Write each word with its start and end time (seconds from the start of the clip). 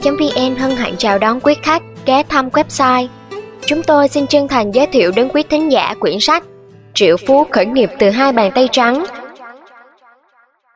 vn 0.00 0.56
hân 0.56 0.70
hạnh 0.70 0.94
chào 0.98 1.18
đón 1.18 1.40
quý 1.40 1.54
khách 1.62 1.82
ghé 2.06 2.22
thăm 2.22 2.48
website. 2.48 3.08
Chúng 3.66 3.82
tôi 3.82 4.08
xin 4.08 4.26
chân 4.26 4.48
thành 4.48 4.70
giới 4.74 4.86
thiệu 4.86 5.12
đến 5.16 5.28
quý 5.34 5.42
thính 5.50 5.72
giả 5.72 5.94
quyển 6.00 6.20
sách 6.20 6.44
Triệu 6.94 7.16
Phú 7.26 7.44
khởi 7.50 7.66
nghiệp 7.66 7.90
từ 7.98 8.10
hai 8.10 8.32
bàn 8.32 8.50
tay 8.54 8.68
trắng. 8.72 9.04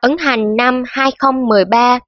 Ấn 0.01 0.17
hành 0.17 0.55
năm 0.55 0.83
2013 0.87 1.99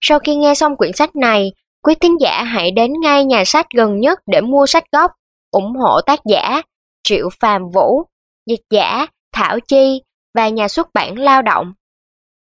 Sau 0.00 0.18
khi 0.18 0.36
nghe 0.36 0.54
xong 0.54 0.76
quyển 0.76 0.92
sách 0.92 1.16
này, 1.16 1.52
quý 1.82 1.94
thính 1.94 2.20
giả 2.20 2.42
hãy 2.42 2.70
đến 2.70 2.92
ngay 3.02 3.24
nhà 3.24 3.44
sách 3.44 3.66
gần 3.74 4.00
nhất 4.00 4.18
để 4.26 4.40
mua 4.40 4.66
sách 4.66 4.84
gốc, 4.92 5.10
ủng 5.50 5.72
hộ 5.76 6.00
tác 6.00 6.20
giả 6.24 6.62
Triệu 7.04 7.28
Phàm 7.40 7.62
Vũ, 7.74 8.02
dịch 8.46 8.62
giả 8.70 9.06
Thảo 9.34 9.60
Chi 9.60 10.02
và 10.34 10.48
nhà 10.48 10.68
xuất 10.68 10.88
bản 10.94 11.18
Lao 11.18 11.42
động. 11.42 11.72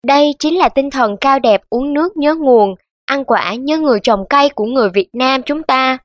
Đây 0.07 0.35
chính 0.39 0.57
là 0.57 0.69
tinh 0.69 0.89
thần 0.89 1.15
cao 1.21 1.39
đẹp 1.39 1.61
uống 1.69 1.93
nước 1.93 2.17
nhớ 2.17 2.35
nguồn, 2.35 2.75
ăn 3.05 3.25
quả 3.25 3.53
như 3.53 3.79
người 3.79 3.99
trồng 3.99 4.25
cây 4.29 4.49
của 4.49 4.65
người 4.65 4.89
Việt 4.89 5.09
Nam 5.13 5.41
chúng 5.43 5.63
ta. 5.63 5.97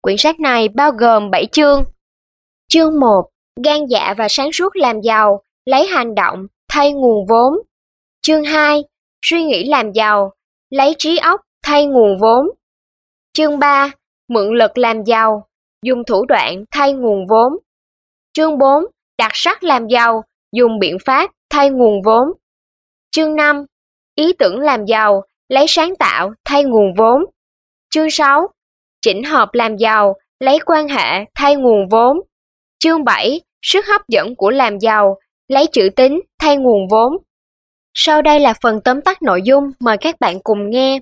Quyển 0.00 0.16
sách 0.16 0.40
này 0.40 0.68
bao 0.68 0.90
gồm 0.92 1.30
7 1.30 1.46
chương. 1.46 1.84
Chương 2.68 3.00
1. 3.00 3.28
Gan 3.64 3.86
dạ 3.86 4.14
và 4.18 4.26
sáng 4.30 4.52
suốt 4.52 4.76
làm 4.76 5.00
giàu, 5.00 5.42
lấy 5.64 5.86
hành 5.86 6.14
động, 6.14 6.46
thay 6.68 6.92
nguồn 6.92 7.26
vốn. 7.26 7.54
Chương 8.22 8.44
2. 8.44 8.84
Suy 9.22 9.44
nghĩ 9.44 9.68
làm 9.68 9.92
giàu, 9.92 10.32
lấy 10.70 10.94
trí 10.98 11.16
óc, 11.16 11.40
thay 11.62 11.86
nguồn 11.86 12.18
vốn. 12.18 12.46
Chương 13.32 13.58
3. 13.58 13.90
Mượn 14.28 14.54
lực 14.54 14.78
làm 14.78 15.04
giàu, 15.04 15.46
dùng 15.82 16.04
thủ 16.04 16.24
đoạn 16.26 16.64
thay 16.70 16.92
nguồn 16.92 17.26
vốn. 17.26 17.52
Chương 18.32 18.58
4. 18.58 18.84
Đặc 19.18 19.30
sắc 19.34 19.62
làm 19.62 19.88
giàu, 19.88 20.22
dùng 20.52 20.78
biện 20.78 20.96
pháp 21.04 21.30
thay 21.50 21.70
nguồn 21.70 22.02
vốn. 22.02 22.28
Chương 23.10 23.36
5. 23.36 23.64
Ý 24.14 24.32
tưởng 24.32 24.60
làm 24.60 24.84
giàu, 24.84 25.22
lấy 25.48 25.64
sáng 25.68 25.96
tạo 25.96 26.32
thay 26.44 26.64
nguồn 26.64 26.94
vốn. 26.94 27.24
Chương 27.90 28.10
6. 28.10 28.48
Chỉnh 29.02 29.24
hợp 29.24 29.48
làm 29.52 29.76
giàu, 29.76 30.14
lấy 30.40 30.58
quan 30.66 30.88
hệ 30.88 31.24
thay 31.34 31.56
nguồn 31.56 31.88
vốn. 31.88 32.20
Chương 32.78 33.04
7. 33.04 33.40
Sức 33.62 33.86
hấp 33.86 34.00
dẫn 34.08 34.36
của 34.36 34.50
làm 34.50 34.78
giàu, 34.78 35.18
lấy 35.48 35.66
chữ 35.72 35.88
tín 35.96 36.20
thay 36.40 36.56
nguồn 36.56 36.88
vốn. 36.88 37.12
Sau 37.94 38.22
đây 38.22 38.40
là 38.40 38.54
phần 38.60 38.80
tóm 38.84 39.00
tắt 39.00 39.22
nội 39.22 39.42
dung, 39.42 39.64
mời 39.80 39.96
các 40.00 40.20
bạn 40.20 40.40
cùng 40.44 40.70
nghe. 40.70 41.00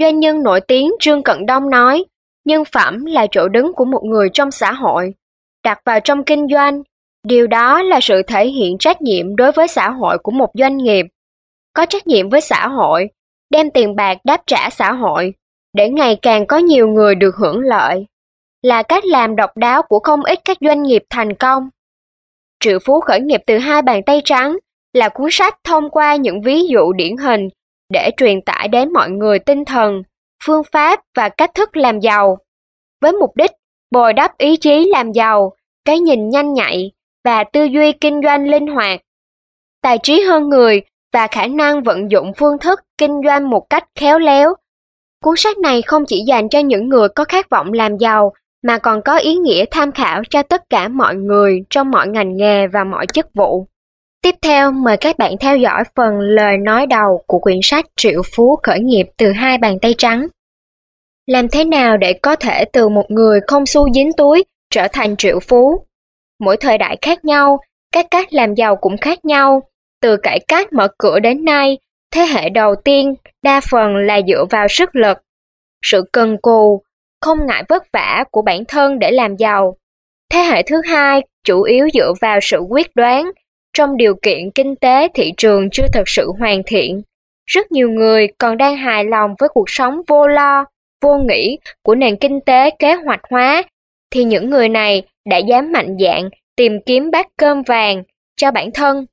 Doanh 0.00 0.20
nhân 0.20 0.42
nổi 0.42 0.60
tiếng 0.60 0.90
Trương 1.00 1.22
Cận 1.22 1.46
Đông 1.46 1.70
nói, 1.70 2.04
nhân 2.44 2.64
phẩm 2.72 3.04
là 3.04 3.26
chỗ 3.30 3.48
đứng 3.48 3.72
của 3.74 3.84
một 3.84 4.02
người 4.04 4.28
trong 4.34 4.50
xã 4.50 4.72
hội. 4.72 5.14
Đặt 5.64 5.78
vào 5.84 6.00
trong 6.00 6.24
kinh 6.24 6.46
doanh, 6.48 6.82
Điều 7.24 7.46
đó 7.46 7.82
là 7.82 8.00
sự 8.02 8.22
thể 8.22 8.46
hiện 8.46 8.78
trách 8.78 9.02
nhiệm 9.02 9.36
đối 9.36 9.52
với 9.52 9.68
xã 9.68 9.90
hội 9.90 10.18
của 10.18 10.32
một 10.32 10.50
doanh 10.54 10.76
nghiệp. 10.76 11.06
Có 11.72 11.86
trách 11.86 12.06
nhiệm 12.06 12.28
với 12.28 12.40
xã 12.40 12.68
hội, 12.68 13.10
đem 13.50 13.70
tiền 13.70 13.96
bạc 13.96 14.18
đáp 14.24 14.42
trả 14.46 14.70
xã 14.70 14.92
hội, 14.92 15.34
để 15.72 15.88
ngày 15.88 16.18
càng 16.22 16.46
có 16.46 16.56
nhiều 16.58 16.88
người 16.88 17.14
được 17.14 17.36
hưởng 17.36 17.60
lợi. 17.60 18.06
Là 18.62 18.82
cách 18.82 19.04
làm 19.04 19.36
độc 19.36 19.56
đáo 19.56 19.82
của 19.82 19.98
không 19.98 20.24
ít 20.24 20.38
các 20.44 20.56
doanh 20.60 20.82
nghiệp 20.82 21.02
thành 21.10 21.34
công. 21.34 21.68
Triệu 22.60 22.78
Phú 22.84 23.00
khởi 23.00 23.20
nghiệp 23.20 23.40
từ 23.46 23.58
hai 23.58 23.82
bàn 23.82 24.02
tay 24.02 24.22
trắng 24.24 24.56
là 24.92 25.08
cuốn 25.08 25.28
sách 25.30 25.58
thông 25.64 25.90
qua 25.90 26.16
những 26.16 26.42
ví 26.42 26.66
dụ 26.66 26.92
điển 26.92 27.16
hình 27.16 27.48
để 27.92 28.10
truyền 28.16 28.40
tải 28.42 28.68
đến 28.68 28.92
mọi 28.92 29.10
người 29.10 29.38
tinh 29.38 29.64
thần, 29.64 30.02
phương 30.44 30.62
pháp 30.72 31.00
và 31.16 31.28
cách 31.28 31.50
thức 31.54 31.76
làm 31.76 32.00
giàu. 32.00 32.38
Với 33.00 33.12
mục 33.12 33.36
đích 33.36 33.50
bồi 33.90 34.12
đắp 34.12 34.38
ý 34.38 34.56
chí 34.56 34.88
làm 34.88 35.12
giàu, 35.12 35.52
cái 35.84 36.00
nhìn 36.00 36.28
nhanh 36.28 36.54
nhạy, 36.54 36.92
và 37.24 37.44
tư 37.44 37.64
duy 37.64 37.92
kinh 37.92 38.20
doanh 38.24 38.48
linh 38.48 38.66
hoạt. 38.66 39.00
Tài 39.82 39.98
trí 40.02 40.20
hơn 40.20 40.48
người 40.48 40.82
và 41.12 41.26
khả 41.26 41.46
năng 41.46 41.82
vận 41.82 42.10
dụng 42.10 42.32
phương 42.36 42.58
thức 42.58 42.80
kinh 42.98 43.20
doanh 43.26 43.50
một 43.50 43.70
cách 43.70 43.84
khéo 43.94 44.18
léo. 44.18 44.54
Cuốn 45.24 45.34
sách 45.36 45.58
này 45.58 45.82
không 45.82 46.04
chỉ 46.06 46.24
dành 46.26 46.48
cho 46.48 46.58
những 46.58 46.88
người 46.88 47.08
có 47.08 47.24
khát 47.24 47.50
vọng 47.50 47.72
làm 47.72 47.96
giàu, 47.96 48.32
mà 48.62 48.78
còn 48.78 49.02
có 49.02 49.18
ý 49.18 49.34
nghĩa 49.34 49.64
tham 49.70 49.92
khảo 49.92 50.22
cho 50.30 50.42
tất 50.42 50.62
cả 50.70 50.88
mọi 50.88 51.14
người 51.14 51.64
trong 51.70 51.90
mọi 51.90 52.08
ngành 52.08 52.36
nghề 52.36 52.66
và 52.66 52.84
mọi 52.84 53.06
chức 53.06 53.26
vụ. 53.34 53.66
Tiếp 54.22 54.34
theo, 54.42 54.70
mời 54.70 54.96
các 54.96 55.18
bạn 55.18 55.32
theo 55.40 55.56
dõi 55.56 55.84
phần 55.96 56.18
lời 56.20 56.56
nói 56.56 56.86
đầu 56.86 57.22
của 57.26 57.38
quyển 57.38 57.58
sách 57.62 57.84
Triệu 57.96 58.22
Phú 58.36 58.58
khởi 58.62 58.80
nghiệp 58.80 59.06
từ 59.16 59.32
hai 59.32 59.58
bàn 59.58 59.78
tay 59.82 59.94
trắng. 59.98 60.26
Làm 61.26 61.48
thế 61.48 61.64
nào 61.64 61.96
để 61.96 62.12
có 62.12 62.36
thể 62.36 62.64
từ 62.72 62.88
một 62.88 63.04
người 63.08 63.40
không 63.46 63.66
xu 63.66 63.92
dính 63.92 64.12
túi 64.16 64.44
trở 64.70 64.88
thành 64.92 65.16
triệu 65.16 65.40
phú? 65.40 65.84
Mỗi 66.40 66.56
thời 66.56 66.78
đại 66.78 66.96
khác 67.02 67.24
nhau, 67.24 67.58
các 67.92 68.06
cách 68.10 68.32
làm 68.32 68.54
giàu 68.54 68.76
cũng 68.76 68.96
khác 68.98 69.24
nhau. 69.24 69.62
Từ 70.02 70.16
cải 70.16 70.40
cách 70.48 70.72
mở 70.72 70.88
cửa 70.98 71.18
đến 71.20 71.44
nay, 71.44 71.78
thế 72.10 72.20
hệ 72.22 72.48
đầu 72.48 72.74
tiên 72.84 73.14
đa 73.42 73.60
phần 73.70 73.96
là 73.96 74.20
dựa 74.28 74.44
vào 74.50 74.68
sức 74.68 74.96
lực, 74.96 75.18
sự 75.82 76.04
cần 76.12 76.36
cù, 76.42 76.82
không 77.20 77.38
ngại 77.46 77.64
vất 77.68 77.82
vả 77.92 78.24
của 78.30 78.42
bản 78.42 78.64
thân 78.64 78.98
để 78.98 79.10
làm 79.10 79.36
giàu. 79.36 79.76
Thế 80.30 80.40
hệ 80.40 80.62
thứ 80.62 80.80
hai 80.84 81.20
chủ 81.44 81.62
yếu 81.62 81.88
dựa 81.94 82.12
vào 82.20 82.38
sự 82.42 82.58
quyết 82.58 82.96
đoán, 82.96 83.30
trong 83.72 83.96
điều 83.96 84.14
kiện 84.22 84.50
kinh 84.54 84.76
tế 84.76 85.08
thị 85.14 85.32
trường 85.36 85.70
chưa 85.70 85.86
thật 85.92 86.02
sự 86.06 86.32
hoàn 86.38 86.62
thiện. 86.66 87.02
Rất 87.46 87.72
nhiều 87.72 87.90
người 87.90 88.28
còn 88.38 88.56
đang 88.56 88.76
hài 88.76 89.04
lòng 89.04 89.34
với 89.38 89.48
cuộc 89.48 89.70
sống 89.70 90.00
vô 90.06 90.26
lo, 90.26 90.64
vô 91.02 91.18
nghĩ 91.18 91.58
của 91.82 91.94
nền 91.94 92.16
kinh 92.16 92.40
tế 92.46 92.70
kế 92.78 92.94
hoạch 92.94 93.20
hóa, 93.30 93.62
thì 94.10 94.24
những 94.24 94.50
người 94.50 94.68
này 94.68 95.02
đã 95.28 95.36
dám 95.36 95.72
mạnh 95.72 95.96
dạn 96.00 96.28
tìm 96.56 96.72
kiếm 96.86 97.10
bát 97.10 97.26
cơm 97.36 97.62
vàng 97.62 98.02
cho 98.36 98.50
bản 98.50 98.70
thân. 98.74 99.06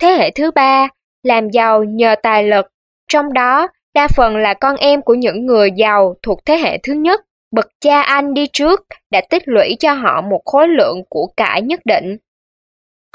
Thế 0.00 0.08
hệ 0.08 0.30
thứ 0.30 0.50
ba, 0.50 0.88
làm 1.22 1.50
giàu 1.50 1.84
nhờ 1.84 2.14
tài 2.22 2.44
lực, 2.44 2.66
trong 3.08 3.32
đó 3.32 3.68
đa 3.94 4.08
phần 4.16 4.36
là 4.36 4.54
con 4.54 4.76
em 4.76 5.02
của 5.02 5.14
những 5.14 5.46
người 5.46 5.70
giàu 5.76 6.14
thuộc 6.22 6.38
thế 6.46 6.56
hệ 6.56 6.78
thứ 6.82 6.92
nhất. 6.92 7.20
Bậc 7.52 7.66
cha 7.80 8.02
anh 8.02 8.34
đi 8.34 8.46
trước 8.52 8.80
đã 9.10 9.20
tích 9.30 9.42
lũy 9.46 9.76
cho 9.80 9.92
họ 9.92 10.20
một 10.20 10.40
khối 10.44 10.68
lượng 10.68 11.02
của 11.08 11.26
cải 11.36 11.62
nhất 11.62 11.80
định. 11.84 12.16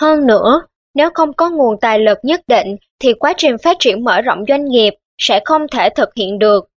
Hơn 0.01 0.28
nữa, 0.28 0.62
nếu 0.94 1.09
không 1.13 1.34
có 1.34 1.50
nguồn 1.50 1.79
tài 1.81 2.00
lực 2.00 2.18
nhất 2.23 2.41
định 2.47 2.75
thì 3.00 3.13
quá 3.13 3.34
trình 3.38 3.57
phát 3.57 3.78
triển 3.79 4.03
mở 4.03 4.22
rộng 4.22 4.46
doanh 4.47 4.66
nghiệp 4.66 4.94
sẽ 5.17 5.40
không 5.46 5.67
thể 5.72 5.90
thực 5.90 6.09
hiện 6.16 6.40
được. 6.40 6.69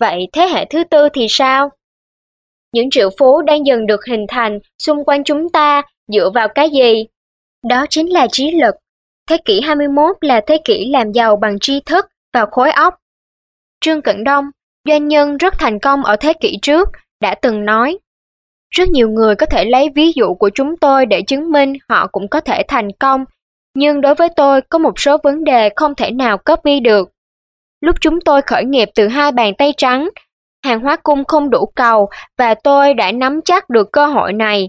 Vậy 0.00 0.28
thế 0.32 0.46
hệ 0.46 0.64
thứ 0.64 0.84
tư 0.84 1.08
thì 1.08 1.26
sao? 1.28 1.70
Những 2.72 2.90
triệu 2.90 3.10
phú 3.18 3.42
đang 3.42 3.66
dần 3.66 3.86
được 3.86 4.04
hình 4.04 4.26
thành 4.28 4.58
xung 4.82 5.04
quanh 5.04 5.24
chúng 5.24 5.48
ta 5.48 5.82
dựa 6.12 6.30
vào 6.34 6.48
cái 6.48 6.70
gì? 6.70 7.06
Đó 7.68 7.86
chính 7.90 8.12
là 8.12 8.26
trí 8.32 8.50
lực. 8.50 8.74
Thế 9.28 9.36
kỷ 9.44 9.60
21 9.60 10.16
là 10.20 10.40
thế 10.46 10.58
kỷ 10.64 10.90
làm 10.90 11.12
giàu 11.12 11.36
bằng 11.36 11.58
tri 11.60 11.80
thức 11.80 12.06
và 12.32 12.46
khối 12.50 12.70
óc. 12.70 12.94
Trương 13.80 14.02
Cận 14.02 14.24
Đông, 14.24 14.44
doanh 14.88 15.08
nhân 15.08 15.36
rất 15.36 15.54
thành 15.58 15.78
công 15.78 16.04
ở 16.04 16.16
thế 16.16 16.32
kỷ 16.40 16.58
trước, 16.62 16.88
đã 17.20 17.34
từng 17.34 17.64
nói 17.64 17.98
rất 18.74 18.88
nhiều 18.88 19.08
người 19.08 19.34
có 19.36 19.46
thể 19.46 19.64
lấy 19.64 19.88
ví 19.94 20.12
dụ 20.14 20.34
của 20.34 20.50
chúng 20.54 20.76
tôi 20.76 21.06
để 21.06 21.22
chứng 21.22 21.52
minh 21.52 21.72
họ 21.88 22.06
cũng 22.06 22.28
có 22.28 22.40
thể 22.40 22.62
thành 22.68 22.88
công, 23.00 23.24
nhưng 23.74 24.00
đối 24.00 24.14
với 24.14 24.28
tôi 24.36 24.60
có 24.60 24.78
một 24.78 24.98
số 25.00 25.16
vấn 25.22 25.44
đề 25.44 25.70
không 25.76 25.94
thể 25.94 26.10
nào 26.10 26.38
copy 26.38 26.80
được. 26.80 27.08
Lúc 27.80 27.96
chúng 28.00 28.20
tôi 28.20 28.42
khởi 28.42 28.64
nghiệp 28.64 28.88
từ 28.94 29.08
hai 29.08 29.32
bàn 29.32 29.52
tay 29.58 29.72
trắng, 29.76 30.08
hàng 30.64 30.80
hóa 30.80 30.96
cung 30.96 31.24
không 31.24 31.50
đủ 31.50 31.66
cầu 31.74 32.08
và 32.38 32.54
tôi 32.54 32.94
đã 32.94 33.12
nắm 33.12 33.40
chắc 33.44 33.70
được 33.70 33.88
cơ 33.92 34.06
hội 34.06 34.32
này. 34.32 34.68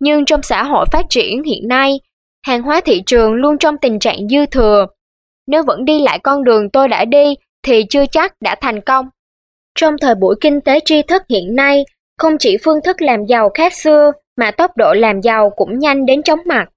Nhưng 0.00 0.24
trong 0.24 0.42
xã 0.42 0.64
hội 0.64 0.86
phát 0.92 1.06
triển 1.10 1.42
hiện 1.42 1.68
nay, 1.68 2.00
hàng 2.46 2.62
hóa 2.62 2.80
thị 2.84 3.02
trường 3.06 3.34
luôn 3.34 3.58
trong 3.58 3.76
tình 3.78 3.98
trạng 3.98 4.28
dư 4.28 4.46
thừa. 4.46 4.86
Nếu 5.46 5.62
vẫn 5.62 5.84
đi 5.84 6.02
lại 6.02 6.18
con 6.18 6.44
đường 6.44 6.70
tôi 6.70 6.88
đã 6.88 7.04
đi 7.04 7.34
thì 7.62 7.84
chưa 7.90 8.06
chắc 8.06 8.34
đã 8.40 8.54
thành 8.60 8.80
công. 8.80 9.08
Trong 9.74 9.94
thời 10.00 10.14
buổi 10.14 10.34
kinh 10.40 10.60
tế 10.60 10.80
tri 10.84 11.02
thức 11.02 11.22
hiện 11.28 11.54
nay, 11.54 11.84
không 12.18 12.38
chỉ 12.38 12.56
phương 12.64 12.82
thức 12.84 13.02
làm 13.02 13.24
giàu 13.24 13.48
khác 13.54 13.74
xưa 13.74 14.12
mà 14.36 14.50
tốc 14.50 14.76
độ 14.76 14.92
làm 14.92 15.20
giàu 15.20 15.50
cũng 15.56 15.78
nhanh 15.78 16.06
đến 16.06 16.22
chóng 16.22 16.40
mặt. 16.46 16.68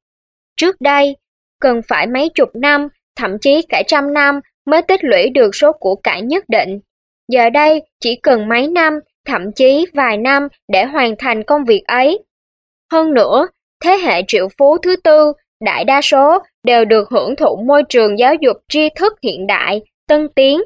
Trước 0.58 0.82
đây, 0.82 1.16
cần 1.62 1.82
phải 1.88 2.08
mấy 2.08 2.30
chục 2.30 2.50
năm, 2.54 2.88
thậm 3.16 3.40
chí 3.42 3.62
cả 3.70 3.84
trăm 3.88 4.14
năm 4.14 4.40
mới 4.66 4.82
tích 4.82 5.04
lũy 5.04 5.30
được 5.30 5.56
số 5.56 5.72
của 5.72 5.96
cải 5.96 6.22
nhất 6.22 6.44
định. 6.48 6.80
Giờ 7.28 7.50
đây 7.50 7.82
chỉ 8.00 8.16
cần 8.16 8.50
mấy 8.50 8.68
năm, 8.68 8.94
thậm 9.26 9.52
chí 9.56 9.86
vài 9.94 10.18
năm 10.18 10.48
để 10.68 10.86
hoàn 10.86 11.16
thành 11.18 11.44
công 11.44 11.64
việc 11.64 11.84
ấy. 11.88 12.24
Hơn 12.92 13.14
nữa, 13.14 13.48
thế 13.84 13.98
hệ 13.98 14.22
triệu 14.28 14.48
phú 14.58 14.78
thứ 14.78 14.96
tư, 14.96 15.34
đại 15.64 15.84
đa 15.84 16.02
số 16.02 16.38
đều 16.64 16.86
được 16.86 17.10
hưởng 17.10 17.36
thụ 17.36 17.56
môi 17.68 17.84
trường 17.90 18.20
giáo 18.20 18.34
dục 18.42 18.58
tri 18.70 18.90
thức 18.96 19.14
hiện 19.24 19.48
đại, 19.48 19.82
tân 20.08 20.28
tiến. 20.36 20.62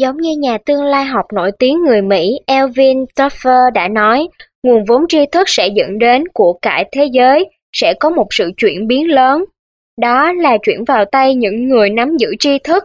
Giống 0.00 0.16
như 0.16 0.36
nhà 0.38 0.58
tương 0.66 0.84
lai 0.84 1.04
học 1.04 1.26
nổi 1.34 1.50
tiếng 1.58 1.84
người 1.84 2.02
Mỹ 2.02 2.38
Elvin 2.46 3.04
Toffler 3.16 3.72
đã 3.72 3.88
nói, 3.88 4.28
nguồn 4.62 4.84
vốn 4.84 5.02
tri 5.08 5.18
thức 5.32 5.48
sẽ 5.48 5.68
dẫn 5.68 5.98
đến 5.98 6.24
của 6.34 6.58
cải 6.62 6.84
thế 6.92 7.08
giới 7.12 7.50
sẽ 7.72 7.94
có 8.00 8.10
một 8.10 8.26
sự 8.30 8.50
chuyển 8.56 8.86
biến 8.86 9.10
lớn. 9.10 9.44
Đó 10.00 10.32
là 10.32 10.58
chuyển 10.62 10.84
vào 10.84 11.04
tay 11.04 11.34
những 11.34 11.68
người 11.68 11.90
nắm 11.90 12.16
giữ 12.16 12.34
tri 12.38 12.58
thức. 12.58 12.84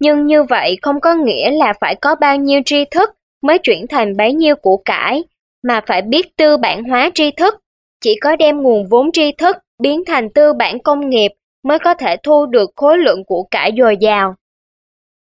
Nhưng 0.00 0.26
như 0.26 0.42
vậy 0.42 0.76
không 0.82 1.00
có 1.00 1.14
nghĩa 1.14 1.50
là 1.50 1.72
phải 1.80 1.94
có 1.94 2.14
bao 2.20 2.36
nhiêu 2.36 2.60
tri 2.64 2.84
thức 2.90 3.10
mới 3.42 3.58
chuyển 3.58 3.86
thành 3.88 4.16
bấy 4.16 4.32
nhiêu 4.32 4.56
của 4.56 4.76
cải, 4.84 5.24
mà 5.64 5.80
phải 5.86 6.02
biết 6.02 6.36
tư 6.36 6.56
bản 6.56 6.84
hóa 6.84 7.10
tri 7.14 7.30
thức. 7.30 7.54
Chỉ 8.00 8.14
có 8.20 8.36
đem 8.36 8.62
nguồn 8.62 8.88
vốn 8.90 9.12
tri 9.12 9.32
thức 9.32 9.56
biến 9.82 10.02
thành 10.06 10.28
tư 10.34 10.52
bản 10.52 10.78
công 10.78 11.08
nghiệp 11.08 11.32
mới 11.62 11.78
có 11.78 11.94
thể 11.94 12.16
thu 12.22 12.46
được 12.46 12.70
khối 12.76 12.98
lượng 12.98 13.24
của 13.24 13.42
cải 13.50 13.72
dồi 13.78 13.96
dào. 14.00 14.34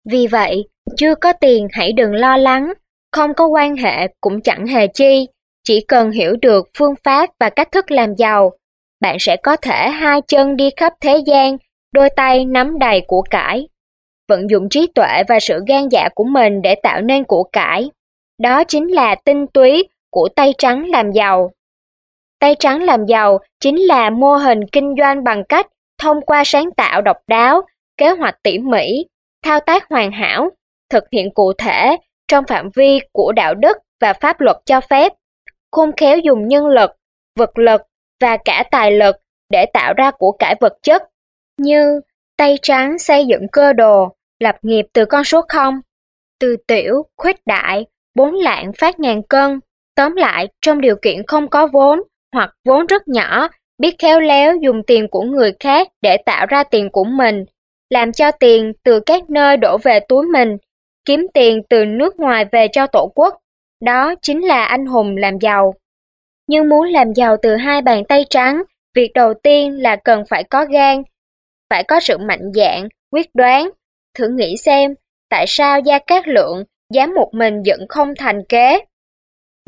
Vì 0.09 0.27
vậy, 0.27 0.63
chưa 0.97 1.15
có 1.15 1.33
tiền 1.33 1.67
hãy 1.71 1.91
đừng 1.91 2.13
lo 2.13 2.37
lắng, 2.37 2.73
không 3.11 3.33
có 3.33 3.47
quan 3.47 3.75
hệ 3.75 4.07
cũng 4.21 4.41
chẳng 4.41 4.67
hề 4.67 4.87
chi, 4.87 5.27
chỉ 5.63 5.85
cần 5.87 6.11
hiểu 6.11 6.35
được 6.41 6.69
phương 6.77 6.93
pháp 7.03 7.29
và 7.39 7.49
cách 7.49 7.71
thức 7.71 7.91
làm 7.91 8.15
giàu, 8.15 8.51
bạn 9.03 9.17
sẽ 9.19 9.37
có 9.43 9.55
thể 9.55 9.89
hai 9.89 10.21
chân 10.27 10.55
đi 10.55 10.69
khắp 10.77 10.93
thế 11.01 11.17
gian, 11.25 11.57
đôi 11.93 12.09
tay 12.09 12.45
nắm 12.45 12.79
đầy 12.79 13.01
của 13.07 13.21
cải. 13.21 13.67
Vận 14.29 14.49
dụng 14.49 14.69
trí 14.69 14.87
tuệ 14.95 15.23
và 15.27 15.39
sự 15.39 15.59
gan 15.67 15.89
dạ 15.89 16.09
của 16.15 16.23
mình 16.23 16.61
để 16.61 16.75
tạo 16.83 17.01
nên 17.01 17.23
của 17.23 17.43
cải. 17.43 17.91
Đó 18.41 18.63
chính 18.63 18.87
là 18.87 19.15
tinh 19.15 19.47
túy 19.47 19.87
của 20.11 20.29
tay 20.35 20.53
trắng 20.57 20.89
làm 20.89 21.11
giàu. 21.11 21.51
Tay 22.43 22.55
trắng 22.59 22.83
làm 22.83 23.05
giàu 23.05 23.39
chính 23.59 23.79
là 23.79 24.09
mô 24.09 24.35
hình 24.35 24.59
kinh 24.71 24.95
doanh 24.97 25.23
bằng 25.23 25.43
cách 25.49 25.67
thông 25.97 26.21
qua 26.21 26.43
sáng 26.45 26.71
tạo 26.71 27.01
độc 27.01 27.17
đáo, 27.27 27.61
kế 27.97 28.09
hoạch 28.09 28.35
tỉ 28.43 28.59
mỉ, 28.59 29.05
thao 29.43 29.59
tác 29.59 29.89
hoàn 29.89 30.11
hảo, 30.11 30.49
thực 30.89 31.03
hiện 31.11 31.33
cụ 31.33 31.53
thể 31.53 31.97
trong 32.27 32.45
phạm 32.47 32.69
vi 32.75 32.99
của 33.11 33.31
đạo 33.31 33.53
đức 33.53 33.77
và 34.01 34.13
pháp 34.13 34.41
luật 34.41 34.57
cho 34.65 34.81
phép, 34.81 35.13
khôn 35.71 35.91
khéo 35.97 36.17
dùng 36.17 36.47
nhân 36.47 36.67
lực, 36.67 36.91
vật 37.39 37.57
lực 37.57 37.81
và 38.21 38.37
cả 38.45 38.63
tài 38.71 38.91
lực 38.91 39.15
để 39.49 39.65
tạo 39.73 39.93
ra 39.97 40.11
của 40.11 40.31
cải 40.31 40.55
vật 40.61 40.73
chất, 40.81 41.03
như 41.57 42.01
tay 42.37 42.57
trắng 42.61 42.99
xây 42.99 43.25
dựng 43.25 43.47
cơ 43.51 43.73
đồ, 43.73 44.15
lập 44.39 44.55
nghiệp 44.61 44.85
từ 44.93 45.05
con 45.05 45.23
số 45.23 45.41
0, 45.49 45.81
từ 46.39 46.55
tiểu, 46.67 47.03
khuếch 47.17 47.37
đại, 47.45 47.85
bốn 48.15 48.33
lạng 48.33 48.71
phát 48.77 48.99
ngàn 48.99 49.23
cân. 49.23 49.59
Tóm 49.95 50.15
lại, 50.15 50.47
trong 50.61 50.81
điều 50.81 50.95
kiện 51.01 51.27
không 51.27 51.49
có 51.49 51.67
vốn 51.67 51.99
hoặc 52.33 52.53
vốn 52.65 52.85
rất 52.85 53.07
nhỏ, 53.07 53.47
biết 53.77 53.95
khéo 53.99 54.19
léo 54.19 54.55
dùng 54.55 54.83
tiền 54.87 55.07
của 55.07 55.21
người 55.21 55.53
khác 55.59 55.87
để 56.01 56.17
tạo 56.25 56.45
ra 56.45 56.63
tiền 56.63 56.89
của 56.89 57.03
mình, 57.03 57.45
làm 57.89 58.11
cho 58.11 58.31
tiền 58.31 58.73
từ 58.83 58.99
các 58.99 59.29
nơi 59.29 59.57
đổ 59.57 59.77
về 59.83 59.99
túi 59.99 60.25
mình, 60.25 60.57
kiếm 61.05 61.27
tiền 61.33 61.61
từ 61.69 61.85
nước 61.85 62.19
ngoài 62.19 62.45
về 62.51 62.67
cho 62.71 62.87
tổ 62.87 63.11
quốc. 63.15 63.37
Đó 63.81 64.15
chính 64.21 64.45
là 64.45 64.63
anh 64.63 64.85
hùng 64.85 65.17
làm 65.17 65.39
giàu. 65.39 65.73
Nhưng 66.47 66.69
muốn 66.69 66.87
làm 66.87 67.13
giàu 67.13 67.37
từ 67.41 67.55
hai 67.55 67.81
bàn 67.81 68.03
tay 68.05 68.25
trắng, 68.29 68.63
việc 68.95 69.11
đầu 69.13 69.33
tiên 69.33 69.81
là 69.81 69.95
cần 69.95 70.23
phải 70.29 70.43
có 70.43 70.65
gan, 70.65 71.03
phải 71.69 71.83
có 71.83 71.99
sự 71.99 72.17
mạnh 72.17 72.51
dạn, 72.53 72.87
quyết 73.11 73.35
đoán. 73.35 73.69
Thử 74.17 74.27
nghĩ 74.27 74.57
xem, 74.57 74.95
tại 75.29 75.45
sao 75.47 75.79
Gia 75.79 75.99
Cát 75.99 76.27
Lượng 76.27 76.63
dám 76.93 77.13
một 77.15 77.29
mình 77.33 77.61
dựng 77.65 77.87
không 77.89 78.13
thành 78.17 78.43
kế? 78.49 78.79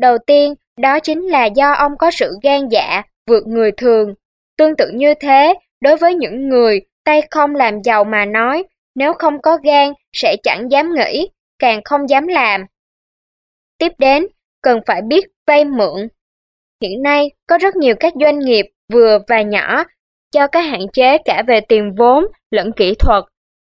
Đầu 0.00 0.18
tiên, 0.26 0.54
đó 0.80 1.00
chính 1.00 1.22
là 1.22 1.44
do 1.44 1.72
ông 1.72 1.92
có 1.98 2.10
sự 2.10 2.38
gan 2.42 2.68
dạ, 2.68 3.02
vượt 3.26 3.46
người 3.46 3.72
thường. 3.72 4.14
Tương 4.58 4.76
tự 4.76 4.90
như 4.94 5.14
thế, 5.14 5.54
đối 5.80 5.96
với 5.96 6.14
những 6.14 6.48
người 6.48 6.80
tay 7.04 7.22
không 7.30 7.54
làm 7.54 7.82
giàu 7.82 8.04
mà 8.04 8.24
nói, 8.24 8.64
nếu 8.94 9.12
không 9.12 9.42
có 9.42 9.58
gan 9.62 9.92
sẽ 10.12 10.36
chẳng 10.42 10.70
dám 10.70 10.94
nghĩ, 10.94 11.28
càng 11.58 11.80
không 11.84 12.08
dám 12.08 12.26
làm. 12.26 12.64
Tiếp 13.78 13.92
đến, 13.98 14.26
cần 14.62 14.80
phải 14.86 15.02
biết 15.02 15.24
vay 15.46 15.64
mượn. 15.64 16.08
Hiện 16.82 17.02
nay, 17.02 17.30
có 17.48 17.58
rất 17.58 17.76
nhiều 17.76 17.94
các 18.00 18.12
doanh 18.20 18.38
nghiệp 18.38 18.66
vừa 18.92 19.18
và 19.28 19.42
nhỏ 19.42 19.84
do 20.34 20.46
các 20.46 20.60
hạn 20.60 20.80
chế 20.92 21.18
cả 21.24 21.42
về 21.46 21.60
tiền 21.60 21.94
vốn 21.98 22.24
lẫn 22.50 22.72
kỹ 22.72 22.94
thuật. 22.98 23.24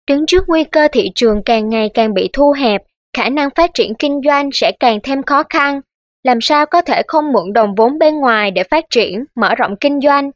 Đứng 0.08 0.26
trước 0.26 0.44
nguy 0.46 0.64
cơ 0.64 0.88
thị 0.92 1.10
trường 1.14 1.42
càng 1.44 1.68
ngày 1.68 1.90
càng 1.94 2.14
bị 2.14 2.30
thu 2.32 2.52
hẹp, 2.52 2.82
khả 3.16 3.28
năng 3.28 3.48
phát 3.56 3.70
triển 3.74 3.94
kinh 3.98 4.20
doanh 4.24 4.50
sẽ 4.52 4.72
càng 4.80 4.98
thêm 5.02 5.22
khó 5.22 5.42
khăn. 5.50 5.80
Làm 6.22 6.40
sao 6.40 6.66
có 6.66 6.82
thể 6.82 7.02
không 7.08 7.32
mượn 7.32 7.52
đồng 7.52 7.74
vốn 7.74 7.98
bên 7.98 8.18
ngoài 8.18 8.50
để 8.50 8.62
phát 8.64 8.84
triển, 8.90 9.24
mở 9.34 9.54
rộng 9.54 9.76
kinh 9.76 10.00
doanh? 10.00 10.30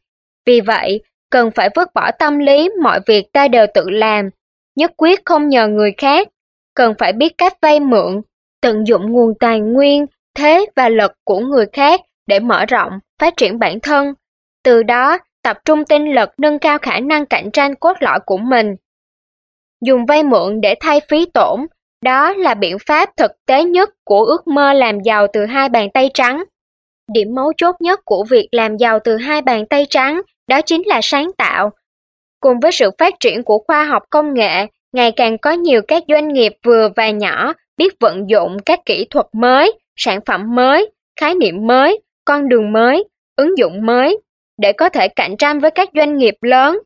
Vì 0.45 0.61
vậy, 0.61 1.01
cần 1.31 1.51
phải 1.51 1.69
vứt 1.75 1.93
bỏ 1.93 2.11
tâm 2.11 2.39
lý 2.39 2.69
mọi 2.81 2.99
việc 3.05 3.33
ta 3.33 3.47
đều 3.47 3.65
tự 3.73 3.89
làm, 3.89 4.29
nhất 4.75 4.91
quyết 4.97 5.25
không 5.25 5.49
nhờ 5.49 5.67
người 5.67 5.93
khác, 5.97 6.27
cần 6.75 6.93
phải 6.99 7.13
biết 7.13 7.37
cách 7.37 7.53
vay 7.61 7.79
mượn, 7.79 8.21
tận 8.61 8.87
dụng 8.87 9.11
nguồn 9.11 9.33
tài 9.39 9.59
nguyên, 9.59 10.05
thế 10.35 10.65
và 10.75 10.89
lực 10.89 11.11
của 11.23 11.39
người 11.39 11.65
khác 11.73 12.01
để 12.27 12.39
mở 12.39 12.65
rộng, 12.65 12.91
phát 13.19 13.33
triển 13.37 13.59
bản 13.59 13.79
thân. 13.79 14.13
Từ 14.63 14.83
đó, 14.83 15.17
tập 15.43 15.57
trung 15.65 15.85
tinh 15.85 16.15
lực 16.15 16.29
nâng 16.37 16.59
cao 16.59 16.77
khả 16.81 16.99
năng 16.99 17.25
cạnh 17.25 17.51
tranh 17.51 17.75
cốt 17.75 17.97
lõi 17.99 18.19
của 18.25 18.37
mình. 18.37 18.75
Dùng 19.81 20.05
vay 20.05 20.23
mượn 20.23 20.61
để 20.61 20.75
thay 20.79 20.99
phí 21.09 21.25
tổn, 21.33 21.59
đó 22.03 22.33
là 22.33 22.53
biện 22.53 22.77
pháp 22.87 23.09
thực 23.17 23.31
tế 23.45 23.63
nhất 23.63 23.89
của 24.05 24.23
ước 24.23 24.47
mơ 24.47 24.73
làm 24.73 24.99
giàu 24.99 25.27
từ 25.33 25.45
hai 25.45 25.69
bàn 25.69 25.89
tay 25.93 26.09
trắng. 26.13 26.43
Điểm 27.13 27.35
mấu 27.35 27.53
chốt 27.57 27.75
nhất 27.79 27.99
của 28.05 28.25
việc 28.29 28.47
làm 28.51 28.77
giàu 28.77 28.99
từ 29.03 29.17
hai 29.17 29.41
bàn 29.41 29.65
tay 29.65 29.85
trắng 29.89 30.21
đó 30.47 30.61
chính 30.61 30.83
là 30.85 30.99
sáng 31.03 31.31
tạo. 31.37 31.71
Cùng 32.39 32.59
với 32.59 32.71
sự 32.71 32.91
phát 32.97 33.13
triển 33.19 33.43
của 33.43 33.63
khoa 33.67 33.83
học 33.83 34.03
công 34.09 34.33
nghệ, 34.33 34.65
ngày 34.93 35.11
càng 35.11 35.37
có 35.37 35.51
nhiều 35.51 35.81
các 35.87 36.03
doanh 36.07 36.27
nghiệp 36.27 36.53
vừa 36.63 36.89
và 36.95 37.09
nhỏ 37.09 37.53
biết 37.77 37.93
vận 37.99 38.29
dụng 38.29 38.57
các 38.65 38.79
kỹ 38.85 39.07
thuật 39.09 39.25
mới, 39.33 39.79
sản 39.95 40.19
phẩm 40.25 40.55
mới, 40.55 40.91
khái 41.19 41.35
niệm 41.35 41.67
mới, 41.67 42.01
con 42.25 42.49
đường 42.49 42.71
mới, 42.71 43.03
ứng 43.35 43.57
dụng 43.57 43.85
mới 43.85 44.19
để 44.61 44.73
có 44.73 44.89
thể 44.89 45.07
cạnh 45.07 45.37
tranh 45.37 45.59
với 45.59 45.71
các 45.71 45.89
doanh 45.95 46.17
nghiệp 46.17 46.35
lớn. 46.41 46.79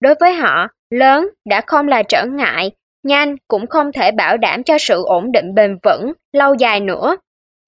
Đối 0.00 0.14
với 0.20 0.32
họ, 0.32 0.66
lớn 0.90 1.28
đã 1.48 1.60
không 1.66 1.88
là 1.88 2.02
trở 2.02 2.24
ngại, 2.26 2.70
nhanh 3.06 3.36
cũng 3.48 3.66
không 3.66 3.92
thể 3.92 4.10
bảo 4.10 4.36
đảm 4.36 4.62
cho 4.62 4.78
sự 4.78 5.02
ổn 5.04 5.32
định 5.32 5.54
bền 5.54 5.78
vững, 5.82 6.12
lâu 6.32 6.54
dài 6.54 6.80
nữa. 6.80 7.16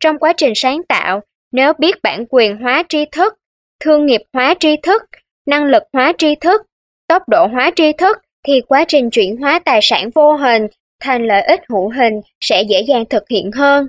Trong 0.01 0.19
quá 0.19 0.33
trình 0.37 0.53
sáng 0.57 0.83
tạo, 0.89 1.21
nếu 1.53 1.73
biết 1.79 1.97
bản 2.03 2.25
quyền 2.31 2.57
hóa 2.57 2.83
tri 2.89 3.05
thức, 3.13 3.35
thương 3.81 4.07
nghiệp 4.07 4.23
hóa 4.33 4.55
tri 4.61 4.77
thức, 4.83 5.03
năng 5.47 5.65
lực 5.65 5.83
hóa 5.93 6.13
tri 6.19 6.35
thức, 6.35 6.63
tốc 7.09 7.23
độ 7.29 7.47
hóa 7.47 7.71
tri 7.77 7.93
thức, 7.93 8.19
thì 8.47 8.61
quá 8.61 8.85
trình 8.89 9.11
chuyển 9.11 9.37
hóa 9.37 9.59
tài 9.59 9.81
sản 9.83 10.11
vô 10.15 10.33
hình 10.33 10.67
thành 11.01 11.27
lợi 11.27 11.43
ích 11.43 11.61
hữu 11.69 11.91
hình 11.91 12.21
sẽ 12.41 12.63
dễ 12.63 12.81
dàng 12.81 13.05
thực 13.11 13.29
hiện 13.31 13.51
hơn. 13.53 13.87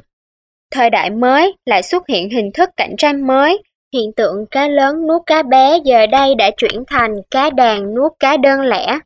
Thời 0.71 0.89
đại 0.89 1.09
mới 1.09 1.55
lại 1.65 1.83
xuất 1.83 2.03
hiện 2.07 2.29
hình 2.29 2.51
thức 2.53 2.69
cạnh 2.77 2.95
tranh 2.97 3.27
mới, 3.27 3.63
hiện 3.93 4.11
tượng 4.15 4.45
cá 4.51 4.67
lớn 4.67 5.07
nuốt 5.07 5.21
cá 5.25 5.43
bé 5.43 5.79
giờ 5.85 6.07
đây 6.07 6.35
đã 6.35 6.51
chuyển 6.57 6.83
thành 6.87 7.11
cá 7.31 7.49
đàn 7.49 7.95
nuốt 7.95 8.11
cá 8.19 8.37
đơn 8.37 8.61
lẻ. 8.61 8.99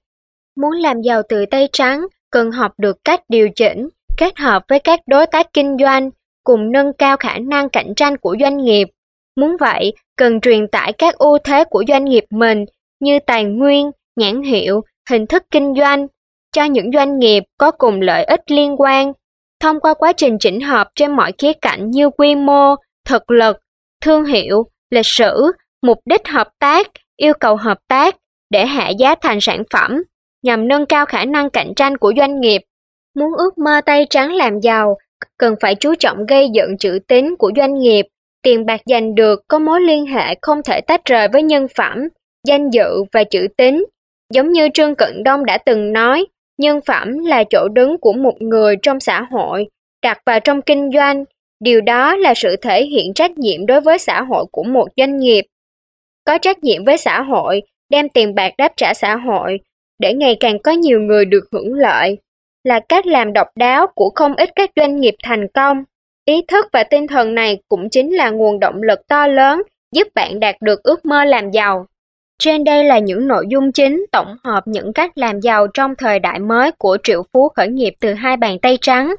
Muốn 0.58 0.72
làm 0.72 1.01
giàu 1.01 1.22
từ 1.29 1.46
tay 1.46 1.67
trắng, 1.74 2.01
cần 2.34 2.52
học 2.52 2.72
được 2.78 2.98
cách 3.06 3.22
điều 3.30 3.50
chỉnh, 3.50 3.90
kết 4.18 4.38
hợp 4.38 4.63
với 4.68 4.80
các 4.80 5.00
đối 5.08 5.28
tác 5.28 5.54
kinh 5.54 5.78
doanh, 5.80 6.10
cùng 6.44 6.72
nâng 6.72 6.94
cao 6.94 7.18
khả 7.18 7.38
năng 7.38 7.70
cạnh 7.70 7.96
tranh 7.96 8.18
của 8.18 8.36
doanh 8.40 8.58
nghiệp. 8.58 8.88
Muốn 9.36 9.58
vậy, 9.60 9.94
cần 10.18 10.42
truyền 10.42 10.68
tải 10.68 10.94
các 10.94 11.18
ưu 11.18 11.38
thế 11.44 11.63
của 11.63 11.84
doanh 11.88 12.06
nghiệp 12.06 12.24
mình 12.30 12.66
như 13.00 13.20
tài 13.20 13.44
nguyên, 13.44 13.92
nhãn 14.16 14.42
hiệu, 14.42 14.82
hình 15.10 15.28
thức 15.28 15.44
kinh 15.52 15.74
doanh 15.78 16.08
cho 16.52 16.63
những 16.63 16.92
doanh 16.92 17.20
nghiệp 17.20 17.44
có 17.58 17.72
cùng 17.72 18.02
lợi 18.02 18.24
ích 18.24 18.52
liên 18.52 18.82
quan. 18.82 19.13
Thông 19.60 19.80
qua 19.80 19.94
quá 19.94 20.13
trình 20.13 20.38
chỉnh 20.40 20.62
hợp 20.62 20.90
trên 20.96 21.16
mọi 21.16 21.32
khía 21.38 21.54
cạnh 21.54 21.92
như 21.92 22.10
quy 22.10 22.36
mô, 22.36 22.75
thực 23.06 23.32
lực, 23.32 23.58
thương 24.02 24.25
hiệu, 24.25 24.63
lịch 24.90 25.06
sử, 25.06 25.52
mục 25.82 25.98
đích 26.06 26.28
hợp 26.28 26.48
tác, 26.60 26.88
yêu 27.18 27.34
cầu 27.40 27.56
hợp 27.56 27.78
tác 27.88 28.16
để 28.50 28.66
hạ 28.66 28.90
giá 28.90 29.16
thành 29.22 29.38
sản 29.42 29.63
phẩm 29.74 30.04
nhằm 30.43 30.67
nâng 30.67 30.85
cao 30.85 31.05
khả 31.05 31.25
năng 31.25 31.50
cạnh 31.50 31.73
tranh 31.75 31.97
của 31.97 32.13
doanh 32.17 32.39
nghiệp. 32.39 32.62
Muốn 33.15 33.29
ước 33.38 33.57
mơ 33.57 33.81
tay 33.85 34.05
trắng 34.09 34.33
làm 34.33 34.59
giàu, 34.59 34.97
cần 35.38 35.55
phải 35.62 35.75
chú 35.75 35.95
trọng 35.95 36.25
gây 36.25 36.50
dựng 36.53 36.77
chữ 36.77 37.00
tín 37.07 37.35
của 37.35 37.51
doanh 37.55 37.79
nghiệp. 37.79 38.05
Tiền 38.41 38.65
bạc 38.65 38.81
giành 38.85 39.15
được 39.15 39.41
có 39.47 39.59
mối 39.59 39.81
liên 39.81 40.05
hệ 40.05 40.35
không 40.41 40.63
thể 40.63 40.81
tách 40.81 41.05
rời 41.05 41.27
với 41.33 41.43
nhân 41.43 41.67
phẩm, 41.75 42.07
danh 42.47 42.69
dự 42.69 43.03
và 43.12 43.23
chữ 43.23 43.47
tín. 43.57 43.85
Giống 44.33 44.51
như 44.51 44.69
Trương 44.73 44.95
Cận 44.95 45.23
Đông 45.23 45.45
đã 45.45 45.57
từng 45.57 45.93
nói, 45.93 46.25
nhân 46.57 46.79
phẩm 46.85 47.19
là 47.25 47.43
chỗ 47.50 47.67
đứng 47.67 47.97
của 47.97 48.13
một 48.13 48.35
người 48.39 48.75
trong 48.81 49.00
xã 49.00 49.21
hội, 49.31 49.67
đặt 50.01 50.17
vào 50.25 50.39
trong 50.39 50.62
kinh 50.62 50.89
doanh. 50.93 51.23
Điều 51.59 51.81
đó 51.81 52.15
là 52.15 52.33
sự 52.33 52.55
thể 52.55 52.85
hiện 52.85 53.13
trách 53.13 53.38
nhiệm 53.38 53.65
đối 53.65 53.81
với 53.81 53.97
xã 53.97 54.21
hội 54.21 54.45
của 54.51 54.63
một 54.63 54.88
doanh 54.97 55.17
nghiệp. 55.17 55.45
Có 56.25 56.38
trách 56.38 56.63
nhiệm 56.63 56.85
với 56.85 56.97
xã 56.97 57.21
hội, 57.21 57.62
đem 57.89 58.09
tiền 58.09 58.35
bạc 58.35 58.53
đáp 58.57 58.71
trả 58.77 58.93
xã 58.93 59.15
hội, 59.15 59.59
để 60.00 60.13
ngày 60.13 60.38
càng 60.39 60.59
có 60.59 60.71
nhiều 60.71 61.00
người 61.00 61.25
được 61.25 61.43
hưởng 61.51 61.73
lợi, 61.73 62.17
là 62.63 62.79
cách 62.89 63.07
làm 63.07 63.33
độc 63.33 63.47
đáo 63.55 63.88
của 63.95 64.12
không 64.15 64.35
ít 64.35 64.50
các 64.55 64.69
doanh 64.75 65.00
nghiệp 65.00 65.15
thành 65.23 65.47
công. 65.53 65.83
Ý 66.25 66.41
thức 66.47 66.65
và 66.73 66.83
tinh 66.83 67.07
thần 67.07 67.35
này 67.35 67.62
cũng 67.67 67.89
chính 67.89 68.15
là 68.15 68.29
nguồn 68.29 68.59
động 68.59 68.81
lực 68.81 69.00
to 69.07 69.27
lớn 69.27 69.62
giúp 69.95 70.07
bạn 70.15 70.39
đạt 70.39 70.55
được 70.62 70.83
ước 70.83 71.05
mơ 71.05 71.23
làm 71.23 71.51
giàu. 71.51 71.85
Trên 72.39 72.63
đây 72.63 72.83
là 72.83 73.00
những 73.00 73.27
nội 73.27 73.45
dung 73.50 73.71
chính 73.71 74.05
tổng 74.12 74.35
hợp 74.43 74.63
những 74.65 74.93
cách 74.93 75.12
làm 75.15 75.39
giàu 75.39 75.67
trong 75.73 75.95
thời 75.95 76.19
đại 76.19 76.39
mới 76.39 76.71
của 76.71 76.97
triệu 77.03 77.23
phú 77.33 77.50
khởi 77.50 77.67
nghiệp 77.67 77.93
từ 78.01 78.13
hai 78.13 78.38
bàn 78.38 78.59
tay 78.59 78.77
trắng. 78.81 79.15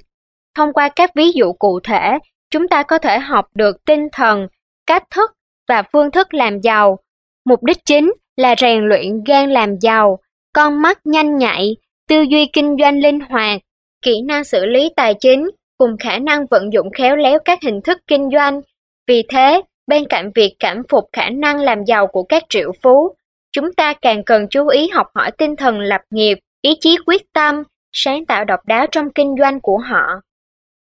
Thông 0.56 0.72
qua 0.72 0.88
các 0.96 1.10
ví 1.14 1.32
dụ 1.32 1.52
cụ 1.52 1.80
thể, 1.80 2.18
chúng 2.50 2.68
ta 2.68 2.82
có 2.82 2.98
thể 2.98 3.18
học 3.18 3.48
được 3.54 3.84
tinh 3.84 4.08
thần, 4.12 4.46
cách 4.86 5.02
thức 5.10 5.30
và 5.68 5.82
phương 5.92 6.10
thức 6.10 6.34
làm 6.34 6.60
giàu. 6.60 6.98
Mục 7.44 7.62
đích 7.62 7.78
chính 7.84 8.12
là 8.36 8.54
rèn 8.58 8.84
luyện 8.84 9.22
gan 9.26 9.50
làm 9.50 9.78
giàu, 9.80 10.18
con 10.54 10.82
mắt 10.82 10.98
nhanh 11.04 11.36
nhạy, 11.36 11.76
tư 12.08 12.22
duy 12.22 12.46
kinh 12.52 12.76
doanh 12.80 13.00
linh 13.00 13.20
hoạt, 13.20 13.60
kỹ 14.02 14.20
năng 14.22 14.44
xử 14.44 14.66
lý 14.66 14.90
tài 14.96 15.14
chính 15.20 15.50
cùng 15.78 15.96
khả 15.98 16.18
năng 16.18 16.46
vận 16.50 16.72
dụng 16.72 16.90
khéo 16.98 17.16
léo 17.16 17.38
các 17.44 17.58
hình 17.62 17.80
thức 17.84 17.98
kinh 18.06 18.28
doanh. 18.32 18.60
Vì 19.06 19.22
thế, 19.28 19.62
bên 19.86 20.04
cạnh 20.08 20.30
việc 20.34 20.56
cảm 20.58 20.82
phục 20.88 21.04
khả 21.12 21.30
năng 21.30 21.60
làm 21.60 21.84
giàu 21.84 22.06
của 22.06 22.22
các 22.22 22.42
triệu 22.48 22.72
phú, 22.82 23.14
chúng 23.52 23.72
ta 23.72 23.94
càng 24.02 24.24
cần 24.24 24.46
chú 24.50 24.68
ý 24.68 24.88
học 24.88 25.06
hỏi 25.14 25.30
tinh 25.30 25.56
thần 25.56 25.80
lập 25.80 26.00
nghiệp, 26.10 26.38
ý 26.62 26.76
chí 26.80 26.96
quyết 27.06 27.22
tâm, 27.32 27.62
sáng 27.92 28.26
tạo 28.26 28.44
độc 28.44 28.60
đáo 28.66 28.86
trong 28.90 29.12
kinh 29.14 29.34
doanh 29.38 29.60
của 29.60 29.78
họ. 29.78 30.06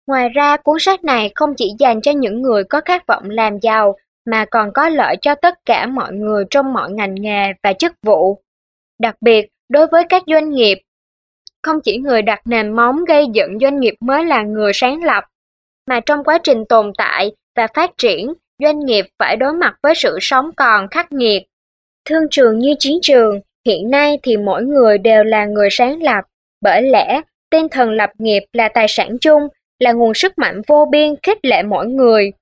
Ngoài 0.06 0.28
ra, 0.28 0.56
cuốn 0.56 0.78
sách 0.80 1.04
này 1.04 1.30
không 1.34 1.54
chỉ 1.56 1.72
dành 1.78 2.00
cho 2.00 2.12
những 2.12 2.42
người 2.42 2.64
có 2.64 2.80
khát 2.84 3.06
vọng 3.06 3.30
làm 3.30 3.58
giàu, 3.62 3.96
mà 4.26 4.44
còn 4.50 4.72
có 4.72 4.88
lợi 4.88 5.16
cho 5.22 5.34
tất 5.34 5.54
cả 5.64 5.86
mọi 5.86 6.12
người 6.12 6.44
trong 6.50 6.72
mọi 6.72 6.90
ngành 6.90 7.14
nghề 7.14 7.52
và 7.62 7.72
chức 7.72 7.92
vụ. 8.02 8.42
Đặc 8.98 9.14
biệt, 9.20 9.46
đối 9.68 9.86
với 9.86 10.04
các 10.08 10.22
doanh 10.26 10.50
nghiệp, 10.50 10.78
không 11.62 11.80
chỉ 11.84 11.98
người 11.98 12.22
đặt 12.22 12.40
nền 12.44 12.76
móng 12.76 13.04
gây 13.04 13.26
dựng 13.32 13.58
doanh 13.60 13.80
nghiệp 13.80 13.94
mới 14.00 14.24
là 14.24 14.42
người 14.42 14.72
sáng 14.74 15.04
lập, 15.04 15.24
mà 15.86 16.00
trong 16.00 16.24
quá 16.24 16.38
trình 16.42 16.64
tồn 16.68 16.92
tại 16.98 17.32
và 17.56 17.66
phát 17.74 17.90
triển, 17.98 18.32
doanh 18.62 18.78
nghiệp 18.80 19.06
phải 19.18 19.36
đối 19.36 19.52
mặt 19.52 19.74
với 19.82 19.94
sự 19.94 20.18
sống 20.20 20.50
còn 20.56 20.88
khắc 20.88 21.12
nghiệt. 21.12 21.42
Thương 22.04 22.22
trường 22.30 22.58
như 22.58 22.74
chiến 22.78 22.98
trường, 23.02 23.40
hiện 23.66 23.90
nay 23.90 24.18
thì 24.22 24.36
mỗi 24.36 24.62
người 24.62 24.98
đều 24.98 25.24
là 25.24 25.44
người 25.44 25.68
sáng 25.70 26.02
lập, 26.02 26.24
bởi 26.60 26.82
lẽ 26.82 27.20
tinh 27.50 27.68
thần 27.68 27.90
lập 27.90 28.10
nghiệp 28.18 28.42
là 28.52 28.68
tài 28.68 28.86
sản 28.88 29.18
chung, 29.20 29.42
là 29.78 29.92
nguồn 29.92 30.14
sức 30.14 30.38
mạnh 30.38 30.62
vô 30.66 30.86
biên 30.90 31.14
khích 31.22 31.38
lệ 31.42 31.62
mỗi 31.62 31.86
người. 31.86 32.32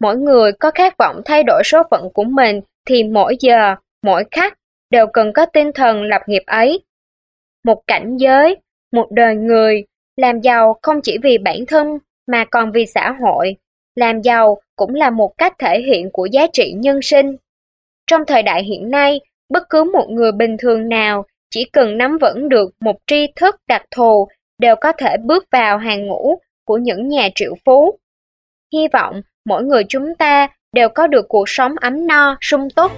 Mỗi 0.00 0.16
người 0.16 0.52
có 0.52 0.70
khát 0.70 0.96
vọng 0.98 1.20
thay 1.24 1.42
đổi 1.42 1.62
số 1.64 1.82
phận 1.90 2.08
của 2.14 2.24
mình 2.24 2.60
thì 2.88 3.04
mỗi 3.04 3.36
giờ, 3.40 3.74
mỗi 4.02 4.24
khắc 4.30 4.54
đều 4.90 5.06
cần 5.06 5.32
có 5.32 5.46
tinh 5.46 5.70
thần 5.74 6.02
lập 6.02 6.22
nghiệp 6.26 6.42
ấy. 6.46 6.84
Một 7.64 7.82
cảnh 7.86 8.16
giới, 8.16 8.56
một 8.92 9.08
đời 9.10 9.34
người, 9.34 9.84
làm 10.16 10.40
giàu 10.40 10.78
không 10.82 11.00
chỉ 11.02 11.18
vì 11.22 11.38
bản 11.38 11.66
thân 11.66 11.98
mà 12.26 12.44
còn 12.44 12.72
vì 12.72 12.86
xã 12.86 13.12
hội. 13.20 13.56
Làm 13.94 14.22
giàu 14.22 14.60
cũng 14.76 14.94
là 14.94 15.10
một 15.10 15.38
cách 15.38 15.54
thể 15.58 15.80
hiện 15.80 16.10
của 16.12 16.26
giá 16.26 16.46
trị 16.52 16.72
nhân 16.76 17.02
sinh. 17.02 17.36
Trong 18.06 18.22
thời 18.26 18.42
đại 18.42 18.64
hiện 18.64 18.90
nay, 18.90 19.20
bất 19.48 19.68
cứ 19.70 19.84
một 19.84 20.06
người 20.10 20.32
bình 20.32 20.56
thường 20.58 20.88
nào 20.88 21.24
chỉ 21.50 21.64
cần 21.72 21.98
nắm 21.98 22.18
vững 22.18 22.48
được 22.48 22.70
một 22.80 22.96
tri 23.06 23.26
thức 23.36 23.56
đặc 23.68 23.82
thù 23.90 24.28
đều 24.58 24.76
có 24.76 24.92
thể 24.92 25.16
bước 25.24 25.44
vào 25.52 25.78
hàng 25.78 26.06
ngũ 26.06 26.38
của 26.64 26.76
những 26.76 27.08
nhà 27.08 27.28
triệu 27.34 27.54
phú. 27.64 27.98
Hy 28.72 28.88
vọng 28.92 29.22
mỗi 29.44 29.64
người 29.64 29.82
chúng 29.88 30.14
ta 30.14 30.48
đều 30.72 30.88
có 30.88 31.06
được 31.06 31.26
cuộc 31.28 31.48
sống 31.48 31.74
ấm 31.80 32.06
no, 32.06 32.36
sung 32.40 32.68
túc. 32.76 32.92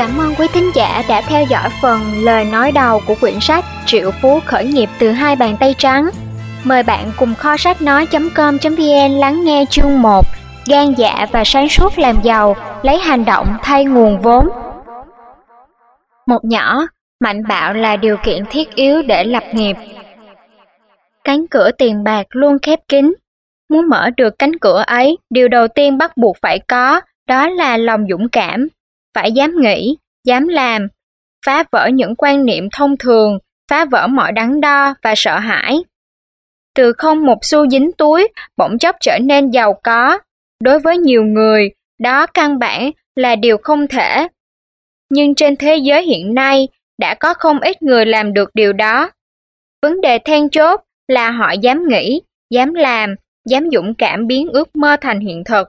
Cảm 0.00 0.18
ơn 0.18 0.34
quý 0.38 0.46
thính 0.52 0.70
giả 0.74 1.02
đã 1.08 1.22
theo 1.28 1.44
dõi 1.50 1.68
phần 1.82 2.00
lời 2.24 2.44
nói 2.44 2.72
đầu 2.72 3.00
của 3.06 3.14
quyển 3.20 3.40
sách 3.40 3.64
Triệu 3.86 4.10
Phú 4.10 4.40
Khởi 4.44 4.64
nghiệp 4.64 4.88
từ 4.98 5.10
hai 5.10 5.36
bàn 5.36 5.56
tay 5.60 5.74
trắng. 5.78 6.10
Mời 6.64 6.82
bạn 6.82 7.10
cùng 7.16 7.34
kho 7.34 7.56
sách 7.56 7.82
nói.com.vn 7.82 9.12
lắng 9.12 9.44
nghe 9.44 9.64
chương 9.70 10.02
1 10.02 10.26
Gan 10.66 10.94
dạ 10.96 11.26
và 11.32 11.44
sáng 11.44 11.68
suốt 11.68 11.98
làm 11.98 12.22
giàu, 12.22 12.56
lấy 12.82 12.98
hành 12.98 13.24
động 13.24 13.46
thay 13.62 13.84
nguồn 13.84 14.20
vốn. 14.20 14.48
Một 16.26 16.44
nhỏ, 16.44 16.86
mạnh 17.20 17.42
bạo 17.48 17.74
là 17.74 17.96
điều 17.96 18.16
kiện 18.16 18.44
thiết 18.50 18.74
yếu 18.74 19.02
để 19.02 19.24
lập 19.24 19.44
nghiệp. 19.52 19.76
Cánh 21.24 21.46
cửa 21.46 21.70
tiền 21.78 22.04
bạc 22.04 22.26
luôn 22.30 22.58
khép 22.62 22.78
kín. 22.88 23.14
Muốn 23.68 23.88
mở 23.88 24.10
được 24.16 24.38
cánh 24.38 24.58
cửa 24.58 24.84
ấy, 24.86 25.18
điều 25.30 25.48
đầu 25.48 25.68
tiên 25.68 25.98
bắt 25.98 26.16
buộc 26.16 26.36
phải 26.42 26.58
có, 26.58 27.00
đó 27.26 27.48
là 27.48 27.76
lòng 27.76 28.06
dũng 28.10 28.28
cảm, 28.28 28.68
phải 29.14 29.32
dám 29.32 29.52
nghĩ, 29.60 29.96
dám 30.24 30.48
làm, 30.48 30.88
phá 31.46 31.64
vỡ 31.72 31.88
những 31.94 32.14
quan 32.16 32.44
niệm 32.44 32.68
thông 32.72 32.96
thường, 32.96 33.38
phá 33.70 33.84
vỡ 33.84 34.06
mọi 34.06 34.32
đắn 34.32 34.60
đo 34.60 34.94
và 35.02 35.14
sợ 35.16 35.38
hãi. 35.38 35.78
Từ 36.74 36.92
không 36.98 37.26
một 37.26 37.38
xu 37.42 37.68
dính 37.68 37.90
túi, 37.98 38.28
bỗng 38.56 38.78
chốc 38.78 38.96
trở 39.00 39.18
nên 39.22 39.50
giàu 39.50 39.80
có. 39.82 40.18
Đối 40.64 40.78
với 40.78 40.98
nhiều 40.98 41.24
người, 41.24 41.70
đó 41.98 42.26
căn 42.26 42.58
bản 42.58 42.90
là 43.16 43.36
điều 43.36 43.56
không 43.62 43.88
thể. 43.88 44.28
Nhưng 45.10 45.34
trên 45.34 45.56
thế 45.56 45.76
giới 45.76 46.02
hiện 46.02 46.34
nay, 46.34 46.68
đã 46.98 47.14
có 47.14 47.34
không 47.34 47.60
ít 47.60 47.82
người 47.82 48.06
làm 48.06 48.32
được 48.32 48.50
điều 48.54 48.72
đó. 48.72 49.10
Vấn 49.82 50.00
đề 50.00 50.18
then 50.18 50.50
chốt 50.50 50.80
là 51.08 51.30
họ 51.30 51.52
dám 51.52 51.88
nghĩ, 51.88 52.20
dám 52.50 52.74
làm, 52.74 53.14
dám 53.46 53.70
dũng 53.72 53.94
cảm 53.94 54.26
biến 54.26 54.48
ước 54.48 54.76
mơ 54.76 54.96
thành 55.00 55.20
hiện 55.20 55.44
thực. 55.44 55.68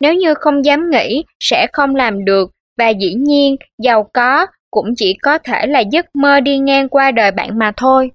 Nếu 0.00 0.14
như 0.14 0.34
không 0.34 0.64
dám 0.64 0.90
nghĩ, 0.90 1.24
sẽ 1.40 1.66
không 1.72 1.94
làm 1.94 2.24
được, 2.24 2.50
và 2.78 2.88
dĩ 2.88 3.14
nhiên, 3.14 3.56
giàu 3.82 4.10
có 4.14 4.46
cũng 4.70 4.94
chỉ 4.96 5.14
có 5.22 5.38
thể 5.38 5.66
là 5.66 5.80
giấc 5.80 6.06
mơ 6.14 6.40
đi 6.40 6.58
ngang 6.58 6.88
qua 6.88 7.10
đời 7.10 7.30
bạn 7.30 7.58
mà 7.58 7.72
thôi. 7.76 8.10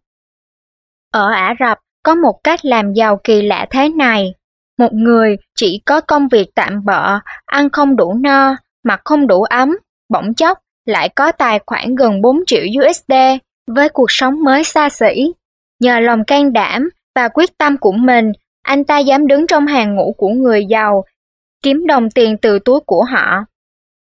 Ở 1.12 1.32
Ả 1.32 1.54
Rập, 1.60 1.78
có 2.04 2.16
một 2.16 2.44
cách 2.44 2.66
làm 2.66 2.94
giàu 2.94 3.20
kỳ 3.24 3.42
lạ 3.42 3.66
thế 3.70 3.90
này. 3.90 4.34
Một 4.78 4.94
người 4.94 5.38
chỉ 5.56 5.82
có 5.86 6.02
công 6.02 6.28
việc 6.28 6.48
tạm 6.56 6.86
bợ, 6.86 7.20
ăn 7.46 7.70
không 7.70 7.96
đủ 7.96 8.14
no, 8.14 8.56
mặc 8.84 9.02
không 9.06 9.28
đủ 9.28 9.44
ấm, 9.44 9.78
bỗng 10.10 10.34
chốc 10.34 10.58
lại 10.86 11.10
có 11.10 11.32
tài 11.32 11.60
khoản 11.66 11.96
gần 11.96 12.22
4 12.22 12.38
triệu 12.48 12.64
USD 12.82 13.14
với 13.68 13.90
cuộc 13.90 14.12
sống 14.12 14.44
mới 14.44 14.64
xa 14.64 14.90
xỉ. 14.90 15.34
Nhờ 15.80 16.00
lòng 16.00 16.24
can 16.28 16.54
đảm 16.54 16.90
và 17.16 17.28
quyết 17.28 17.58
tâm 17.58 17.78
của 17.78 17.92
mình, 17.92 18.32
anh 18.64 18.84
ta 18.84 19.00
dám 19.00 19.28
đứng 19.28 19.48
trong 19.48 19.68
hàng 19.68 19.96
ngũ 19.96 20.16
của 20.18 20.30
người 20.30 20.66
giàu 20.66 21.04
kiếm 21.64 21.88
đồng 21.88 22.10
tiền 22.10 22.38
từ 22.38 22.60
túi 22.60 22.80
của 22.80 23.04
họ. 23.04 23.46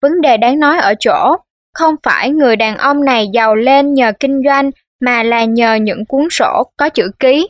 Vấn 0.01 0.21
đề 0.21 0.37
đáng 0.37 0.59
nói 0.59 0.77
ở 0.77 0.93
chỗ, 0.99 1.35
không 1.73 1.95
phải 2.03 2.29
người 2.29 2.55
đàn 2.55 2.77
ông 2.77 3.05
này 3.05 3.27
giàu 3.33 3.55
lên 3.55 3.93
nhờ 3.93 4.11
kinh 4.19 4.41
doanh 4.45 4.71
mà 5.01 5.23
là 5.23 5.43
nhờ 5.43 5.75
những 5.75 6.05
cuốn 6.05 6.27
sổ 6.31 6.63
có 6.77 6.89
chữ 6.89 7.11
ký. 7.19 7.47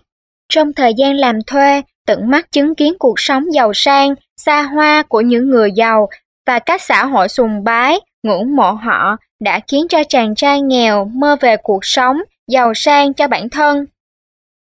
Trong 0.50 0.74
thời 0.74 0.94
gian 0.98 1.16
làm 1.16 1.36
thuê, 1.48 1.82
tận 2.08 2.30
mắt 2.30 2.52
chứng 2.52 2.76
kiến 2.76 2.94
cuộc 3.00 3.20
sống 3.20 3.54
giàu 3.54 3.72
sang, 3.74 4.14
xa 4.38 4.62
hoa 4.62 5.04
của 5.04 5.22
những 5.22 5.50
người 5.50 5.72
giàu 5.72 6.10
và 6.48 6.60
các 6.60 6.82
xã 6.82 7.06
hội 7.06 7.30
sùng 7.30 7.64
bái, 7.64 8.00
ngưỡng 8.24 8.56
mộ 8.56 8.72
họ 8.72 9.18
đã 9.40 9.60
khiến 9.68 9.88
cho 9.90 10.04
chàng 10.10 10.36
trai 10.36 10.62
nghèo 10.62 11.06
mơ 11.06 11.36
về 11.42 11.58
cuộc 11.64 11.86
sống 11.86 12.18
giàu 12.48 12.74
sang 12.74 13.14
cho 13.14 13.28
bản 13.28 13.50
thân. 13.50 13.86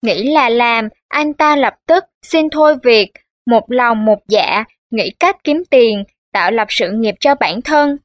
Nghĩ 0.02 0.32
là 0.32 0.48
làm, 0.48 0.88
anh 1.08 1.34
ta 1.34 1.56
lập 1.56 1.74
tức 1.86 2.04
xin 2.22 2.50
thôi 2.50 2.76
việc, 2.82 3.12
một 3.46 3.64
lòng 3.68 4.04
một 4.04 4.18
dạ 4.28 4.64
nghĩ 4.96 5.10
cách 5.20 5.36
kiếm 5.44 5.62
tiền, 5.70 6.04
tạo 6.32 6.50
lập 6.50 6.66
sự 6.70 6.90
nghiệp 6.90 7.14
cho 7.20 7.34
bản 7.34 7.62
thân. 7.62 7.96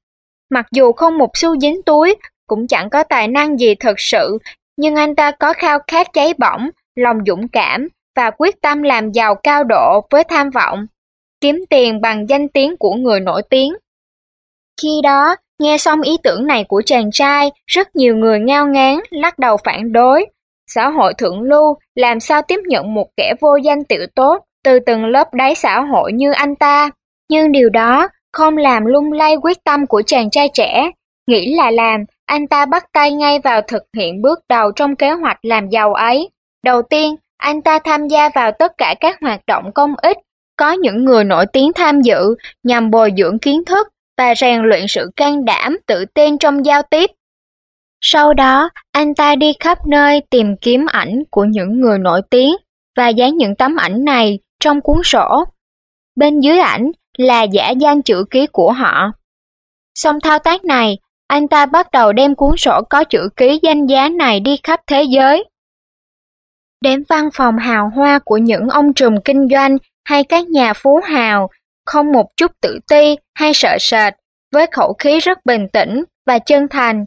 Mặc 0.50 0.66
dù 0.72 0.92
không 0.92 1.18
một 1.18 1.30
xu 1.34 1.60
dính 1.60 1.82
túi, 1.86 2.16
cũng 2.48 2.68
chẳng 2.68 2.90
có 2.90 3.04
tài 3.04 3.28
năng 3.28 3.58
gì 3.58 3.76
thật 3.76 3.94
sự, 3.98 4.38
nhưng 4.78 4.96
anh 4.96 5.16
ta 5.16 5.32
có 5.32 5.54
khao 5.54 5.80
khát 5.88 6.08
cháy 6.14 6.34
bỏng, 6.38 6.70
lòng 6.96 7.18
dũng 7.28 7.48
cảm 7.48 7.88
và 8.16 8.32
quyết 8.32 8.62
tâm 8.62 8.82
làm 8.82 9.12
giàu 9.12 9.36
cao 9.36 9.64
độ 9.64 10.02
với 10.10 10.24
tham 10.24 10.50
vọng, 10.50 10.88
kiếm 11.42 11.64
tiền 11.70 12.02
bằng 12.02 12.30
danh 12.30 12.50
tiếng 12.50 12.78
của 12.78 12.94
người 12.94 13.20
nổi 13.20 13.42
tiếng. 13.50 13.74
Khi 14.82 14.90
đó, 15.04 15.36
nghe 15.60 15.78
xong 15.78 16.02
ý 16.02 16.18
tưởng 16.24 16.48
này 16.48 16.64
của 16.64 16.82
chàng 16.86 17.12
trai, 17.12 17.52
rất 17.68 17.96
nhiều 17.96 18.16
người 18.16 18.40
ngao 18.40 18.68
ngán, 18.68 19.00
lắc 19.10 19.40
đầu 19.40 19.58
phản 19.64 19.92
đối. 19.92 20.26
Xã 20.68 20.90
hội 20.90 21.14
thượng 21.18 21.42
lưu 21.42 21.78
làm 21.96 22.20
sao 22.20 22.42
tiếp 22.48 22.60
nhận 22.68 22.94
một 22.94 23.08
kẻ 23.18 23.34
vô 23.42 23.56
danh 23.56 23.84
tiểu 23.84 24.06
tốt, 24.16 24.44
từ 24.64 24.80
từng 24.80 25.06
lớp 25.06 25.34
đáy 25.34 25.56
xã 25.56 25.82
hội 25.82 26.14
như 26.14 26.32
anh 26.32 26.56
ta. 26.56 26.90
Nhưng 27.30 27.52
điều 27.52 27.70
đó 27.70 28.08
không 28.34 28.58
làm 28.58 28.86
lung 28.86 29.12
lay 29.12 29.36
quyết 29.36 29.64
tâm 29.64 29.88
của 29.88 30.02
chàng 30.06 30.30
trai 30.30 30.50
trẻ. 30.54 30.92
Nghĩ 31.28 31.56
là 31.56 31.72
làm, 31.72 32.04
anh 32.26 32.48
ta 32.48 32.66
bắt 32.66 32.86
tay 32.94 33.12
ngay 33.12 33.40
vào 33.40 33.62
thực 33.62 33.84
hiện 33.98 34.22
bước 34.22 34.40
đầu 34.50 34.72
trong 34.76 34.96
kế 34.96 35.12
hoạch 35.12 35.38
làm 35.42 35.70
giàu 35.70 35.94
ấy. 35.94 36.30
Đầu 36.64 36.82
tiên, 36.82 37.16
anh 37.38 37.62
ta 37.62 37.80
tham 37.80 38.08
gia 38.08 38.30
vào 38.30 38.52
tất 38.60 38.72
cả 38.78 38.96
các 39.00 39.18
hoạt 39.22 39.42
động 39.48 39.72
công 39.72 39.96
ích, 39.98 40.18
có 40.56 40.72
những 40.72 41.06
người 41.06 41.24
nổi 41.24 41.46
tiếng 41.54 41.74
tham 41.74 42.02
dự 42.02 42.36
nhằm 42.64 42.92
bồi 42.92 43.12
dưỡng 43.18 43.40
kiến 43.40 43.66
thức 43.66 43.88
và 44.18 44.36
rèn 44.36 44.62
luyện 44.62 44.86
sự 44.88 45.12
can 45.16 45.46
đảm, 45.46 45.78
tự 45.88 46.06
tin 46.06 46.38
trong 46.38 46.66
giao 46.66 46.82
tiếp. 46.82 47.12
Sau 48.02 48.34
đó, 48.34 48.70
anh 48.92 49.16
ta 49.16 49.36
đi 49.36 49.54
khắp 49.60 49.78
nơi 49.88 50.22
tìm 50.30 50.56
kiếm 50.62 50.86
ảnh 50.92 51.24
của 51.30 51.44
những 51.44 51.82
người 51.82 52.00
nổi 52.00 52.22
tiếng 52.30 52.56
và 52.98 53.10
dán 53.10 53.38
những 53.38 53.56
tấm 53.56 53.76
ảnh 53.76 54.06
này 54.06 54.40
trong 54.62 54.82
cuốn 54.82 54.98
sổ. 55.04 55.46
Bên 56.16 56.40
dưới 56.40 56.60
ảnh 56.60 56.92
là 57.18 57.44
giả 57.44 57.70
danh 57.70 58.02
chữ 58.02 58.26
ký 58.30 58.48
của 58.52 58.72
họ. 58.72 59.12
Xong 59.96 60.20
thao 60.20 60.40
tác 60.40 60.64
này, 60.64 60.98
anh 61.28 61.48
ta 61.48 61.66
bắt 61.66 61.92
đầu 61.92 62.14
đem 62.14 62.36
cuốn 62.36 62.58
sổ 62.58 62.82
có 62.90 63.04
chữ 63.04 63.30
ký 63.36 63.60
danh 63.62 63.86
giá 63.86 64.10
này 64.10 64.40
đi 64.40 64.60
khắp 64.64 64.80
thế 64.88 65.04
giới. 65.04 65.44
Đến 66.82 67.04
văn 67.10 67.30
phòng 67.34 67.58
hào 67.58 67.90
hoa 67.96 68.20
của 68.26 68.38
những 68.38 68.70
ông 68.70 68.94
trùm 68.94 69.16
kinh 69.26 69.48
doanh 69.52 69.78
hay 70.06 70.24
các 70.24 70.48
nhà 70.48 70.74
phú 70.74 71.00
hào, 71.04 71.50
không 71.86 72.12
một 72.12 72.26
chút 72.38 72.52
tự 72.62 72.80
ti 72.88 73.16
hay 73.34 73.54
sợ 73.54 73.78
sệt, 73.80 74.14
với 74.52 74.66
khẩu 74.72 74.94
khí 75.00 75.20
rất 75.20 75.46
bình 75.46 75.68
tĩnh 75.74 76.04
và 76.28 76.40
chân 76.40 76.68
thành. 76.68 77.06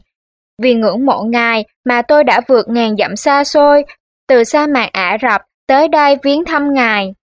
Vì 0.63 0.75
ngưỡng 0.75 1.07
mộ 1.07 1.23
ngài 1.23 1.65
mà 1.85 2.03
tôi 2.03 2.25
đã 2.25 2.41
vượt 2.49 2.69
ngàn 2.69 2.97
dặm 2.97 3.17
xa 3.17 3.45
xôi 3.45 3.85
từ 4.29 4.45
sa 4.45 4.67
mạc 4.67 4.89
Ả 4.93 5.17
Rập 5.23 5.41
tới 5.67 5.89
đây 5.89 6.17
viếng 6.23 6.45
thăm 6.45 6.75
Ngài. 6.75 7.15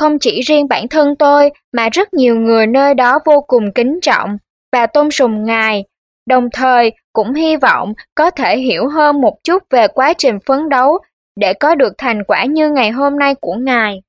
Không 0.00 0.18
chỉ 0.18 0.40
riêng 0.40 0.68
bản 0.68 0.88
thân 0.88 1.16
tôi 1.16 1.50
mà 1.72 1.88
rất 1.92 2.14
nhiều 2.14 2.36
người 2.36 2.66
nơi 2.66 2.94
đó 2.94 3.18
vô 3.24 3.40
cùng 3.46 3.72
kính 3.74 3.98
trọng 4.02 4.36
và 4.72 4.86
tôn 4.86 5.10
sùng 5.10 5.44
Ngài, 5.44 5.84
đồng 6.26 6.48
thời 6.52 6.92
cũng 7.12 7.34
hy 7.34 7.56
vọng 7.56 7.92
có 8.14 8.30
thể 8.30 8.58
hiểu 8.58 8.88
hơn 8.88 9.20
một 9.20 9.36
chút 9.44 9.62
về 9.70 9.88
quá 9.88 10.12
trình 10.18 10.38
phấn 10.46 10.68
đấu 10.68 10.98
để 11.40 11.54
có 11.54 11.74
được 11.74 11.92
thành 11.98 12.24
quả 12.24 12.44
như 12.44 12.70
ngày 12.70 12.90
hôm 12.90 13.18
nay 13.18 13.34
của 13.34 13.54
Ngài. 13.54 14.02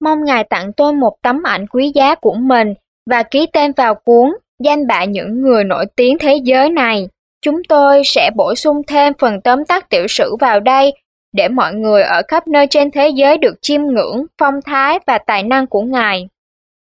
Mong 0.00 0.24
Ngài 0.24 0.44
tặng 0.44 0.72
tôi 0.72 0.92
một 0.92 1.16
tấm 1.22 1.42
ảnh 1.42 1.66
quý 1.66 1.92
giá 1.94 2.14
của 2.14 2.34
mình 2.34 2.74
và 3.10 3.22
ký 3.22 3.46
tên 3.52 3.72
vào 3.72 3.94
cuốn 3.94 4.32
danh 4.62 4.86
bạ 4.86 5.04
những 5.04 5.42
người 5.42 5.64
nổi 5.64 5.86
tiếng 5.96 6.18
thế 6.18 6.40
giới 6.44 6.70
này. 6.70 7.08
Chúng 7.42 7.64
tôi 7.68 8.02
sẽ 8.04 8.30
bổ 8.36 8.54
sung 8.54 8.82
thêm 8.86 9.12
phần 9.18 9.40
tóm 9.40 9.64
tắt 9.64 9.90
tiểu 9.90 10.06
sử 10.08 10.36
vào 10.40 10.60
đây 10.60 10.94
để 11.34 11.48
mọi 11.48 11.74
người 11.74 12.02
ở 12.02 12.22
khắp 12.28 12.48
nơi 12.48 12.66
trên 12.66 12.90
thế 12.90 13.08
giới 13.08 13.38
được 13.38 13.54
chiêm 13.62 13.82
ngưỡng 13.82 14.26
phong 14.38 14.54
thái 14.64 14.98
và 15.06 15.18
tài 15.18 15.42
năng 15.42 15.66
của 15.66 15.82
Ngài. 15.82 16.28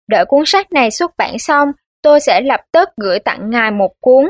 Đợi 0.10 0.25
cuốn 0.25 0.43
sách 0.46 0.72
này 0.72 0.91
xuất 0.91 1.12
bản 1.17 1.39
xong, 1.39 1.72
tôi 2.01 2.20
sẽ 2.20 2.41
lập 2.41 2.62
tức 2.72 2.89
gửi 2.98 3.20
tặng 3.20 3.50
Ngài 3.50 3.72
một 3.72 3.91
cuốn. 4.00 4.27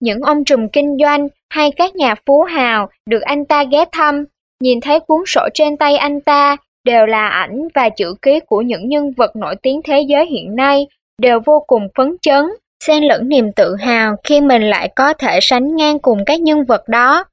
Những 0.00 0.20
ông 0.20 0.44
trùm 0.44 0.68
kinh 0.68 0.96
doanh 1.02 1.28
hay 1.50 1.70
các 1.76 1.96
nhà 1.96 2.14
phú 2.26 2.42
hào 2.42 2.88
được 3.06 3.20
anh 3.22 3.44
ta 3.44 3.64
ghé 3.64 3.84
thăm, 3.92 4.24
nhìn 4.62 4.80
thấy 4.80 5.00
cuốn 5.00 5.22
sổ 5.26 5.48
trên 5.54 5.76
tay 5.76 5.96
anh 5.96 6.20
ta 6.20 6.56
đều 6.84 7.06
là 7.06 7.28
ảnh 7.28 7.68
và 7.74 7.88
chữ 7.88 8.14
ký 8.22 8.40
của 8.46 8.60
những 8.62 8.88
nhân 8.88 9.12
vật 9.16 9.36
nổi 9.36 9.56
tiếng 9.62 9.80
thế 9.84 10.00
giới 10.08 10.26
hiện 10.26 10.56
nay, 10.56 10.86
đều 11.18 11.40
vô 11.46 11.64
cùng 11.66 11.88
phấn 11.94 12.16
chấn, 12.22 12.44
xen 12.84 13.02
lẫn 13.02 13.28
niềm 13.28 13.52
tự 13.56 13.76
hào 13.76 14.16
khi 14.24 14.40
mình 14.40 14.62
lại 14.62 14.88
có 14.96 15.12
thể 15.12 15.38
sánh 15.42 15.76
ngang 15.76 15.98
cùng 15.98 16.18
các 16.26 16.40
nhân 16.40 16.64
vật 16.64 16.88
đó. 16.88 17.24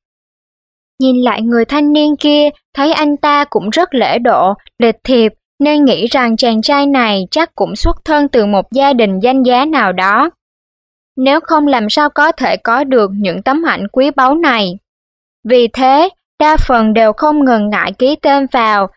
Nhìn 1.02 1.22
lại 1.22 1.42
người 1.42 1.66
thanh 1.66 1.94
niên 1.94 2.16
kia, 2.20 2.50
thấy 2.74 2.94
anh 2.94 3.18
ta 3.18 3.46
cũng 3.46 3.70
rất 3.70 3.94
lễ 3.94 4.20
độ, 4.20 4.54
lịch 4.80 4.96
thiệp, 5.04 5.34
nên 5.60 5.86
nghĩ 5.86 6.08
rằng 6.08 6.38
chàng 6.38 6.62
trai 6.62 6.86
này 6.86 7.28
chắc 7.32 7.56
cũng 7.56 7.76
xuất 7.76 7.98
thân 8.06 8.28
từ 8.30 8.46
một 8.46 8.66
gia 8.72 8.94
đình 8.94 9.20
danh 9.20 9.44
giá 9.44 9.66
nào 9.66 9.94
đó. 9.94 10.30
Nếu 11.18 11.40
không 11.40 11.68
làm 11.68 11.90
sao 11.90 12.10
có 12.10 12.32
thể 12.32 12.58
có 12.58 12.84
được 12.84 13.12
những 13.14 13.42
tấm 13.44 13.64
ảnh 13.68 13.88
quý 13.92 14.12
báu 14.16 14.36
này. 14.36 14.78
Vì 15.44 15.68
thế, 15.68 16.10
đa 16.40 16.58
phần 16.58 16.94
đều 16.94 17.14
không 17.14 17.46
ngần 17.46 17.70
ngại 17.70 17.92
ký 17.98 18.16
tên 18.22 18.48
vào 18.52 18.88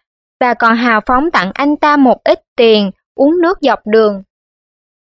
và 0.41 0.55
còn 0.55 0.75
hào 0.75 1.01
phóng 1.07 1.31
tặng 1.31 1.51
anh 1.55 1.77
ta 1.77 1.97
một 1.97 2.17
ít 2.25 2.41
tiền, 2.57 2.91
uống 3.15 3.41
nước 3.41 3.59
dọc 3.61 3.79
đường. 3.87 4.23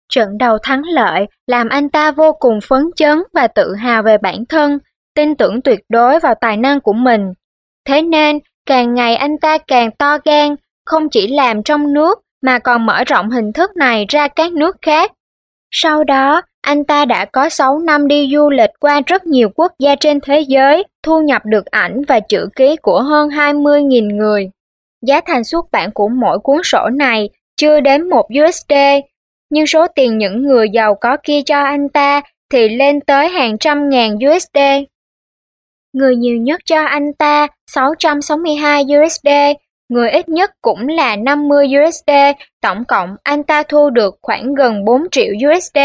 Trận 0.09 0.37
đầu 0.37 0.57
thắng 0.63 0.81
lợi 0.85 1.25
làm 1.47 1.69
anh 1.69 1.89
ta 1.89 2.11
vô 2.11 2.33
cùng 2.39 2.59
phấn 2.69 2.83
chấn 2.95 3.23
và 3.33 3.47
tự 3.47 3.75
hào 3.75 4.03
về 4.03 4.17
bản 4.17 4.45
thân, 4.49 4.79
tin 5.15 5.35
tưởng 5.35 5.61
tuyệt 5.61 5.79
đối 5.89 6.19
vào 6.19 6.35
tài 6.41 6.57
năng 6.57 6.81
của 6.81 6.93
mình. 6.93 7.33
Thế 7.87 8.01
nên, 8.01 8.39
càng 8.65 8.93
ngày 8.93 9.15
anh 9.15 9.37
ta 9.37 9.57
càng 9.57 9.91
to 9.91 10.17
gan, 10.25 10.55
không 10.85 11.09
chỉ 11.09 11.27
làm 11.27 11.63
trong 11.63 11.93
nước 11.93 12.19
mà 12.41 12.59
còn 12.59 12.85
mở 12.85 13.03
rộng 13.03 13.29
hình 13.29 13.53
thức 13.53 13.77
này 13.77 14.05
ra 14.09 14.27
các 14.27 14.53
nước 14.53 14.75
khác. 14.81 15.11
Sau 15.71 16.03
đó, 16.03 16.41
anh 16.61 16.83
ta 16.83 17.05
đã 17.05 17.25
có 17.25 17.49
6 17.49 17.79
năm 17.79 18.07
đi 18.07 18.29
du 18.33 18.49
lịch 18.49 18.69
qua 18.79 19.01
rất 19.05 19.25
nhiều 19.25 19.49
quốc 19.55 19.71
gia 19.79 19.95
trên 19.95 20.19
thế 20.19 20.39
giới, 20.39 20.83
thu 21.03 21.21
nhập 21.21 21.41
được 21.45 21.65
ảnh 21.65 22.01
và 22.07 22.19
chữ 22.19 22.47
ký 22.55 22.75
của 22.75 23.01
hơn 23.01 23.29
20.000 23.29 24.15
người. 24.17 24.49
Giá 25.07 25.21
thành 25.25 25.43
xuất 25.43 25.65
bản 25.71 25.91
của 25.91 26.07
mỗi 26.07 26.39
cuốn 26.39 26.57
sổ 26.63 26.89
này 26.89 27.29
chưa 27.57 27.79
đến 27.79 28.09
1 28.09 28.27
USD, 28.45 28.73
nhưng 29.49 29.67
số 29.67 29.87
tiền 29.95 30.17
những 30.17 30.43
người 30.43 30.69
giàu 30.69 30.95
có 30.95 31.17
kia 31.23 31.41
cho 31.45 31.63
anh 31.63 31.89
ta 31.89 32.21
thì 32.51 32.69
lên 32.69 33.01
tới 33.01 33.29
hàng 33.29 33.57
trăm 33.57 33.89
ngàn 33.89 34.15
USD. 34.15 34.57
Người 35.93 36.15
nhiều 36.15 36.37
nhất 36.37 36.61
cho 36.65 36.83
anh 36.83 37.13
ta 37.13 37.47
662 37.67 38.83
USD, 38.83 39.27
người 39.89 40.09
ít 40.09 40.29
nhất 40.29 40.51
cũng 40.61 40.87
là 40.87 41.15
50 41.15 41.67
USD, 41.85 42.11
tổng 42.61 42.85
cộng 42.87 43.15
anh 43.23 43.43
ta 43.43 43.63
thu 43.63 43.89
được 43.89 44.15
khoảng 44.21 44.53
gần 44.53 44.85
4 44.85 45.01
triệu 45.11 45.33
USD. 45.51 45.77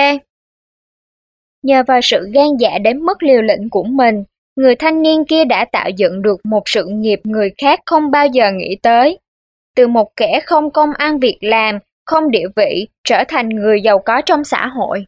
Nhờ 1.63 1.83
vào 1.87 2.01
sự 2.03 2.31
gan 2.35 2.47
dạ 2.59 2.79
đến 2.79 2.99
mức 2.99 3.23
liều 3.23 3.43
lĩnh 3.43 3.71
của 3.71 3.85
mình, 3.85 4.25
người 4.57 4.75
thanh 4.75 5.03
niên 5.03 5.25
kia 5.25 5.45
đã 5.45 5.65
tạo 5.73 5.91
dựng 5.97 6.23
được 6.23 6.41
một 6.45 6.63
sự 6.67 6.87
nghiệp 6.89 7.21
người 7.25 7.51
khác 7.63 7.81
không 7.87 8.11
bao 8.11 8.27
giờ 8.27 8.51
nghĩ 8.53 8.77
tới. 8.83 9.19
Từ 9.77 9.87
một 9.87 10.09
kẻ 10.17 10.41
không 10.47 10.71
công 10.71 10.91
ăn 10.93 11.19
việc 11.19 11.39
làm, 11.41 11.79
không 12.07 12.31
địa 12.31 12.47
vị, 12.57 12.89
trở 13.05 13.25
thành 13.29 13.49
người 13.49 13.81
giàu 13.81 13.99
có 13.99 14.23
trong 14.27 14.45
xã 14.45 14.67
hội. 14.67 15.05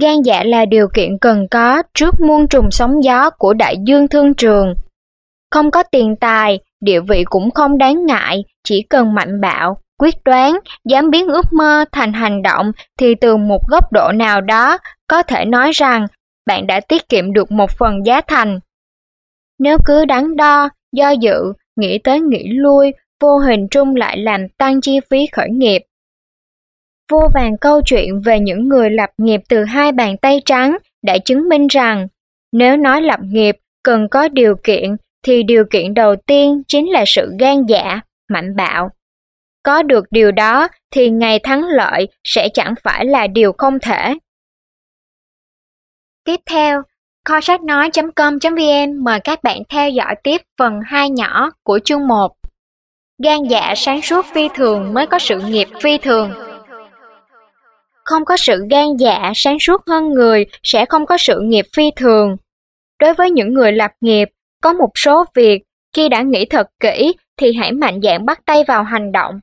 Gan 0.00 0.22
dạ 0.24 0.42
là 0.44 0.64
điều 0.64 0.88
kiện 0.94 1.18
cần 1.18 1.48
có 1.50 1.82
trước 1.94 2.20
muôn 2.20 2.48
trùng 2.48 2.70
sóng 2.70 3.04
gió 3.04 3.30
của 3.30 3.54
đại 3.54 3.76
dương 3.84 4.08
thương 4.08 4.34
trường. 4.34 4.74
Không 5.50 5.70
có 5.70 5.82
tiền 5.82 6.16
tài, 6.16 6.60
địa 6.80 7.00
vị 7.00 7.24
cũng 7.24 7.50
không 7.50 7.78
đáng 7.78 8.06
ngại, 8.06 8.44
chỉ 8.64 8.82
cần 8.82 9.14
mạnh 9.14 9.40
bạo, 9.40 9.76
quyết 9.98 10.14
đoán, 10.24 10.58
dám 10.84 11.10
biến 11.10 11.28
ước 11.28 11.52
mơ 11.52 11.84
thành 11.92 12.12
hành 12.12 12.42
động 12.42 12.72
thì 12.98 13.14
từ 13.14 13.36
một 13.36 13.68
góc 13.68 13.92
độ 13.92 14.12
nào 14.14 14.40
đó 14.40 14.78
có 15.08 15.22
thể 15.22 15.44
nói 15.44 15.70
rằng 15.72 16.06
bạn 16.46 16.66
đã 16.66 16.80
tiết 16.80 17.08
kiệm 17.08 17.32
được 17.32 17.52
một 17.52 17.70
phần 17.70 18.06
giá 18.06 18.20
thành. 18.20 18.60
Nếu 19.58 19.78
cứ 19.84 20.04
đắn 20.04 20.36
đo, 20.36 20.68
do 20.92 21.10
dự, 21.10 21.52
nghĩ 21.76 21.98
tới 21.98 22.20
nghĩ 22.20 22.44
lui, 22.48 22.92
vô 23.20 23.38
hình 23.38 23.68
trung 23.68 23.96
lại 23.96 24.18
làm 24.18 24.48
tăng 24.48 24.80
chi 24.80 25.00
phí 25.10 25.26
khởi 25.32 25.48
nghiệp. 25.50 25.82
Vô 27.12 27.28
vàng 27.34 27.56
câu 27.60 27.80
chuyện 27.86 28.20
về 28.20 28.40
những 28.40 28.68
người 28.68 28.90
lập 28.90 29.10
nghiệp 29.18 29.40
từ 29.48 29.64
hai 29.64 29.92
bàn 29.92 30.16
tay 30.16 30.42
trắng 30.44 30.76
đã 31.02 31.18
chứng 31.24 31.48
minh 31.48 31.66
rằng 31.66 32.08
nếu 32.52 32.76
nói 32.76 33.02
lập 33.02 33.20
nghiệp 33.22 33.56
cần 33.82 34.08
có 34.10 34.28
điều 34.28 34.54
kiện 34.64 34.96
thì 35.24 35.42
điều 35.42 35.64
kiện 35.70 35.94
đầu 35.94 36.16
tiên 36.26 36.62
chính 36.68 36.90
là 36.90 37.04
sự 37.06 37.32
gan 37.38 37.66
dạ, 37.68 38.00
mạnh 38.28 38.56
bạo. 38.56 38.90
Có 39.62 39.82
được 39.82 40.04
điều 40.10 40.32
đó 40.32 40.68
thì 40.90 41.10
ngày 41.10 41.38
thắng 41.38 41.64
lợi 41.64 42.08
sẽ 42.24 42.48
chẳng 42.54 42.74
phải 42.82 43.04
là 43.04 43.26
điều 43.26 43.52
không 43.58 43.78
thể. 43.78 44.14
Tiếp 46.24 46.40
theo, 46.50 46.82
kho 47.24 47.40
sách 47.40 47.62
nói.com.vn 47.62 49.04
mời 49.04 49.20
các 49.20 49.42
bạn 49.42 49.62
theo 49.68 49.90
dõi 49.90 50.14
tiếp 50.22 50.42
phần 50.58 50.80
2 50.86 51.10
nhỏ 51.10 51.50
của 51.62 51.78
chương 51.84 52.06
1. 52.06 52.32
Gan 53.24 53.38
dạ 53.50 53.74
sáng 53.76 54.02
suốt 54.02 54.26
phi 54.34 54.48
thường 54.54 54.94
mới 54.94 55.06
có 55.06 55.18
sự 55.18 55.40
nghiệp 55.40 55.68
phi 55.80 55.98
thường. 55.98 56.51
Không 58.04 58.24
có 58.24 58.36
sự 58.36 58.66
gan 58.70 58.86
dạ 58.98 59.32
sáng 59.34 59.58
suốt 59.60 59.82
hơn 59.86 60.12
người 60.12 60.46
sẽ 60.62 60.86
không 60.86 61.06
có 61.06 61.18
sự 61.18 61.40
nghiệp 61.40 61.64
phi 61.76 61.90
thường. 61.96 62.36
Đối 63.00 63.14
với 63.14 63.30
những 63.30 63.54
người 63.54 63.72
lập 63.72 63.90
nghiệp, 64.00 64.28
có 64.62 64.72
một 64.72 64.90
số 64.94 65.24
việc 65.34 65.62
khi 65.96 66.08
đã 66.08 66.22
nghĩ 66.22 66.44
thật 66.44 66.66
kỹ 66.80 67.12
thì 67.36 67.52
hãy 67.52 67.72
mạnh 67.72 68.00
dạn 68.02 68.26
bắt 68.26 68.40
tay 68.46 68.64
vào 68.68 68.82
hành 68.82 69.12
động. 69.12 69.40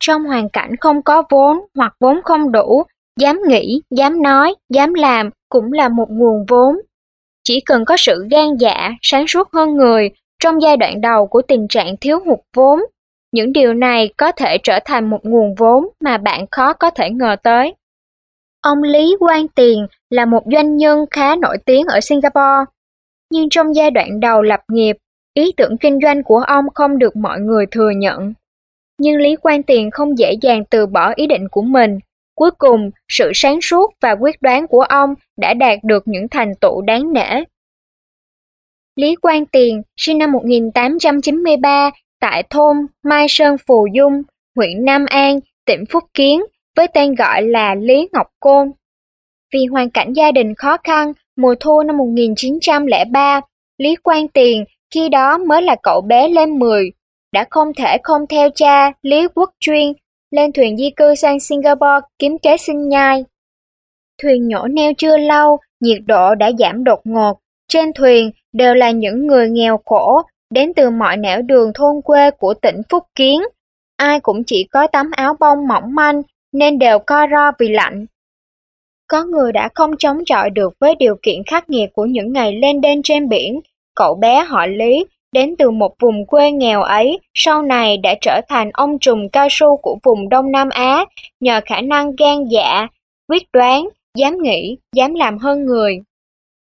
Trong 0.00 0.24
hoàn 0.24 0.48
cảnh 0.48 0.76
không 0.80 1.02
có 1.02 1.22
vốn 1.30 1.56
hoặc 1.74 1.96
vốn 2.00 2.20
không 2.24 2.52
đủ, 2.52 2.82
dám 3.20 3.40
nghĩ, 3.48 3.82
dám 3.90 4.22
nói, 4.22 4.54
dám 4.70 4.94
làm 4.94 5.30
cũng 5.48 5.72
là 5.72 5.88
một 5.88 6.06
nguồn 6.10 6.44
vốn. 6.48 6.76
Chỉ 7.44 7.60
cần 7.60 7.84
có 7.84 7.96
sự 7.96 8.26
gan 8.30 8.56
dạ, 8.58 8.90
sáng 9.02 9.26
suốt 9.28 9.48
hơn 9.52 9.76
người 9.76 10.10
trong 10.40 10.62
giai 10.62 10.76
đoạn 10.76 11.00
đầu 11.00 11.26
của 11.26 11.42
tình 11.48 11.68
trạng 11.68 11.96
thiếu 11.96 12.18
hụt 12.26 12.38
vốn, 12.56 12.80
những 13.34 13.52
điều 13.52 13.74
này 13.74 14.10
có 14.16 14.32
thể 14.32 14.58
trở 14.62 14.78
thành 14.84 15.10
một 15.10 15.20
nguồn 15.22 15.54
vốn 15.54 15.88
mà 16.00 16.18
bạn 16.18 16.46
khó 16.50 16.72
có 16.72 16.90
thể 16.90 17.10
ngờ 17.10 17.36
tới. 17.42 17.74
Ông 18.60 18.82
Lý 18.82 19.16
Quang 19.18 19.48
Tiền 19.48 19.86
là 20.10 20.24
một 20.24 20.42
doanh 20.52 20.76
nhân 20.76 21.04
khá 21.10 21.36
nổi 21.36 21.58
tiếng 21.66 21.86
ở 21.86 22.00
Singapore, 22.00 22.64
nhưng 23.30 23.48
trong 23.50 23.74
giai 23.76 23.90
đoạn 23.90 24.20
đầu 24.20 24.42
lập 24.42 24.60
nghiệp, 24.68 24.96
ý 25.34 25.52
tưởng 25.56 25.76
kinh 25.78 25.98
doanh 26.02 26.22
của 26.22 26.38
ông 26.38 26.64
không 26.74 26.98
được 26.98 27.16
mọi 27.16 27.40
người 27.40 27.66
thừa 27.70 27.90
nhận. 27.90 28.34
Nhưng 28.98 29.16
Lý 29.16 29.36
Quang 29.36 29.62
Tiền 29.62 29.90
không 29.90 30.18
dễ 30.18 30.32
dàng 30.42 30.64
từ 30.70 30.86
bỏ 30.86 31.12
ý 31.16 31.26
định 31.26 31.48
của 31.50 31.62
mình. 31.62 31.98
Cuối 32.34 32.50
cùng, 32.58 32.90
sự 33.08 33.30
sáng 33.34 33.60
suốt 33.60 33.94
và 34.00 34.12
quyết 34.12 34.42
đoán 34.42 34.66
của 34.66 34.82
ông 34.82 35.14
đã 35.36 35.54
đạt 35.54 35.78
được 35.82 36.02
những 36.08 36.28
thành 36.28 36.54
tựu 36.60 36.82
đáng 36.82 37.12
nể. 37.12 37.44
Lý 38.96 39.16
Quang 39.16 39.46
Tiền 39.46 39.82
sinh 39.96 40.18
năm 40.18 40.32
1893 40.32 41.90
tại 42.24 42.42
thôn 42.50 42.76
Mai 43.02 43.26
Sơn 43.28 43.56
Phù 43.66 43.86
Dung, 43.94 44.22
huyện 44.56 44.84
Nam 44.84 45.06
An, 45.06 45.40
tỉnh 45.66 45.84
Phúc 45.90 46.04
Kiến, 46.14 46.42
với 46.76 46.86
tên 46.94 47.14
gọi 47.14 47.42
là 47.42 47.74
Lý 47.74 48.08
Ngọc 48.12 48.26
Côn. 48.40 48.70
Vì 49.54 49.66
hoàn 49.66 49.90
cảnh 49.90 50.12
gia 50.12 50.32
đình 50.32 50.54
khó 50.54 50.76
khăn, 50.84 51.12
mùa 51.36 51.54
thu 51.60 51.82
năm 51.82 51.96
1903, 51.96 53.40
Lý 53.78 53.96
Quang 53.96 54.28
Tiền 54.28 54.64
khi 54.94 55.08
đó 55.08 55.38
mới 55.38 55.62
là 55.62 55.76
cậu 55.82 56.00
bé 56.00 56.28
lên 56.28 56.58
10, 56.58 56.90
đã 57.32 57.44
không 57.50 57.74
thể 57.76 57.96
không 58.02 58.26
theo 58.26 58.48
cha 58.54 58.92
Lý 59.02 59.28
Quốc 59.34 59.50
Chuyên 59.60 59.92
lên 60.30 60.52
thuyền 60.52 60.76
di 60.76 60.90
cư 60.90 61.14
sang 61.14 61.40
Singapore 61.40 62.06
kiếm 62.18 62.38
kế 62.38 62.56
sinh 62.56 62.88
nhai. 62.88 63.24
Thuyền 64.22 64.48
nhổ 64.48 64.66
neo 64.66 64.92
chưa 64.98 65.16
lâu, 65.16 65.58
nhiệt 65.80 65.98
độ 66.06 66.34
đã 66.34 66.50
giảm 66.58 66.84
đột 66.84 67.00
ngột. 67.04 67.38
Trên 67.68 67.92
thuyền 67.92 68.30
đều 68.52 68.74
là 68.74 68.90
những 68.90 69.26
người 69.26 69.48
nghèo 69.48 69.80
khổ, 69.84 70.22
đến 70.54 70.72
từ 70.76 70.90
mọi 70.90 71.16
nẻo 71.16 71.42
đường 71.42 71.72
thôn 71.74 72.02
quê 72.04 72.30
của 72.30 72.54
tỉnh 72.54 72.80
Phúc 72.90 73.04
Kiến. 73.14 73.42
Ai 73.96 74.20
cũng 74.20 74.44
chỉ 74.44 74.66
có 74.70 74.86
tấm 74.86 75.10
áo 75.10 75.36
bông 75.40 75.68
mỏng 75.68 75.94
manh 75.94 76.22
nên 76.52 76.78
đều 76.78 76.98
co 76.98 77.26
ro 77.30 77.50
vì 77.58 77.68
lạnh. 77.68 78.06
Có 79.08 79.24
người 79.24 79.52
đã 79.52 79.68
không 79.74 79.96
chống 79.98 80.18
chọi 80.26 80.50
được 80.50 80.72
với 80.80 80.94
điều 80.94 81.16
kiện 81.22 81.42
khắc 81.46 81.70
nghiệt 81.70 81.90
của 81.92 82.04
những 82.04 82.32
ngày 82.32 82.52
lên 82.52 82.80
đên 82.80 83.02
trên 83.02 83.28
biển, 83.28 83.60
cậu 83.94 84.14
bé 84.14 84.44
họ 84.44 84.66
Lý 84.66 85.04
đến 85.32 85.54
từ 85.58 85.70
một 85.70 85.94
vùng 86.00 86.26
quê 86.26 86.50
nghèo 86.50 86.82
ấy, 86.82 87.18
sau 87.34 87.62
này 87.62 87.96
đã 87.96 88.14
trở 88.20 88.40
thành 88.48 88.70
ông 88.72 88.98
trùm 88.98 89.28
cao 89.28 89.48
su 89.50 89.76
của 89.76 89.96
vùng 90.02 90.28
Đông 90.28 90.52
Nam 90.52 90.68
Á 90.68 91.04
nhờ 91.40 91.60
khả 91.66 91.80
năng 91.80 92.16
gan 92.16 92.44
dạ, 92.50 92.86
quyết 93.28 93.42
đoán, 93.52 93.88
dám 94.18 94.38
nghĩ, 94.42 94.76
dám 94.96 95.14
làm 95.14 95.38
hơn 95.38 95.66
người. 95.66 95.98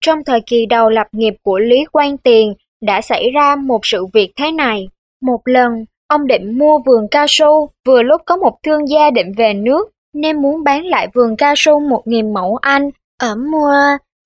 Trong 0.01 0.25
thời 0.25 0.41
kỳ 0.41 0.67
đầu 0.67 0.91
lập 0.91 1.07
nghiệp 1.13 1.35
của 1.43 1.59
Lý 1.59 1.85
Quang 1.93 2.19
Tiền 2.19 2.55
đã 2.81 3.01
xảy 3.01 3.31
ra 3.31 3.57
một 3.57 3.81
sự 3.83 4.07
việc 4.13 4.33
thế 4.37 4.53
này. 4.53 4.89
Một 5.23 5.41
lần, 5.45 5.85
ông 6.09 6.27
định 6.27 6.59
mua 6.59 6.79
vườn 6.87 7.09
cao 7.11 7.27
su, 7.29 7.71
vừa 7.87 8.03
lúc 8.03 8.23
có 8.27 8.37
một 8.37 8.59
thương 8.63 8.89
gia 8.89 9.11
định 9.11 9.33
về 9.37 9.55
nước 9.55 9.91
nên 10.13 10.43
muốn 10.43 10.65
bán 10.65 10.85
lại 10.85 11.09
vườn 11.15 11.37
cao 11.37 11.55
su 11.57 11.81
1.000 11.81 12.33
mẫu 12.33 12.57
Anh 12.57 12.91
ở 13.19 13.35
mua 13.35 13.73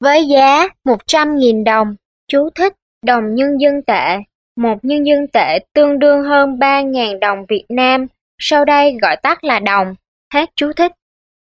với 0.00 0.28
giá 0.28 0.68
100.000 0.84 1.64
đồng. 1.64 1.94
Chú 2.28 2.48
thích 2.54 2.72
đồng 3.06 3.34
nhân 3.34 3.60
dân 3.60 3.82
tệ. 3.86 4.16
Một 4.56 4.78
nhân 4.82 5.06
dân 5.06 5.26
tệ 5.32 5.58
tương 5.72 5.98
đương 5.98 6.22
hơn 6.22 6.58
3.000 6.58 7.18
đồng 7.18 7.38
Việt 7.48 7.64
Nam, 7.68 8.06
sau 8.38 8.64
đây 8.64 8.98
gọi 9.02 9.16
tắt 9.16 9.44
là 9.44 9.58
đồng. 9.58 9.94
Hết 10.34 10.50
chú 10.56 10.72
thích. 10.76 10.92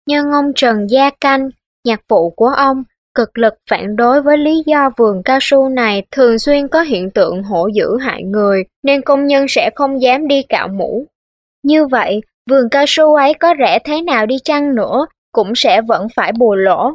Nhưng 0.06 0.30
ông 0.32 0.52
Trần 0.56 0.90
Gia 0.90 1.10
Canh, 1.10 1.50
nhạc 1.84 2.00
phụ 2.08 2.30
của 2.36 2.48
ông, 2.48 2.84
cực 3.14 3.38
lực 3.38 3.54
phản 3.70 3.96
đối 3.96 4.22
với 4.22 4.38
lý 4.38 4.62
do 4.66 4.90
vườn 4.96 5.22
cao 5.22 5.38
su 5.40 5.68
này 5.68 6.02
thường 6.10 6.38
xuyên 6.38 6.68
có 6.68 6.82
hiện 6.82 7.10
tượng 7.10 7.42
hổ 7.42 7.68
dữ 7.74 7.98
hại 8.00 8.22
người, 8.22 8.64
nên 8.82 9.02
công 9.02 9.26
nhân 9.26 9.46
sẽ 9.48 9.70
không 9.74 10.02
dám 10.02 10.28
đi 10.28 10.42
cạo 10.42 10.68
mũ. 10.68 11.06
Như 11.62 11.86
vậy, 11.86 12.20
vườn 12.50 12.68
cao 12.70 12.84
su 12.88 13.14
ấy 13.14 13.34
có 13.34 13.54
rẻ 13.58 13.78
thế 13.84 14.02
nào 14.02 14.26
đi 14.26 14.36
chăng 14.44 14.74
nữa, 14.74 15.06
cũng 15.32 15.52
sẽ 15.54 15.80
vẫn 15.82 16.06
phải 16.16 16.32
bù 16.38 16.54
lỗ. 16.54 16.92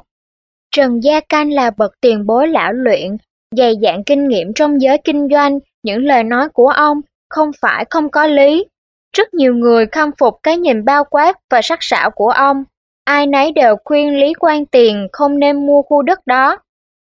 Trần 0.76 1.04
Gia 1.04 1.20
Canh 1.20 1.52
là 1.52 1.72
bậc 1.78 1.92
tiền 2.02 2.26
bối 2.26 2.48
lão 2.48 2.74
luyện, 2.74 3.18
dày 3.58 3.74
dạn 3.82 4.04
kinh 4.04 4.28
nghiệm 4.28 4.54
trong 4.54 4.82
giới 4.82 4.98
kinh 4.98 5.28
doanh, 5.32 5.60
những 5.84 6.04
lời 6.04 6.24
nói 6.24 6.50
của 6.50 6.68
ông 6.68 7.02
không 7.30 7.52
phải 7.62 7.86
không 7.90 8.10
có 8.10 8.28
lý. 8.28 8.66
Rất 9.18 9.34
nhiều 9.34 9.54
người 9.54 9.86
khâm 9.86 10.10
phục 10.18 10.34
cái 10.44 10.58
nhìn 10.58 10.86
bao 10.86 11.04
quát 11.04 11.38
và 11.50 11.62
sắc 11.62 11.80
sảo 11.82 12.12
của 12.12 12.30
ông. 12.30 12.64
Ai 13.06 13.28
nấy 13.28 13.52
đều 13.52 13.76
khuyên 13.86 14.20
Lý 14.20 14.34
Quang 14.34 14.66
Tiền 14.66 15.08
không 15.12 15.40
nên 15.40 15.66
mua 15.66 15.82
khu 15.82 16.02
đất 16.02 16.20
đó. 16.28 16.58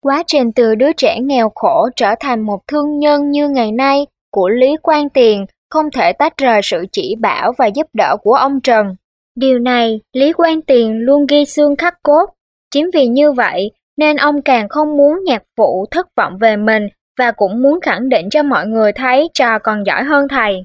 Quá 0.03 0.23
trình 0.27 0.53
từ 0.53 0.75
đứa 0.75 0.93
trẻ 0.93 1.21
nghèo 1.21 1.53
khổ 1.55 1.89
trở 1.97 2.15
thành 2.21 2.41
một 2.41 2.61
thương 2.69 2.99
nhân 2.99 3.31
như 3.31 3.49
ngày 3.49 3.73
nay 3.73 4.07
của 4.31 4.49
Lý 4.49 4.77
Quang 4.83 5.09
Tiền 5.09 5.47
không 5.71 5.91
thể 5.91 6.13
tách 6.13 6.37
rời 6.37 6.61
sự 6.63 6.85
chỉ 6.93 7.15
bảo 7.21 7.53
và 7.59 7.67
giúp 7.67 7.87
đỡ 7.93 8.17
của 8.23 8.35
ông 8.35 8.61
Trần. 8.61 8.97
Điều 9.37 9.59
này, 9.59 10.01
Lý 10.13 10.33
Quang 10.33 10.63
Tiền 10.63 10.99
luôn 10.99 11.27
ghi 11.27 11.45
xương 11.45 11.77
khắc 11.77 11.95
cốt. 12.03 12.27
Chính 12.71 12.91
vì 12.95 13.07
như 13.07 13.33
vậy, 13.33 13.71
nên 13.97 14.17
ông 14.17 14.43
càng 14.43 14.69
không 14.69 14.97
muốn 14.97 15.25
nhạc 15.25 15.43
phụ 15.57 15.87
thất 15.91 16.07
vọng 16.17 16.39
về 16.41 16.57
mình 16.57 16.89
và 17.19 17.33
cũng 17.33 17.63
muốn 17.63 17.81
khẳng 17.81 18.09
định 18.09 18.31
cho 18.31 18.43
mọi 18.43 18.67
người 18.67 18.93
thấy 18.93 19.29
trò 19.35 19.59
còn 19.59 19.87
giỏi 19.87 20.03
hơn 20.03 20.29
thầy. 20.29 20.65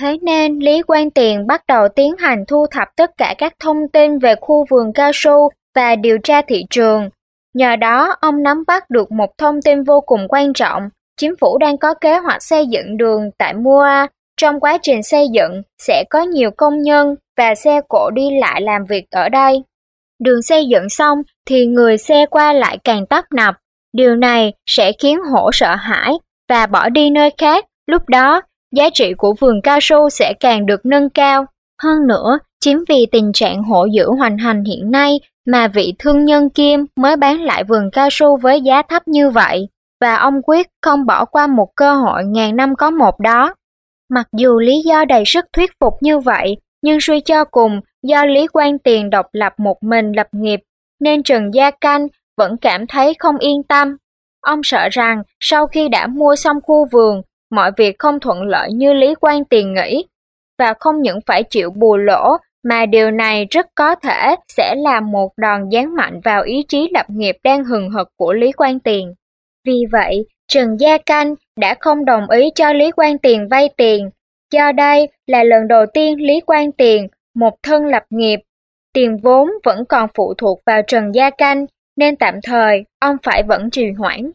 Thế 0.00 0.18
nên 0.22 0.58
Lý 0.58 0.82
Quang 0.82 1.10
Tiền 1.10 1.46
bắt 1.46 1.62
đầu 1.68 1.88
tiến 1.88 2.14
hành 2.18 2.44
thu 2.48 2.66
thập 2.70 2.88
tất 2.96 3.10
cả 3.16 3.34
các 3.38 3.52
thông 3.60 3.88
tin 3.92 4.18
về 4.18 4.34
khu 4.40 4.64
vườn 4.70 4.92
cao 4.92 5.10
su 5.14 5.48
và 5.74 5.96
điều 5.96 6.18
tra 6.24 6.42
thị 6.42 6.64
trường. 6.70 7.08
Nhờ 7.54 7.76
đó, 7.76 8.16
ông 8.20 8.42
nắm 8.42 8.62
bắt 8.66 8.90
được 8.90 9.12
một 9.12 9.38
thông 9.38 9.62
tin 9.62 9.82
vô 9.82 10.00
cùng 10.00 10.26
quan 10.28 10.52
trọng. 10.52 10.82
Chính 11.16 11.34
phủ 11.40 11.58
đang 11.58 11.78
có 11.78 11.94
kế 11.94 12.18
hoạch 12.18 12.42
xây 12.42 12.66
dựng 12.66 12.96
đường 12.96 13.30
tại 13.38 13.54
Mua. 13.54 13.86
Trong 14.36 14.60
quá 14.60 14.78
trình 14.82 15.02
xây 15.02 15.26
dựng, 15.32 15.62
sẽ 15.78 16.04
có 16.10 16.22
nhiều 16.22 16.50
công 16.56 16.82
nhân 16.82 17.14
và 17.36 17.54
xe 17.54 17.80
cộ 17.88 18.10
đi 18.10 18.30
lại 18.40 18.60
làm 18.60 18.84
việc 18.84 19.04
ở 19.10 19.28
đây. 19.28 19.62
Đường 20.18 20.42
xây 20.42 20.66
dựng 20.66 20.88
xong 20.88 21.18
thì 21.46 21.66
người 21.66 21.98
xe 21.98 22.26
qua 22.26 22.52
lại 22.52 22.78
càng 22.84 23.06
tấp 23.06 23.24
nập. 23.34 23.54
Điều 23.92 24.16
này 24.16 24.52
sẽ 24.66 24.92
khiến 24.98 25.18
hổ 25.32 25.50
sợ 25.52 25.74
hãi 25.74 26.12
và 26.48 26.66
bỏ 26.66 26.88
đi 26.88 27.10
nơi 27.10 27.30
khác. 27.38 27.64
Lúc 27.86 28.08
đó, 28.08 28.40
giá 28.76 28.90
trị 28.94 29.14
của 29.18 29.34
vườn 29.40 29.60
cao 29.62 29.78
su 29.82 30.10
sẽ 30.10 30.34
càng 30.40 30.66
được 30.66 30.86
nâng 30.86 31.10
cao. 31.10 31.44
Hơn 31.82 32.06
nữa, 32.06 32.38
chính 32.60 32.84
vì 32.88 33.06
tình 33.12 33.32
trạng 33.32 33.62
hổ 33.62 33.84
dữ 33.84 34.06
hoành 34.18 34.38
hành 34.38 34.64
hiện 34.64 34.90
nay 34.90 35.20
mà 35.46 35.68
vị 35.68 35.94
thương 35.98 36.24
nhân 36.24 36.50
Kim 36.50 36.86
mới 36.96 37.16
bán 37.16 37.42
lại 37.42 37.64
vườn 37.64 37.90
cao 37.92 38.08
su 38.10 38.36
với 38.36 38.60
giá 38.60 38.82
thấp 38.82 39.08
như 39.08 39.30
vậy, 39.30 39.68
và 40.00 40.16
ông 40.16 40.42
quyết 40.42 40.66
không 40.82 41.06
bỏ 41.06 41.24
qua 41.24 41.46
một 41.46 41.68
cơ 41.76 41.94
hội 41.94 42.24
ngàn 42.24 42.56
năm 42.56 42.74
có 42.76 42.90
một 42.90 43.20
đó. 43.20 43.54
Mặc 44.10 44.26
dù 44.36 44.58
lý 44.58 44.82
do 44.84 45.04
đầy 45.04 45.22
sức 45.26 45.44
thuyết 45.52 45.70
phục 45.80 45.92
như 46.00 46.18
vậy, 46.18 46.56
nhưng 46.82 46.98
suy 47.00 47.20
cho 47.20 47.44
cùng, 47.44 47.80
do 48.02 48.24
Lý 48.24 48.46
Quang 48.46 48.78
Tiền 48.78 49.10
độc 49.10 49.26
lập 49.32 49.52
một 49.58 49.82
mình 49.82 50.12
lập 50.12 50.26
nghiệp, 50.32 50.60
nên 51.00 51.22
Trần 51.22 51.54
Gia 51.54 51.70
Canh 51.70 52.06
vẫn 52.36 52.56
cảm 52.60 52.86
thấy 52.86 53.14
không 53.18 53.38
yên 53.38 53.62
tâm. 53.62 53.96
Ông 54.40 54.60
sợ 54.62 54.88
rằng 54.90 55.22
sau 55.40 55.66
khi 55.66 55.88
đã 55.88 56.06
mua 56.06 56.36
xong 56.36 56.56
khu 56.62 56.86
vườn, 56.92 57.22
mọi 57.54 57.70
việc 57.76 57.98
không 57.98 58.20
thuận 58.20 58.42
lợi 58.42 58.72
như 58.72 58.92
Lý 58.92 59.14
Quang 59.14 59.44
Tiền 59.44 59.74
nghĩ, 59.74 60.04
và 60.58 60.74
không 60.80 61.02
những 61.02 61.18
phải 61.26 61.42
chịu 61.42 61.70
bù 61.70 61.96
lỗ, 61.96 62.36
mà 62.64 62.86
điều 62.86 63.10
này 63.10 63.46
rất 63.50 63.66
có 63.74 63.94
thể 63.94 64.34
sẽ 64.48 64.74
là 64.74 65.00
một 65.00 65.32
đòn 65.36 65.70
giáng 65.70 65.94
mạnh 65.94 66.20
vào 66.24 66.42
ý 66.42 66.64
chí 66.68 66.88
lập 66.94 67.06
nghiệp 67.08 67.36
đang 67.44 67.64
hừng 67.64 67.90
hực 67.90 68.08
của 68.16 68.32
Lý 68.32 68.52
Quang 68.52 68.80
Tiền. 68.80 69.14
Vì 69.66 69.84
vậy, 69.92 70.26
Trần 70.48 70.76
Gia 70.80 70.98
Canh 70.98 71.34
đã 71.60 71.74
không 71.80 72.04
đồng 72.04 72.30
ý 72.30 72.50
cho 72.54 72.72
Lý 72.72 72.90
Quang 72.90 73.18
Tiền 73.18 73.48
vay 73.50 73.68
tiền, 73.76 74.10
do 74.52 74.72
đây 74.72 75.08
là 75.26 75.44
lần 75.44 75.68
đầu 75.68 75.86
tiên 75.94 76.20
Lý 76.20 76.40
Quang 76.40 76.72
Tiền, 76.72 77.08
một 77.34 77.54
thân 77.62 77.86
lập 77.86 78.02
nghiệp, 78.10 78.40
tiền 78.92 79.16
vốn 79.22 79.48
vẫn 79.64 79.84
còn 79.88 80.08
phụ 80.14 80.34
thuộc 80.34 80.58
vào 80.66 80.82
Trần 80.86 81.14
Gia 81.14 81.30
Canh, 81.30 81.66
nên 81.96 82.16
tạm 82.16 82.34
thời 82.44 82.84
ông 83.00 83.16
phải 83.22 83.42
vẫn 83.42 83.70
trì 83.70 83.90
hoãn. 83.98 84.30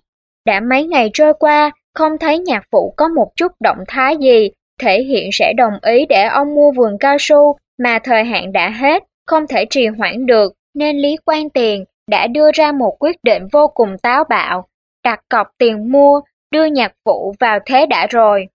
Đã 0.46 0.60
mấy 0.60 0.84
ngày 0.84 1.10
trôi 1.14 1.34
qua, 1.34 1.72
không 2.00 2.18
thấy 2.18 2.40
nhạc 2.40 2.64
phụ 2.72 2.94
có 2.98 3.08
một 3.08 3.32
chút 3.36 3.52
động 3.60 3.78
thái 3.88 4.18
gì, 4.18 4.50
thể 4.82 5.04
hiện 5.04 5.30
sẽ 5.34 5.54
đồng 5.58 5.74
ý 5.82 6.06
để 6.06 6.24
ông 6.24 6.56
mua 6.56 6.72
vườn 6.72 6.98
cao 7.00 7.18
su 7.20 7.58
mà 7.80 8.00
thời 8.04 8.24
hạn 8.24 8.52
đã 8.52 8.70
hết, 8.70 9.04
không 9.28 9.48
thể 9.48 9.66
trì 9.70 9.88
hoãn 9.88 10.26
được, 10.26 10.54
nên 10.74 10.98
Lý 10.98 11.18
Quang 11.26 11.50
Tiền 11.50 11.86
đã 12.08 12.28
đưa 12.28 12.52
ra 12.52 12.72
một 12.72 12.96
quyết 13.00 13.16
định 13.24 13.48
vô 13.52 13.68
cùng 13.68 13.98
táo 13.98 14.24
bạo, 14.30 14.68
đặt 15.04 15.20
cọc 15.30 15.48
tiền 15.58 15.92
mua, 15.92 16.22
đưa 16.52 16.66
nhạc 16.66 16.92
phụ 17.06 17.34
vào 17.40 17.60
thế 17.66 17.86
đã 17.86 18.08
rồi. 18.08 18.48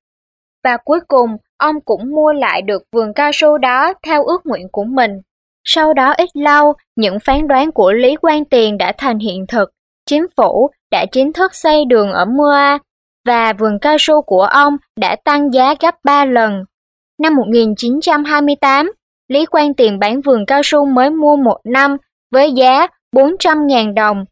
Và 0.64 0.76
cuối 0.76 1.00
cùng, 1.08 1.36
ông 1.58 1.80
cũng 1.80 2.10
mua 2.10 2.32
lại 2.32 2.62
được 2.62 2.82
vườn 2.92 3.14
cao 3.14 3.30
su 3.34 3.58
đó 3.58 3.94
theo 4.06 4.24
ước 4.24 4.46
nguyện 4.46 4.68
của 4.72 4.84
mình. 4.84 5.20
Sau 5.64 5.94
đó 5.94 6.14
ít 6.16 6.28
lâu, 6.34 6.72
những 6.96 7.18
phán 7.20 7.48
đoán 7.48 7.72
của 7.72 7.92
Lý 7.92 8.16
Quang 8.16 8.44
Tiền 8.44 8.78
đã 8.78 8.92
thành 8.98 9.18
hiện 9.18 9.46
thực. 9.48 9.70
Chính 10.06 10.26
phủ 10.36 10.70
đã 10.90 11.06
chính 11.12 11.32
thức 11.32 11.54
xây 11.54 11.84
đường 11.84 12.12
ở 12.12 12.24
Mua 12.24 12.78
và 13.24 13.52
vườn 13.52 13.78
cao 13.80 13.96
su 13.98 14.22
của 14.22 14.42
ông 14.42 14.76
đã 14.96 15.16
tăng 15.24 15.54
giá 15.54 15.74
gấp 15.80 15.94
3 16.04 16.24
lần. 16.24 16.64
Năm 17.18 17.34
1928, 17.34 18.92
Lý 19.28 19.46
Quang 19.46 19.74
Tiền 19.74 19.98
bán 19.98 20.20
vườn 20.20 20.46
cao 20.46 20.60
su 20.64 20.86
mới 20.86 21.10
mua 21.10 21.36
một 21.36 21.58
năm 21.64 21.96
với 22.32 22.52
giá 22.52 22.86
400.000 23.16 23.94
đồng. 23.94 24.24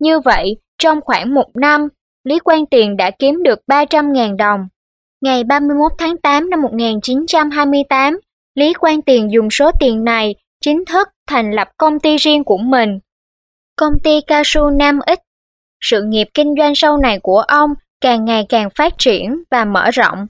Như 0.00 0.20
vậy, 0.20 0.56
trong 0.78 1.00
khoảng 1.00 1.34
một 1.34 1.46
năm, 1.54 1.88
Lý 2.24 2.38
Quang 2.38 2.66
Tiền 2.66 2.96
đã 2.96 3.10
kiếm 3.10 3.42
được 3.42 3.58
300.000 3.66 4.36
đồng. 4.36 4.68
Ngày 5.20 5.44
31 5.44 5.92
tháng 5.98 6.16
8 6.16 6.50
năm 6.50 6.62
1928, 6.62 8.20
Lý 8.54 8.72
Quang 8.72 9.02
Tiền 9.02 9.30
dùng 9.32 9.50
số 9.50 9.70
tiền 9.80 10.04
này 10.04 10.34
chính 10.60 10.84
thức 10.84 11.08
thành 11.28 11.50
lập 11.50 11.68
công 11.76 12.00
ty 12.00 12.16
riêng 12.16 12.44
của 12.44 12.56
mình. 12.56 12.98
Công 13.76 13.92
ty 14.04 14.20
cao 14.26 14.42
su 14.44 14.70
Nam 14.70 14.98
X. 15.06 15.18
Sự 15.80 16.02
nghiệp 16.02 16.28
kinh 16.34 16.54
doanh 16.58 16.74
sau 16.74 16.96
này 16.96 17.18
của 17.22 17.38
ông 17.38 17.70
càng 18.00 18.24
ngày 18.24 18.46
càng 18.48 18.68
phát 18.70 18.92
triển 18.98 19.42
và 19.50 19.64
mở 19.64 19.90
rộng, 19.90 20.26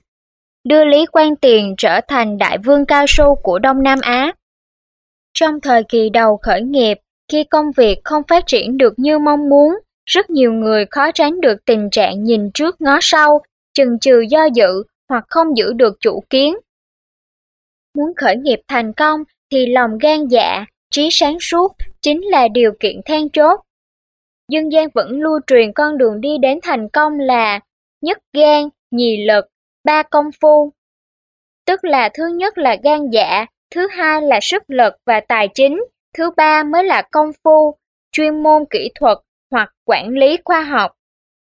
đưa 0.64 0.84
Lý 0.84 1.06
Quang 1.06 1.36
Tiền 1.36 1.74
trở 1.78 2.00
thành 2.08 2.38
đại 2.38 2.58
vương 2.58 2.86
cao 2.86 3.04
su 3.08 3.34
của 3.34 3.58
Đông 3.58 3.82
Nam 3.82 3.98
Á. 4.02 4.32
Trong 5.34 5.60
thời 5.60 5.82
kỳ 5.84 6.08
đầu 6.08 6.36
khởi 6.42 6.62
nghiệp, 6.62 6.98
khi 7.32 7.44
công 7.44 7.66
việc 7.76 7.98
không 8.04 8.22
phát 8.28 8.44
triển 8.46 8.76
được 8.76 8.94
như 8.96 9.18
mong 9.18 9.48
muốn, 9.48 9.78
rất 10.06 10.30
nhiều 10.30 10.52
người 10.52 10.86
khó 10.90 11.12
tránh 11.12 11.40
được 11.40 11.64
tình 11.64 11.88
trạng 11.90 12.24
nhìn 12.24 12.50
trước 12.54 12.80
ngó 12.80 12.98
sau, 13.02 13.40
chừng 13.74 13.98
chừ 13.98 14.20
do 14.30 14.44
dự 14.54 14.82
hoặc 15.08 15.24
không 15.28 15.56
giữ 15.56 15.72
được 15.72 15.96
chủ 16.00 16.24
kiến. 16.30 16.56
Muốn 17.96 18.14
khởi 18.16 18.36
nghiệp 18.36 18.60
thành 18.68 18.92
công 18.92 19.20
thì 19.52 19.66
lòng 19.66 19.98
gan 19.98 20.26
dạ, 20.28 20.64
trí 20.90 21.08
sáng 21.12 21.36
suốt 21.40 21.72
chính 22.02 22.20
là 22.26 22.48
điều 22.48 22.72
kiện 22.80 23.00
then 23.04 23.28
chốt 23.30 23.60
dân 24.48 24.72
gian 24.72 24.88
vẫn 24.94 25.20
lưu 25.20 25.40
truyền 25.46 25.72
con 25.72 25.98
đường 25.98 26.20
đi 26.20 26.38
đến 26.42 26.58
thành 26.62 26.88
công 26.88 27.18
là 27.18 27.60
nhất 28.02 28.18
gan, 28.32 28.68
nhì 28.90 29.24
lực, 29.24 29.46
ba 29.84 30.02
công 30.02 30.26
phu. 30.40 30.72
Tức 31.66 31.84
là 31.84 32.08
thứ 32.14 32.26
nhất 32.26 32.58
là 32.58 32.76
gan 32.84 33.10
dạ, 33.10 33.46
thứ 33.74 33.88
hai 33.90 34.22
là 34.22 34.38
sức 34.42 34.62
lực 34.68 34.94
và 35.06 35.20
tài 35.20 35.48
chính, 35.54 35.84
thứ 36.18 36.30
ba 36.36 36.62
mới 36.62 36.84
là 36.84 37.02
công 37.02 37.30
phu, 37.44 37.74
chuyên 38.12 38.42
môn 38.42 38.64
kỹ 38.70 38.90
thuật 39.00 39.18
hoặc 39.50 39.72
quản 39.84 40.08
lý 40.08 40.38
khoa 40.44 40.62
học. 40.62 40.92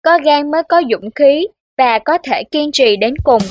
Có 0.02 0.20
gan 0.24 0.52
mới 0.52 0.64
có 0.64 0.82
dũng 0.92 1.12
khí 1.12 1.48
và 1.78 2.00
có 2.00 2.18
thể 2.24 2.44
kiên 2.52 2.72
trì 2.72 2.96
đến 2.96 3.14
cùng. 3.24 3.42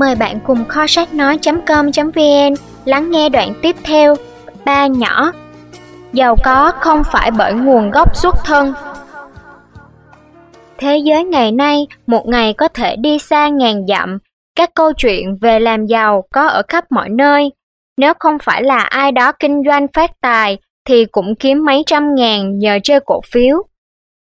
Mời 0.00 0.14
bạn 0.14 0.40
cùng 0.44 0.64
kho 0.68 0.86
sách 0.86 1.14
nói.com.vn 1.14 2.54
lắng 2.84 3.10
nghe 3.10 3.28
đoạn 3.28 3.52
tiếp 3.62 3.76
theo. 3.84 4.14
Ba 4.64 4.86
nhỏ 4.86 5.32
Giàu 6.12 6.36
có 6.44 6.72
không 6.80 7.02
phải 7.04 7.30
bởi 7.30 7.52
nguồn 7.52 7.90
gốc 7.90 8.16
xuất 8.16 8.34
thân. 8.44 8.72
Thế 10.78 10.96
giới 10.96 11.24
ngày 11.24 11.52
nay, 11.52 11.86
một 12.06 12.28
ngày 12.28 12.52
có 12.52 12.68
thể 12.68 12.96
đi 12.96 13.18
xa 13.18 13.48
ngàn 13.48 13.86
dặm, 13.88 14.18
các 14.56 14.70
câu 14.74 14.92
chuyện 14.92 15.36
về 15.40 15.60
làm 15.60 15.86
giàu 15.86 16.24
có 16.32 16.46
ở 16.46 16.62
khắp 16.68 16.84
mọi 16.90 17.08
nơi. 17.08 17.50
Nếu 17.96 18.12
không 18.18 18.38
phải 18.42 18.62
là 18.62 18.78
ai 18.78 19.12
đó 19.12 19.32
kinh 19.32 19.62
doanh 19.66 19.86
phát 19.94 20.10
tài, 20.22 20.58
thì 20.88 21.04
cũng 21.04 21.34
kiếm 21.34 21.64
mấy 21.64 21.82
trăm 21.86 22.14
ngàn 22.14 22.58
nhờ 22.58 22.78
chơi 22.84 23.00
cổ 23.06 23.20
phiếu. 23.32 23.62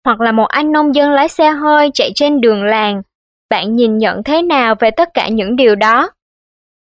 Hoặc 0.05 0.21
là 0.21 0.31
một 0.31 0.47
anh 0.47 0.71
nông 0.71 0.95
dân 0.95 1.11
lái 1.11 1.27
xe 1.27 1.49
hơi 1.49 1.91
chạy 1.93 2.11
trên 2.15 2.41
đường 2.41 2.63
làng. 2.63 3.01
Bạn 3.49 3.75
nhìn 3.75 3.97
nhận 3.97 4.23
thế 4.23 4.41
nào 4.41 4.75
về 4.79 4.91
tất 4.91 5.09
cả 5.13 5.27
những 5.27 5.55
điều 5.55 5.75
đó? 5.75 6.11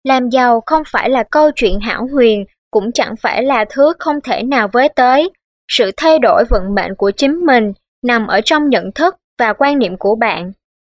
Làm 0.03 0.29
giàu 0.29 0.61
không 0.65 0.83
phải 0.87 1.09
là 1.09 1.23
câu 1.31 1.51
chuyện 1.55 1.79
hảo 1.79 2.07
huyền, 2.13 2.45
cũng 2.71 2.91
chẳng 2.91 3.15
phải 3.15 3.43
là 3.43 3.65
thứ 3.69 3.93
không 3.99 4.21
thể 4.23 4.43
nào 4.43 4.67
với 4.73 4.89
tới. 4.95 5.29
Sự 5.71 5.91
thay 5.97 6.19
đổi 6.19 6.43
vận 6.49 6.75
mệnh 6.75 6.95
của 6.97 7.11
chính 7.11 7.45
mình 7.45 7.73
nằm 8.03 8.27
ở 8.27 8.41
trong 8.41 8.69
nhận 8.69 8.91
thức 8.95 9.15
và 9.39 9.53
quan 9.53 9.79
niệm 9.79 9.97
của 9.97 10.15
bạn. 10.15 10.51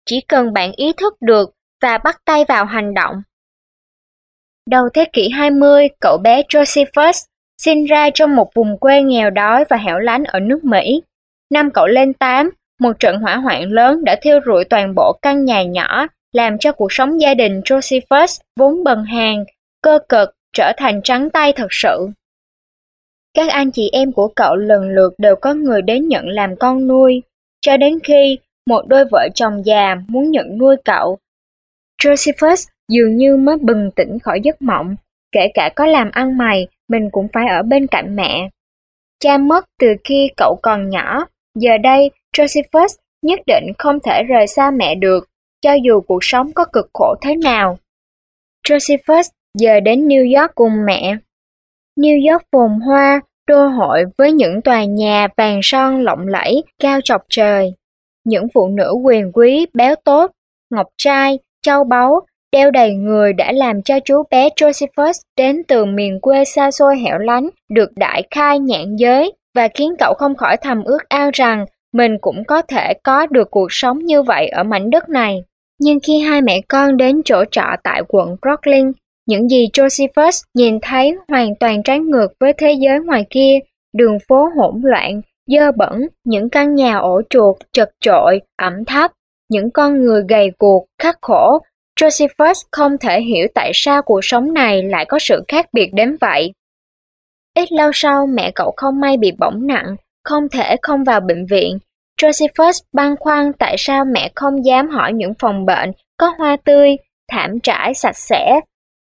Chỉ 0.06 0.22
cần 0.28 0.54
bạn 0.54 0.72
ý 0.72 0.94
thức 0.94 1.14
được 1.22 1.50
và 1.82 1.98
bắt 1.98 2.22
tay 2.26 2.46
vào 2.48 2.66
hành 2.66 2.94
động. 2.94 3.16
Đầu 4.70 4.90
thế 4.94 5.06
kỷ 5.14 5.30
20, 5.30 5.88
cậu 6.02 6.18
bé 6.18 6.42
Josephus 6.42 7.26
sinh 7.58 7.86
ra 7.86 8.10
trong 8.14 8.36
một 8.36 8.50
vùng 8.56 8.78
quê 8.80 9.02
nghèo 9.02 9.30
đói 9.30 9.66
và 9.70 9.78
hẻo 9.78 10.00
lánh 10.00 10.24
ở 10.24 10.40
nước 10.40 10.64
Mỹ. 10.64 11.02
Năm 11.52 11.72
cậu 11.72 11.88
lên 11.88 12.14
8, 12.14 12.50
một 12.84 13.00
trận 13.00 13.20
hỏa 13.20 13.36
hoạn 13.36 13.72
lớn 13.72 14.04
đã 14.04 14.16
thiêu 14.22 14.40
rụi 14.46 14.64
toàn 14.66 14.96
bộ 14.96 15.14
căn 15.22 15.46
nhà 15.46 15.64
nhỏ, 15.64 16.08
làm 16.34 16.58
cho 16.58 16.72
cuộc 16.72 16.92
sống 16.92 17.22
gia 17.22 17.34
đình 17.34 17.60
Josephus 17.60 18.42
vốn 18.60 18.84
bần 18.84 19.04
hàng, 19.04 19.46
cơ 19.82 20.00
cực, 20.10 20.30
trở 20.54 20.72
thành 20.78 21.02
trắng 21.04 21.30
tay 21.30 21.54
thật 21.54 21.68
sự. 21.70 22.08
Các 23.34 23.50
anh 23.50 23.72
chị 23.72 23.90
em 23.94 24.12
của 24.12 24.28
cậu 24.36 24.56
lần 24.56 24.90
lượt 24.90 25.14
đều 25.18 25.36
có 25.36 25.54
người 25.54 25.82
đến 25.82 26.08
nhận 26.08 26.28
làm 26.28 26.56
con 26.56 26.88
nuôi, 26.88 27.22
cho 27.62 27.78
đến 27.78 28.00
khi 28.04 28.38
một 28.68 28.88
đôi 28.88 29.06
vợ 29.12 29.28
chồng 29.36 29.66
già 29.66 29.96
muốn 30.08 30.32
nhận 30.32 30.58
nuôi 30.58 30.76
cậu. 30.86 31.18
Josephus 32.04 32.70
dường 32.90 33.16
như 33.16 33.38
mới 33.38 33.58
bừng 33.58 33.92
tỉnh 33.92 34.20
khỏi 34.20 34.40
giấc 34.44 34.62
mộng, 34.62 34.96
kể 35.32 35.48
cả 35.54 35.70
có 35.76 35.86
làm 35.86 36.12
ăn 36.12 36.38
mày, 36.38 36.68
mình 36.90 37.10
cũng 37.12 37.28
phải 37.34 37.48
ở 37.48 37.64
bên 37.64 37.88
cạnh 37.88 38.16
mẹ. 38.16 38.50
Cha 39.20 39.38
mất 39.38 39.66
từ 39.80 39.88
khi 40.04 40.30
cậu 40.38 40.60
còn 40.62 40.90
nhỏ, 40.90 41.26
giờ 41.56 41.78
đây 41.84 42.12
Josephus 42.38 42.88
nhất 43.22 43.40
định 43.48 43.64
không 43.78 44.00
thể 44.00 44.24
rời 44.24 44.48
xa 44.48 44.72
mẹ 44.72 44.96
được, 44.96 45.30
cho 45.62 45.74
dù 45.74 46.02
cuộc 46.02 46.24
sống 46.24 46.52
có 46.54 46.66
cực 46.74 46.90
khổ 46.94 47.16
thế 47.22 47.36
nào. 47.36 47.78
Josephus 48.68 49.24
giờ 49.60 49.80
đến 49.80 50.08
New 50.08 50.40
York 50.40 50.56
cùng 50.56 50.86
mẹ. 50.86 51.18
New 52.00 52.32
York 52.32 52.44
phồn 52.52 52.80
hoa, 52.86 53.22
đô 53.48 53.68
hội 53.68 54.04
với 54.18 54.32
những 54.32 54.62
tòa 54.62 54.84
nhà 54.84 55.28
vàng 55.38 55.60
son 55.64 56.02
lộng 56.02 56.28
lẫy, 56.28 56.64
cao 56.80 57.00
chọc 57.04 57.22
trời. 57.30 57.74
Những 58.26 58.48
phụ 58.54 58.68
nữ 58.68 58.94
quyền 59.04 59.32
quý, 59.32 59.66
béo 59.74 59.96
tốt, 59.96 60.32
ngọc 60.70 60.88
trai, 60.98 61.40
châu 61.62 61.84
báu, 61.84 62.22
đeo 62.52 62.72
đầy 62.72 62.94
người 62.94 63.34
đã 63.34 63.52
làm 63.52 63.82
cho 63.82 64.00
chú 64.00 64.24
bé 64.32 64.50
Josephus 64.56 65.14
đến 65.38 65.62
từ 65.68 65.86
miền 65.86 66.20
quê 66.22 66.46
xa 66.46 66.72
xôi 66.72 66.98
hẻo 66.98 67.18
lánh 67.18 67.50
được 67.70 67.90
đại 67.96 68.24
khai 68.32 68.60
nhãn 68.60 68.96
giới 68.96 69.34
và 69.56 69.68
khiến 69.74 69.96
cậu 70.00 70.14
không 70.14 70.36
khỏi 70.36 70.58
thầm 70.58 70.84
ước 70.84 71.10
ao 71.10 71.30
rằng 71.34 71.66
mình 71.94 72.18
cũng 72.22 72.44
có 72.48 72.62
thể 72.62 72.94
có 73.04 73.26
được 73.26 73.52
cuộc 73.52 73.68
sống 73.70 74.00
như 74.00 74.24
vậy 74.24 74.48
ở 74.48 74.64
mảnh 74.64 74.90
đất 74.90 75.10
này. 75.10 75.44
Nhưng 75.80 76.00
khi 76.04 76.20
hai 76.20 76.42
mẹ 76.42 76.62
con 76.68 76.98
đến 76.98 77.22
chỗ 77.26 77.44
trọ 77.52 77.66
tại 77.84 78.02
quận 78.08 78.36
Brooklyn, 78.42 78.92
những 79.28 79.50
gì 79.50 79.68
Josephus 79.74 80.44
nhìn 80.54 80.80
thấy 80.82 81.16
hoàn 81.28 81.56
toàn 81.60 81.84
trái 81.84 82.00
ngược 82.00 82.28
với 82.40 82.54
thế 82.54 82.72
giới 82.72 83.00
ngoài 83.00 83.26
kia, 83.30 83.60
đường 83.98 84.18
phố 84.28 84.50
hỗn 84.56 84.82
loạn, 84.84 85.22
dơ 85.48 85.72
bẩn, 85.72 86.08
những 86.26 86.50
căn 86.50 86.76
nhà 86.76 86.98
ổ 86.98 87.22
chuột 87.30 87.56
chật 87.72 87.90
chội, 88.00 88.42
ẩm 88.58 88.86
thấp, 88.86 89.12
những 89.50 89.72
con 89.72 90.02
người 90.02 90.24
gầy 90.30 90.52
guộc, 90.60 90.86
khắc 91.02 91.18
khổ. 91.22 91.60
Josephus 92.00 92.54
không 92.72 92.98
thể 92.98 93.22
hiểu 93.22 93.48
tại 93.56 93.72
sao 93.74 94.02
cuộc 94.02 94.20
sống 94.24 94.54
này 94.54 94.84
lại 94.84 95.06
có 95.06 95.20
sự 95.20 95.44
khác 95.48 95.66
biệt 95.74 95.90
đến 95.94 96.18
vậy. 96.22 96.54
Ít 97.58 97.72
lâu 97.72 97.90
sau 97.94 98.28
mẹ 98.28 98.52
cậu 98.56 98.74
không 98.78 99.00
may 99.00 99.18
bị 99.18 99.32
bỏng 99.32 99.68
nặng, 99.68 99.96
không 100.24 100.50
thể 100.50 100.76
không 100.82 101.04
vào 101.04 101.20
bệnh 101.20 101.46
viện. 101.46 101.78
Josephus 102.22 102.82
băn 102.94 103.16
khoăn 103.20 103.52
tại 103.60 103.76
sao 103.78 104.06
mẹ 104.06 104.32
không 104.36 104.66
dám 104.66 104.90
hỏi 104.90 105.14
những 105.14 105.34
phòng 105.40 105.66
bệnh 105.66 105.92
có 106.18 106.34
hoa 106.38 106.58
tươi, 106.66 106.98
thảm 107.32 107.60
trải 107.64 107.94
sạch 107.94 108.18
sẽ. 108.18 108.60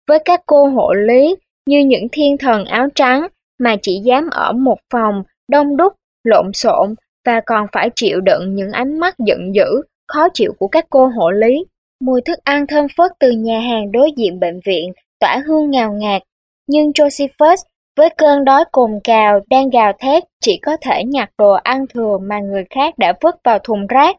Với 0.07 0.19
các 0.25 0.41
cô 0.45 0.65
hộ 0.65 0.93
lý 0.93 1.35
như 1.67 1.79
những 1.79 2.07
thiên 2.11 2.37
thần 2.37 2.65
áo 2.65 2.87
trắng 2.95 3.27
mà 3.59 3.75
chỉ 3.81 3.99
dám 4.03 4.29
ở 4.29 4.51
một 4.51 4.77
phòng 4.93 5.23
đông 5.51 5.77
đúc, 5.77 5.93
lộn 6.23 6.53
xộn 6.53 6.95
và 7.25 7.41
còn 7.45 7.65
phải 7.71 7.89
chịu 7.95 8.21
đựng 8.21 8.55
những 8.55 8.71
ánh 8.71 8.99
mắt 8.99 9.15
giận 9.19 9.55
dữ, 9.55 9.81
khó 10.07 10.27
chịu 10.33 10.53
của 10.59 10.67
các 10.67 10.85
cô 10.89 11.07
hộ 11.07 11.31
lý. 11.31 11.65
Mùi 12.01 12.21
thức 12.21 12.39
ăn 12.43 12.67
thơm 12.67 12.85
phớt 12.97 13.11
từ 13.19 13.31
nhà 13.31 13.59
hàng 13.59 13.91
đối 13.91 14.11
diện 14.17 14.39
bệnh 14.39 14.59
viện 14.65 14.91
tỏa 15.19 15.41
hương 15.47 15.71
ngào 15.71 15.93
ngạt, 15.93 16.21
nhưng 16.67 16.91
Josephus 16.91 17.55
với 17.97 18.09
cơn 18.17 18.45
đói 18.45 18.63
cồn 18.71 18.99
cào 19.03 19.39
đang 19.49 19.69
gào 19.69 19.93
thét 19.99 20.23
chỉ 20.41 20.59
có 20.61 20.77
thể 20.81 21.03
nhặt 21.03 21.29
đồ 21.37 21.51
ăn 21.51 21.85
thừa 21.93 22.17
mà 22.21 22.39
người 22.39 22.63
khác 22.69 22.97
đã 22.97 23.13
vứt 23.21 23.35
vào 23.43 23.59
thùng 23.59 23.87
rác. 23.87 24.15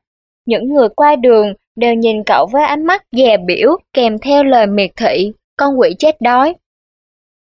Những 0.46 0.74
người 0.74 0.88
qua 0.88 1.16
đường 1.16 1.52
đều 1.76 1.94
nhìn 1.94 2.24
cậu 2.24 2.46
với 2.46 2.64
ánh 2.64 2.84
mắt 2.84 3.04
dè 3.12 3.36
biểu 3.36 3.76
kèm 3.92 4.18
theo 4.18 4.44
lời 4.44 4.66
miệt 4.66 4.90
thị, 4.96 5.32
con 5.56 5.80
quỷ 5.80 5.94
chết 5.98 6.20
đói. 6.20 6.54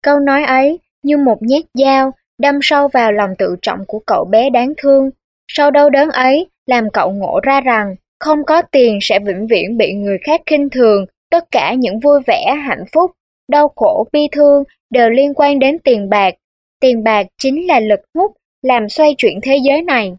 Câu 0.03 0.19
nói 0.19 0.43
ấy 0.43 0.79
như 1.03 1.17
một 1.17 1.37
nhát 1.41 1.63
dao 1.73 2.11
đâm 2.39 2.59
sâu 2.61 2.87
vào 2.87 3.11
lòng 3.11 3.29
tự 3.37 3.55
trọng 3.61 3.85
của 3.87 3.99
cậu 4.07 4.25
bé 4.25 4.49
đáng 4.49 4.73
thương. 4.77 5.09
Sau 5.47 5.71
đau 5.71 5.89
đớn 5.89 6.09
ấy 6.09 6.47
làm 6.65 6.89
cậu 6.89 7.11
ngộ 7.11 7.39
ra 7.43 7.61
rằng 7.61 7.95
không 8.19 8.45
có 8.45 8.61
tiền 8.61 8.99
sẽ 9.01 9.19
vĩnh 9.19 9.47
viễn 9.47 9.77
bị 9.77 9.93
người 9.93 10.17
khác 10.23 10.41
khinh 10.45 10.69
thường, 10.69 11.05
tất 11.31 11.43
cả 11.51 11.73
những 11.73 11.99
vui 11.99 12.19
vẻ, 12.27 12.55
hạnh 12.67 12.83
phúc, 12.93 13.11
đau 13.51 13.71
khổ, 13.75 14.07
bi 14.11 14.19
thương 14.31 14.63
đều 14.89 15.09
liên 15.09 15.33
quan 15.35 15.59
đến 15.59 15.79
tiền 15.79 16.09
bạc. 16.09 16.33
Tiền 16.79 17.03
bạc 17.03 17.27
chính 17.37 17.67
là 17.67 17.79
lực 17.79 17.99
hút 18.15 18.31
làm 18.61 18.89
xoay 18.89 19.15
chuyển 19.17 19.39
thế 19.43 19.57
giới 19.63 19.81
này. 19.81 20.13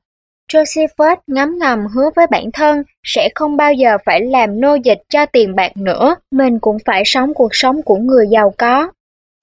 Josephus 0.53 1.17
ngấm 1.27 1.59
ngầm 1.59 1.87
hứa 1.95 2.11
với 2.17 2.27
bản 2.31 2.45
thân 2.53 2.83
sẽ 3.03 3.29
không 3.35 3.57
bao 3.57 3.73
giờ 3.73 3.97
phải 4.05 4.21
làm 4.21 4.61
nô 4.61 4.75
dịch 4.75 4.99
cho 5.09 5.27
tiền 5.27 5.55
bạc 5.55 5.77
nữa, 5.77 6.17
mình 6.31 6.59
cũng 6.59 6.77
phải 6.85 7.03
sống 7.07 7.35
cuộc 7.35 7.55
sống 7.55 7.83
của 7.83 7.97
người 7.97 8.27
giàu 8.31 8.55
có. 8.59 8.91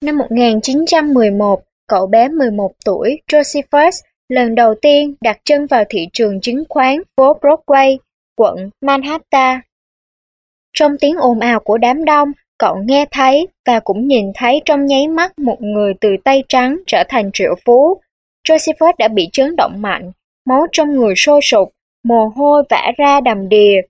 Năm 0.04 0.18
1911, 0.18 1.62
cậu 1.88 2.06
bé 2.06 2.28
11 2.28 2.72
tuổi 2.84 3.20
Josephus 3.32 3.90
lần 4.28 4.54
đầu 4.54 4.74
tiên 4.82 5.14
đặt 5.20 5.38
chân 5.44 5.66
vào 5.66 5.84
thị 5.88 6.08
trường 6.12 6.40
chứng 6.40 6.64
khoán 6.68 7.02
phố 7.16 7.38
Broadway, 7.40 7.96
quận 8.36 8.70
Manhattan. 8.80 9.60
Trong 10.72 10.92
tiếng 11.00 11.16
ồn 11.16 11.40
ào 11.40 11.60
của 11.60 11.78
đám 11.78 12.04
đông, 12.04 12.32
Cậu 12.60 12.76
nghe 12.84 13.04
thấy 13.10 13.48
và 13.66 13.80
cũng 13.80 14.06
nhìn 14.06 14.32
thấy 14.34 14.60
trong 14.64 14.86
nháy 14.86 15.08
mắt 15.08 15.38
một 15.38 15.62
người 15.62 15.94
từ 16.00 16.08
tay 16.24 16.42
trắng 16.48 16.76
trở 16.86 17.04
thành 17.08 17.30
triệu 17.32 17.54
phú. 17.64 18.00
Josephus 18.48 18.92
đã 18.98 19.08
bị 19.08 19.28
chấn 19.32 19.56
động 19.56 19.82
mạnh, 19.82 20.12
máu 20.46 20.66
trong 20.72 20.92
người 20.92 21.14
sôi 21.16 21.40
sục, 21.42 21.72
mồ 22.04 22.32
hôi 22.36 22.62
vã 22.70 22.92
ra 22.98 23.20
đầm 23.20 23.48
đìa. 23.48 23.80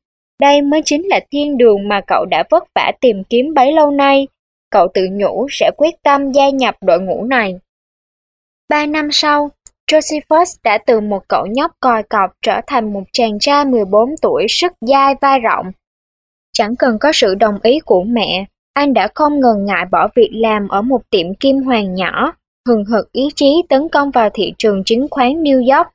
Đây 0.40 0.62
mới 0.62 0.82
chính 0.84 1.06
là 1.06 1.20
thiên 1.30 1.58
đường 1.58 1.88
mà 1.88 2.00
cậu 2.06 2.24
đã 2.24 2.44
vất 2.50 2.64
vả 2.74 2.92
tìm 3.00 3.22
kiếm 3.30 3.54
bấy 3.54 3.72
lâu 3.72 3.90
nay. 3.90 4.28
Cậu 4.70 4.88
tự 4.94 5.08
nhủ 5.12 5.46
sẽ 5.50 5.70
quyết 5.76 5.94
tâm 6.02 6.32
gia 6.32 6.50
nhập 6.50 6.74
đội 6.80 7.00
ngũ 7.00 7.24
này. 7.24 7.54
Ba 8.68 8.86
năm 8.86 9.08
sau, 9.12 9.50
Josephus 9.90 10.56
đã 10.64 10.78
từ 10.86 11.00
một 11.00 11.22
cậu 11.28 11.46
nhóc 11.46 11.70
còi 11.80 12.02
cọc 12.02 12.30
trở 12.42 12.60
thành 12.66 12.92
một 12.92 13.02
chàng 13.12 13.38
trai 13.40 13.64
14 13.64 14.14
tuổi 14.22 14.46
sức 14.48 14.72
dai 14.80 15.14
vai 15.20 15.40
rộng. 15.40 15.72
Chẳng 16.52 16.76
cần 16.76 16.98
có 17.00 17.12
sự 17.14 17.34
đồng 17.34 17.58
ý 17.62 17.78
của 17.84 18.04
mẹ, 18.04 18.46
anh 18.74 18.94
đã 18.94 19.08
không 19.14 19.40
ngần 19.40 19.64
ngại 19.64 19.84
bỏ 19.90 20.08
việc 20.14 20.30
làm 20.32 20.68
ở 20.68 20.82
một 20.82 21.00
tiệm 21.10 21.34
kim 21.34 21.56
hoàng 21.56 21.94
nhỏ, 21.94 22.32
hừng 22.68 22.84
hực 22.84 23.12
ý 23.12 23.28
chí 23.34 23.62
tấn 23.68 23.88
công 23.88 24.10
vào 24.10 24.30
thị 24.34 24.52
trường 24.58 24.84
chứng 24.84 25.06
khoán 25.10 25.30
New 25.30 25.76
York. 25.76 25.88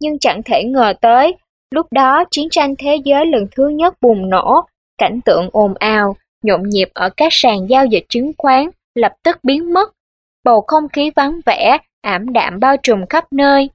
Nhưng 0.00 0.18
chẳng 0.18 0.42
thể 0.42 0.64
ngờ 0.64 0.92
tới, 1.00 1.34
lúc 1.70 1.86
đó 1.92 2.24
chiến 2.30 2.48
tranh 2.50 2.74
thế 2.78 2.96
giới 3.04 3.26
lần 3.26 3.46
thứ 3.56 3.68
nhất 3.68 3.94
bùng 4.00 4.30
nổ, 4.30 4.64
cảnh 4.98 5.20
tượng 5.24 5.48
ồn 5.52 5.74
ào, 5.74 6.16
nhộn 6.42 6.62
nhịp 6.68 6.88
ở 6.94 7.10
các 7.16 7.28
sàn 7.30 7.66
giao 7.68 7.86
dịch 7.86 8.04
chứng 8.08 8.32
khoán 8.38 8.70
lập 8.94 9.12
tức 9.22 9.38
biến 9.42 9.72
mất, 9.72 9.92
bầu 10.44 10.64
không 10.66 10.88
khí 10.88 11.10
vắng 11.16 11.40
vẻ, 11.46 11.78
ảm 12.00 12.32
đạm 12.32 12.60
bao 12.60 12.76
trùm 12.82 13.06
khắp 13.08 13.32
nơi. 13.32 13.70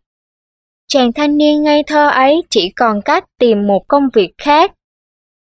Chàng 0.88 1.14
thanh 1.14 1.38
niên 1.38 1.64
ngây 1.64 1.84
thơ 1.88 2.10
ấy 2.10 2.42
chỉ 2.50 2.70
còn 2.70 3.02
cách 3.02 3.24
tìm 3.40 3.68
một 3.68 3.88
công 3.88 4.10
việc 4.14 4.32
khác 4.38 4.72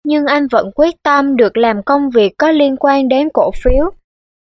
nhưng 0.08 0.26
anh 0.26 0.48
vẫn 0.48 0.72
quyết 0.76 0.96
tâm 1.04 1.36
được 1.36 1.58
làm 1.58 1.84
công 1.84 2.10
việc 2.10 2.34
có 2.38 2.52
liên 2.52 2.76
quan 2.78 3.08
đến 3.08 3.30
cổ 3.34 3.52
phiếu. 3.64 3.92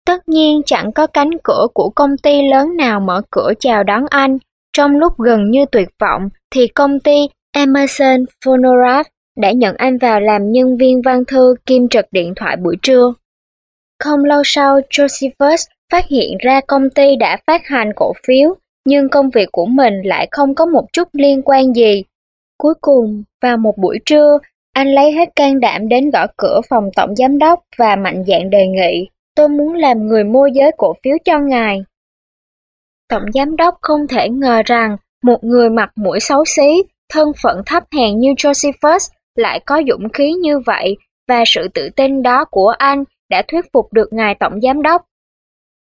Tất 0.07 0.29
nhiên 0.29 0.63
chẳng 0.67 0.93
có 0.93 1.07
cánh 1.07 1.31
cửa 1.45 1.67
của 1.75 1.91
công 1.95 2.17
ty 2.23 2.43
lớn 2.49 2.77
nào 2.77 3.01
mở 3.01 3.23
cửa 3.31 3.53
chào 3.61 3.83
đón 3.83 4.05
anh. 4.11 4.39
Trong 4.73 4.91
lúc 4.97 5.13
gần 5.19 5.51
như 5.51 5.65
tuyệt 5.73 5.89
vọng 6.01 6.29
thì 6.51 6.69
công 6.69 7.01
ty 7.01 7.29
Emerson 7.53 8.25
Phonograph 8.45 9.07
đã 9.37 9.53
nhận 9.53 9.77
anh 9.77 9.99
vào 9.99 10.21
làm 10.21 10.53
nhân 10.53 10.77
viên 10.77 11.03
văn 11.03 11.25
thư 11.25 11.55
kiêm 11.67 11.89
trực 11.89 12.05
điện 12.11 12.33
thoại 12.37 12.57
buổi 12.57 12.77
trưa. 12.83 13.13
Không 14.05 14.25
lâu 14.25 14.43
sau, 14.45 14.81
Josephus 14.91 15.67
phát 15.93 16.05
hiện 16.09 16.37
ra 16.41 16.61
công 16.67 16.91
ty 16.91 17.17
đã 17.17 17.39
phát 17.47 17.61
hành 17.65 17.93
cổ 17.97 18.13
phiếu, 18.27 18.55
nhưng 18.87 19.09
công 19.09 19.31
việc 19.31 19.49
của 19.53 19.67
mình 19.67 19.95
lại 20.05 20.29
không 20.31 20.55
có 20.55 20.67
một 20.67 20.85
chút 20.93 21.09
liên 21.13 21.43
quan 21.43 21.73
gì. 21.73 22.03
Cuối 22.59 22.75
cùng, 22.81 23.23
vào 23.43 23.57
một 23.57 23.79
buổi 23.79 23.99
trưa, 24.07 24.39
anh 24.75 24.89
lấy 24.95 25.13
hết 25.13 25.29
can 25.37 25.61
đảm 25.61 25.89
đến 25.89 26.11
gõ 26.11 26.27
cửa 26.37 26.61
phòng 26.69 26.91
tổng 26.97 27.17
giám 27.17 27.39
đốc 27.39 27.61
và 27.79 27.97
mạnh 27.97 28.25
dạn 28.27 28.51
đề 28.51 28.67
nghị, 28.67 29.09
tôi 29.37 29.49
muốn 29.49 29.75
làm 29.75 30.07
người 30.07 30.25
môi 30.25 30.51
giới 30.55 30.71
cổ 30.77 30.95
phiếu 31.05 31.17
cho 31.25 31.39
ngài. 31.39 31.85
Tổng 33.09 33.33
giám 33.35 33.57
đốc 33.57 33.75
không 33.81 34.01
thể 34.09 34.29
ngờ 34.29 34.63
rằng 34.67 34.97
một 35.23 35.45
người 35.45 35.71
mặt 35.71 35.91
mũi 35.97 36.21
xấu 36.21 36.45
xí, 36.45 36.83
thân 37.09 37.33
phận 37.43 37.63
thấp 37.67 37.83
hèn 37.97 38.19
như 38.19 38.33
Josephus 38.33 39.11
lại 39.35 39.61
có 39.67 39.83
dũng 39.89 40.09
khí 40.09 40.33
như 40.33 40.59
vậy 40.59 40.97
và 41.29 41.43
sự 41.47 41.69
tự 41.75 41.89
tin 41.97 42.23
đó 42.23 42.45
của 42.51 42.75
anh 42.79 43.05
đã 43.31 43.43
thuyết 43.49 43.65
phục 43.73 43.93
được 43.93 44.13
ngài 44.13 44.35
tổng 44.35 44.61
giám 44.61 44.83
đốc. 44.83 45.03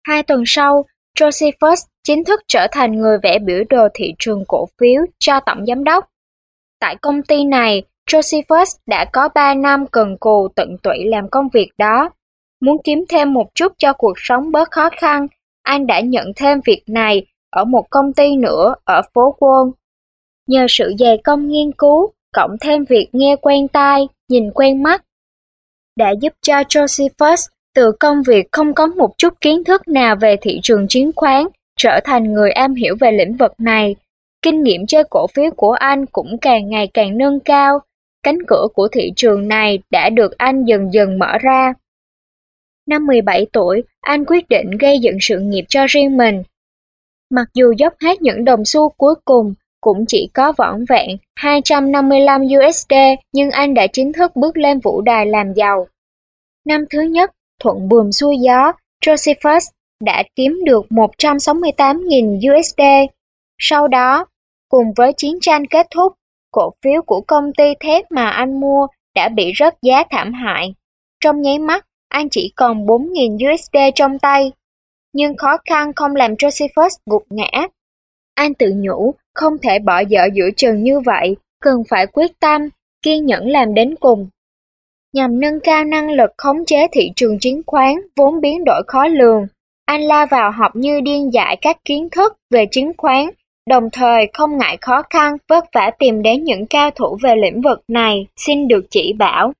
Hai 0.08 0.23
tuần 0.23 0.43
sau, 0.45 0.86
Josephus 1.19 1.75
chính 2.04 2.23
thức 2.23 2.41
trở 2.47 2.67
thành 2.71 2.95
người 2.95 3.17
vẽ 3.23 3.39
biểu 3.39 3.63
đồ 3.69 3.88
thị 3.93 4.13
trường 4.19 4.43
cổ 4.47 4.65
phiếu 4.80 5.01
cho 5.19 5.39
tổng 5.39 5.65
giám 5.65 5.84
đốc. 5.84 6.06
Tại 6.80 6.95
công 7.01 7.23
ty 7.23 7.43
này, 7.43 7.84
Josephus 8.12 8.65
đã 8.88 9.06
có 9.13 9.30
3 9.36 9.54
năm 9.54 9.88
cần 9.88 10.17
cù 10.17 10.47
tận 10.56 10.78
tụy 10.84 10.97
làm 11.06 11.30
công 11.30 11.50
việc 11.54 11.69
đó. 11.78 12.10
Muốn 12.62 12.78
kiếm 12.84 13.06
thêm 13.10 13.34
một 13.34 13.47
chút 13.56 13.74
cho 13.78 13.93
cuộc 13.93 14.13
sống 14.15 14.52
bớt 14.52 14.71
khó 14.71 14.89
khăn, 14.97 15.28
anh 15.63 15.88
đã 15.88 16.00
nhận 16.00 16.32
thêm 16.36 16.60
việc 16.65 16.84
này 16.88 17.26
ở 17.50 17.65
một 17.65 17.86
công 17.89 18.13
ty 18.13 18.36
nữa 18.36 18.76
ở 18.86 19.02
phố 19.13 19.36
Wall. 19.39 19.71
Nhờ 20.47 20.65
sự 20.69 20.93
dày 21.00 21.17
công 21.24 21.47
nghiên 21.47 21.71
cứu, 21.71 22.12
cộng 22.34 22.52
thêm 22.62 22.86
việc 22.86 23.10
nghe 23.12 23.36
quen 23.41 23.67
tai, 23.67 24.08
nhìn 24.30 24.52
quen 24.52 24.84
mắt, 24.84 25.04
đã 25.97 26.12
giúp 26.21 26.34
cho 26.41 26.54
Josephus 26.54 27.47
từ 27.76 27.91
công 28.00 28.24
việc 28.28 28.47
không 28.52 28.74
có 28.74 28.88
một 28.88 29.17
chút 29.17 29.34
kiến 29.41 29.63
thức 29.63 29.88
nào 29.88 30.15
về 30.15 30.36
thị 30.41 30.60
trường 30.63 30.88
chứng 30.88 31.12
khoán, 31.15 31.45
trở 31.78 32.00
thành 32.04 32.34
người 32.34 32.52
am 32.52 32.74
hiểu 32.74 32.95
về 33.00 33.12
lĩnh 33.12 33.38
vực 33.38 33.52
này. 33.58 33.95
Kinh 34.41 34.63
nghiệm 34.63 34.88
chơi 34.88 35.04
cổ 35.10 35.28
phiếu 35.28 35.52
của 35.58 35.71
anh 35.71 36.06
cũng 36.06 36.38
càng 36.41 36.69
ngày 36.69 36.88
càng 36.93 37.17
nâng 37.17 37.39
cao, 37.39 37.80
cánh 38.23 38.38
cửa 38.47 38.67
của 38.73 38.88
thị 38.88 39.12
trường 39.15 39.47
này 39.47 39.79
đã 39.89 40.10
được 40.10 40.38
anh 40.38 40.65
dần 40.65 40.93
dần 40.93 41.19
mở 41.19 41.38
ra. 41.41 41.73
Năm 42.88 43.05
17 43.05 43.47
tuổi, 43.53 43.84
anh 44.01 44.25
quyết 44.25 44.49
định 44.49 44.71
gây 44.79 44.99
dựng 44.99 45.17
sự 45.21 45.39
nghiệp 45.39 45.65
cho 45.69 45.86
riêng 45.89 46.17
mình. 46.17 46.43
Mặc 47.29 47.47
dù 47.53 47.73
dốc 47.77 47.93
hết 48.01 48.21
những 48.21 48.45
đồng 48.45 48.65
xu 48.65 48.89
cuối 48.89 49.15
cùng, 49.25 49.53
cũng 49.81 50.05
chỉ 50.07 50.29
có 50.34 50.53
vỏn 50.57 50.86
vẹn 50.89 51.10
255 51.36 52.41
USD, 52.41 52.93
nhưng 53.34 53.51
anh 53.51 53.73
đã 53.73 53.88
chính 53.88 54.13
thức 54.13 54.36
bước 54.36 54.57
lên 54.57 54.79
vũ 54.79 55.01
đài 55.01 55.25
làm 55.25 55.53
giàu. 55.53 55.88
Năm 56.65 56.86
thứ 56.89 57.01
nhất, 57.01 57.31
thuận 57.60 57.89
buồm 57.89 58.12
xuôi 58.12 58.38
gió, 58.38 58.71
Josephus 59.05 59.71
đã 60.03 60.23
kiếm 60.36 60.60
được 60.65 60.86
168.000 60.89 62.60
USD. 62.60 62.81
Sau 63.60 63.88
đó, 63.88 64.25
cùng 64.69 64.93
với 64.95 65.13
chiến 65.17 65.38
tranh 65.41 65.67
kết 65.67 65.88
thúc, 65.95 66.13
cổ 66.51 66.73
phiếu 66.83 67.01
của 67.01 67.21
công 67.21 67.53
ty 67.53 67.73
thép 67.79 68.11
mà 68.11 68.29
anh 68.29 68.59
mua 68.59 68.87
đã 69.15 69.29
bị 69.29 69.51
rớt 69.59 69.73
giá 69.81 70.03
thảm 70.09 70.33
hại. 70.33 70.73
Trong 71.23 71.41
nháy 71.41 71.59
mắt, 71.59 71.85
anh 72.09 72.29
chỉ 72.29 72.53
còn 72.55 72.85
4.000 72.85 73.53
USD 73.53 73.77
trong 73.95 74.19
tay. 74.19 74.51
Nhưng 75.13 75.37
khó 75.37 75.57
khăn 75.69 75.93
không 75.95 76.15
làm 76.15 76.33
Josephus 76.33 76.89
gục 77.05 77.23
ngã. 77.29 77.67
Anh 78.35 78.53
tự 78.53 78.73
nhủ 78.75 79.13
không 79.35 79.53
thể 79.57 79.79
bỏ 79.79 79.99
dở 79.99 80.27
giữa 80.33 80.49
chừng 80.57 80.83
như 80.83 80.99
vậy, 80.99 81.35
cần 81.61 81.83
phải 81.89 82.07
quyết 82.07 82.39
tâm, 82.39 82.61
kiên 83.01 83.25
nhẫn 83.25 83.47
làm 83.47 83.73
đến 83.73 83.95
cùng. 83.99 84.29
Nhằm 85.13 85.39
nâng 85.39 85.59
cao 85.63 85.83
năng 85.83 86.11
lực 86.11 86.31
khống 86.37 86.65
chế 86.65 86.87
thị 86.91 87.11
trường 87.15 87.39
chứng 87.39 87.61
khoán 87.67 87.95
vốn 88.15 88.41
biến 88.41 88.63
đổi 88.65 88.83
khó 88.87 89.07
lường, 89.07 89.47
anh 89.85 90.01
la 90.01 90.25
vào 90.25 90.51
học 90.51 90.75
như 90.75 91.01
điên 91.01 91.33
dại 91.33 91.57
các 91.61 91.77
kiến 91.85 92.09
thức 92.09 92.37
về 92.49 92.65
chứng 92.71 92.91
khoán, 92.97 93.25
đồng 93.69 93.89
thời 93.91 94.28
không 94.34 94.58
ngại 94.58 94.78
khó 94.82 95.04
khăn 95.10 95.38
vất 95.47 95.65
vả 95.74 95.91
tìm 96.00 96.21
đến 96.21 96.43
những 96.43 96.65
cao 96.65 96.91
thủ 96.91 97.17
về 97.24 97.36
lĩnh 97.36 97.62
vực 97.62 97.80
này 97.88 98.28
xin 98.36 98.67
được 98.67 98.86
chỉ 98.89 99.13
bảo. 99.13 99.54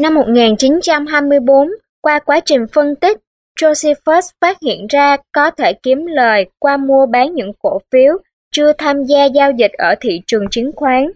Năm 0.00 0.14
1924, 0.14 1.68
qua 2.02 2.18
quá 2.18 2.40
trình 2.44 2.66
phân 2.72 2.96
tích, 2.96 3.18
Josephus 3.60 4.20
phát 4.40 4.56
hiện 4.62 4.86
ra 4.86 5.16
có 5.32 5.50
thể 5.50 5.72
kiếm 5.82 6.06
lời 6.06 6.46
qua 6.58 6.76
mua 6.76 7.06
bán 7.06 7.34
những 7.34 7.52
cổ 7.62 7.78
phiếu 7.92 8.12
chưa 8.52 8.72
tham 8.78 9.04
gia 9.04 9.24
giao 9.24 9.50
dịch 9.50 9.72
ở 9.72 9.94
thị 10.00 10.20
trường 10.26 10.48
chứng 10.50 10.70
khoán. 10.76 11.10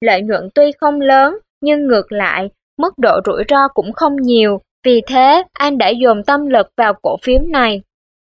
Lợi 0.00 0.22
nhuận 0.22 0.48
tuy 0.54 0.72
không 0.80 1.00
lớn, 1.00 1.38
nhưng 1.60 1.86
ngược 1.86 2.12
lại, 2.12 2.50
mức 2.78 2.98
độ 2.98 3.20
rủi 3.24 3.44
ro 3.48 3.68
cũng 3.68 3.92
không 3.92 4.16
nhiều, 4.16 4.60
vì 4.84 5.02
thế 5.06 5.42
anh 5.52 5.78
đã 5.78 5.88
dồn 5.88 6.24
tâm 6.24 6.46
lực 6.46 6.70
vào 6.76 6.94
cổ 7.02 7.16
phiếu 7.22 7.38
này. 7.38 7.82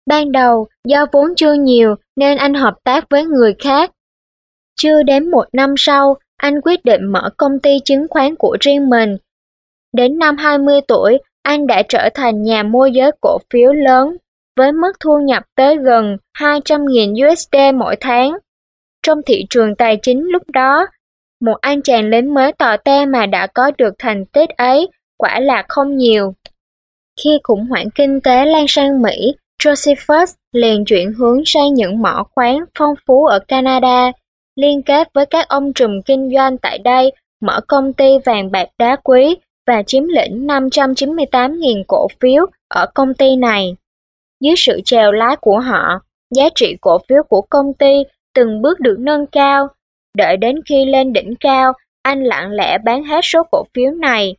Ban 0.10 0.32
đầu, 0.32 0.67
do 0.88 1.06
vốn 1.12 1.36
chưa 1.36 1.54
nhiều 1.54 1.95
nên 2.15 2.38
anh 2.38 2.54
hợp 2.54 2.74
tác 2.84 3.06
với 3.10 3.26
người 3.26 3.56
khác. 3.60 3.91
Chưa 4.82 5.04
đến 5.04 5.32
một 5.32 5.45
năm 5.54 5.74
sau, 5.78 6.15
anh 6.38 6.62
quyết 6.62 6.86
định 6.86 7.06
mở 7.06 7.30
công 7.38 7.60
ty 7.60 7.80
chứng 7.86 8.08
khoán 8.10 8.36
của 8.36 8.58
riêng 8.60 8.89
mình. 8.89 9.17
Đến 9.93 10.19
năm 10.19 10.38
20 10.38 10.82
tuổi, 10.88 11.17
anh 11.43 11.67
đã 11.67 11.84
trở 11.89 12.10
thành 12.13 12.43
nhà 12.43 12.63
môi 12.63 12.91
giới 12.91 13.12
cổ 13.22 13.38
phiếu 13.54 13.74
lớn 13.74 14.17
với 14.58 14.72
mức 14.72 14.91
thu 15.00 15.19
nhập 15.19 15.43
tới 15.56 15.78
gần 15.78 16.17
200.000 16.38 17.32
USD 17.32 17.56
mỗi 17.76 17.95
tháng. 18.00 18.38
Trong 19.04 19.22
thị 19.26 19.45
trường 19.50 19.76
tài 19.76 19.98
chính 20.02 20.24
lúc 20.24 20.43
đó, 20.54 20.88
một 21.41 21.56
anh 21.62 21.82
chàng 21.82 22.10
lính 22.10 22.34
mới 22.34 22.54
tò 22.54 22.78
te 22.78 23.06
mà 23.06 23.26
đã 23.26 23.48
có 23.48 23.72
được 23.78 23.93
thành 24.00 24.26
tích 24.26 24.50
ấy 24.50 24.88
quả 25.17 25.39
là 25.39 25.63
không 25.67 25.98
nhiều. 25.98 26.34
Khi 27.24 27.39
khủng 27.43 27.65
hoảng 27.65 27.89
kinh 27.95 28.22
tế 28.22 28.45
lan 28.45 28.65
sang 28.67 29.02
Mỹ, 29.02 29.34
Josephus 29.63 30.34
liền 30.52 30.86
chuyển 30.86 31.13
hướng 31.13 31.41
sang 31.45 31.74
những 31.74 32.02
mỏ 32.02 32.24
khoáng 32.36 32.60
phong 32.78 32.93
phú 33.08 33.26
ở 33.26 33.39
Canada, 33.48 34.12
liên 34.56 34.82
kết 34.84 35.08
với 35.13 35.26
các 35.26 35.48
ông 35.48 35.74
trùm 35.74 36.02
kinh 36.06 36.30
doanh 36.36 36.58
tại 36.58 36.80
đây, 36.80 37.12
mở 37.41 37.60
công 37.67 37.93
ty 37.93 38.17
vàng 38.26 38.52
bạc 38.52 38.69
đá 38.78 38.95
quý 39.04 39.38
và 39.67 39.84
chiếm 39.84 40.04
lĩnh 40.04 40.48
598.000 40.48 41.84
cổ 41.88 42.08
phiếu 42.19 42.45
ở 42.67 42.86
công 42.93 43.13
ty 43.13 43.36
này. 43.36 43.76
Dưới 44.41 44.56
sự 44.58 44.82
trèo 44.86 45.12
lái 45.12 45.36
của 45.36 45.60
họ, 45.60 46.00
giá 46.36 46.50
trị 46.56 46.76
cổ 46.82 46.98
phiếu 47.10 47.24
của 47.30 47.41
công 47.41 47.74
ty 47.74 48.04
từng 48.36 48.62
bước 48.62 48.80
được 48.80 48.95
nâng 49.00 49.26
cao. 49.28 49.67
Đợi 50.17 50.38
đến 50.38 50.56
khi 50.70 50.86
lên 50.86 51.14
đỉnh 51.14 51.36
cao, 51.39 51.74
anh 52.03 52.24
lặng 52.24 52.51
lẽ 52.51 52.78
bán 52.78 53.03
hết 53.03 53.22
số 53.24 53.43
cổ 53.51 53.64
phiếu 53.74 53.91
này. 53.91 54.36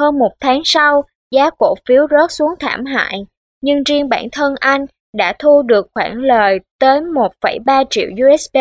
Hơn 0.00 0.18
một 0.18 0.32
tháng 0.40 0.62
sau, 0.64 1.04
giá 1.30 1.50
cổ 1.58 1.74
phiếu 1.88 2.06
rớt 2.10 2.32
xuống 2.32 2.50
thảm 2.60 2.84
hại, 2.84 3.26
nhưng 3.64 3.82
riêng 3.84 4.08
bản 4.08 4.28
thân 4.32 4.54
anh 4.60 4.86
đã 5.16 5.34
thu 5.38 5.62
được 5.62 5.86
khoản 5.94 6.18
lời 6.18 6.60
tới 6.78 7.00
1,3 7.00 7.84
triệu 7.90 8.08
USD. 8.26 8.56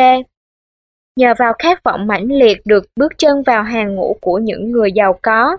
Nhờ 1.20 1.34
vào 1.40 1.54
khát 1.60 1.84
vọng 1.84 2.08
mãnh 2.08 2.28
liệt 2.32 2.58
được 2.66 2.86
bước 2.96 3.14
chân 3.18 3.44
vào 3.44 3.64
hàng 3.64 3.96
ngũ 3.96 4.16
của 4.22 4.38
những 4.38 4.72
người 4.72 4.92
giàu 4.92 5.20
có. 5.22 5.58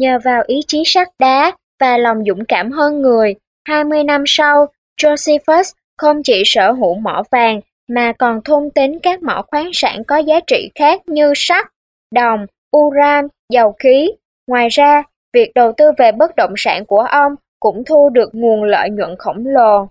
Nhờ 0.00 0.18
vào 0.24 0.42
ý 0.46 0.60
chí 0.66 0.82
sắt 0.86 1.08
đá 1.18 1.52
và 1.80 1.98
lòng 1.98 2.24
dũng 2.26 2.44
cảm 2.44 2.70
hơn 2.70 3.02
người, 3.02 3.34
20 3.68 4.04
năm 4.04 4.24
sau, 4.26 4.66
Josephus 5.00 5.72
không 5.98 6.22
chỉ 6.22 6.42
sở 6.46 6.72
hữu 6.72 6.94
mỏ 6.94 7.22
vàng 7.30 7.60
mà 7.88 8.12
còn 8.18 8.40
thôn 8.44 8.70
tính 8.74 8.98
các 9.02 9.22
mỏ 9.22 9.42
khoáng 9.50 9.70
sản 9.72 10.04
có 10.04 10.16
giá 10.16 10.40
trị 10.46 10.70
khác 10.74 11.00
như 11.06 11.32
sắt, 11.36 11.66
đồng, 12.14 12.46
uran, 12.76 13.26
dầu 13.52 13.74
khí. 13.78 14.10
Ngoài 14.46 14.68
ra, 14.68 15.02
việc 15.32 15.52
đầu 15.54 15.72
tư 15.76 15.84
về 15.98 16.12
bất 16.12 16.36
động 16.36 16.54
sản 16.56 16.84
của 16.86 17.00
ông 17.00 17.34
cũng 17.66 17.84
thu 17.84 18.10
được 18.10 18.30
nguồn 18.32 18.62
lợi 18.62 18.90
nhuận 18.90 19.16
khổng 19.18 19.46
lồ. 19.46 19.88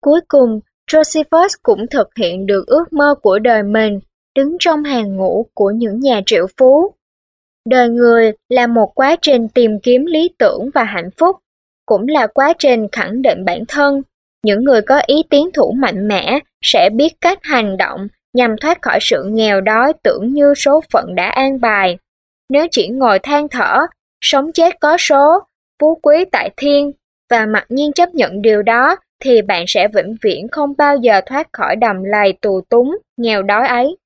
Cuối 0.00 0.20
cùng, 0.28 0.60
Josephus 0.90 1.48
cũng 1.62 1.86
thực 1.86 2.08
hiện 2.18 2.46
được 2.46 2.66
ước 2.66 2.92
mơ 2.92 3.14
của 3.22 3.38
đời 3.38 3.62
mình, 3.62 4.00
đứng 4.36 4.56
trong 4.60 4.84
hàng 4.84 5.16
ngũ 5.16 5.46
của 5.54 5.70
những 5.70 6.00
nhà 6.00 6.20
triệu 6.26 6.46
phú. 6.56 6.94
Đời 7.68 7.88
người 7.88 8.32
là 8.48 8.66
một 8.66 8.92
quá 8.94 9.16
trình 9.22 9.48
tìm 9.48 9.80
kiếm 9.82 10.06
lý 10.06 10.30
tưởng 10.38 10.70
và 10.74 10.84
hạnh 10.84 11.10
phúc, 11.18 11.36
cũng 11.86 12.08
là 12.08 12.26
quá 12.26 12.52
trình 12.58 12.88
khẳng 12.92 13.22
định 13.22 13.44
bản 13.44 13.64
thân. 13.68 14.02
Những 14.44 14.64
người 14.64 14.82
có 14.82 15.00
ý 15.06 15.22
tiến 15.30 15.50
thủ 15.54 15.72
mạnh 15.78 16.08
mẽ 16.08 16.38
sẽ 16.64 16.90
biết 16.90 17.12
cách 17.20 17.38
hành 17.42 17.76
động 17.76 18.08
nhằm 18.34 18.56
thoát 18.60 18.82
khỏi 18.82 18.98
sự 19.00 19.24
nghèo 19.24 19.60
đói 19.60 19.92
tưởng 20.02 20.28
như 20.34 20.54
số 20.56 20.80
phận 20.92 21.14
đã 21.14 21.28
an 21.28 21.60
bài. 21.60 21.98
Nếu 22.48 22.66
chỉ 22.70 22.88
ngồi 22.88 23.18
than 23.18 23.48
thở, 23.48 23.86
sống 24.20 24.52
chết 24.52 24.80
có 24.80 24.96
số, 24.98 25.40
phú 25.80 25.98
quý 26.02 26.24
tại 26.32 26.50
thiên 26.56 26.92
và 27.30 27.46
mặc 27.46 27.64
nhiên 27.68 27.92
chấp 27.92 28.14
nhận 28.14 28.42
điều 28.42 28.62
đó 28.62 28.96
thì 29.20 29.42
bạn 29.42 29.64
sẽ 29.68 29.88
vĩnh 29.88 30.16
viễn 30.22 30.48
không 30.48 30.74
bao 30.78 30.96
giờ 30.96 31.20
thoát 31.26 31.48
khỏi 31.52 31.76
đầm 31.76 31.96
lầy 32.04 32.32
tù 32.32 32.60
túng, 32.68 32.98
nghèo 33.16 33.42
đói 33.42 33.68
ấy. 33.68 33.96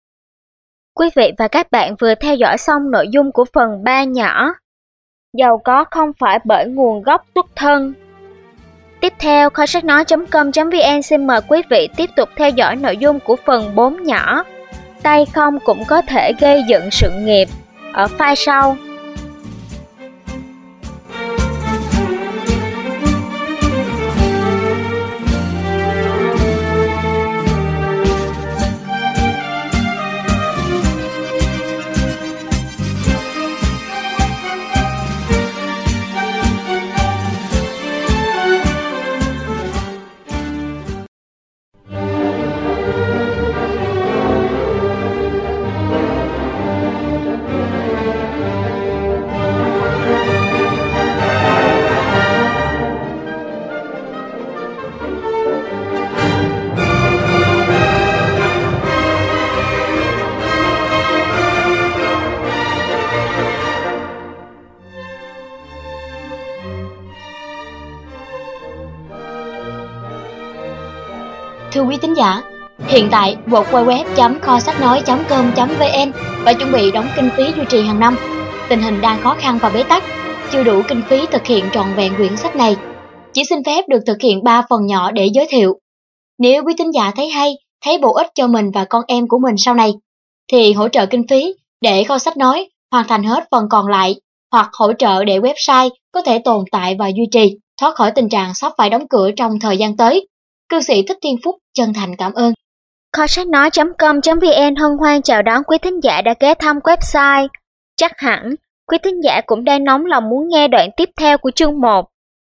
Quý 0.94 1.08
vị 1.16 1.32
và 1.38 1.48
các 1.48 1.70
bạn 1.70 1.94
vừa 2.00 2.14
theo 2.14 2.34
dõi 2.34 2.58
xong 2.58 2.90
nội 2.90 3.06
dung 3.10 3.32
của 3.32 3.44
phần 3.52 3.84
3 3.84 4.04
nhỏ. 4.04 4.54
Giàu 5.38 5.60
có 5.64 5.84
không 5.90 6.12
phải 6.18 6.38
bởi 6.44 6.66
nguồn 6.66 7.02
gốc 7.02 7.26
xuất 7.34 7.46
thân. 7.56 7.94
Tiếp 9.00 9.12
theo, 9.18 9.50
kho 9.50 9.66
sách 9.66 9.84
nói.com.vn 9.84 11.02
xin 11.02 11.26
mời 11.26 11.40
quý 11.48 11.62
vị 11.70 11.88
tiếp 11.96 12.10
tục 12.16 12.28
theo 12.36 12.50
dõi 12.50 12.76
nội 12.76 12.96
dung 12.96 13.20
của 13.20 13.36
phần 13.36 13.74
4 13.74 14.02
nhỏ. 14.02 14.44
Tay 15.02 15.26
không 15.34 15.58
cũng 15.64 15.82
có 15.88 16.02
thể 16.02 16.32
gây 16.40 16.62
dựng 16.68 16.88
sự 16.90 17.10
nghiệp. 17.20 17.48
ở 17.92 18.06
file 18.18 18.34
sau. 18.34 18.76
Hiện 72.94 73.08
tại 73.10 73.36
www 73.46 74.40
kho 74.40 74.60
sách 74.60 74.80
nói.com.vn 74.80 76.12
và 76.44 76.52
chuẩn 76.52 76.72
bị 76.72 76.90
đóng 76.90 77.08
kinh 77.16 77.28
phí 77.36 77.44
duy 77.56 77.62
trì 77.68 77.82
hàng 77.82 78.00
năm. 78.00 78.16
Tình 78.68 78.82
hình 78.82 79.00
đang 79.00 79.22
khó 79.22 79.36
khăn 79.38 79.58
và 79.62 79.68
bế 79.68 79.82
tắc, 79.82 80.04
chưa 80.52 80.64
đủ 80.64 80.82
kinh 80.88 81.02
phí 81.08 81.26
thực 81.32 81.46
hiện 81.46 81.64
trọn 81.72 81.94
vẹn 81.96 82.14
quyển 82.16 82.36
sách 82.36 82.56
này. 82.56 82.76
Chỉ 83.32 83.44
xin 83.44 83.64
phép 83.64 83.84
được 83.88 83.98
thực 84.06 84.20
hiện 84.22 84.44
3 84.44 84.62
phần 84.70 84.86
nhỏ 84.86 85.10
để 85.10 85.26
giới 85.34 85.46
thiệu. 85.48 85.78
Nếu 86.38 86.64
quý 86.64 86.74
tín 86.78 86.90
giả 86.90 87.12
thấy 87.16 87.28
hay, 87.28 87.54
thấy 87.84 87.98
bổ 87.98 88.14
ích 88.14 88.26
cho 88.34 88.46
mình 88.46 88.70
và 88.74 88.84
con 88.84 89.02
em 89.08 89.28
của 89.28 89.38
mình 89.38 89.54
sau 89.58 89.74
này, 89.74 89.92
thì 90.52 90.72
hỗ 90.72 90.88
trợ 90.88 91.06
kinh 91.06 91.28
phí 91.28 91.54
để 91.80 92.04
kho 92.04 92.18
sách 92.18 92.36
nói 92.36 92.68
hoàn 92.90 93.08
thành 93.08 93.24
hết 93.24 93.44
phần 93.50 93.64
còn 93.70 93.88
lại 93.88 94.14
hoặc 94.52 94.68
hỗ 94.72 94.92
trợ 94.92 95.24
để 95.24 95.38
website 95.38 95.90
có 96.12 96.22
thể 96.22 96.38
tồn 96.38 96.64
tại 96.72 96.96
và 96.98 97.08
duy 97.08 97.24
trì, 97.32 97.56
thoát 97.80 97.94
khỏi 97.94 98.10
tình 98.10 98.28
trạng 98.28 98.54
sắp 98.54 98.72
phải 98.78 98.90
đóng 98.90 99.08
cửa 99.10 99.30
trong 99.36 99.58
thời 99.60 99.76
gian 99.76 99.96
tới. 99.96 100.28
Cư 100.68 100.80
sĩ 100.80 101.02
Thích 101.02 101.18
Thiên 101.22 101.36
Phúc 101.44 101.54
chân 101.74 101.92
thành 101.94 102.16
cảm 102.16 102.32
ơn. 102.32 102.54
Kho 103.16 103.26
sách 103.26 103.46
nói.com.vn 103.46 104.74
hân 104.76 104.90
hoan 104.98 105.22
chào 105.22 105.42
đón 105.42 105.62
quý 105.66 105.78
thính 105.78 106.00
giả 106.02 106.22
đã 106.22 106.34
ghé 106.40 106.54
thăm 106.54 106.78
website. 106.78 107.48
Chắc 107.96 108.12
hẳn, 108.18 108.54
quý 108.86 108.98
thính 109.02 109.24
giả 109.24 109.40
cũng 109.46 109.64
đang 109.64 109.84
nóng 109.84 110.06
lòng 110.06 110.28
muốn 110.30 110.48
nghe 110.48 110.68
đoạn 110.68 110.90
tiếp 110.96 111.08
theo 111.20 111.38
của 111.38 111.50
chương 111.50 111.80
1. 111.80 112.06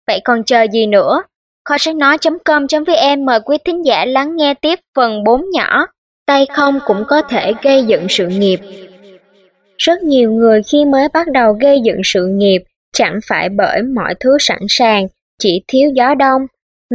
Vậy 0.08 0.20
còn 0.24 0.44
chờ 0.44 0.68
gì 0.72 0.86
nữa? 0.86 1.24
Kho 1.66 1.78
sách 1.78 1.96
nói.com.vn 1.96 3.26
mời 3.26 3.40
quý 3.40 3.58
thính 3.66 3.86
giả 3.86 4.06
lắng 4.06 4.36
nghe 4.36 4.54
tiếp 4.54 4.80
phần 4.96 5.24
4 5.24 5.46
nhỏ. 5.54 5.86
Tay 6.26 6.46
không 6.54 6.80
cũng 6.86 7.04
có 7.08 7.22
thể 7.22 7.54
gây 7.62 7.84
dựng 7.84 8.08
sự 8.10 8.28
nghiệp. 8.28 8.60
Rất 9.78 10.04
nhiều 10.04 10.32
người 10.32 10.62
khi 10.64 10.86
mới 10.86 11.08
bắt 11.14 11.28
đầu 11.32 11.54
gây 11.54 11.82
dựng 11.84 12.02
sự 12.04 12.28
nghiệp 12.28 12.64
chẳng 12.94 13.20
phải 13.28 13.50
bởi 13.50 13.82
mọi 13.82 14.16
thứ 14.20 14.38
sẵn 14.40 14.62
sàng, 14.70 15.08
chỉ 15.40 15.64
thiếu 15.68 15.90
gió 15.96 16.16
đông, 16.16 16.42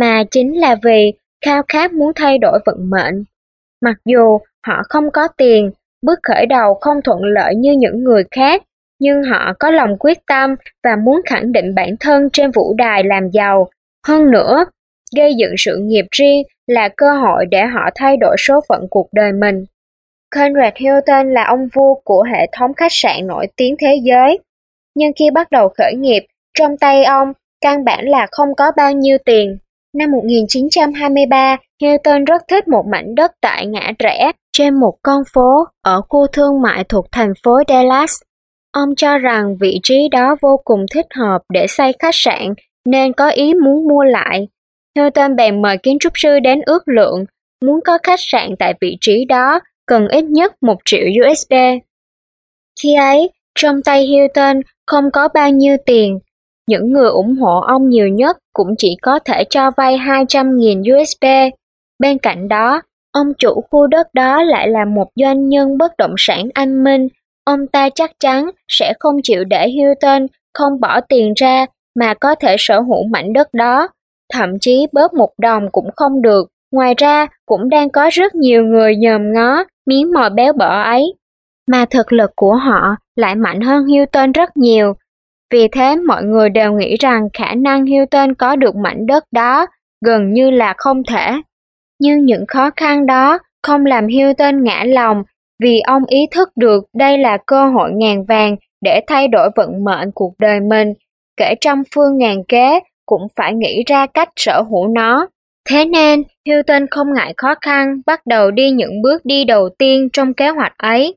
mà 0.01 0.25
chính 0.31 0.61
là 0.61 0.77
vì 0.83 1.13
khao 1.45 1.63
khát 1.69 1.93
muốn 1.93 2.13
thay 2.15 2.39
đổi 2.39 2.59
vận 2.67 2.91
mệnh. 2.91 3.25
Mặc 3.83 3.97
dù 4.05 4.39
họ 4.67 4.83
không 4.89 5.11
có 5.11 5.29
tiền, 5.37 5.71
bước 6.03 6.19
khởi 6.23 6.47
đầu 6.47 6.75
không 6.75 7.03
thuận 7.05 7.23
lợi 7.23 7.55
như 7.55 7.73
những 7.73 8.05
người 8.05 8.25
khác, 8.31 8.63
nhưng 9.01 9.23
họ 9.23 9.53
có 9.59 9.71
lòng 9.71 9.97
quyết 9.99 10.19
tâm 10.27 10.55
và 10.85 10.97
muốn 10.97 11.21
khẳng 11.27 11.53
định 11.53 11.75
bản 11.75 11.97
thân 12.01 12.29
trên 12.33 12.51
vũ 12.51 12.75
đài 12.75 13.05
làm 13.05 13.31
giàu. 13.31 13.69
Hơn 14.07 14.31
nữa, 14.31 14.65
gây 15.17 15.35
dựng 15.35 15.55
sự 15.59 15.77
nghiệp 15.77 16.05
riêng 16.11 16.43
là 16.67 16.89
cơ 16.97 17.13
hội 17.13 17.47
để 17.51 17.67
họ 17.67 17.91
thay 17.95 18.17
đổi 18.17 18.37
số 18.39 18.61
phận 18.69 18.87
cuộc 18.91 19.09
đời 19.13 19.33
mình. 19.33 19.65
Conrad 20.35 20.73
Hilton 20.77 21.33
là 21.33 21.45
ông 21.45 21.69
vua 21.75 21.95
của 22.05 22.23
hệ 22.23 22.47
thống 22.53 22.75
khách 22.75 22.93
sạn 22.93 23.27
nổi 23.27 23.47
tiếng 23.57 23.75
thế 23.81 24.01
giới. 24.03 24.39
Nhưng 24.95 25.13
khi 25.19 25.31
bắt 25.31 25.51
đầu 25.51 25.69
khởi 25.79 25.95
nghiệp, 25.95 26.27
trong 26.59 26.77
tay 26.77 27.05
ông, 27.05 27.33
căn 27.61 27.85
bản 27.85 28.09
là 28.09 28.27
không 28.31 28.55
có 28.55 28.73
bao 28.77 28.93
nhiêu 28.93 29.19
tiền. 29.25 29.59
Năm 29.95 30.11
1923, 30.11 31.57
Hilton 31.83 32.25
rất 32.25 32.43
thích 32.49 32.69
một 32.69 32.85
mảnh 32.93 33.15
đất 33.15 33.31
tại 33.41 33.67
ngã 33.67 33.93
rẽ 33.99 34.33
trên 34.53 34.81
một 34.81 34.95
con 35.03 35.23
phố 35.33 35.65
ở 35.83 36.03
khu 36.09 36.27
thương 36.27 36.63
mại 36.63 36.85
thuộc 36.85 37.07
thành 37.13 37.33
phố 37.43 37.59
Dallas. 37.69 38.13
Ông 38.73 38.95
cho 38.97 39.19
rằng 39.19 39.57
vị 39.61 39.81
trí 39.83 40.09
đó 40.09 40.37
vô 40.43 40.61
cùng 40.65 40.85
thích 40.95 41.07
hợp 41.15 41.39
để 41.53 41.67
xây 41.69 41.93
khách 41.99 42.15
sạn 42.15 42.55
nên 42.87 43.13
có 43.13 43.29
ý 43.31 43.55
muốn 43.55 43.89
mua 43.89 44.05
lại. 44.05 44.49
Hilton 44.97 45.37
bèn 45.37 45.63
mời 45.63 45.79
kiến 45.79 45.99
trúc 46.01 46.13
sư 46.17 46.39
đến 46.39 46.61
ước 46.67 46.89
lượng, 46.89 47.25
muốn 47.65 47.81
có 47.85 47.99
khách 48.03 48.21
sạn 48.21 48.51
tại 48.59 48.75
vị 48.81 48.97
trí 49.01 49.25
đó 49.25 49.61
cần 49.87 50.09
ít 50.09 50.25
nhất 50.25 50.53
một 50.63 50.77
triệu 50.85 51.07
USD. 51.27 51.55
Khi 52.83 52.95
ấy, 52.95 53.31
trong 53.59 53.83
tay 53.83 54.07
Hilton 54.07 54.61
không 54.87 55.11
có 55.13 55.29
bao 55.35 55.51
nhiêu 55.51 55.77
tiền, 55.87 56.19
những 56.69 56.93
người 56.93 57.09
ủng 57.09 57.37
hộ 57.37 57.61
ông 57.61 57.89
nhiều 57.89 58.09
nhất 58.09 58.39
cũng 58.53 58.75
chỉ 58.79 58.97
có 59.03 59.19
thể 59.19 59.45
cho 59.51 59.71
vay 59.77 59.99
200.000 59.99 61.01
USD. 61.01 61.55
Bên 61.99 62.19
cạnh 62.19 62.49
đó, 62.49 62.83
ông 63.13 63.33
chủ 63.39 63.61
khu 63.71 63.87
đất 63.87 64.07
đó 64.15 64.43
lại 64.43 64.69
là 64.69 64.85
một 64.85 65.09
doanh 65.15 65.49
nhân 65.49 65.79
bất 65.79 65.97
động 65.99 66.15
sản 66.19 66.49
anh 66.55 66.85
minh. 66.85 67.09
Ông 67.45 67.67
ta 67.67 67.89
chắc 67.95 68.11
chắn 68.21 68.51
sẽ 68.69 68.93
không 69.01 69.17
chịu 69.23 69.45
để 69.45 69.69
Hilton 69.69 70.27
không 70.55 70.81
bỏ 70.81 71.01
tiền 71.01 71.33
ra 71.37 71.67
mà 72.01 72.15
có 72.15 72.35
thể 72.35 72.57
sở 72.59 72.81
hữu 72.81 73.05
mảnh 73.13 73.33
đất 73.33 73.55
đó. 73.55 73.89
Thậm 74.33 74.59
chí 74.61 74.87
bớt 74.93 75.15
một 75.15 75.31
đồng 75.39 75.71
cũng 75.73 75.89
không 75.97 76.23
được. 76.23 76.49
Ngoài 76.73 76.95
ra, 76.99 77.27
cũng 77.47 77.69
đang 77.69 77.91
có 77.91 78.11
rất 78.13 78.35
nhiều 78.35 78.65
người 78.65 78.97
nhòm 78.97 79.33
ngó 79.33 79.65
miếng 79.87 80.13
mồi 80.13 80.31
béo 80.31 80.53
bở 80.53 80.83
ấy. 80.83 81.15
Mà 81.71 81.85
thực 81.91 82.13
lực 82.13 82.31
của 82.37 82.55
họ 82.55 82.97
lại 83.17 83.35
mạnh 83.35 83.61
hơn 83.61 83.87
Hilton 83.87 84.33
rất 84.33 84.57
nhiều. 84.57 84.95
Vì 85.51 85.69
thế 85.69 85.97
mọi 85.97 86.25
người 86.25 86.49
đều 86.51 86.73
nghĩ 86.73 86.97
rằng 87.01 87.29
khả 87.33 87.55
năng 87.55 87.87
Hilton 87.87 88.35
có 88.35 88.57
được 88.57 88.77
mảnh 88.77 89.07
đất 89.07 89.25
đó 89.33 89.67
gần 90.05 90.33
như 90.33 90.51
là 90.51 90.75
không 90.77 91.03
thể. 91.05 91.33
Nhưng 92.01 92.25
những 92.25 92.47
khó 92.47 92.71
khăn 92.77 93.07
đó 93.07 93.39
không 93.63 93.87
làm 93.87 94.07
Hilton 94.07 94.65
ngã 94.65 94.85
lòng 94.87 95.23
vì 95.63 95.81
ông 95.81 96.03
ý 96.07 96.19
thức 96.31 96.49
được 96.57 96.85
đây 96.95 97.19
là 97.19 97.39
cơ 97.47 97.67
hội 97.67 97.91
ngàn 97.95 98.25
vàng 98.25 98.57
để 98.81 99.01
thay 99.07 99.29
đổi 99.29 99.51
vận 99.57 99.85
mệnh 99.85 100.11
cuộc 100.15 100.35
đời 100.39 100.61
mình, 100.61 100.95
kể 101.37 101.55
trăm 101.61 101.83
phương 101.95 102.19
ngàn 102.19 102.45
kế 102.45 102.81
cũng 103.07 103.27
phải 103.37 103.55
nghĩ 103.55 103.83
ra 103.87 104.07
cách 104.07 104.29
sở 104.37 104.63
hữu 104.63 104.89
nó. 104.89 105.27
Thế 105.69 105.85
nên, 105.85 106.23
Hilton 106.47 106.87
không 106.91 107.13
ngại 107.13 107.35
khó 107.37 107.55
khăn 107.61 108.01
bắt 108.07 108.27
đầu 108.27 108.51
đi 108.51 108.71
những 108.71 109.03
bước 109.03 109.25
đi 109.25 109.45
đầu 109.45 109.69
tiên 109.79 110.09
trong 110.13 110.35
kế 110.35 110.49
hoạch 110.49 110.79
ấy. 110.79 111.17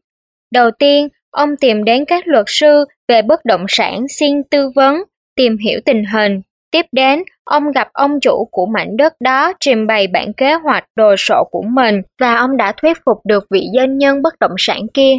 Đầu 0.52 0.72
tiên, 0.72 1.08
ông 1.32 1.58
tìm 1.58 1.84
đến 1.84 2.06
các 2.06 2.28
luật 2.28 2.46
sư 2.48 2.86
về 3.08 3.22
bất 3.22 3.46
động 3.46 3.66
sản 3.68 4.06
xin 4.10 4.44
tư 4.52 4.70
vấn, 4.76 5.04
tìm 5.36 5.58
hiểu 5.58 5.80
tình 5.86 6.04
hình. 6.14 6.42
Tiếp 6.72 6.86
đến, 6.92 7.24
ông 7.44 7.72
gặp 7.72 7.88
ông 7.94 8.20
chủ 8.20 8.48
của 8.52 8.66
mảnh 8.66 8.98
đất 8.98 9.14
đó 9.20 9.54
trình 9.60 9.88
bày 9.88 10.08
bản 10.08 10.34
kế 10.34 10.54
hoạch 10.54 10.84
đồ 10.96 11.16
sộ 11.18 11.44
của 11.52 11.64
mình 11.70 12.02
và 12.20 12.36
ông 12.36 12.58
đã 12.58 12.74
thuyết 12.82 12.98
phục 13.06 13.18
được 13.26 13.44
vị 13.52 13.68
doanh 13.78 13.98
nhân 13.98 14.22
bất 14.22 14.34
động 14.40 14.56
sản 14.58 14.88
kia. 14.94 15.14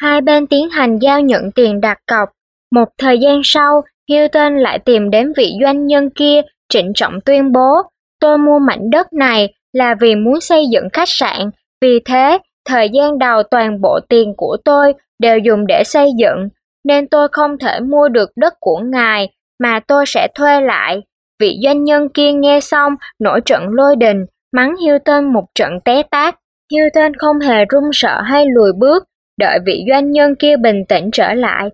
Hai 0.00 0.20
bên 0.20 0.46
tiến 0.46 0.70
hành 0.70 0.98
giao 0.98 1.20
nhận 1.20 1.50
tiền 1.54 1.80
đặt 1.80 1.98
cọc. 2.06 2.28
Một 2.72 2.88
thời 2.98 3.18
gian 3.18 3.40
sau, 3.44 3.82
Hilton 4.08 4.56
lại 4.56 4.78
tìm 4.78 5.10
đến 5.10 5.32
vị 5.36 5.52
doanh 5.62 5.86
nhân 5.86 6.10
kia 6.10 6.40
trịnh 6.68 6.92
trọng 6.94 7.20
tuyên 7.20 7.52
bố 7.52 7.82
tôi 8.24 8.38
mua 8.38 8.58
mảnh 8.58 8.90
đất 8.90 9.12
này 9.12 9.54
là 9.72 9.94
vì 10.00 10.14
muốn 10.14 10.40
xây 10.40 10.66
dựng 10.72 10.88
khách 10.92 11.08
sạn, 11.08 11.50
vì 11.80 12.00
thế 12.04 12.38
thời 12.64 12.88
gian 12.88 13.18
đầu 13.18 13.42
toàn 13.50 13.80
bộ 13.80 13.98
tiền 14.08 14.34
của 14.36 14.56
tôi 14.64 14.92
đều 15.18 15.38
dùng 15.38 15.66
để 15.66 15.82
xây 15.84 16.10
dựng, 16.18 16.48
nên 16.84 17.08
tôi 17.08 17.28
không 17.32 17.58
thể 17.58 17.80
mua 17.80 18.08
được 18.08 18.30
đất 18.36 18.54
của 18.60 18.78
ngài 18.78 19.32
mà 19.58 19.80
tôi 19.80 20.04
sẽ 20.06 20.28
thuê 20.34 20.60
lại. 20.60 21.02
Vị 21.40 21.58
doanh 21.62 21.84
nhân 21.84 22.08
kia 22.08 22.32
nghe 22.32 22.60
xong 22.60 22.96
nổi 23.18 23.40
trận 23.40 23.68
lôi 23.68 23.96
đình, 23.96 24.26
mắng 24.52 24.76
Hilton 24.76 25.32
một 25.32 25.44
trận 25.54 25.80
té 25.84 26.02
tát. 26.10 26.34
Hilton 26.72 27.14
không 27.14 27.40
hề 27.40 27.64
run 27.64 27.90
sợ 27.92 28.20
hay 28.20 28.46
lùi 28.46 28.72
bước, 28.72 29.04
đợi 29.38 29.58
vị 29.66 29.84
doanh 29.90 30.10
nhân 30.10 30.34
kia 30.34 30.56
bình 30.56 30.84
tĩnh 30.88 31.10
trở 31.12 31.34
lại. 31.34 31.70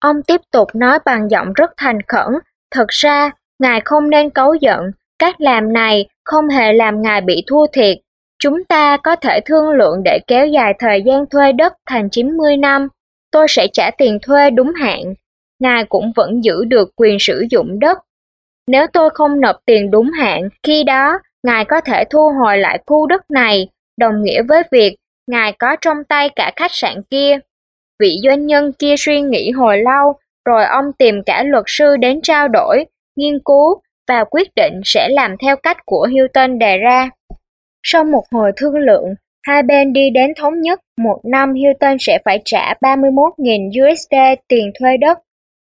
Ông 0.00 0.22
tiếp 0.22 0.40
tục 0.52 0.68
nói 0.74 0.98
bằng 1.04 1.30
giọng 1.30 1.52
rất 1.52 1.70
thành 1.76 1.98
khẩn, 2.02 2.28
thật 2.70 2.88
ra, 2.88 3.30
ngài 3.58 3.80
không 3.84 4.10
nên 4.10 4.30
cấu 4.30 4.54
giận, 4.54 4.80
cách 5.18 5.40
làm 5.40 5.72
này 5.72 6.06
không 6.24 6.48
hề 6.48 6.72
làm 6.72 7.02
ngài 7.02 7.20
bị 7.20 7.44
thua 7.46 7.66
thiệt. 7.72 7.98
Chúng 8.38 8.64
ta 8.64 8.96
có 8.96 9.16
thể 9.16 9.40
thương 9.44 9.70
lượng 9.70 10.02
để 10.04 10.18
kéo 10.26 10.46
dài 10.46 10.74
thời 10.78 11.02
gian 11.02 11.26
thuê 11.26 11.52
đất 11.52 11.72
thành 11.86 12.10
90 12.10 12.56
năm. 12.56 12.88
Tôi 13.34 13.46
sẽ 13.48 13.66
trả 13.72 13.90
tiền 13.98 14.18
thuê 14.22 14.50
đúng 14.50 14.72
hạn. 14.72 15.14
Ngài 15.60 15.84
cũng 15.84 16.12
vẫn 16.16 16.44
giữ 16.44 16.64
được 16.64 16.90
quyền 16.96 17.16
sử 17.20 17.44
dụng 17.50 17.78
đất. 17.78 17.98
Nếu 18.66 18.86
tôi 18.92 19.10
không 19.14 19.40
nộp 19.40 19.56
tiền 19.66 19.90
đúng 19.90 20.10
hạn, 20.10 20.48
khi 20.62 20.84
đó 20.84 21.18
ngài 21.46 21.64
có 21.64 21.80
thể 21.80 22.04
thu 22.10 22.30
hồi 22.40 22.58
lại 22.58 22.82
khu 22.86 23.06
đất 23.06 23.30
này, 23.30 23.68
đồng 23.98 24.22
nghĩa 24.22 24.42
với 24.42 24.62
việc 24.72 24.96
ngài 25.26 25.52
có 25.58 25.76
trong 25.80 25.96
tay 26.08 26.28
cả 26.36 26.52
khách 26.56 26.70
sạn 26.72 27.02
kia. 27.10 27.38
vị 28.00 28.16
doanh 28.22 28.46
nhân 28.46 28.72
kia 28.78 28.94
suy 28.98 29.20
nghĩ 29.20 29.50
hồi 29.50 29.78
lâu, 29.78 30.12
rồi 30.44 30.64
ông 30.64 30.92
tìm 30.98 31.22
cả 31.26 31.42
luật 31.42 31.64
sư 31.66 31.96
đến 31.96 32.20
trao 32.22 32.48
đổi, 32.48 32.84
nghiên 33.16 33.38
cứu 33.44 33.80
và 34.08 34.24
quyết 34.24 34.48
định 34.56 34.80
sẽ 34.84 35.08
làm 35.08 35.36
theo 35.36 35.56
cách 35.56 35.76
của 35.86 36.08
Hilton 36.10 36.58
đề 36.58 36.78
ra. 36.78 37.10
Sau 37.82 38.04
một 38.04 38.24
hồi 38.32 38.52
thương 38.56 38.76
lượng, 38.76 39.14
hai 39.44 39.62
bên 39.62 39.92
đi 39.92 40.10
đến 40.10 40.32
thống 40.36 40.60
nhất 40.60 40.80
một 40.96 41.20
năm 41.24 41.54
Hilton 41.54 41.96
sẽ 42.00 42.18
phải 42.24 42.42
trả 42.44 42.74
31.000 42.80 43.68
USD 43.68 44.14
tiền 44.48 44.72
thuê 44.78 44.96
đất. 44.96 45.18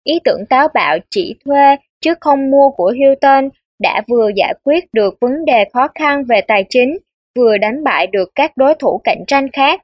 Ý 0.04 0.18
tưởng 0.24 0.46
táo 0.48 0.68
bạo 0.74 0.98
chỉ 1.10 1.34
thuê 1.44 1.76
chứ 2.00 2.14
không 2.20 2.50
mua 2.50 2.70
của 2.70 2.92
Hilton 2.96 3.48
đã 3.82 4.02
vừa 4.08 4.30
giải 4.36 4.54
quyết 4.64 4.84
được 4.92 5.14
vấn 5.20 5.44
đề 5.44 5.64
khó 5.72 5.88
khăn 5.94 6.24
về 6.24 6.40
tài 6.48 6.64
chính, 6.68 6.98
vừa 7.36 7.58
đánh 7.58 7.84
bại 7.84 8.06
được 8.06 8.28
các 8.34 8.56
đối 8.56 8.74
thủ 8.74 9.00
cạnh 9.04 9.24
tranh 9.26 9.50
khác. 9.52 9.80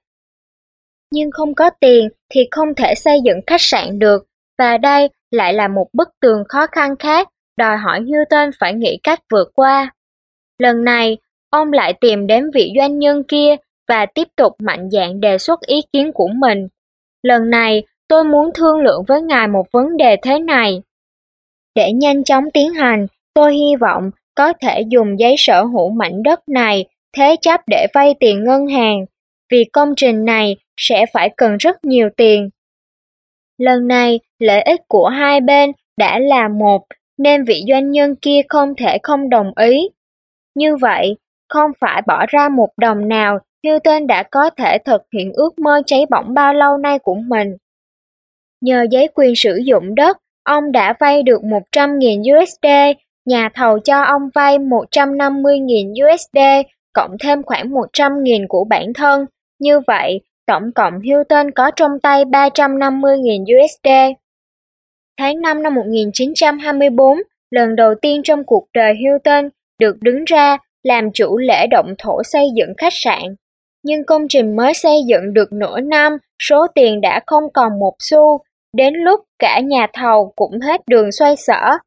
Nhưng 1.12 1.30
không 1.30 1.55
có 1.55 1.70
tiền 1.80 2.09
thì 2.30 2.49
không 2.51 2.74
thể 2.74 2.95
xây 2.95 3.20
dựng 3.24 3.41
khách 3.47 3.61
sạn 3.61 3.99
được, 3.99 4.26
và 4.59 4.78
đây 4.78 5.09
lại 5.30 5.53
là 5.53 5.68
một 5.68 5.86
bức 5.93 6.09
tường 6.20 6.43
khó 6.49 6.66
khăn 6.66 6.97
khác, 6.97 7.28
đòi 7.57 7.76
hỏi 7.76 8.01
Hilton 8.07 8.51
phải 8.61 8.74
nghĩ 8.74 8.99
cách 9.03 9.20
vượt 9.30 9.49
qua. 9.55 9.91
Lần 10.59 10.84
này, 10.84 11.16
ông 11.51 11.72
lại 11.72 11.93
tìm 12.01 12.26
đến 12.26 12.51
vị 12.55 12.72
doanh 12.76 12.99
nhân 12.99 13.22
kia 13.28 13.57
và 13.89 14.07
tiếp 14.07 14.28
tục 14.36 14.53
mạnh 14.59 14.91
dạn 14.91 15.20
đề 15.20 15.39
xuất 15.39 15.61
ý 15.61 15.80
kiến 15.93 16.12
của 16.12 16.28
mình. 16.28 16.68
Lần 17.22 17.51
này, 17.51 17.82
tôi 18.09 18.24
muốn 18.24 18.51
thương 18.55 18.80
lượng 18.80 19.05
với 19.09 19.22
ngài 19.22 19.49
một 19.49 19.66
vấn 19.72 19.97
đề 19.97 20.16
thế 20.22 20.39
này. 20.39 20.82
Để 21.74 21.93
nhanh 21.93 22.24
chóng 22.24 22.45
tiến 22.51 22.74
hành, 22.74 23.07
tôi 23.34 23.55
hy 23.55 23.76
vọng 23.80 24.11
có 24.34 24.53
thể 24.53 24.82
dùng 24.89 25.18
giấy 25.18 25.34
sở 25.39 25.64
hữu 25.64 25.91
mảnh 25.91 26.22
đất 26.22 26.49
này 26.49 26.84
thế 27.16 27.36
chấp 27.41 27.61
để 27.66 27.86
vay 27.95 28.14
tiền 28.20 28.45
ngân 28.45 28.66
hàng, 28.66 29.05
vì 29.53 29.64
công 29.64 29.95
trình 29.97 30.24
này 30.24 30.57
sẽ 30.76 31.07
phải 31.12 31.30
cần 31.36 31.57
rất 31.57 31.84
nhiều 31.84 32.09
tiền. 32.16 32.51
Lần 33.59 33.89
này, 33.89 34.20
lợi 34.39 34.62
ích 34.62 34.80
của 34.89 35.09
hai 35.09 35.41
bên 35.41 35.72
đã 35.97 36.18
là 36.18 36.49
một, 36.49 36.86
nên 37.18 37.45
vị 37.45 37.62
doanh 37.68 37.91
nhân 37.91 38.14
kia 38.16 38.41
không 38.49 38.74
thể 38.74 38.99
không 39.03 39.30
đồng 39.30 39.53
ý. 39.57 39.89
Như 40.55 40.76
vậy, 40.76 41.16
không 41.49 41.70
phải 41.80 42.03
bỏ 42.07 42.26
ra 42.28 42.49
một 42.49 42.68
đồng 42.76 43.09
nào, 43.09 43.39
Newton 43.62 44.06
đã 44.06 44.22
có 44.22 44.50
thể 44.50 44.78
thực 44.78 45.02
hiện 45.14 45.32
ước 45.34 45.59
mơ 45.59 45.82
cháy 45.86 46.06
bỏng 46.11 46.34
bao 46.34 46.54
lâu 46.54 46.76
nay 46.76 46.98
của 46.98 47.14
mình. 47.14 47.56
Nhờ 48.61 48.86
giấy 48.90 49.09
quyền 49.14 49.34
sử 49.36 49.56
dụng 49.56 49.94
đất, 49.94 50.18
ông 50.44 50.72
đã 50.72 50.94
vay 51.00 51.22
được 51.22 51.42
100.000 51.42 52.42
USD, 52.42 52.66
nhà 53.26 53.48
thầu 53.54 53.78
cho 53.78 54.02
ông 54.02 54.22
vay 54.34 54.59
150.000 54.59 56.12
USD, 56.12 56.38
cộng 56.92 57.16
thêm 57.20 57.42
khoảng 57.42 57.70
100.000 57.70 58.46
của 58.48 58.64
bản 58.64 58.92
thân. 58.94 59.26
Như 59.59 59.80
vậy, 59.86 60.20
tổng 60.46 60.72
cộng 60.74 61.00
Hilton 61.00 61.50
có 61.50 61.70
trong 61.76 62.00
tay 62.02 62.24
350.000 62.24 63.42
USD. 63.42 63.88
Tháng 65.18 65.40
5 65.40 65.62
năm 65.62 65.74
1924, 65.74 67.18
lần 67.50 67.76
đầu 67.76 67.94
tiên 68.02 68.20
trong 68.24 68.44
cuộc 68.44 68.66
đời 68.74 68.94
Hilton 68.94 69.48
được 69.78 69.96
đứng 70.00 70.24
ra 70.24 70.59
làm 70.82 71.12
chủ 71.12 71.38
lễ 71.38 71.66
động 71.66 71.94
thổ 71.98 72.22
xây 72.22 72.46
dựng 72.56 72.72
khách 72.76 72.92
sạn. 72.92 73.22
Nhưng 73.82 74.04
công 74.04 74.28
trình 74.28 74.56
mới 74.56 74.74
xây 74.74 75.02
dựng 75.06 75.34
được 75.34 75.52
nửa 75.52 75.80
năm, 75.80 76.16
số 76.42 76.66
tiền 76.74 77.00
đã 77.00 77.20
không 77.26 77.44
còn 77.54 77.78
một 77.78 77.94
xu, 77.98 78.40
đến 78.72 78.94
lúc 78.94 79.20
cả 79.38 79.60
nhà 79.60 79.86
thầu 79.92 80.32
cũng 80.36 80.60
hết 80.60 80.80
đường 80.86 81.12
xoay 81.12 81.36
sở. 81.36 81.78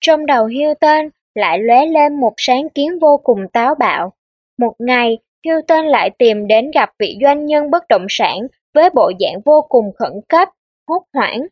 Trong 0.00 0.26
đầu 0.26 0.46
Hilton 0.46 1.08
lại 1.34 1.58
lóe 1.58 1.86
lên 1.86 2.20
một 2.20 2.32
sáng 2.36 2.68
kiến 2.68 2.98
vô 3.00 3.20
cùng 3.24 3.48
táo 3.52 3.74
bạo. 3.74 4.12
Một 4.58 4.72
ngày, 4.78 5.18
Hilton 5.44 5.86
lại 5.86 6.10
tìm 6.18 6.46
đến 6.46 6.70
gặp 6.74 6.90
vị 6.98 7.18
doanh 7.22 7.46
nhân 7.46 7.70
bất 7.70 7.88
động 7.88 8.06
sản 8.08 8.38
với 8.74 8.90
bộ 8.90 9.12
dạng 9.20 9.40
vô 9.44 9.66
cùng 9.68 9.92
khẩn 9.98 10.12
cấp, 10.28 10.48
hốt 10.88 11.02
hoảng. 11.12 11.46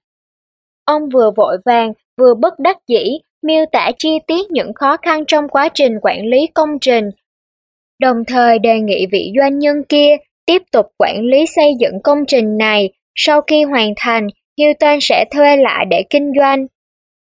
Ông 0.84 1.08
vừa 1.08 1.30
vội 1.36 1.58
vàng, 1.64 1.92
vừa 2.18 2.34
bất 2.34 2.58
đắc 2.58 2.76
dĩ, 2.86 3.18
miêu 3.42 3.64
tả 3.72 3.90
chi 3.98 4.18
tiết 4.26 4.50
những 4.50 4.74
khó 4.74 4.96
khăn 4.96 5.24
trong 5.26 5.48
quá 5.48 5.68
trình 5.74 5.98
quản 6.02 6.26
lý 6.26 6.46
công 6.54 6.78
trình, 6.80 7.10
đồng 8.02 8.24
thời 8.26 8.58
đề 8.58 8.80
nghị 8.80 9.06
vị 9.12 9.32
doanh 9.38 9.58
nhân 9.58 9.82
kia 9.88 10.16
tiếp 10.46 10.62
tục 10.72 10.86
quản 10.98 11.20
lý 11.20 11.46
xây 11.46 11.74
dựng 11.80 12.02
công 12.04 12.18
trình 12.26 12.58
này. 12.58 12.90
Sau 13.14 13.40
khi 13.40 13.62
hoàn 13.62 13.92
thành, 13.96 14.26
Hilton 14.58 14.98
sẽ 15.00 15.24
thuê 15.30 15.56
lại 15.56 15.84
để 15.90 16.02
kinh 16.10 16.32
doanh. 16.38 16.66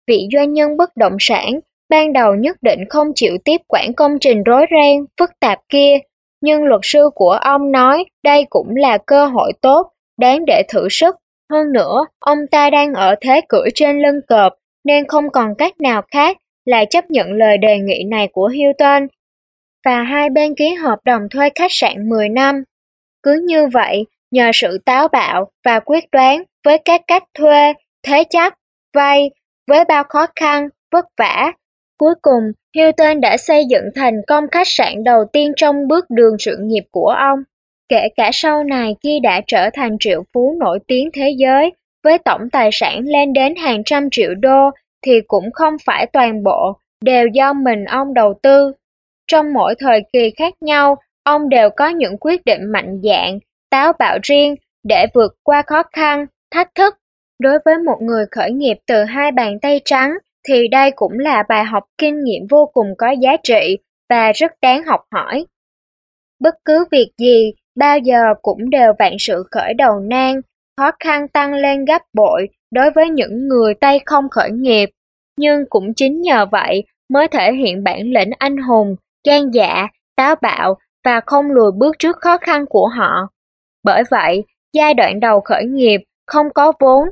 Vị 0.09 0.29
doanh 0.33 0.53
nhân 0.53 0.77
bất 0.77 0.97
động 0.97 1.17
sản 1.21 1.61
ban 1.91 2.13
đầu 2.13 2.35
nhất 2.35 2.57
định 2.63 2.81
không 2.89 3.07
chịu 3.15 3.33
tiếp 3.45 3.61
quản 3.69 3.95
công 3.95 4.19
trình 4.21 4.43
rối 4.43 4.67
ren, 4.71 5.05
phức 5.21 5.31
tạp 5.41 5.59
kia, 5.69 5.99
nhưng 6.41 6.65
luật 6.65 6.81
sư 6.85 7.11
của 7.15 7.31
ông 7.31 7.73
nói 7.73 8.05
đây 8.25 8.47
cũng 8.51 8.77
là 8.77 8.99
cơ 9.07 9.27
hội 9.27 9.53
tốt, 9.63 9.93
đáng 10.21 10.45
để 10.47 10.63
thử 10.69 10.89
sức. 10.91 11.17
Hơn 11.53 11.73
nữa, 11.73 12.07
ông 12.19 12.39
ta 12.51 12.71
đang 12.71 12.95
ở 12.95 13.15
thế 13.21 13.41
cưỡi 13.49 13.69
trên 13.75 14.03
lưng 14.03 14.21
cọp, 14.29 14.53
nên 14.85 15.07
không 15.09 15.31
còn 15.31 15.55
cách 15.59 15.81
nào 15.81 16.03
khác 16.13 16.37
là 16.65 16.85
chấp 16.85 17.11
nhận 17.11 17.33
lời 17.33 17.59
đề 17.59 17.79
nghị 17.79 18.05
này 18.11 18.29
của 18.33 18.47
Hilton. 18.47 19.07
Và 19.85 20.03
hai 20.03 20.31
bên 20.31 20.55
ký 20.55 20.75
hợp 20.75 20.99
đồng 21.05 21.23
thuê 21.31 21.49
khách 21.55 21.73
sạn 21.73 22.09
10 22.09 22.29
năm. 22.29 22.63
Cứ 23.23 23.45
như 23.47 23.67
vậy, 23.73 24.07
nhờ 24.31 24.51
sự 24.55 24.79
táo 24.79 25.09
bạo 25.09 25.51
và 25.65 25.81
quyết 25.81 26.05
đoán 26.13 26.43
với 26.65 26.79
các 26.79 27.01
cách 27.07 27.23
thuê, 27.35 27.73
thế 28.03 28.25
chấp, 28.31 28.53
vay, 28.95 29.31
với 29.67 29.85
bao 29.85 30.05
khó 30.09 30.27
khăn, 30.37 30.69
vất 30.93 31.05
vả, 31.19 31.53
cuối 31.99 32.15
cùng 32.23 32.43
Hilton 32.77 33.21
đã 33.21 33.37
xây 33.37 33.65
dựng 33.65 33.85
thành 33.95 34.15
công 34.27 34.45
khách 34.51 34.69
sạn 34.69 35.05
đầu 35.05 35.25
tiên 35.33 35.53
trong 35.57 35.89
bước 35.89 36.05
đường 36.11 36.37
sự 36.39 36.57
nghiệp 36.61 36.85
của 36.91 37.15
ông. 37.19 37.39
Kể 37.89 38.09
cả 38.17 38.31
sau 38.33 38.65
này 38.65 38.97
khi 39.03 39.21
đã 39.23 39.41
trở 39.47 39.71
thành 39.75 39.97
triệu 40.01 40.25
phú 40.33 40.57
nổi 40.61 40.79
tiếng 40.87 41.11
thế 41.15 41.35
giới, 41.39 41.73
với 42.05 42.19
tổng 42.19 42.51
tài 42.53 42.71
sản 42.73 43.01
lên 43.05 43.33
đến 43.33 43.57
hàng 43.57 43.85
trăm 43.85 44.09
triệu 44.11 44.35
đô, 44.35 44.71
thì 45.03 45.21
cũng 45.27 45.53
không 45.53 45.77
phải 45.85 46.07
toàn 46.07 46.43
bộ, 46.43 46.77
đều 47.05 47.27
do 47.27 47.53
mình 47.53 47.85
ông 47.85 48.15
đầu 48.15 48.35
tư. 48.43 48.73
Trong 49.27 49.53
mỗi 49.53 49.75
thời 49.79 50.01
kỳ 50.13 50.31
khác 50.37 50.55
nhau, 50.61 50.97
ông 51.25 51.49
đều 51.49 51.71
có 51.71 51.89
những 51.89 52.19
quyết 52.19 52.45
định 52.45 52.73
mạnh 52.73 53.01
dạn, 53.03 53.39
táo 53.71 53.93
bạo 53.99 54.19
riêng 54.23 54.55
để 54.85 55.07
vượt 55.15 55.35
qua 55.43 55.63
khó 55.67 55.83
khăn, 55.93 56.27
thách 56.51 56.75
thức. 56.75 56.95
Đối 57.39 57.59
với 57.65 57.75
một 57.79 57.97
người 58.01 58.25
khởi 58.31 58.51
nghiệp 58.53 58.77
từ 58.87 59.05
hai 59.05 59.33
bàn 59.33 59.61
tay 59.61 59.81
trắng, 59.85 60.15
thì 60.49 60.69
đây 60.69 60.91
cũng 60.91 61.19
là 61.19 61.43
bài 61.49 61.65
học 61.65 61.85
kinh 61.99 62.25
nghiệm 62.25 62.47
vô 62.51 62.71
cùng 62.73 62.87
có 62.99 63.11
giá 63.11 63.37
trị 63.43 63.79
và 64.11 64.33
rất 64.33 64.53
đáng 64.63 64.85
học 64.85 65.01
hỏi. 65.11 65.47
Bất 66.41 66.55
cứ 66.65 66.85
việc 66.91 67.11
gì, 67.19 67.53
bao 67.77 67.99
giờ 67.99 68.35
cũng 68.43 68.71
đều 68.71 68.93
vạn 68.99 69.17
sự 69.19 69.45
khởi 69.51 69.75
đầu 69.75 70.01
nan, 70.01 70.41
khó 70.77 70.91
khăn 71.01 71.29
tăng 71.29 71.55
lên 71.55 71.85
gấp 71.85 72.03
bội 72.13 72.49
đối 72.71 72.91
với 72.91 73.11
những 73.11 73.49
người 73.49 73.75
tay 73.75 74.01
không 74.07 74.29
khởi 74.31 74.51
nghiệp. 74.51 74.91
Nhưng 75.37 75.65
cũng 75.71 75.95
chính 75.95 76.21
nhờ 76.21 76.47
vậy 76.53 76.85
mới 77.09 77.29
thể 77.29 77.53
hiện 77.53 77.85
bản 77.85 78.01
lĩnh 78.13 78.31
anh 78.39 78.57
hùng, 78.57 78.97
gan 79.27 79.51
dạ, 79.53 79.87
táo 80.17 80.35
bạo 80.43 80.77
và 81.05 81.21
không 81.27 81.47
lùi 81.47 81.73
bước 81.73 81.97
trước 81.99 82.17
khó 82.21 82.39
khăn 82.39 82.67
của 82.67 82.89
họ. 82.89 83.29
Bởi 83.85 84.03
vậy, 84.11 84.45
giai 84.73 84.95
đoạn 84.95 85.21
đầu 85.21 85.41
khởi 85.41 85.65
nghiệp 85.65 86.01
không 86.27 86.47
có 86.55 86.73
vốn, 86.81 87.09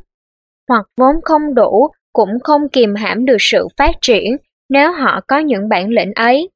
hoặc 0.69 0.87
vốn 0.97 1.17
không 1.25 1.55
đủ 1.55 1.91
cũng 2.13 2.41
không 2.45 2.69
kìm 2.69 2.95
hãm 2.95 3.25
được 3.25 3.37
sự 3.41 3.69
phát 3.77 3.95
triển 4.01 4.37
nếu 4.69 4.93
họ 4.93 5.21
có 5.29 5.39
những 5.39 5.69
bản 5.69 5.89
lĩnh 5.89 6.13
ấy. 6.15 6.51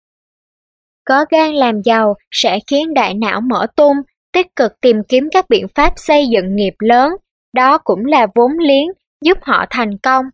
Có 1.05 1.25
gan 1.31 1.55
làm 1.55 1.83
giàu 1.83 2.15
sẽ 2.31 2.59
khiến 2.67 2.95
đại 2.95 3.15
não 3.15 3.41
mở 3.41 3.67
tung, 3.77 3.97
tích 4.33 4.47
cực 4.57 4.81
tìm 4.81 5.03
kiếm 5.09 5.29
các 5.33 5.49
biện 5.49 5.67
pháp 5.75 5.93
xây 5.97 6.27
dựng 6.29 6.57
nghiệp 6.57 6.75
lớn, 6.79 7.13
đó 7.53 7.79
cũng 7.79 8.05
là 8.05 8.27
vốn 8.35 8.59
liếng 8.59 8.89
giúp 9.25 9.39
họ 9.43 9.65
thành 9.71 9.99
công. 9.99 10.25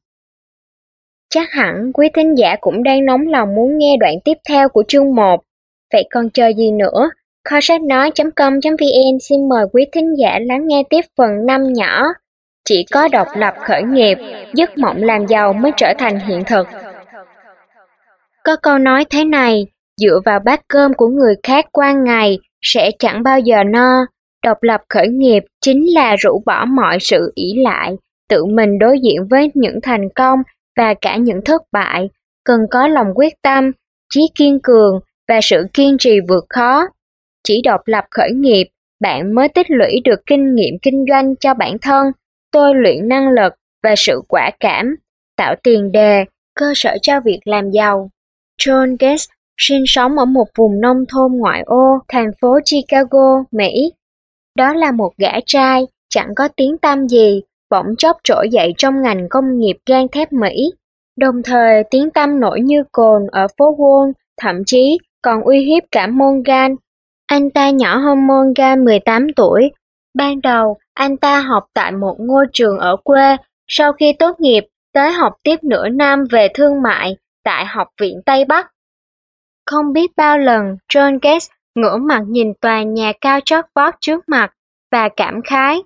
Chắc 1.35 1.53
hẳn 1.53 1.93
quý 1.95 2.09
thính 2.15 2.35
giả 2.39 2.57
cũng 2.61 2.83
đang 2.83 3.05
nóng 3.05 3.27
lòng 3.27 3.55
muốn 3.55 3.79
nghe 3.79 3.97
đoạn 4.01 4.15
tiếp 4.25 4.39
theo 4.49 4.69
của 4.69 4.83
chương 4.89 5.15
1. 5.15 5.41
Vậy 5.93 6.09
còn 6.11 6.31
chờ 6.31 6.49
gì 6.49 6.71
nữa? 6.71 7.11
Kho 7.49 7.61
sách 7.63 7.83
nói.com.vn 7.83 9.19
xin 9.29 9.49
mời 9.49 9.65
quý 9.73 9.87
thính 9.93 10.15
giả 10.19 10.39
lắng 10.43 10.67
nghe 10.67 10.83
tiếp 10.91 11.01
phần 11.17 11.47
5 11.47 11.73
nhỏ. 11.73 12.05
Chỉ 12.65 12.85
có 12.93 13.09
độc 13.13 13.27
lập 13.37 13.55
khởi 13.65 13.83
nghiệp, 13.83 14.19
giấc 14.55 14.79
mộng 14.79 14.97
làm 15.03 15.27
giàu 15.27 15.53
mới 15.53 15.73
trở 15.77 15.93
thành 15.99 16.19
hiện 16.19 16.45
thực. 16.47 16.69
Có 18.45 18.57
câu 18.57 18.79
nói 18.79 19.05
thế 19.11 19.25
này, 19.25 19.67
dựa 20.01 20.21
vào 20.25 20.41
bát 20.45 20.61
cơm 20.69 20.95
của 20.95 21.09
người 21.09 21.35
khác 21.43 21.67
qua 21.73 21.93
ngày 21.93 22.39
sẽ 22.63 22.91
chẳng 22.99 23.23
bao 23.23 23.39
giờ 23.41 23.65
no. 23.65 24.07
Độc 24.45 24.63
lập 24.63 24.81
khởi 24.89 25.09
nghiệp 25.09 25.43
chính 25.61 25.95
là 25.95 26.17
rũ 26.17 26.43
bỏ 26.47 26.65
mọi 26.65 26.99
sự 27.01 27.33
ỷ 27.35 27.53
lại, 27.57 27.97
tự 28.29 28.45
mình 28.45 28.79
đối 28.79 29.01
diện 29.01 29.27
với 29.31 29.51
những 29.55 29.79
thành 29.83 30.09
công 30.15 30.39
và 30.77 30.95
cả 31.01 31.17
những 31.17 31.41
thất 31.45 31.63
bại, 31.73 32.09
cần 32.45 32.61
có 32.71 32.89
lòng 32.89 33.07
quyết 33.15 33.33
tâm, 33.43 33.71
trí 34.15 34.21
kiên 34.35 34.59
cường 34.63 35.01
và 35.29 35.41
sự 35.43 35.67
kiên 35.73 35.97
trì 35.99 36.21
vượt 36.29 36.45
khó. 36.49 36.87
Chỉ 37.45 37.63
độc 37.65 37.81
lập 37.85 38.05
khởi 38.11 38.31
nghiệp, 38.33 38.65
bạn 39.01 39.35
mới 39.35 39.49
tích 39.49 39.67
lũy 39.71 40.01
được 40.05 40.21
kinh 40.27 40.55
nghiệm 40.55 40.75
kinh 40.83 41.05
doanh 41.09 41.37
cho 41.37 41.55
bản 41.55 41.79
thân 41.79 42.13
tôi 42.53 42.75
luyện 42.75 43.09
năng 43.09 43.29
lực 43.29 43.53
và 43.83 43.95
sự 43.97 44.21
quả 44.29 44.51
cảm, 44.61 44.97
tạo 45.37 45.55
tiền 45.63 45.93
đề, 45.93 46.25
cơ 46.55 46.73
sở 46.77 46.97
cho 47.03 47.21
việc 47.21 47.41
làm 47.45 47.71
giàu. 47.71 48.11
John 48.63 48.97
Gates 49.01 49.29
sinh 49.59 49.85
sống 49.87 50.19
ở 50.19 50.25
một 50.25 50.47
vùng 50.57 50.81
nông 50.81 51.05
thôn 51.09 51.33
ngoại 51.33 51.63
ô, 51.67 51.99
thành 52.09 52.31
phố 52.41 52.59
Chicago, 52.65 53.45
Mỹ. 53.51 53.93
Đó 54.57 54.75
là 54.75 54.93
một 54.93 55.13
gã 55.19 55.33
trai, 55.47 55.87
chẳng 56.09 56.29
có 56.37 56.49
tiếng 56.57 56.79
tăm 56.79 57.09
gì, 57.09 57.43
bỗng 57.73 57.97
chốc 57.99 58.17
trỗi 58.25 58.49
dậy 58.53 58.75
trong 58.79 59.03
ngành 59.03 59.29
công 59.31 59.59
nghiệp 59.59 59.77
gang 59.87 60.09
thép 60.09 60.33
Mỹ. 60.33 60.73
Đồng 61.19 61.43
thời 61.43 61.85
tiếng 61.91 62.11
tăm 62.11 62.41
nổi 62.41 62.61
như 62.61 62.83
cồn 62.93 63.23
ở 63.33 63.47
phố 63.59 63.77
Wall, 63.77 64.13
thậm 64.41 64.57
chí 64.67 64.99
còn 65.23 65.43
uy 65.43 65.65
hiếp 65.65 65.83
cả 65.91 66.07
Morgan. 66.07 66.77
Anh 67.27 67.51
ta 67.51 67.71
nhỏ 67.71 67.97
hơn 67.97 68.27
Morgan 68.27 68.85
18 68.85 69.27
tuổi. 69.37 69.71
Ban 70.15 70.41
đầu, 70.41 70.77
anh 70.95 71.17
ta 71.17 71.41
học 71.41 71.65
tại 71.75 71.93
một 71.93 72.17
ngôi 72.19 72.47
trường 72.53 72.79
ở 72.79 72.97
quê, 73.05 73.37
sau 73.69 73.93
khi 73.93 74.13
tốt 74.19 74.41
nghiệp, 74.41 74.65
tới 74.93 75.13
học 75.13 75.33
tiếp 75.43 75.57
nửa 75.63 75.89
năm 75.89 76.25
về 76.31 76.49
thương 76.55 76.83
mại 76.83 77.17
tại 77.45 77.65
Học 77.65 77.89
viện 78.01 78.21
Tây 78.27 78.45
Bắc. 78.45 78.67
Không 79.67 79.93
biết 79.93 80.11
bao 80.17 80.39
lần, 80.39 80.77
John 80.93 81.19
Gates 81.23 81.49
ngửa 81.75 81.97
mặt 81.97 82.23
nhìn 82.29 82.53
tòa 82.61 82.83
nhà 82.83 83.13
cao 83.21 83.41
chót 83.45 83.65
vót 83.75 83.95
trước 84.01 84.29
mặt 84.29 84.53
và 84.93 85.09
cảm 85.17 85.41
khái. 85.45 85.83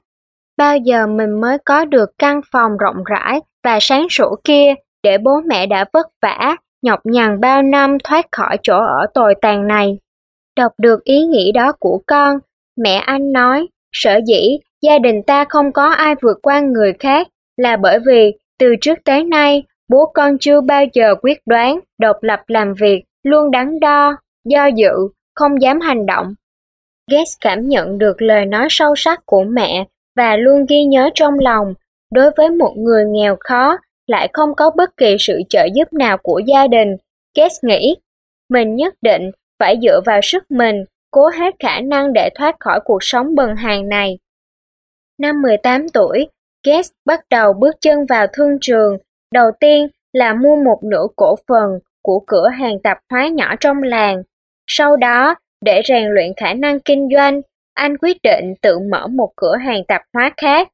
Bao 0.56 0.76
giờ 0.76 1.06
mình 1.06 1.40
mới 1.40 1.58
có 1.64 1.84
được 1.84 2.10
căn 2.18 2.40
phòng 2.52 2.76
rộng 2.76 3.04
rãi 3.04 3.40
và 3.64 3.78
sáng 3.80 4.06
sủa 4.10 4.36
kia 4.44 4.74
để 5.02 5.18
bố 5.18 5.40
mẹ 5.46 5.66
đã 5.66 5.84
vất 5.92 6.06
vả, 6.22 6.56
nhọc 6.82 7.00
nhằn 7.04 7.40
bao 7.40 7.62
năm 7.62 7.96
thoát 8.04 8.26
khỏi 8.32 8.56
chỗ 8.62 8.78
ở 8.78 9.06
tồi 9.14 9.34
tàn 9.42 9.66
này. 9.66 9.98
Đọc 10.56 10.72
được 10.78 11.04
ý 11.04 11.22
nghĩ 11.22 11.52
đó 11.52 11.72
của 11.80 12.00
con, 12.06 12.38
mẹ 12.76 12.94
anh 12.94 13.32
nói, 13.32 13.66
sở 13.92 14.20
dĩ 14.26 14.58
gia 14.82 14.98
đình 14.98 15.22
ta 15.22 15.44
không 15.48 15.72
có 15.72 15.88
ai 15.88 16.14
vượt 16.22 16.38
qua 16.42 16.60
người 16.60 16.92
khác 16.98 17.28
là 17.56 17.76
bởi 17.76 17.98
vì 18.06 18.32
từ 18.58 18.74
trước 18.80 18.98
tới 19.04 19.24
nay 19.24 19.62
bố 19.88 20.10
con 20.14 20.38
chưa 20.38 20.60
bao 20.60 20.84
giờ 20.92 21.14
quyết 21.22 21.38
đoán, 21.46 21.80
độc 21.98 22.16
lập 22.20 22.40
làm 22.46 22.74
việc, 22.80 23.02
luôn 23.22 23.50
đắn 23.50 23.80
đo, 23.80 24.16
do 24.44 24.66
dự, 24.66 24.92
không 25.34 25.62
dám 25.62 25.80
hành 25.80 26.06
động. 26.06 26.34
Gates 27.10 27.32
cảm 27.40 27.68
nhận 27.68 27.98
được 27.98 28.22
lời 28.22 28.44
nói 28.46 28.66
sâu 28.70 28.94
sắc 28.96 29.20
của 29.26 29.44
mẹ 29.44 29.86
và 30.16 30.36
luôn 30.36 30.66
ghi 30.68 30.84
nhớ 30.84 31.10
trong 31.14 31.38
lòng, 31.38 31.74
đối 32.12 32.30
với 32.36 32.50
một 32.50 32.74
người 32.76 33.04
nghèo 33.04 33.36
khó 33.40 33.78
lại 34.06 34.28
không 34.32 34.54
có 34.54 34.70
bất 34.76 34.96
kỳ 34.96 35.16
sự 35.18 35.40
trợ 35.48 35.66
giúp 35.74 35.92
nào 35.92 36.18
của 36.22 36.40
gia 36.46 36.66
đình. 36.66 36.96
Gates 37.36 37.64
nghĩ, 37.64 37.96
mình 38.48 38.76
nhất 38.76 38.94
định 39.02 39.30
phải 39.58 39.76
dựa 39.82 40.00
vào 40.06 40.20
sức 40.22 40.50
mình, 40.50 40.84
cố 41.10 41.28
hết 41.28 41.54
khả 41.58 41.80
năng 41.80 42.12
để 42.12 42.30
thoát 42.34 42.56
khỏi 42.60 42.80
cuộc 42.84 42.98
sống 43.00 43.34
bần 43.34 43.56
hàng 43.56 43.88
này. 43.88 44.18
Năm 45.18 45.42
18 45.42 45.88
tuổi, 45.88 46.28
Gates 46.66 46.90
bắt 47.04 47.20
đầu 47.30 47.52
bước 47.52 47.76
chân 47.80 48.06
vào 48.06 48.26
thương 48.32 48.58
trường. 48.60 48.98
Đầu 49.32 49.50
tiên 49.60 49.88
là 50.12 50.34
mua 50.34 50.56
một 50.56 50.80
nửa 50.84 51.06
cổ 51.16 51.36
phần 51.48 51.78
của 52.02 52.20
cửa 52.26 52.48
hàng 52.48 52.78
tạp 52.82 52.98
hóa 53.10 53.28
nhỏ 53.28 53.54
trong 53.60 53.82
làng. 53.82 54.22
Sau 54.66 54.96
đó, 54.96 55.34
để 55.64 55.82
rèn 55.88 56.08
luyện 56.08 56.32
khả 56.36 56.54
năng 56.54 56.80
kinh 56.80 57.08
doanh, 57.14 57.40
anh 57.76 57.96
quyết 57.96 58.16
định 58.22 58.54
tự 58.62 58.78
mở 58.78 59.06
một 59.06 59.32
cửa 59.36 59.56
hàng 59.56 59.84
tạp 59.88 60.02
hóa 60.14 60.32
khác. 60.36 60.68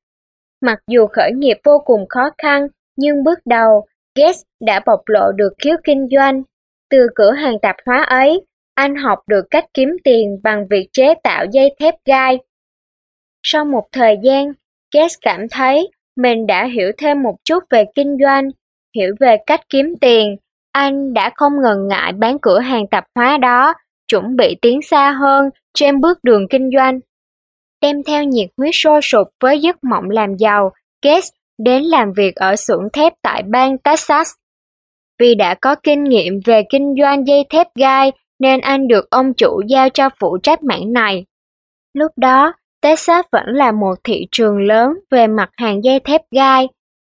Mặc 0.61 0.79
dù 0.89 1.07
khởi 1.07 1.31
nghiệp 1.33 1.57
vô 1.65 1.83
cùng 1.85 2.09
khó 2.09 2.31
khăn, 2.39 2.67
nhưng 2.97 3.25
bước 3.25 3.39
đầu, 3.45 3.87
Gates 4.19 4.43
đã 4.61 4.81
bộc 4.87 5.01
lộ 5.07 5.33
được 5.33 5.53
khiếu 5.59 5.77
kinh 5.85 6.09
doanh. 6.17 6.43
Từ 6.91 7.07
cửa 7.15 7.33
hàng 7.33 7.59
tạp 7.63 7.77
hóa 7.87 8.03
ấy, 8.03 8.47
anh 8.75 8.97
học 8.97 9.19
được 9.27 9.45
cách 9.51 9.65
kiếm 9.75 9.97
tiền 10.05 10.41
bằng 10.43 10.67
việc 10.71 10.89
chế 10.93 11.15
tạo 11.23 11.45
dây 11.53 11.75
thép 11.81 11.95
gai. 12.05 12.39
Sau 13.43 13.65
một 13.65 13.85
thời 13.93 14.17
gian, 14.23 14.53
Gates 14.95 15.15
cảm 15.21 15.49
thấy 15.49 15.91
mình 16.17 16.47
đã 16.47 16.65
hiểu 16.65 16.93
thêm 16.99 17.23
một 17.23 17.35
chút 17.45 17.65
về 17.71 17.85
kinh 17.95 18.17
doanh, 18.23 18.49
hiểu 18.97 19.15
về 19.21 19.37
cách 19.47 19.61
kiếm 19.69 19.95
tiền. 20.01 20.37
Anh 20.73 21.15
đã 21.15 21.31
không 21.37 21.53
ngần 21.63 21.89
ngại 21.89 22.13
bán 22.13 22.39
cửa 22.43 22.59
hàng 22.59 22.87
tạp 22.87 23.05
hóa 23.15 23.39
đó, 23.39 23.75
chuẩn 24.13 24.37
bị 24.37 24.57
tiến 24.63 24.83
xa 24.83 25.11
hơn 25.11 25.51
trên 25.75 26.01
bước 26.01 26.19
đường 26.23 26.49
kinh 26.51 26.71
doanh. 26.77 27.01
Đem 27.83 27.97
theo 28.07 28.25
nhiệt 28.25 28.49
huyết 28.57 28.71
sôi 28.75 29.01
sục 29.03 29.29
với 29.41 29.61
giấc 29.61 29.85
mộng 29.85 30.11
làm 30.11 30.37
giàu, 30.37 30.73
Gates 31.05 31.29
đến 31.59 31.83
làm 31.83 32.13
việc 32.17 32.35
ở 32.37 32.57
xưởng 32.57 32.89
thép 32.93 33.13
tại 33.23 33.43
bang 33.43 33.79
Texas. 33.79 34.31
Vì 35.19 35.35
đã 35.35 35.55
có 35.55 35.75
kinh 35.75 36.05
nghiệm 36.05 36.41
về 36.45 36.63
kinh 36.71 36.95
doanh 37.01 37.27
dây 37.27 37.45
thép 37.51 37.67
gai 37.75 38.13
nên 38.39 38.61
anh 38.61 38.89
được 38.89 39.11
ông 39.11 39.35
chủ 39.35 39.61
giao 39.69 39.89
cho 39.89 40.09
phụ 40.21 40.39
trách 40.43 40.63
mảng 40.63 40.93
này. 40.93 41.25
Lúc 41.95 42.13
đó, 42.17 42.53
Texas 42.81 43.27
vẫn 43.33 43.47
là 43.47 43.73
một 43.73 43.95
thị 44.05 44.27
trường 44.31 44.59
lớn 44.67 44.93
về 45.11 45.27
mặt 45.27 45.51
hàng 45.57 45.85
dây 45.85 46.01
thép 46.01 46.21
gai. 46.31 46.69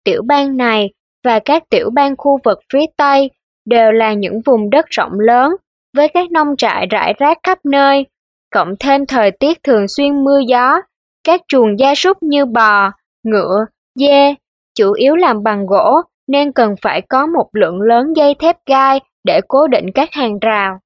Tiểu 0.05 0.23
bang 0.27 0.57
này 0.57 0.91
và 1.25 1.39
các 1.39 1.63
tiểu 1.71 1.91
bang 1.95 2.15
khu 2.19 2.39
vực 2.45 2.59
phía 2.73 2.85
Tây 2.97 3.31
đều 3.65 3.93
là 3.93 4.13
những 4.13 4.41
vùng 4.47 4.71
đất 4.71 4.87
rộng 4.91 5.21
lớn 5.21 5.57
với 5.95 6.09
các 6.09 6.31
nông 6.31 6.57
trại 6.57 6.87
rải 6.91 7.15
rác 7.19 7.39
khắp 7.43 7.59
nơi, 7.65 8.07
cộng 8.53 8.75
thêm 8.81 9.07
thời 9.07 9.31
tiết 9.31 9.63
thường 9.63 9.89
xuyên 9.89 10.25
mưa 10.25 10.39
gió, 10.49 10.81
các 11.25 11.41
chuồng 11.49 11.79
gia 11.79 11.95
súc 11.95 12.23
như 12.23 12.45
bò, 12.45 12.91
ngựa, 13.23 13.65
dê, 13.95 14.35
chủ 14.75 14.93
yếu 14.93 15.17
làm 15.17 15.43
bằng 15.43 15.67
gỗ 15.67 16.03
nên 16.29 16.53
cần 16.53 16.75
phải 16.83 17.01
có 17.09 17.27
một 17.27 17.49
lượng 17.53 17.81
lớn 17.81 18.13
dây 18.17 18.35
thép 18.35 18.57
gai 18.67 19.01
để 19.25 19.41
cố 19.49 19.67
định 19.67 19.87
các 19.95 20.09
hàng 20.13 20.39
rào. 20.39 20.79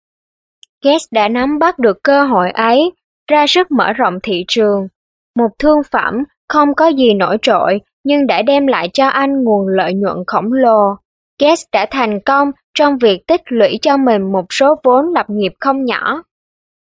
Guess 0.84 1.04
đã 1.12 1.28
nắm 1.28 1.58
bắt 1.58 1.78
được 1.78 1.96
cơ 2.02 2.24
hội 2.24 2.50
ấy, 2.50 2.92
ra 3.30 3.46
sức 3.46 3.70
mở 3.70 3.92
rộng 3.92 4.18
thị 4.22 4.44
trường. 4.48 4.88
Một 5.36 5.48
thương 5.58 5.82
phẩm 5.92 6.24
không 6.48 6.74
có 6.74 6.86
gì 6.86 7.14
nổi 7.14 7.38
trội 7.42 7.80
nhưng 8.04 8.26
đã 8.26 8.42
đem 8.42 8.66
lại 8.66 8.88
cho 8.92 9.06
anh 9.08 9.44
nguồn 9.44 9.68
lợi 9.68 9.94
nhuận 9.94 10.16
khổng 10.26 10.52
lồ. 10.52 10.94
Guess 11.40 11.64
đã 11.72 11.86
thành 11.90 12.20
công 12.20 12.50
trong 12.78 12.98
việc 12.98 13.26
tích 13.26 13.40
lũy 13.48 13.78
cho 13.82 13.96
mình 13.96 14.32
một 14.32 14.44
số 14.50 14.74
vốn 14.84 15.12
lập 15.14 15.26
nghiệp 15.28 15.52
không 15.60 15.84
nhỏ. 15.84 16.22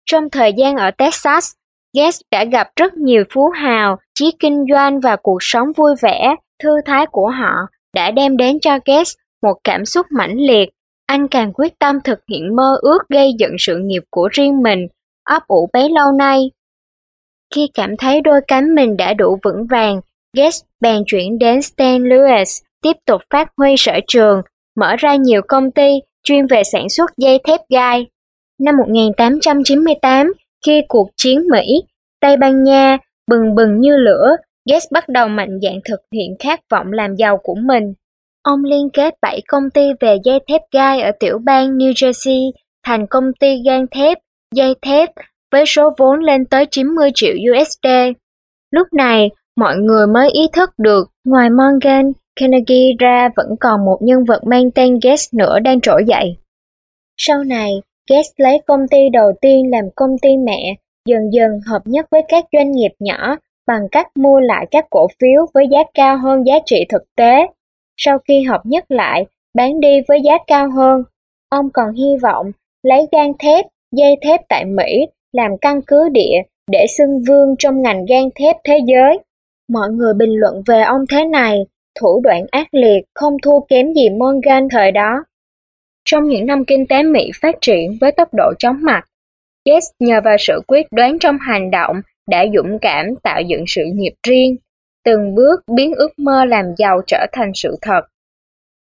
Trong 0.07 0.31
thời 0.31 0.53
gian 0.53 0.77
ở 0.77 0.91
Texas, 0.91 1.53
Guest 1.97 2.21
đã 2.31 2.45
gặp 2.45 2.69
rất 2.77 2.95
nhiều 2.95 3.25
phú 3.35 3.51
hào, 3.55 3.97
trí 4.15 4.33
kinh 4.39 4.65
doanh 4.73 5.01
và 5.01 5.17
cuộc 5.17 5.39
sống 5.41 5.69
vui 5.77 5.95
vẻ, 6.03 6.35
thư 6.63 6.71
thái 6.87 7.07
của 7.07 7.29
họ 7.29 7.53
đã 7.95 8.11
đem 8.11 8.37
đến 8.37 8.59
cho 8.61 8.79
Guest 8.85 9.17
một 9.43 9.55
cảm 9.65 9.85
xúc 9.85 10.07
mãnh 10.11 10.37
liệt. 10.37 10.69
Anh 11.07 11.29
càng 11.29 11.53
quyết 11.53 11.79
tâm 11.79 12.01
thực 12.05 12.19
hiện 12.31 12.57
mơ 12.57 12.77
ước 12.83 12.99
gây 13.09 13.33
dựng 13.39 13.57
sự 13.59 13.79
nghiệp 13.79 14.03
của 14.11 14.29
riêng 14.33 14.63
mình, 14.63 14.87
ấp 15.25 15.43
ủ 15.47 15.69
bấy 15.73 15.91
lâu 15.91 16.13
nay. 16.13 16.51
Khi 17.55 17.69
cảm 17.75 17.97
thấy 17.97 18.21
đôi 18.21 18.41
cánh 18.49 18.75
mình 18.75 18.97
đã 18.97 19.15
đủ 19.15 19.39
vững 19.45 19.67
vàng, 19.67 20.01
Guest 20.37 20.65
bèn 20.81 21.03
chuyển 21.07 21.39
đến 21.39 21.63
St. 21.63 21.81
Louis, 21.81 22.63
tiếp 22.83 22.97
tục 23.07 23.23
phát 23.31 23.49
huy 23.57 23.75
sở 23.79 23.93
trường, 24.09 24.43
mở 24.77 24.97
ra 24.99 25.15
nhiều 25.15 25.43
công 25.49 25.71
ty 25.71 25.89
chuyên 26.25 26.47
về 26.47 26.63
sản 26.73 26.89
xuất 26.89 27.11
dây 27.17 27.39
thép 27.45 27.61
gai. 27.69 28.07
Năm 28.61 28.77
1898, 28.77 30.33
khi 30.67 30.83
cuộc 30.89 31.11
chiến 31.17 31.41
Mỹ, 31.51 31.83
Tây 32.21 32.37
Ban 32.37 32.63
Nha 32.63 32.99
bừng 33.31 33.55
bừng 33.55 33.81
như 33.81 33.97
lửa, 33.97 34.37
Gates 34.71 34.93
bắt 34.93 35.09
đầu 35.09 35.29
mạnh 35.29 35.59
dạn 35.63 35.75
thực 35.85 36.01
hiện 36.13 36.37
khát 36.39 36.61
vọng 36.71 36.93
làm 36.93 37.17
giàu 37.17 37.39
của 37.43 37.55
mình. 37.55 37.95
Ông 38.43 38.65
liên 38.65 38.89
kết 38.93 39.15
7 39.23 39.43
công 39.49 39.71
ty 39.71 39.91
về 40.01 40.17
dây 40.25 40.39
thép 40.49 40.61
gai 40.73 41.01
ở 41.01 41.11
tiểu 41.21 41.39
bang 41.45 41.79
New 41.79 41.93
Jersey 41.93 42.51
thành 42.87 43.07
công 43.07 43.33
ty 43.41 43.63
gan 43.67 43.87
thép, 43.91 44.19
dây 44.55 44.75
thép 44.83 45.11
với 45.53 45.67
số 45.67 45.91
vốn 45.99 46.21
lên 46.21 46.45
tới 46.45 46.67
90 46.71 47.11
triệu 47.15 47.35
USD. 47.53 47.87
Lúc 48.71 48.89
này, 48.93 49.31
mọi 49.57 49.77
người 49.77 50.07
mới 50.07 50.31
ý 50.31 50.43
thức 50.53 50.71
được 50.79 51.05
ngoài 51.25 51.51
Morgan, 51.51 52.13
Carnegie 52.41 52.93
ra 52.99 53.29
vẫn 53.37 53.57
còn 53.61 53.85
một 53.85 53.99
nhân 54.01 54.25
vật 54.25 54.45
mang 54.45 54.71
tên 54.71 54.99
Gates 55.03 55.35
nữa 55.35 55.59
đang 55.61 55.81
trỗi 55.81 56.05
dậy. 56.07 56.37
Sau 57.17 57.45
này, 57.45 57.73
Gates 58.11 58.31
lấy 58.37 58.61
công 58.67 58.89
ty 58.91 59.09
đầu 59.13 59.33
tiên 59.41 59.71
làm 59.71 59.85
công 59.97 60.19
ty 60.23 60.37
mẹ, 60.37 60.75
dần 61.09 61.33
dần 61.33 61.51
hợp 61.67 61.83
nhất 61.85 62.07
với 62.11 62.23
các 62.29 62.45
doanh 62.53 62.73
nghiệp 62.73 62.93
nhỏ 62.99 63.37
bằng 63.67 63.89
cách 63.93 64.07
mua 64.17 64.41
lại 64.41 64.67
các 64.71 64.87
cổ 64.91 65.07
phiếu 65.21 65.47
với 65.55 65.67
giá 65.73 65.79
cao 65.95 66.19
hơn 66.19 66.47
giá 66.47 66.55
trị 66.67 66.85
thực 66.89 67.03
tế. 67.17 67.47
Sau 67.97 68.19
khi 68.29 68.43
hợp 68.43 68.61
nhất 68.65 68.85
lại, 68.89 69.27
bán 69.55 69.81
đi 69.81 70.01
với 70.09 70.21
giá 70.21 70.39
cao 70.47 70.71
hơn. 70.71 71.03
Ông 71.49 71.71
còn 71.71 71.95
hy 71.95 72.17
vọng 72.23 72.53
lấy 72.83 73.07
gan 73.13 73.33
thép, 73.39 73.67
dây 73.97 74.17
thép 74.23 74.41
tại 74.49 74.65
Mỹ 74.65 75.07
làm 75.33 75.51
căn 75.61 75.81
cứ 75.87 76.09
địa 76.13 76.43
để 76.71 76.87
xưng 76.99 77.23
vương 77.29 77.55
trong 77.59 77.83
ngành 77.83 78.05
gan 78.09 78.25
thép 78.35 78.57
thế 78.65 78.79
giới. 78.87 79.19
Mọi 79.69 79.89
người 79.91 80.15
bình 80.15 80.31
luận 80.33 80.63
về 80.67 80.83
ông 80.83 81.05
thế 81.11 81.25
này, 81.25 81.67
thủ 82.01 82.21
đoạn 82.25 82.47
ác 82.51 82.69
liệt 82.73 83.03
không 83.15 83.37
thua 83.43 83.61
kém 83.61 83.93
gì 83.93 84.11
Morgan 84.11 84.69
thời 84.71 84.91
đó. 84.91 85.25
Trong 86.05 86.25
những 86.25 86.47
năm 86.47 86.65
kinh 86.65 86.87
tế 86.87 87.03
Mỹ 87.03 87.31
phát 87.41 87.55
triển 87.61 87.99
với 88.01 88.13
tốc 88.13 88.29
độ 88.33 88.53
chóng 88.59 88.83
mặt, 88.83 89.05
Gates 89.65 89.85
nhờ 90.01 90.21
vào 90.25 90.37
sự 90.39 90.61
quyết 90.67 90.87
đoán 90.93 91.19
trong 91.19 91.39
hành 91.41 91.71
động 91.71 91.97
đã 92.31 92.45
dũng 92.55 92.79
cảm 92.81 93.07
tạo 93.23 93.41
dựng 93.43 93.65
sự 93.67 93.83
nghiệp 93.95 94.13
riêng, 94.27 94.57
từng 95.05 95.35
bước 95.35 95.61
biến 95.77 95.95
ước 95.95 96.19
mơ 96.19 96.45
làm 96.45 96.65
giàu 96.79 97.01
trở 97.07 97.27
thành 97.33 97.51
sự 97.55 97.77
thật. 97.83 98.01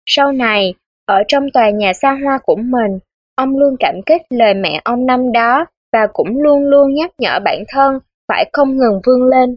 Sau 0.06 0.32
này, 0.32 0.74
ở 1.06 1.24
trong 1.28 1.50
tòa 1.54 1.70
nhà 1.70 1.94
xa 1.94 2.18
hoa 2.24 2.40
của 2.44 2.56
mình, 2.56 3.00
ông 3.36 3.58
luôn 3.58 3.76
cảm 3.80 3.96
kích 4.06 4.22
lời 4.30 4.54
mẹ 4.54 4.82
ông 4.84 5.06
năm 5.06 5.32
đó 5.32 5.66
và 5.94 6.08
cũng 6.14 6.42
luôn 6.42 6.64
luôn 6.64 6.94
nhắc 6.94 7.12
nhở 7.18 7.40
bản 7.46 7.64
thân 7.68 8.00
phải 8.28 8.50
không 8.54 8.78
ngừng 8.78 9.02
vươn 9.06 9.24
lên. 9.24 9.56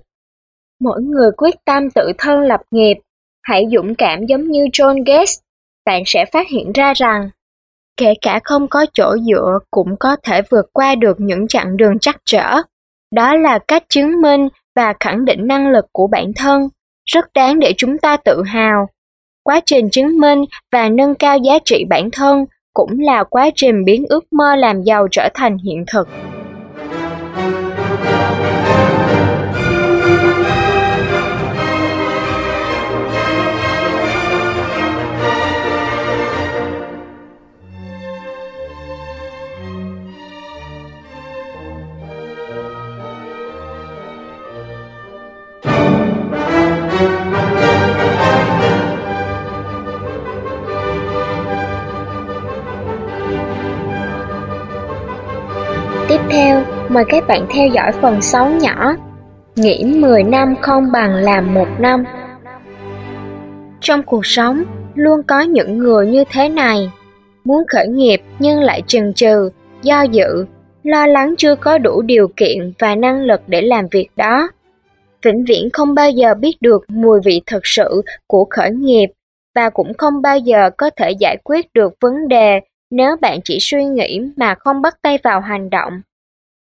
Mỗi 0.80 1.02
người 1.02 1.30
quyết 1.36 1.54
tâm 1.64 1.90
tự 1.90 2.12
thân 2.18 2.40
lập 2.40 2.60
nghiệp, 2.70 2.94
hãy 3.44 3.64
dũng 3.72 3.94
cảm 3.94 4.26
giống 4.26 4.50
như 4.50 4.64
John 4.64 5.04
Gates, 5.06 5.38
bạn 5.86 6.02
sẽ 6.06 6.24
phát 6.32 6.48
hiện 6.48 6.72
ra 6.72 6.92
rằng 6.94 7.30
kể 7.96 8.14
cả 8.22 8.40
không 8.44 8.68
có 8.68 8.86
chỗ 8.94 9.16
dựa 9.18 9.58
cũng 9.70 9.96
có 10.00 10.16
thể 10.22 10.42
vượt 10.50 10.66
qua 10.72 10.94
được 10.94 11.16
những 11.20 11.48
chặng 11.48 11.76
đường 11.76 11.98
chắc 12.00 12.16
trở. 12.24 12.56
Đó 13.14 13.36
là 13.36 13.58
cách 13.68 13.82
chứng 13.88 14.20
minh 14.22 14.48
và 14.76 14.94
khẳng 15.00 15.24
định 15.24 15.46
năng 15.46 15.68
lực 15.68 15.84
của 15.92 16.06
bản 16.06 16.32
thân, 16.36 16.68
rất 17.04 17.24
đáng 17.34 17.58
để 17.58 17.74
chúng 17.76 17.98
ta 17.98 18.16
tự 18.16 18.42
hào. 18.42 18.88
Quá 19.42 19.60
trình 19.66 19.90
chứng 19.90 20.20
minh 20.20 20.44
và 20.72 20.88
nâng 20.88 21.14
cao 21.14 21.38
giá 21.38 21.58
trị 21.64 21.84
bản 21.88 22.10
thân 22.12 22.44
cũng 22.74 23.00
là 23.00 23.24
quá 23.24 23.50
trình 23.54 23.84
biến 23.84 24.04
ước 24.08 24.32
mơ 24.32 24.56
làm 24.56 24.82
giàu 24.82 25.08
trở 25.10 25.28
thành 25.34 25.58
hiện 25.58 25.84
thực. 25.92 26.08
Mời 56.94 57.04
các 57.08 57.26
bạn 57.28 57.46
theo 57.50 57.68
dõi 57.68 57.92
phần 57.92 58.22
6 58.22 58.50
nhỏ. 58.50 58.96
Nghĩ 59.56 59.84
10 59.84 60.22
năm 60.22 60.54
không 60.60 60.92
bằng 60.92 61.14
làm 61.14 61.54
một 61.54 61.68
năm. 61.78 62.04
Trong 63.80 64.02
cuộc 64.02 64.26
sống, 64.26 64.64
luôn 64.94 65.22
có 65.22 65.40
những 65.40 65.78
người 65.78 66.06
như 66.06 66.24
thế 66.30 66.48
này. 66.48 66.90
Muốn 67.44 67.62
khởi 67.68 67.88
nghiệp 67.88 68.20
nhưng 68.38 68.60
lại 68.60 68.82
chần 68.86 69.14
chừ, 69.14 69.50
do 69.82 70.02
dự, 70.02 70.46
lo 70.82 71.06
lắng 71.06 71.34
chưa 71.38 71.54
có 71.54 71.78
đủ 71.78 72.02
điều 72.02 72.28
kiện 72.36 72.72
và 72.78 72.94
năng 72.94 73.20
lực 73.20 73.40
để 73.46 73.62
làm 73.62 73.86
việc 73.90 74.08
đó. 74.16 74.48
Vĩnh 75.22 75.44
viễn 75.44 75.68
không 75.72 75.94
bao 75.94 76.10
giờ 76.10 76.34
biết 76.34 76.56
được 76.60 76.84
mùi 76.88 77.20
vị 77.24 77.42
thật 77.46 77.60
sự 77.62 78.02
của 78.26 78.46
khởi 78.50 78.70
nghiệp 78.70 79.06
và 79.54 79.70
cũng 79.70 79.94
không 79.98 80.22
bao 80.22 80.38
giờ 80.38 80.70
có 80.78 80.90
thể 80.96 81.10
giải 81.10 81.36
quyết 81.44 81.66
được 81.74 81.92
vấn 82.00 82.28
đề 82.28 82.60
nếu 82.90 83.16
bạn 83.20 83.38
chỉ 83.44 83.58
suy 83.60 83.84
nghĩ 83.84 84.20
mà 84.36 84.54
không 84.54 84.82
bắt 84.82 84.98
tay 85.02 85.18
vào 85.22 85.40
hành 85.40 85.70
động. 85.70 85.92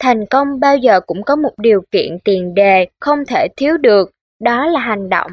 Thành 0.03 0.25
công 0.25 0.59
bao 0.59 0.77
giờ 0.77 0.99
cũng 0.99 1.23
có 1.23 1.35
một 1.35 1.53
điều 1.57 1.81
kiện 1.91 2.17
tiền 2.23 2.53
đề 2.53 2.87
không 2.99 3.19
thể 3.27 3.47
thiếu 3.57 3.77
được, 3.77 4.11
đó 4.39 4.65
là 4.65 4.79
hành 4.79 5.09
động. 5.09 5.31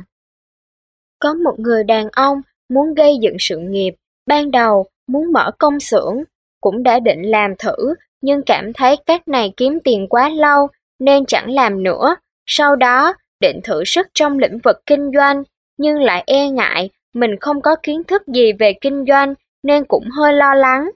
Có 1.18 1.34
một 1.34 1.54
người 1.58 1.84
đàn 1.84 2.08
ông 2.12 2.42
muốn 2.68 2.94
gây 2.94 3.18
dựng 3.22 3.36
sự 3.38 3.58
nghiệp, 3.58 3.90
ban 4.26 4.50
đầu 4.50 4.86
muốn 5.06 5.32
mở 5.32 5.50
công 5.58 5.80
xưởng, 5.80 6.22
cũng 6.60 6.82
đã 6.82 7.00
định 7.00 7.22
làm 7.22 7.54
thử, 7.58 7.94
nhưng 8.20 8.42
cảm 8.46 8.72
thấy 8.72 8.96
cách 9.06 9.28
này 9.28 9.52
kiếm 9.56 9.78
tiền 9.84 10.06
quá 10.08 10.28
lâu 10.28 10.68
nên 10.98 11.26
chẳng 11.26 11.50
làm 11.50 11.82
nữa. 11.82 12.16
Sau 12.46 12.76
đó, 12.76 13.14
định 13.40 13.60
thử 13.64 13.84
sức 13.84 14.06
trong 14.14 14.38
lĩnh 14.38 14.58
vực 14.64 14.76
kinh 14.86 15.10
doanh, 15.14 15.42
nhưng 15.78 16.00
lại 16.00 16.22
e 16.26 16.48
ngại 16.50 16.90
mình 17.14 17.36
không 17.40 17.60
có 17.60 17.76
kiến 17.82 18.04
thức 18.04 18.22
gì 18.26 18.52
về 18.52 18.72
kinh 18.80 19.04
doanh 19.08 19.34
nên 19.62 19.84
cũng 19.84 20.04
hơi 20.10 20.32
lo 20.32 20.54
lắng. 20.54 20.90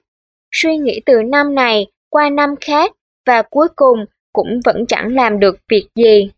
Suy 0.51 0.77
nghĩ 0.77 1.01
từ 1.05 1.21
năm 1.23 1.55
này 1.55 1.87
qua 2.09 2.29
năm 2.29 2.55
khác 2.61 2.91
và 3.25 3.41
cuối 3.41 3.67
cùng 3.75 4.05
cũng 4.33 4.59
vẫn 4.65 4.85
chẳng 4.85 5.15
làm 5.15 5.39
được 5.39 5.57
việc 5.69 5.87
gì. 5.95 6.31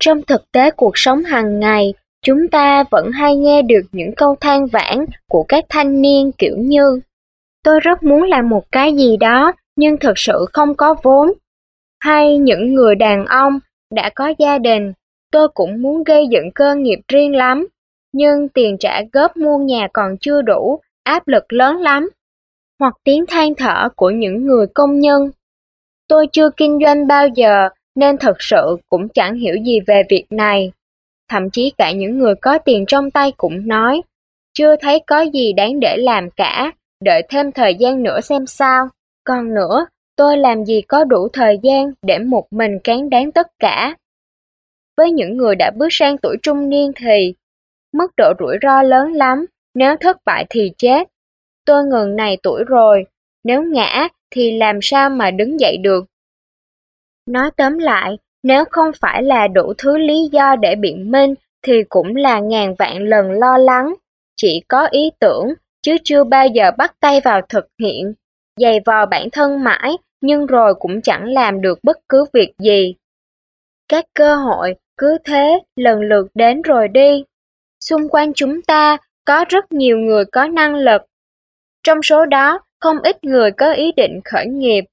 Trong 0.00 0.22
thực 0.22 0.52
tế 0.52 0.70
cuộc 0.70 0.92
sống 0.94 1.24
hàng 1.24 1.60
ngày, 1.60 1.94
chúng 2.22 2.48
ta 2.48 2.84
vẫn 2.90 3.10
hay 3.12 3.36
nghe 3.36 3.62
được 3.62 3.82
những 3.92 4.14
câu 4.16 4.36
than 4.40 4.66
vãn 4.66 5.04
của 5.28 5.44
các 5.48 5.64
thanh 5.68 6.02
niên 6.02 6.32
kiểu 6.38 6.56
như 6.58 7.00
Tôi 7.64 7.80
rất 7.80 8.02
muốn 8.02 8.22
làm 8.22 8.48
một 8.48 8.72
cái 8.72 8.94
gì 8.94 9.16
đó 9.16 9.52
nhưng 9.76 9.96
thực 9.96 10.18
sự 10.18 10.46
không 10.52 10.74
có 10.74 10.94
vốn. 11.02 11.32
Hay 12.00 12.38
những 12.38 12.74
người 12.74 12.94
đàn 12.94 13.26
ông 13.26 13.58
đã 13.94 14.10
có 14.14 14.34
gia 14.38 14.58
đình, 14.58 14.92
tôi 15.32 15.48
cũng 15.48 15.82
muốn 15.82 16.04
gây 16.04 16.26
dựng 16.30 16.50
cơ 16.54 16.74
nghiệp 16.74 16.98
riêng 17.08 17.36
lắm, 17.36 17.66
nhưng 18.12 18.48
tiền 18.48 18.76
trả 18.80 19.02
góp 19.12 19.36
mua 19.36 19.58
nhà 19.58 19.88
còn 19.92 20.16
chưa 20.20 20.42
đủ, 20.42 20.80
áp 21.04 21.28
lực 21.28 21.52
lớn 21.52 21.76
lắm. 21.76 22.10
Hoặc 22.80 22.94
tiếng 23.04 23.24
than 23.26 23.54
thở 23.54 23.88
của 23.96 24.10
những 24.10 24.46
người 24.46 24.66
công 24.74 25.00
nhân. 25.00 25.30
Tôi 26.12 26.26
chưa 26.32 26.50
kinh 26.56 26.78
doanh 26.84 27.06
bao 27.06 27.28
giờ 27.28 27.68
nên 27.94 28.16
thật 28.18 28.36
sự 28.38 28.76
cũng 28.88 29.08
chẳng 29.08 29.34
hiểu 29.34 29.54
gì 29.64 29.80
về 29.86 30.02
việc 30.08 30.24
này. 30.30 30.72
Thậm 31.28 31.50
chí 31.50 31.72
cả 31.78 31.92
những 31.92 32.18
người 32.18 32.34
có 32.34 32.58
tiền 32.58 32.84
trong 32.88 33.10
tay 33.10 33.32
cũng 33.36 33.68
nói, 33.68 34.02
chưa 34.52 34.76
thấy 34.76 35.00
có 35.06 35.20
gì 35.20 35.52
đáng 35.52 35.80
để 35.80 35.96
làm 35.96 36.30
cả, 36.30 36.72
đợi 37.04 37.22
thêm 37.28 37.52
thời 37.52 37.74
gian 37.74 38.02
nữa 38.02 38.20
xem 38.20 38.46
sao. 38.46 38.88
Còn 39.24 39.54
nữa, 39.54 39.86
tôi 40.16 40.36
làm 40.36 40.64
gì 40.64 40.80
có 40.80 41.04
đủ 41.04 41.28
thời 41.32 41.58
gian 41.62 41.92
để 42.02 42.18
một 42.18 42.46
mình 42.50 42.78
cán 42.84 43.10
đáng 43.10 43.32
tất 43.32 43.46
cả. 43.58 43.96
Với 44.96 45.12
những 45.12 45.36
người 45.36 45.54
đã 45.54 45.70
bước 45.76 45.88
sang 45.90 46.18
tuổi 46.18 46.36
trung 46.42 46.68
niên 46.68 46.92
thì, 46.96 47.34
mức 47.92 48.12
độ 48.16 48.32
rủi 48.38 48.56
ro 48.62 48.82
lớn 48.82 49.12
lắm, 49.12 49.46
nếu 49.74 49.96
thất 50.00 50.16
bại 50.26 50.46
thì 50.50 50.72
chết. 50.78 51.08
Tôi 51.64 51.84
ngừng 51.84 52.16
này 52.16 52.38
tuổi 52.42 52.64
rồi, 52.64 53.04
nếu 53.44 53.62
ngã 53.62 54.08
thì 54.32 54.58
làm 54.58 54.78
sao 54.82 55.10
mà 55.10 55.30
đứng 55.30 55.60
dậy 55.60 55.76
được. 55.76 56.04
Nói 57.26 57.50
tóm 57.56 57.78
lại, 57.78 58.18
nếu 58.42 58.64
không 58.70 58.90
phải 59.00 59.22
là 59.22 59.48
đủ 59.48 59.72
thứ 59.78 59.98
lý 59.98 60.28
do 60.32 60.56
để 60.56 60.74
biện 60.74 61.10
minh 61.10 61.34
thì 61.62 61.82
cũng 61.88 62.16
là 62.16 62.40
ngàn 62.40 62.74
vạn 62.78 62.98
lần 63.08 63.30
lo 63.30 63.58
lắng, 63.58 63.94
chỉ 64.36 64.62
có 64.68 64.86
ý 64.90 65.10
tưởng 65.20 65.46
chứ 65.82 65.96
chưa 66.04 66.24
bao 66.24 66.46
giờ 66.46 66.70
bắt 66.78 66.94
tay 67.00 67.20
vào 67.24 67.40
thực 67.48 67.66
hiện, 67.80 68.14
dày 68.60 68.80
vò 68.86 69.06
bản 69.06 69.30
thân 69.30 69.64
mãi 69.64 69.96
nhưng 70.22 70.46
rồi 70.46 70.74
cũng 70.74 71.02
chẳng 71.02 71.24
làm 71.24 71.60
được 71.60 71.78
bất 71.82 71.96
cứ 72.08 72.24
việc 72.32 72.52
gì. 72.58 72.94
Các 73.88 74.04
cơ 74.14 74.36
hội 74.36 74.74
cứ 74.96 75.18
thế 75.24 75.58
lần 75.76 76.00
lượt 76.00 76.26
đến 76.34 76.62
rồi 76.62 76.88
đi. 76.88 77.24
Xung 77.80 78.08
quanh 78.08 78.32
chúng 78.34 78.62
ta 78.62 78.96
có 79.24 79.44
rất 79.48 79.72
nhiều 79.72 79.98
người 79.98 80.24
có 80.24 80.46
năng 80.46 80.74
lực. 80.74 81.02
Trong 81.82 82.02
số 82.02 82.26
đó, 82.26 82.60
không 82.82 82.96
ít 83.02 83.24
người 83.24 83.50
có 83.50 83.72
ý 83.72 83.92
định 83.96 84.20
khởi 84.24 84.46
nghiệp, 84.46 84.84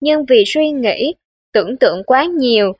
nhưng 0.00 0.24
vì 0.24 0.44
suy 0.46 0.70
nghĩ, 0.70 1.14
tưởng 1.52 1.76
tượng 1.76 2.02
quá 2.06 2.24
nhiều, 2.24 2.72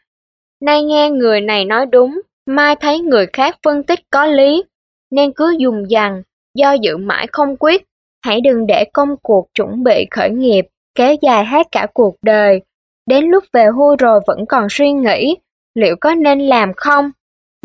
nay 0.60 0.82
nghe 0.82 1.10
người 1.10 1.40
này 1.40 1.64
nói 1.64 1.86
đúng, 1.86 2.20
mai 2.46 2.76
thấy 2.80 3.00
người 3.00 3.26
khác 3.32 3.58
phân 3.62 3.82
tích 3.82 4.00
có 4.10 4.26
lý, 4.26 4.64
nên 5.10 5.32
cứ 5.32 5.56
dùng 5.58 5.90
dằn, 5.90 6.22
do 6.54 6.72
dự 6.72 6.96
mãi 6.96 7.26
không 7.32 7.56
quyết. 7.56 7.84
Hãy 8.24 8.40
đừng 8.40 8.66
để 8.66 8.84
công 8.92 9.16
cuộc 9.22 9.48
chuẩn 9.54 9.84
bị 9.84 10.06
khởi 10.10 10.30
nghiệp 10.30 10.66
kéo 10.94 11.14
dài 11.22 11.44
hết 11.44 11.66
cả 11.72 11.86
cuộc 11.94 12.16
đời. 12.22 12.60
Đến 13.06 13.24
lúc 13.24 13.44
về 13.52 13.66
hưu 13.76 13.96
rồi 13.96 14.20
vẫn 14.26 14.46
còn 14.46 14.66
suy 14.70 14.92
nghĩ, 14.92 15.36
liệu 15.74 15.96
có 16.00 16.14
nên 16.14 16.40
làm 16.40 16.72
không? 16.76 17.10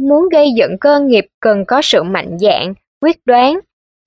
Muốn 0.01 0.29
gây 0.29 0.51
dựng 0.57 0.77
cơ 0.81 0.99
nghiệp 0.99 1.25
cần 1.39 1.65
có 1.65 1.81
sự 1.83 2.03
mạnh 2.03 2.37
dạn, 2.39 2.73
quyết 3.01 3.17
đoán, 3.25 3.59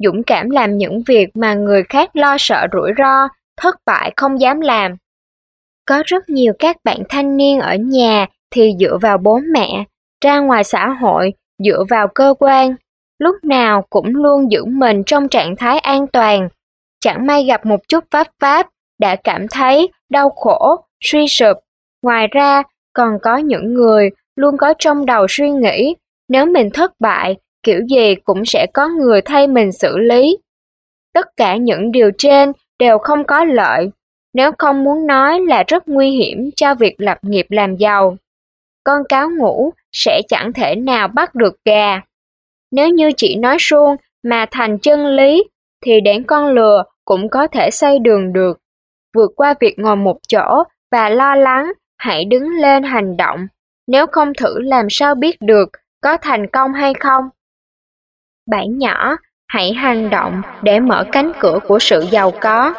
dũng 0.04 0.22
cảm 0.22 0.50
làm 0.50 0.78
những 0.78 1.02
việc 1.06 1.36
mà 1.36 1.54
người 1.54 1.82
khác 1.88 2.10
lo 2.16 2.36
sợ 2.38 2.66
rủi 2.72 2.92
ro, 2.98 3.28
thất 3.56 3.76
bại 3.86 4.12
không 4.16 4.40
dám 4.40 4.60
làm. 4.60 4.96
Có 5.86 6.02
rất 6.06 6.28
nhiều 6.28 6.52
các 6.58 6.76
bạn 6.84 7.02
thanh 7.08 7.36
niên 7.36 7.60
ở 7.60 7.74
nhà 7.74 8.26
thì 8.50 8.74
dựa 8.80 8.98
vào 9.02 9.18
bố 9.18 9.40
mẹ, 9.52 9.84
ra 10.24 10.38
ngoài 10.38 10.64
xã 10.64 10.88
hội 10.88 11.32
dựa 11.64 11.84
vào 11.88 12.08
cơ 12.08 12.34
quan, 12.38 12.74
lúc 13.18 13.36
nào 13.44 13.84
cũng 13.90 14.14
luôn 14.16 14.52
giữ 14.52 14.64
mình 14.64 15.02
trong 15.06 15.28
trạng 15.28 15.56
thái 15.56 15.78
an 15.78 16.06
toàn. 16.06 16.48
Chẳng 17.00 17.26
may 17.26 17.44
gặp 17.44 17.66
một 17.66 17.88
chút 17.88 18.04
pháp 18.10 18.26
pháp, 18.40 18.68
đã 19.00 19.16
cảm 19.24 19.48
thấy 19.48 19.88
đau 20.10 20.30
khổ, 20.30 20.84
suy 21.00 21.28
sụp. 21.28 21.56
Ngoài 22.02 22.26
ra, 22.26 22.62
còn 22.92 23.18
có 23.22 23.36
những 23.36 23.74
người 23.74 24.10
luôn 24.36 24.56
có 24.56 24.74
trong 24.78 25.06
đầu 25.06 25.26
suy 25.28 25.50
nghĩ, 25.50 25.94
nếu 26.28 26.46
mình 26.46 26.70
thất 26.74 26.92
bại, 27.00 27.36
kiểu 27.62 27.80
gì 27.90 28.14
cũng 28.14 28.44
sẽ 28.44 28.66
có 28.74 28.88
người 28.88 29.20
thay 29.22 29.46
mình 29.46 29.72
xử 29.72 29.98
lý. 29.98 30.38
Tất 31.14 31.26
cả 31.36 31.56
những 31.56 31.92
điều 31.92 32.10
trên 32.18 32.52
đều 32.78 32.98
không 32.98 33.24
có 33.24 33.44
lợi, 33.44 33.90
nếu 34.34 34.50
không 34.58 34.84
muốn 34.84 35.06
nói 35.06 35.40
là 35.40 35.64
rất 35.66 35.88
nguy 35.88 36.10
hiểm 36.10 36.50
cho 36.56 36.74
việc 36.74 36.94
lập 36.98 37.18
nghiệp 37.22 37.46
làm 37.48 37.76
giàu. 37.76 38.16
Con 38.84 39.02
cáo 39.08 39.30
ngủ 39.30 39.70
sẽ 39.92 40.20
chẳng 40.28 40.52
thể 40.52 40.74
nào 40.74 41.08
bắt 41.08 41.34
được 41.34 41.56
gà. 41.64 42.00
Nếu 42.70 42.88
như 42.88 43.10
chỉ 43.16 43.36
nói 43.36 43.56
suông 43.60 43.96
mà 44.22 44.46
thành 44.50 44.78
chân 44.78 45.06
lý, 45.06 45.44
thì 45.84 46.00
đến 46.00 46.22
con 46.22 46.46
lừa 46.46 46.84
cũng 47.04 47.28
có 47.28 47.46
thể 47.46 47.70
xây 47.70 47.98
đường 47.98 48.32
được. 48.32 48.58
Vượt 49.14 49.32
qua 49.36 49.54
việc 49.60 49.78
ngồi 49.78 49.96
một 49.96 50.18
chỗ 50.28 50.62
và 50.92 51.08
lo 51.08 51.34
lắng, 51.34 51.72
hãy 51.98 52.24
đứng 52.24 52.48
lên 52.48 52.82
hành 52.82 53.16
động. 53.16 53.46
Nếu 53.86 54.06
không 54.06 54.32
thử 54.34 54.58
làm 54.58 54.86
sao 54.90 55.14
biết 55.14 55.36
được 55.40 55.70
có 56.00 56.16
thành 56.16 56.46
công 56.46 56.72
hay 56.72 56.94
không 56.94 57.24
bạn 58.50 58.78
nhỏ, 58.78 59.16
hãy 59.48 59.72
hành 59.72 60.10
động 60.10 60.42
để 60.62 60.80
mở 60.80 61.04
cánh 61.12 61.32
cửa 61.40 61.58
của 61.68 61.78
sự 61.78 62.04
giàu 62.10 62.32
có. 62.40 62.74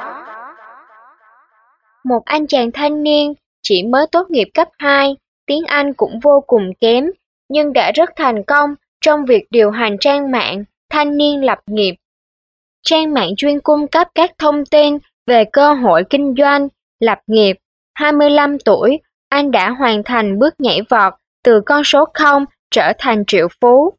Một 2.05 2.25
anh 2.25 2.47
chàng 2.47 2.71
thanh 2.71 3.03
niên 3.03 3.33
chỉ 3.61 3.83
mới 3.83 4.07
tốt 4.07 4.27
nghiệp 4.29 4.47
cấp 4.53 4.67
2, 4.77 5.15
tiếng 5.45 5.63
Anh 5.65 5.93
cũng 5.93 6.19
vô 6.19 6.43
cùng 6.47 6.69
kém, 6.79 7.05
nhưng 7.49 7.73
đã 7.73 7.91
rất 7.91 8.09
thành 8.15 8.43
công 8.43 8.75
trong 9.01 9.25
việc 9.25 9.43
điều 9.51 9.71
hành 9.71 9.97
trang 9.99 10.31
mạng 10.31 10.63
thanh 10.89 11.17
niên 11.17 11.43
lập 11.45 11.59
nghiệp. 11.65 11.95
Trang 12.83 13.13
mạng 13.13 13.29
chuyên 13.37 13.59
cung 13.59 13.87
cấp 13.87 14.07
các 14.15 14.31
thông 14.37 14.65
tin 14.65 14.97
về 15.27 15.43
cơ 15.53 15.73
hội 15.73 16.03
kinh 16.09 16.33
doanh, 16.37 16.67
lập 16.99 17.19
nghiệp. 17.27 17.53
25 17.93 18.59
tuổi, 18.59 18.99
anh 19.29 19.51
đã 19.51 19.69
hoàn 19.69 20.03
thành 20.03 20.39
bước 20.39 20.53
nhảy 20.59 20.81
vọt 20.89 21.13
từ 21.43 21.61
con 21.65 21.83
số 21.83 22.05
0 22.13 22.45
trở 22.71 22.91
thành 22.99 23.23
triệu 23.27 23.47
phú. 23.61 23.93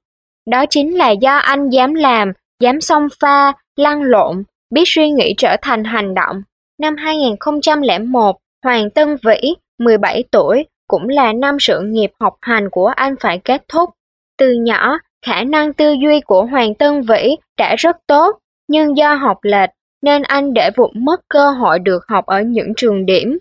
Đó 0.46 0.64
chính 0.70 0.98
là 0.98 1.10
do 1.10 1.36
anh 1.36 1.70
dám 1.70 1.94
làm, 1.94 2.32
dám 2.60 2.80
xông 2.80 3.08
pha, 3.20 3.52
lăn 3.76 4.02
lộn, 4.02 4.42
biết 4.70 4.82
suy 4.86 5.10
nghĩ 5.10 5.34
trở 5.38 5.56
thành 5.62 5.84
hành 5.84 6.14
động. 6.14 6.42
Năm 6.80 6.96
2001, 6.96 8.36
Hoàng 8.64 8.90
Tân 8.90 9.16
Vĩ, 9.26 9.54
17 9.78 10.24
tuổi, 10.30 10.64
cũng 10.88 11.08
là 11.08 11.32
năm 11.32 11.56
sự 11.60 11.80
nghiệp 11.80 12.10
học 12.20 12.34
hành 12.40 12.70
của 12.70 12.86
anh 12.86 13.14
phải 13.20 13.38
kết 13.38 13.62
thúc. 13.68 13.90
Từ 14.38 14.52
nhỏ, 14.52 14.98
khả 15.26 15.44
năng 15.44 15.72
tư 15.72 15.92
duy 16.02 16.20
của 16.20 16.44
Hoàng 16.44 16.74
Tân 16.74 17.02
Vĩ 17.02 17.36
đã 17.58 17.76
rất 17.78 17.96
tốt, 18.06 18.38
nhưng 18.68 18.96
do 18.96 19.14
học 19.14 19.38
lệch 19.42 19.70
nên 20.02 20.22
anh 20.22 20.54
để 20.54 20.70
vụt 20.76 20.90
mất 20.94 21.20
cơ 21.28 21.50
hội 21.50 21.78
được 21.78 22.02
học 22.08 22.26
ở 22.26 22.40
những 22.40 22.72
trường 22.76 23.06
điểm. 23.06 23.38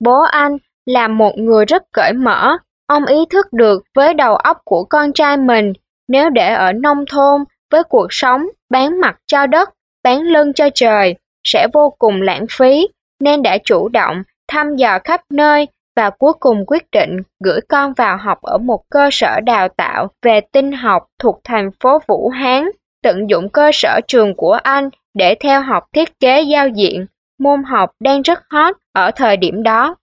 Bố 0.00 0.22
anh 0.22 0.56
là 0.86 1.08
một 1.08 1.32
người 1.38 1.64
rất 1.64 1.82
cởi 1.92 2.12
mở, 2.12 2.56
ông 2.86 3.06
ý 3.06 3.16
thức 3.30 3.46
được 3.52 3.82
với 3.94 4.14
đầu 4.14 4.36
óc 4.36 4.58
của 4.64 4.84
con 4.84 5.12
trai 5.12 5.36
mình, 5.36 5.72
nếu 6.08 6.30
để 6.30 6.52
ở 6.52 6.72
nông 6.72 7.04
thôn 7.10 7.44
với 7.70 7.82
cuộc 7.84 8.06
sống 8.10 8.46
bán 8.70 9.00
mặt 9.00 9.18
cho 9.26 9.46
đất, 9.46 9.70
bán 10.04 10.22
lưng 10.22 10.52
cho 10.52 10.68
trời, 10.74 11.14
sẽ 11.44 11.66
vô 11.72 11.94
cùng 11.98 12.22
lãng 12.22 12.46
phí, 12.50 12.88
nên 13.20 13.42
đã 13.42 13.58
chủ 13.64 13.88
động 13.88 14.22
thăm 14.48 14.76
dò 14.76 14.98
khắp 15.04 15.20
nơi 15.30 15.66
và 15.96 16.10
cuối 16.10 16.32
cùng 16.40 16.64
quyết 16.66 16.90
định 16.92 17.22
gửi 17.44 17.60
con 17.68 17.92
vào 17.92 18.16
học 18.16 18.42
ở 18.42 18.58
một 18.58 18.82
cơ 18.90 19.08
sở 19.12 19.40
đào 19.40 19.68
tạo 19.68 20.08
về 20.22 20.40
tinh 20.52 20.72
học 20.72 21.06
thuộc 21.18 21.40
thành 21.44 21.70
phố 21.80 21.98
Vũ 22.06 22.28
Hán, 22.28 22.70
tận 23.02 23.30
dụng 23.30 23.48
cơ 23.48 23.70
sở 23.72 24.00
trường 24.08 24.34
của 24.34 24.52
anh 24.52 24.90
để 25.14 25.34
theo 25.40 25.60
học 25.62 25.84
thiết 25.92 26.20
kế 26.20 26.42
giao 26.42 26.68
diện, 26.68 27.06
môn 27.38 27.62
học 27.62 27.90
đang 28.00 28.22
rất 28.22 28.42
hot 28.50 28.76
ở 28.92 29.10
thời 29.10 29.36
điểm 29.36 29.62
đó. 29.62 29.96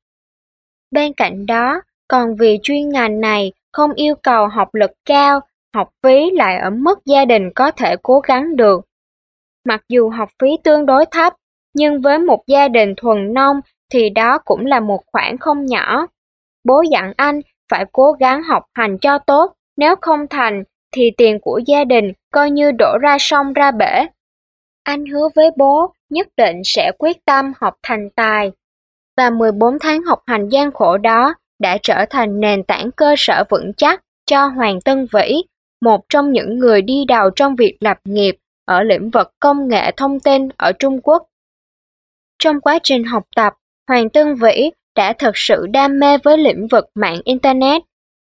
Bên 0.91 1.13
cạnh 1.13 1.45
đó, 1.45 1.81
còn 2.07 2.35
vì 2.35 2.59
chuyên 2.63 2.89
ngành 2.89 3.21
này 3.21 3.51
không 3.71 3.93
yêu 3.93 4.15
cầu 4.15 4.47
học 4.47 4.75
lực 4.75 4.91
cao, 5.05 5.39
học 5.73 5.89
phí 6.03 6.31
lại 6.31 6.57
ở 6.57 6.69
mức 6.69 7.05
gia 7.05 7.25
đình 7.25 7.49
có 7.55 7.71
thể 7.71 7.95
cố 8.03 8.19
gắng 8.19 8.55
được. 8.55 8.81
Mặc 9.65 9.81
dù 9.89 10.09
học 10.09 10.29
phí 10.39 10.47
tương 10.63 10.85
đối 10.85 11.05
thấp, 11.05 11.33
nhưng 11.73 12.01
với 12.01 12.19
một 12.19 12.43
gia 12.47 12.67
đình 12.67 12.93
thuần 12.97 13.33
nông 13.33 13.61
thì 13.91 14.09
đó 14.09 14.37
cũng 14.45 14.65
là 14.65 14.79
một 14.79 15.01
khoản 15.11 15.37
không 15.37 15.65
nhỏ. 15.65 16.07
Bố 16.63 16.81
dặn 16.91 17.13
anh 17.17 17.41
phải 17.71 17.85
cố 17.91 18.11
gắng 18.11 18.43
học 18.43 18.63
hành 18.73 18.97
cho 18.97 19.17
tốt, 19.17 19.53
nếu 19.77 19.95
không 20.01 20.27
thành 20.29 20.63
thì 20.91 21.11
tiền 21.17 21.39
của 21.41 21.59
gia 21.65 21.83
đình 21.83 22.11
coi 22.31 22.51
như 22.51 22.71
đổ 22.71 22.97
ra 23.01 23.17
sông 23.19 23.53
ra 23.53 23.71
bể. 23.71 24.07
Anh 24.83 25.05
hứa 25.05 25.29
với 25.35 25.49
bố 25.57 25.93
nhất 26.09 26.27
định 26.37 26.61
sẽ 26.65 26.91
quyết 26.99 27.25
tâm 27.25 27.53
học 27.61 27.75
thành 27.83 28.09
tài. 28.15 28.51
Và 29.17 29.29
14 29.29 29.79
tháng 29.79 30.03
học 30.03 30.19
hành 30.25 30.49
gian 30.49 30.71
khổ 30.71 30.97
đó 30.97 31.33
đã 31.59 31.77
trở 31.83 32.05
thành 32.09 32.39
nền 32.39 32.63
tảng 32.63 32.91
cơ 32.91 33.15
sở 33.17 33.43
vững 33.49 33.71
chắc 33.77 34.01
cho 34.25 34.47
Hoàng 34.47 34.81
Tân 34.81 35.07
Vĩ, 35.13 35.43
một 35.83 36.01
trong 36.09 36.31
những 36.31 36.59
người 36.59 36.81
đi 36.81 37.05
đầu 37.07 37.29
trong 37.35 37.55
việc 37.55 37.77
lập 37.79 37.97
nghiệp 38.05 38.37
ở 38.65 38.83
lĩnh 38.83 39.09
vực 39.09 39.31
công 39.39 39.67
nghệ 39.67 39.91
thông 39.97 40.19
tin 40.19 40.49
ở 40.57 40.71
Trung 40.71 41.01
Quốc. 41.01 41.23
Trong 42.39 42.61
quá 42.61 42.79
trình 42.83 43.03
học 43.03 43.23
tập, 43.35 43.53
Hoàng 43.87 44.09
Tân 44.09 44.35
Vĩ 44.35 44.71
đã 44.95 45.13
thật 45.13 45.31
sự 45.35 45.65
đam 45.71 45.99
mê 45.99 46.17
với 46.17 46.37
lĩnh 46.37 46.67
vực 46.67 46.85
mạng 46.95 47.21
Internet. 47.23 47.81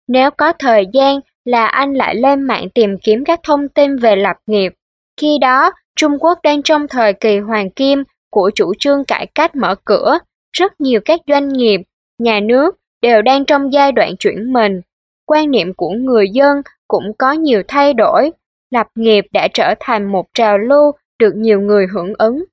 Nếu 0.07 0.31
có 0.31 0.53
thời 0.59 0.85
gian 0.93 1.19
là 1.45 1.65
anh 1.65 1.93
lại 1.93 2.15
lên 2.15 2.41
mạng 2.41 2.69
tìm 2.69 2.97
kiếm 3.03 3.23
các 3.25 3.39
thông 3.43 3.69
tin 3.69 3.97
về 3.97 4.15
lập 4.15 4.37
nghiệp. 4.47 4.73
Khi 5.21 5.37
đó, 5.41 5.71
Trung 5.95 6.17
Quốc 6.19 6.39
đang 6.43 6.63
trong 6.63 6.87
thời 6.87 7.13
kỳ 7.13 7.39
hoàng 7.39 7.69
kim 7.69 8.03
của 8.29 8.51
chủ 8.55 8.73
trương 8.79 9.05
cải 9.05 9.27
cách 9.35 9.55
mở 9.55 9.75
cửa, 9.85 10.17
rất 10.57 10.81
nhiều 10.81 10.99
các 11.05 11.19
doanh 11.27 11.49
nghiệp, 11.49 11.81
nhà 12.19 12.39
nước 12.39 12.75
đều 13.01 13.21
đang 13.21 13.45
trong 13.45 13.73
giai 13.73 13.91
đoạn 13.91 14.17
chuyển 14.19 14.53
mình. 14.53 14.81
Quan 15.25 15.51
niệm 15.51 15.73
của 15.73 15.89
người 15.89 16.29
dân 16.29 16.61
cũng 16.87 17.11
có 17.17 17.31
nhiều 17.31 17.63
thay 17.67 17.93
đổi, 17.93 18.31
lập 18.71 18.87
nghiệp 18.95 19.25
đã 19.31 19.47
trở 19.53 19.73
thành 19.79 20.11
một 20.11 20.25
trào 20.33 20.57
lưu 20.57 20.91
được 21.19 21.33
nhiều 21.35 21.61
người 21.61 21.87
hưởng 21.93 22.13
ứng. 22.17 22.43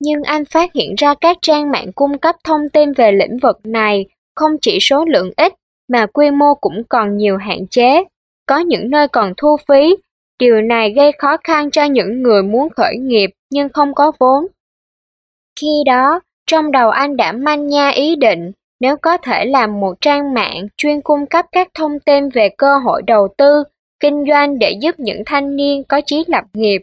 Nhưng 0.00 0.22
anh 0.22 0.44
phát 0.44 0.72
hiện 0.74 0.94
ra 0.94 1.14
các 1.20 1.38
trang 1.42 1.70
mạng 1.70 1.92
cung 1.92 2.18
cấp 2.18 2.36
thông 2.44 2.68
tin 2.68 2.92
về 2.92 3.12
lĩnh 3.12 3.38
vực 3.38 3.60
này 3.64 4.06
không 4.34 4.52
chỉ 4.60 4.78
số 4.80 5.04
lượng 5.04 5.30
ít 5.36 5.52
mà 5.88 6.06
quy 6.06 6.30
mô 6.30 6.54
cũng 6.54 6.82
còn 6.88 7.16
nhiều 7.16 7.36
hạn 7.36 7.66
chế. 7.70 8.04
Có 8.46 8.58
những 8.58 8.90
nơi 8.90 9.08
còn 9.08 9.32
thu 9.36 9.56
phí, 9.68 9.96
điều 10.38 10.60
này 10.60 10.92
gây 10.96 11.12
khó 11.18 11.36
khăn 11.44 11.70
cho 11.70 11.84
những 11.84 12.22
người 12.22 12.42
muốn 12.42 12.68
khởi 12.76 12.96
nghiệp 12.96 13.30
nhưng 13.50 13.68
không 13.68 13.94
có 13.94 14.12
vốn. 14.18 14.46
Khi 15.60 15.82
đó, 15.86 16.20
trong 16.46 16.70
đầu 16.70 16.90
anh 16.90 17.16
đã 17.16 17.32
manh 17.32 17.66
nha 17.66 17.88
ý 17.88 18.16
định 18.16 18.52
nếu 18.84 18.96
có 18.96 19.16
thể 19.16 19.44
làm 19.44 19.80
một 19.80 19.94
trang 20.00 20.34
mạng 20.34 20.66
chuyên 20.76 21.00
cung 21.00 21.26
cấp 21.26 21.46
các 21.52 21.68
thông 21.74 22.00
tin 22.00 22.28
về 22.28 22.48
cơ 22.58 22.78
hội 22.78 23.02
đầu 23.06 23.28
tư, 23.38 23.64
kinh 24.00 24.24
doanh 24.28 24.58
để 24.58 24.70
giúp 24.80 24.94
những 24.98 25.22
thanh 25.26 25.56
niên 25.56 25.84
có 25.84 26.00
chí 26.06 26.24
lập 26.26 26.44
nghiệp, 26.52 26.82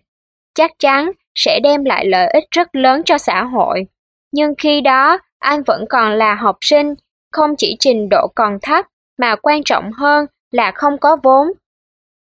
chắc 0.56 0.72
chắn 0.80 1.12
sẽ 1.36 1.60
đem 1.64 1.86
lại 1.86 2.06
lợi 2.06 2.28
ích 2.28 2.44
rất 2.52 2.76
lớn 2.76 3.02
cho 3.06 3.18
xã 3.18 3.44
hội. 3.44 3.86
Nhưng 4.32 4.54
khi 4.58 4.82
đó, 4.82 5.18
anh 5.40 5.64
vẫn 5.64 5.86
còn 5.90 6.12
là 6.12 6.36
học 6.36 6.58
sinh, 6.62 6.94
không 7.32 7.56
chỉ 7.58 7.76
trình 7.80 8.10
độ 8.10 8.28
còn 8.36 8.58
thấp, 8.62 8.86
mà 9.18 9.36
quan 9.36 9.64
trọng 9.64 9.92
hơn 9.92 10.26
là 10.52 10.72
không 10.76 10.98
có 10.98 11.18
vốn. 11.24 11.48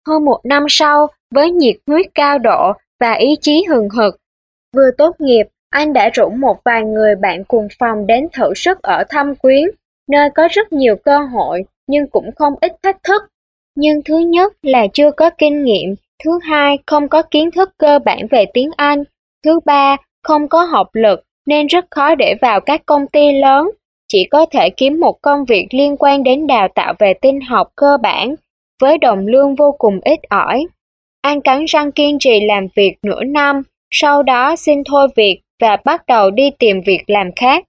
Hơn 0.07 0.25
một 0.25 0.39
năm 0.43 0.65
sau, 0.69 1.07
với 1.35 1.51
nhiệt 1.51 1.75
huyết 1.87 2.05
cao 2.15 2.39
độ 2.39 2.73
và 2.99 3.13
ý 3.13 3.35
chí 3.41 3.65
hừng 3.69 3.89
hực, 3.89 4.15
vừa 4.75 4.89
tốt 4.97 5.15
nghiệp, 5.19 5.43
anh 5.69 5.93
đã 5.93 6.09
rủ 6.09 6.29
một 6.29 6.57
vài 6.65 6.83
người 6.83 7.15
bạn 7.15 7.43
cùng 7.43 7.67
phòng 7.79 8.07
đến 8.07 8.27
thử 8.33 8.53
sức 8.55 8.81
ở 8.81 9.03
Thâm 9.09 9.35
Quyến, 9.35 9.63
nơi 10.11 10.29
có 10.35 10.47
rất 10.51 10.73
nhiều 10.73 10.95
cơ 10.95 11.17
hội 11.17 11.63
nhưng 11.87 12.07
cũng 12.07 12.31
không 12.35 12.53
ít 12.61 12.71
thách 12.83 13.03
thức. 13.03 13.21
Nhưng 13.75 14.01
thứ 14.05 14.17
nhất 14.17 14.53
là 14.61 14.87
chưa 14.93 15.11
có 15.11 15.29
kinh 15.29 15.63
nghiệm, 15.63 15.95
thứ 16.23 16.39
hai 16.43 16.77
không 16.87 17.07
có 17.07 17.21
kiến 17.21 17.51
thức 17.51 17.69
cơ 17.77 17.99
bản 17.99 18.27
về 18.31 18.45
tiếng 18.53 18.69
Anh, 18.77 19.03
thứ 19.45 19.59
ba 19.65 19.97
không 20.23 20.47
có 20.47 20.63
học 20.63 20.87
lực 20.93 21.23
nên 21.45 21.67
rất 21.67 21.85
khó 21.91 22.15
để 22.15 22.35
vào 22.41 22.59
các 22.59 22.81
công 22.85 23.07
ty 23.07 23.31
lớn, 23.31 23.69
chỉ 24.07 24.27
có 24.31 24.45
thể 24.51 24.69
kiếm 24.69 24.99
một 24.99 25.21
công 25.21 25.45
việc 25.45 25.67
liên 25.71 25.97
quan 25.97 26.23
đến 26.23 26.47
đào 26.47 26.67
tạo 26.75 26.93
về 26.99 27.13
tin 27.13 27.41
học 27.41 27.67
cơ 27.75 27.97
bản, 28.01 28.35
với 28.81 28.97
đồng 28.97 29.27
lương 29.27 29.55
vô 29.55 29.75
cùng 29.77 29.99
ít 30.01 30.19
ỏi. 30.29 30.65
Anh 31.21 31.41
cắn 31.41 31.65
răng 31.65 31.91
kiên 31.91 32.19
trì 32.19 32.39
làm 32.45 32.67
việc 32.75 32.95
nửa 33.03 33.23
năm, 33.23 33.63
sau 33.91 34.23
đó 34.23 34.55
xin 34.55 34.83
thôi 34.83 35.07
việc 35.15 35.41
và 35.59 35.77
bắt 35.85 36.03
đầu 36.07 36.31
đi 36.31 36.51
tìm 36.59 36.81
việc 36.85 37.03
làm 37.07 37.31
khác. 37.35 37.65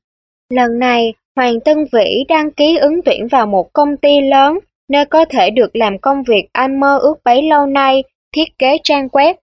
Lần 0.51 0.79
này, 0.79 1.15
Hoàng 1.37 1.61
Tân 1.61 1.77
Vĩ 1.93 2.25
đăng 2.29 2.51
ký 2.51 2.77
ứng 2.77 3.01
tuyển 3.05 3.29
vào 3.29 3.47
một 3.47 3.73
công 3.73 3.97
ty 3.97 4.21
lớn, 4.21 4.59
nơi 4.89 5.05
có 5.05 5.25
thể 5.25 5.51
được 5.51 5.77
làm 5.77 5.99
công 5.99 6.23
việc 6.23 6.49
anh 6.53 6.81
mơ 6.81 6.99
ước 6.99 7.15
bấy 7.25 7.43
lâu 7.43 7.67
nay, 7.67 8.03
thiết 8.33 8.59
kế 8.59 8.79
trang 8.85 9.07
web. 9.07 9.35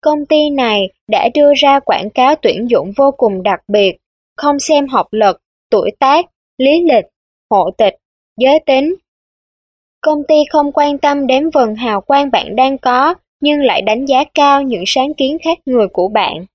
Công 0.00 0.26
ty 0.26 0.50
này 0.50 0.88
đã 1.08 1.28
đưa 1.34 1.54
ra 1.56 1.80
quảng 1.80 2.10
cáo 2.10 2.34
tuyển 2.42 2.70
dụng 2.70 2.92
vô 2.96 3.10
cùng 3.10 3.42
đặc 3.42 3.60
biệt, 3.68 3.96
không 4.36 4.58
xem 4.58 4.86
học 4.86 5.06
lực, 5.10 5.40
tuổi 5.70 5.90
tác, 5.98 6.26
lý 6.58 6.80
lịch, 6.80 7.04
hộ 7.50 7.70
tịch, 7.70 7.94
giới 8.40 8.60
tính. 8.66 8.94
Công 10.00 10.22
ty 10.28 10.34
không 10.50 10.72
quan 10.72 10.98
tâm 10.98 11.26
đến 11.26 11.50
vần 11.50 11.74
hào 11.74 12.00
quang 12.00 12.30
bạn 12.30 12.56
đang 12.56 12.78
có, 12.78 13.14
nhưng 13.40 13.60
lại 13.60 13.82
đánh 13.82 14.06
giá 14.06 14.24
cao 14.34 14.62
những 14.62 14.84
sáng 14.86 15.14
kiến 15.14 15.38
khác 15.44 15.58
người 15.66 15.88
của 15.88 16.08
bạn 16.08 16.46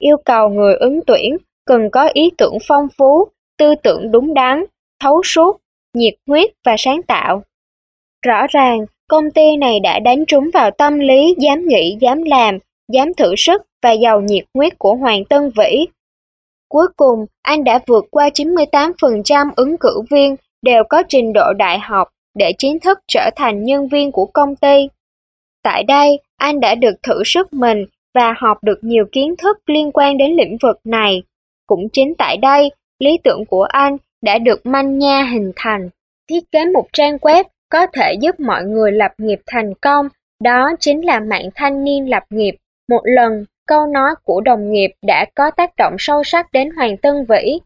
yêu 0.00 0.16
cầu 0.24 0.48
người 0.48 0.74
ứng 0.74 1.00
tuyển 1.06 1.36
cần 1.66 1.90
có 1.90 2.10
ý 2.12 2.30
tưởng 2.38 2.58
phong 2.68 2.88
phú, 2.98 3.28
tư 3.58 3.74
tưởng 3.82 4.10
đúng 4.12 4.34
đắn, 4.34 4.64
thấu 5.00 5.22
suốt, 5.24 5.60
nhiệt 5.94 6.14
huyết 6.26 6.50
và 6.66 6.74
sáng 6.78 7.02
tạo. 7.02 7.42
Rõ 8.26 8.46
ràng, 8.46 8.86
công 9.08 9.30
ty 9.30 9.56
này 9.56 9.80
đã 9.80 9.98
đánh 9.98 10.26
trúng 10.26 10.50
vào 10.54 10.70
tâm 10.70 10.98
lý 10.98 11.34
dám 11.38 11.68
nghĩ, 11.68 11.96
dám 12.00 12.22
làm, 12.22 12.58
dám 12.92 13.14
thử 13.14 13.34
sức 13.36 13.62
và 13.82 13.92
giàu 13.92 14.20
nhiệt 14.20 14.44
huyết 14.54 14.78
của 14.78 14.94
Hoàng 14.94 15.24
Tân 15.24 15.50
Vĩ. 15.56 15.86
Cuối 16.68 16.86
cùng, 16.96 17.26
anh 17.42 17.64
đã 17.64 17.78
vượt 17.86 18.04
qua 18.10 18.28
98% 18.28 19.50
ứng 19.56 19.76
cử 19.80 20.02
viên 20.10 20.36
đều 20.62 20.84
có 20.88 21.02
trình 21.08 21.32
độ 21.32 21.52
đại 21.52 21.78
học 21.78 22.08
để 22.34 22.52
chính 22.58 22.80
thức 22.80 22.98
trở 23.08 23.30
thành 23.36 23.64
nhân 23.64 23.88
viên 23.88 24.12
của 24.12 24.26
công 24.26 24.56
ty. 24.56 24.88
Tại 25.62 25.82
đây, 25.82 26.20
anh 26.36 26.60
đã 26.60 26.74
được 26.74 26.94
thử 27.02 27.22
sức 27.24 27.52
mình 27.52 27.86
và 28.14 28.34
học 28.38 28.58
được 28.62 28.78
nhiều 28.82 29.04
kiến 29.12 29.34
thức 29.42 29.58
liên 29.66 29.90
quan 29.92 30.18
đến 30.18 30.36
lĩnh 30.36 30.56
vực 30.62 30.80
này. 30.84 31.22
Cũng 31.66 31.88
chính 31.92 32.14
tại 32.18 32.36
đây, 32.36 32.70
lý 32.98 33.18
tưởng 33.24 33.44
của 33.46 33.62
anh 33.62 33.96
đã 34.22 34.38
được 34.38 34.66
manh 34.66 34.98
nha 34.98 35.22
hình 35.22 35.52
thành. 35.56 35.88
Thiết 36.30 36.52
kế 36.52 36.66
một 36.66 36.86
trang 36.92 37.16
web 37.16 37.44
có 37.68 37.86
thể 37.86 38.14
giúp 38.20 38.40
mọi 38.40 38.64
người 38.64 38.92
lập 38.92 39.12
nghiệp 39.18 39.40
thành 39.46 39.74
công, 39.74 40.08
đó 40.42 40.70
chính 40.80 41.04
là 41.04 41.20
mạng 41.20 41.48
thanh 41.54 41.84
niên 41.84 42.10
lập 42.10 42.22
nghiệp. 42.30 42.56
Một 42.88 43.00
lần, 43.04 43.44
câu 43.66 43.86
nói 43.86 44.14
của 44.24 44.40
đồng 44.40 44.72
nghiệp 44.72 44.90
đã 45.06 45.26
có 45.34 45.50
tác 45.50 45.76
động 45.76 45.96
sâu 45.98 46.24
sắc 46.24 46.52
đến 46.52 46.70
Hoàng 46.70 46.96
Tân 46.96 47.14
Vĩ. 47.28 47.58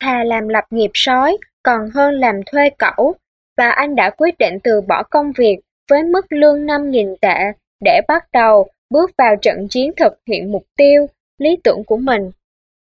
Thà 0.00 0.24
làm 0.24 0.48
lập 0.48 0.64
nghiệp 0.70 0.90
sói, 0.94 1.36
còn 1.62 1.90
hơn 1.94 2.14
làm 2.14 2.40
thuê 2.46 2.70
cẩu, 2.78 3.14
và 3.56 3.70
anh 3.70 3.94
đã 3.96 4.10
quyết 4.10 4.38
định 4.38 4.58
từ 4.62 4.80
bỏ 4.80 5.02
công 5.02 5.32
việc 5.32 5.56
với 5.90 6.02
mức 6.02 6.26
lương 6.32 6.66
5.000 6.66 7.16
tệ 7.20 7.52
để 7.84 8.00
bắt 8.08 8.24
đầu 8.32 8.68
bước 8.92 9.10
vào 9.18 9.36
trận 9.36 9.66
chiến 9.70 9.92
thực 9.96 10.12
hiện 10.26 10.52
mục 10.52 10.62
tiêu, 10.76 11.06
lý 11.38 11.56
tưởng 11.64 11.84
của 11.86 11.96
mình. 11.96 12.30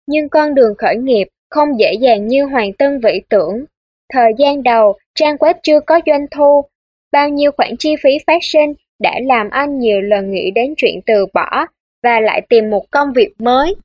Nhưng 0.08 0.30
con 0.30 0.56
đường 0.56 0.76
khởi 0.78 0.96
nghiệp 0.96 1.28
không 1.50 1.80
dễ 1.80 1.94
dàng 1.94 2.28
như 2.28 2.46
Hoàng 2.46 2.74
Tân 2.74 3.00
Vĩ 3.00 3.22
tưởng. 3.30 3.66
Thời 4.14 4.32
gian 4.38 4.64
đầu, 4.64 4.94
trang 5.16 5.36
web 5.36 5.54
chưa 5.64 5.80
có 5.80 6.00
doanh 6.06 6.26
thu, 6.32 6.62
bao 7.12 7.30
nhiêu 7.30 7.52
khoản 7.58 7.76
chi 7.80 7.96
phí 8.04 8.10
phát 8.28 8.40
sinh 8.42 8.74
đã 9.00 9.14
làm 9.26 9.50
anh 9.50 9.80
nhiều 9.80 10.02
lần 10.02 10.32
nghĩ 10.32 10.52
đến 10.52 10.74
chuyện 10.78 11.00
từ 11.06 11.26
bỏ 11.34 11.66
và 12.04 12.20
lại 12.20 12.42
tìm 12.50 12.70
một 12.70 12.92
công 12.92 13.14
việc 13.16 13.34
mới. 13.40 13.76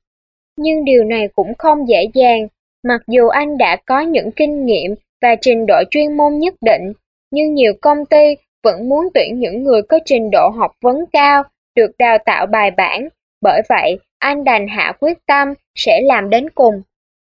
Nhưng 0.57 0.85
điều 0.85 1.03
này 1.03 1.27
cũng 1.35 1.53
không 1.57 1.87
dễ 1.87 2.05
dàng, 2.13 2.47
mặc 2.83 3.01
dù 3.07 3.27
anh 3.27 3.57
đã 3.57 3.77
có 3.85 4.01
những 4.01 4.31
kinh 4.31 4.65
nghiệm 4.65 4.95
và 5.21 5.35
trình 5.41 5.65
độ 5.65 5.75
chuyên 5.91 6.17
môn 6.17 6.39
nhất 6.39 6.53
định, 6.61 6.93
nhưng 7.31 7.53
nhiều 7.53 7.73
công 7.81 8.05
ty 8.05 8.35
vẫn 8.63 8.89
muốn 8.89 9.07
tuyển 9.13 9.39
những 9.39 9.63
người 9.63 9.81
có 9.81 9.99
trình 10.05 10.31
độ 10.31 10.49
học 10.49 10.71
vấn 10.81 11.05
cao, 11.11 11.43
được 11.79 11.91
đào 11.97 12.17
tạo 12.25 12.45
bài 12.45 12.71
bản. 12.71 13.07
Bởi 13.41 13.61
vậy, 13.69 13.99
anh 14.19 14.43
đành 14.43 14.67
hạ 14.67 14.93
quyết 14.99 15.17
tâm 15.27 15.53
sẽ 15.75 16.01
làm 16.01 16.29
đến 16.29 16.49
cùng. 16.49 16.81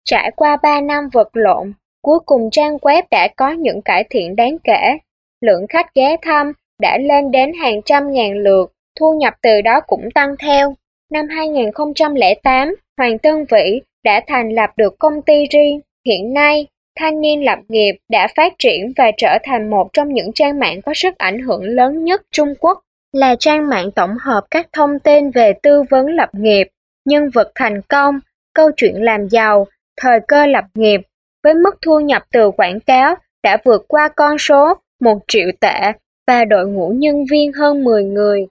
Trải 0.05 0.31
qua 0.35 0.57
3 0.63 0.81
năm 0.81 1.09
vật 1.13 1.29
lộn, 1.33 1.73
cuối 2.01 2.19
cùng 2.25 2.49
trang 2.51 2.77
web 2.77 3.03
đã 3.11 3.27
có 3.27 3.51
những 3.51 3.81
cải 3.81 4.03
thiện 4.09 4.35
đáng 4.35 4.57
kể. 4.63 4.97
Lượng 5.41 5.67
khách 5.69 5.93
ghé 5.95 6.15
thăm 6.21 6.51
đã 6.81 6.97
lên 6.97 7.31
đến 7.31 7.53
hàng 7.53 7.81
trăm 7.81 8.13
ngàn 8.13 8.33
lượt, 8.37 8.71
thu 8.99 9.13
nhập 9.19 9.33
từ 9.41 9.61
đó 9.61 9.79
cũng 9.87 10.11
tăng 10.11 10.35
theo. 10.39 10.75
Năm 11.11 11.27
2008, 11.29 12.75
Hoàng 12.97 13.17
Tân 13.17 13.45
Vĩ 13.51 13.81
đã 14.03 14.21
thành 14.27 14.49
lập 14.49 14.69
được 14.77 14.99
công 14.99 15.21
ty 15.21 15.45
riêng. 15.45 15.79
Hiện 16.05 16.33
nay, 16.33 16.67
Thanh 16.99 17.21
niên 17.21 17.45
lập 17.45 17.59
nghiệp 17.67 17.95
đã 18.09 18.27
phát 18.35 18.53
triển 18.59 18.93
và 18.97 19.11
trở 19.17 19.37
thành 19.43 19.69
một 19.69 19.89
trong 19.93 20.13
những 20.13 20.31
trang 20.35 20.59
mạng 20.59 20.81
có 20.81 20.93
sức 20.95 21.17
ảnh 21.17 21.39
hưởng 21.39 21.63
lớn 21.63 22.03
nhất 22.03 22.21
Trung 22.31 22.53
Quốc, 22.59 22.79
là 23.11 23.35
trang 23.39 23.69
mạng 23.69 23.91
tổng 23.91 24.17
hợp 24.21 24.41
các 24.51 24.67
thông 24.73 24.99
tin 24.99 25.31
về 25.31 25.53
tư 25.63 25.83
vấn 25.89 26.05
lập 26.05 26.29
nghiệp, 26.33 26.67
nhân 27.05 27.29
vật 27.29 27.51
thành 27.55 27.81
công, 27.81 28.19
câu 28.53 28.69
chuyện 28.77 29.03
làm 29.03 29.29
giàu, 29.29 29.67
thời 30.01 30.19
cơ 30.27 30.45
lập 30.45 30.65
nghiệp, 30.73 31.01
với 31.43 31.53
mức 31.53 31.75
thu 31.81 31.99
nhập 31.99 32.23
từ 32.31 32.51
quảng 32.51 32.79
cáo 32.79 33.15
đã 33.43 33.57
vượt 33.65 33.85
qua 33.87 34.09
con 34.15 34.37
số 34.37 34.73
1 34.99 35.17
triệu 35.27 35.47
tệ 35.59 35.79
và 36.27 36.45
đội 36.45 36.67
ngũ 36.67 36.89
nhân 36.89 37.15
viên 37.31 37.53
hơn 37.53 37.83
10 37.83 38.03
người. 38.03 38.45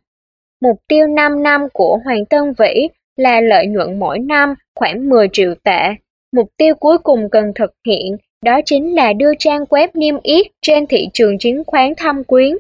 Mục 0.63 0.77
tiêu 0.89 1.07
5 1.07 1.43
năm 1.43 1.67
của 1.73 1.99
Hoàng 2.05 2.25
Tân 2.25 2.53
Vĩ 2.59 2.89
là 3.17 3.41
lợi 3.41 3.67
nhuận 3.67 3.99
mỗi 3.99 4.19
năm 4.19 4.55
khoảng 4.75 5.09
10 5.09 5.29
triệu 5.33 5.55
tệ. 5.65 5.81
Mục 6.33 6.49
tiêu 6.57 6.75
cuối 6.75 6.99
cùng 6.99 7.31
cần 7.31 7.53
thực 7.55 7.71
hiện 7.87 8.17
đó 8.45 8.61
chính 8.65 8.95
là 8.95 9.13
đưa 9.13 9.33
trang 9.39 9.65
web 9.65 9.89
niêm 9.95 10.15
yết 10.23 10.47
trên 10.63 10.87
thị 10.87 11.09
trường 11.13 11.39
chứng 11.39 11.63
khoán 11.67 11.93
thâm 11.97 12.25
quyến. 12.25 12.57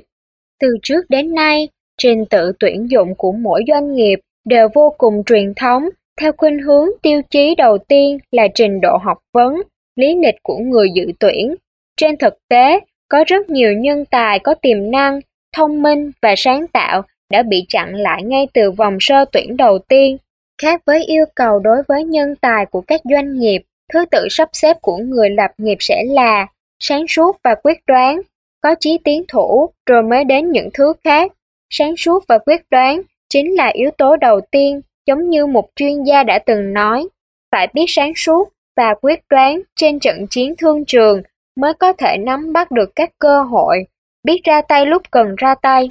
Từ 0.61 0.68
trước 0.82 1.01
đến 1.09 1.34
nay, 1.34 1.68
trình 2.03 2.24
tự 2.30 2.53
tuyển 2.61 2.90
dụng 2.90 3.14
của 3.14 3.32
mỗi 3.32 3.64
doanh 3.68 3.94
nghiệp 3.94 4.20
đều 4.44 4.68
vô 4.74 4.94
cùng 4.98 5.22
truyền 5.26 5.55
thống, 5.55 5.88
theo 6.20 6.32
khuynh 6.36 6.59
hướng 6.59 6.88
tiêu 7.03 7.20
chí 7.30 7.55
đầu 7.55 7.78
tiên 7.78 8.18
là 8.30 8.48
trình 8.55 8.80
độ 8.80 8.96
học 8.96 9.18
vấn, 9.32 9.62
lý 9.96 10.16
lịch 10.22 10.34
của 10.42 10.59
người 10.59 10.90
dự 10.94 11.05
tuyển. 11.20 11.55
Trên 11.96 12.16
thực 12.16 12.34
tế, 12.48 12.80
có 13.09 13.24
rất 13.26 13.51
nhiều 13.51 13.72
nhân 13.72 14.05
tài 14.05 14.38
có 14.38 14.55
tiềm 14.55 14.90
năng, 14.90 15.20
thông 15.57 15.82
minh 15.82 16.11
và 16.22 16.34
sáng 16.36 16.66
tạo 16.66 17.03
đã 17.30 17.42
bị 17.42 17.64
chặn 17.68 17.94
lại 17.94 18.22
ngay 18.22 18.48
từ 18.55 18.70
vòng 18.70 18.96
sơ 19.01 19.24
tuyển 19.32 19.57
đầu 19.57 19.78
tiên. 19.78 20.16
Khác 20.62 20.82
với 20.86 21.05
yêu 21.05 21.24
cầu 21.34 21.59
đối 21.59 21.82
với 21.88 22.05
nhân 22.05 22.34
tài 22.40 22.66
của 22.66 22.80
các 22.80 23.01
doanh 23.05 23.38
nghiệp, 23.38 23.62
Thứ 23.92 24.05
tự 24.11 24.26
sắp 24.30 24.48
xếp 24.53 24.76
của 24.82 24.96
người 24.96 25.30
lập 25.30 25.51
nghiệp 25.59 25.76
sẽ 25.80 26.05
là 26.05 26.46
sáng 26.78 27.05
suốt 27.09 27.36
và 27.44 27.55
quyết 27.62 27.78
đoán, 27.86 28.20
có 28.61 28.74
chí 28.80 28.98
tiến 29.05 29.24
thủ 29.28 29.70
rồi 29.86 30.03
mới 30.03 30.24
đến 30.24 30.51
những 30.51 30.68
thứ 30.74 30.92
khác. 31.05 31.32
Sáng 31.71 31.97
suốt 31.97 32.25
và 32.29 32.39
quyết 32.39 32.61
đoán 32.71 33.03
chính 33.29 33.55
là 33.55 33.66
yếu 33.66 33.91
tố 33.99 34.16
đầu 34.16 34.41
tiên, 34.51 34.81
giống 35.07 35.31
như 35.31 35.47
một 35.47 35.71
chuyên 35.77 36.03
gia 36.05 36.23
đã 36.23 36.39
từng 36.39 36.73
nói. 36.73 37.09
Phải 37.53 37.68
biết 37.75 37.85
sáng 37.89 38.12
suốt 38.16 38.49
và 38.77 38.95
quyết 39.03 39.21
đoán 39.31 39.61
trên 39.77 40.01
trận 40.01 40.27
chiến 40.31 40.55
thương 40.59 40.85
trường 40.85 41.23
mới 41.57 41.75
có 41.75 41.93
thể 41.93 42.16
nắm 42.18 42.53
bắt 42.53 42.71
được 42.71 42.91
các 42.97 43.11
cơ 43.18 43.43
hội, 43.43 43.85
biết 44.25 44.41
ra 44.45 44.61
tay 44.68 44.87
lúc 44.87 45.03
cần 45.11 45.35
ra 45.37 45.55
tay. 45.62 45.89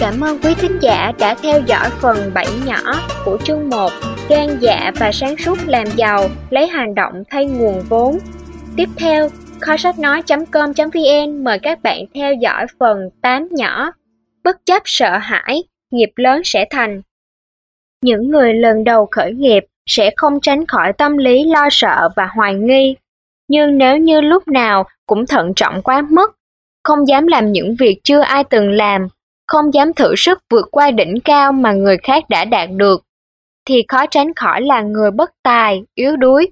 Cảm 0.00 0.20
ơn 0.20 0.38
quý 0.42 0.54
thính 0.54 0.78
giả 0.80 1.12
đã 1.18 1.34
theo 1.42 1.60
dõi 1.66 1.90
phần 2.00 2.16
7 2.34 2.46
nhỏ 2.66 2.80
của 3.24 3.38
chương 3.44 3.68
1 3.68 3.90
Gan 4.28 4.58
dạ 4.60 4.92
và 5.00 5.12
sáng 5.12 5.36
suốt 5.36 5.58
làm 5.66 5.86
giàu, 5.96 6.28
lấy 6.50 6.66
hành 6.66 6.94
động 6.94 7.22
thay 7.30 7.46
nguồn 7.46 7.80
vốn. 7.88 8.18
Tiếp 8.76 8.88
theo, 8.96 9.28
kho 9.60 9.76
sách 9.76 9.98
nói.com.vn 9.98 11.44
mời 11.44 11.58
các 11.58 11.82
bạn 11.82 12.04
theo 12.14 12.34
dõi 12.34 12.66
phần 12.78 13.10
8 13.22 13.48
nhỏ 13.50 13.92
Bất 14.44 14.56
chấp 14.66 14.82
sợ 14.84 15.18
hãi, 15.18 15.62
nghiệp 15.90 16.10
lớn 16.16 16.40
sẽ 16.44 16.66
thành. 16.70 17.02
Những 18.02 18.30
người 18.30 18.54
lần 18.54 18.84
đầu 18.84 19.08
khởi 19.10 19.32
nghiệp 19.32 19.64
sẽ 19.86 20.10
không 20.16 20.40
tránh 20.40 20.66
khỏi 20.66 20.92
tâm 20.92 21.16
lý 21.16 21.44
lo 21.44 21.68
sợ 21.70 22.08
và 22.16 22.26
hoài 22.26 22.54
nghi. 22.54 22.96
Nhưng 23.48 23.78
nếu 23.78 23.98
như 23.98 24.20
lúc 24.20 24.48
nào 24.48 24.84
cũng 25.06 25.26
thận 25.26 25.52
trọng 25.56 25.82
quá 25.82 26.02
mức, 26.10 26.36
không 26.84 27.08
dám 27.08 27.26
làm 27.26 27.52
những 27.52 27.74
việc 27.78 28.00
chưa 28.04 28.20
ai 28.20 28.44
từng 28.44 28.70
làm 28.70 29.08
không 29.46 29.74
dám 29.74 29.92
thử 29.92 30.14
sức 30.16 30.38
vượt 30.50 30.68
qua 30.70 30.90
đỉnh 30.90 31.20
cao 31.24 31.52
mà 31.52 31.72
người 31.72 31.96
khác 32.02 32.24
đã 32.28 32.44
đạt 32.44 32.68
được, 32.76 33.02
thì 33.68 33.84
khó 33.88 34.06
tránh 34.06 34.34
khỏi 34.34 34.62
là 34.62 34.82
người 34.82 35.10
bất 35.10 35.30
tài, 35.42 35.82
yếu 35.94 36.16
đuối. 36.16 36.50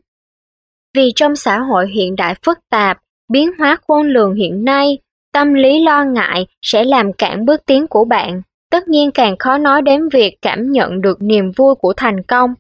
Vì 0.97 1.13
trong 1.17 1.37
xã 1.37 1.59
hội 1.59 1.91
hiện 1.95 2.17
đại 2.17 2.35
phức 2.47 2.59
tạp, 2.71 2.99
biến 3.33 3.51
hóa 3.59 3.77
khôn 3.87 4.09
lường 4.09 4.35
hiện 4.35 4.65
nay, 4.65 4.99
tâm 5.33 5.55
lý 5.55 5.83
lo 5.83 6.05
ngại 6.05 6.47
sẽ 6.63 6.85
làm 6.85 7.13
cản 7.13 7.47
bước 7.47 7.67
tiến 7.67 7.87
của 7.87 8.05
bạn, 8.05 8.43
tất 8.71 8.89
nhiên 8.89 9.11
càng 9.11 9.37
khó 9.39 9.59
nói 9.59 9.83
đến 9.83 10.09
việc 10.09 10.37
cảm 10.43 10.73
nhận 10.73 11.01
được 11.01 11.23
niềm 11.23 11.51
vui 11.57 11.75
của 11.75 11.93
thành 11.97 12.23
công. 12.23 12.55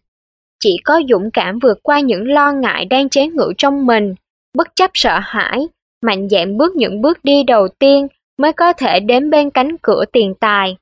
Chỉ 0.61 0.77
có 0.85 1.01
dũng 1.09 1.31
cảm 1.31 1.59
vượt 1.59 1.79
qua 1.83 2.01
những 2.01 2.29
lo 2.29 2.53
ngại 2.53 2.85
đang 2.85 3.09
chế 3.09 3.27
ngự 3.27 3.53
trong 3.59 3.87
mình, 3.87 4.15
bất 4.55 4.69
chấp 4.77 4.91
sợ 4.95 5.19
hãi, 5.23 5.69
mạnh 6.03 6.29
dạn 6.29 6.57
bước 6.57 6.77
những 6.77 7.03
bước 7.03 7.25
đi 7.25 7.43
đầu 7.43 7.69
tiên 7.79 8.07
mới 8.39 8.53
có 8.53 8.73
thể 8.73 9.01
đến 9.01 9.31
bên 9.31 9.51
cánh 9.51 9.77
cửa 9.83 10.05
tiền 10.13 10.35
tài. 10.41 10.77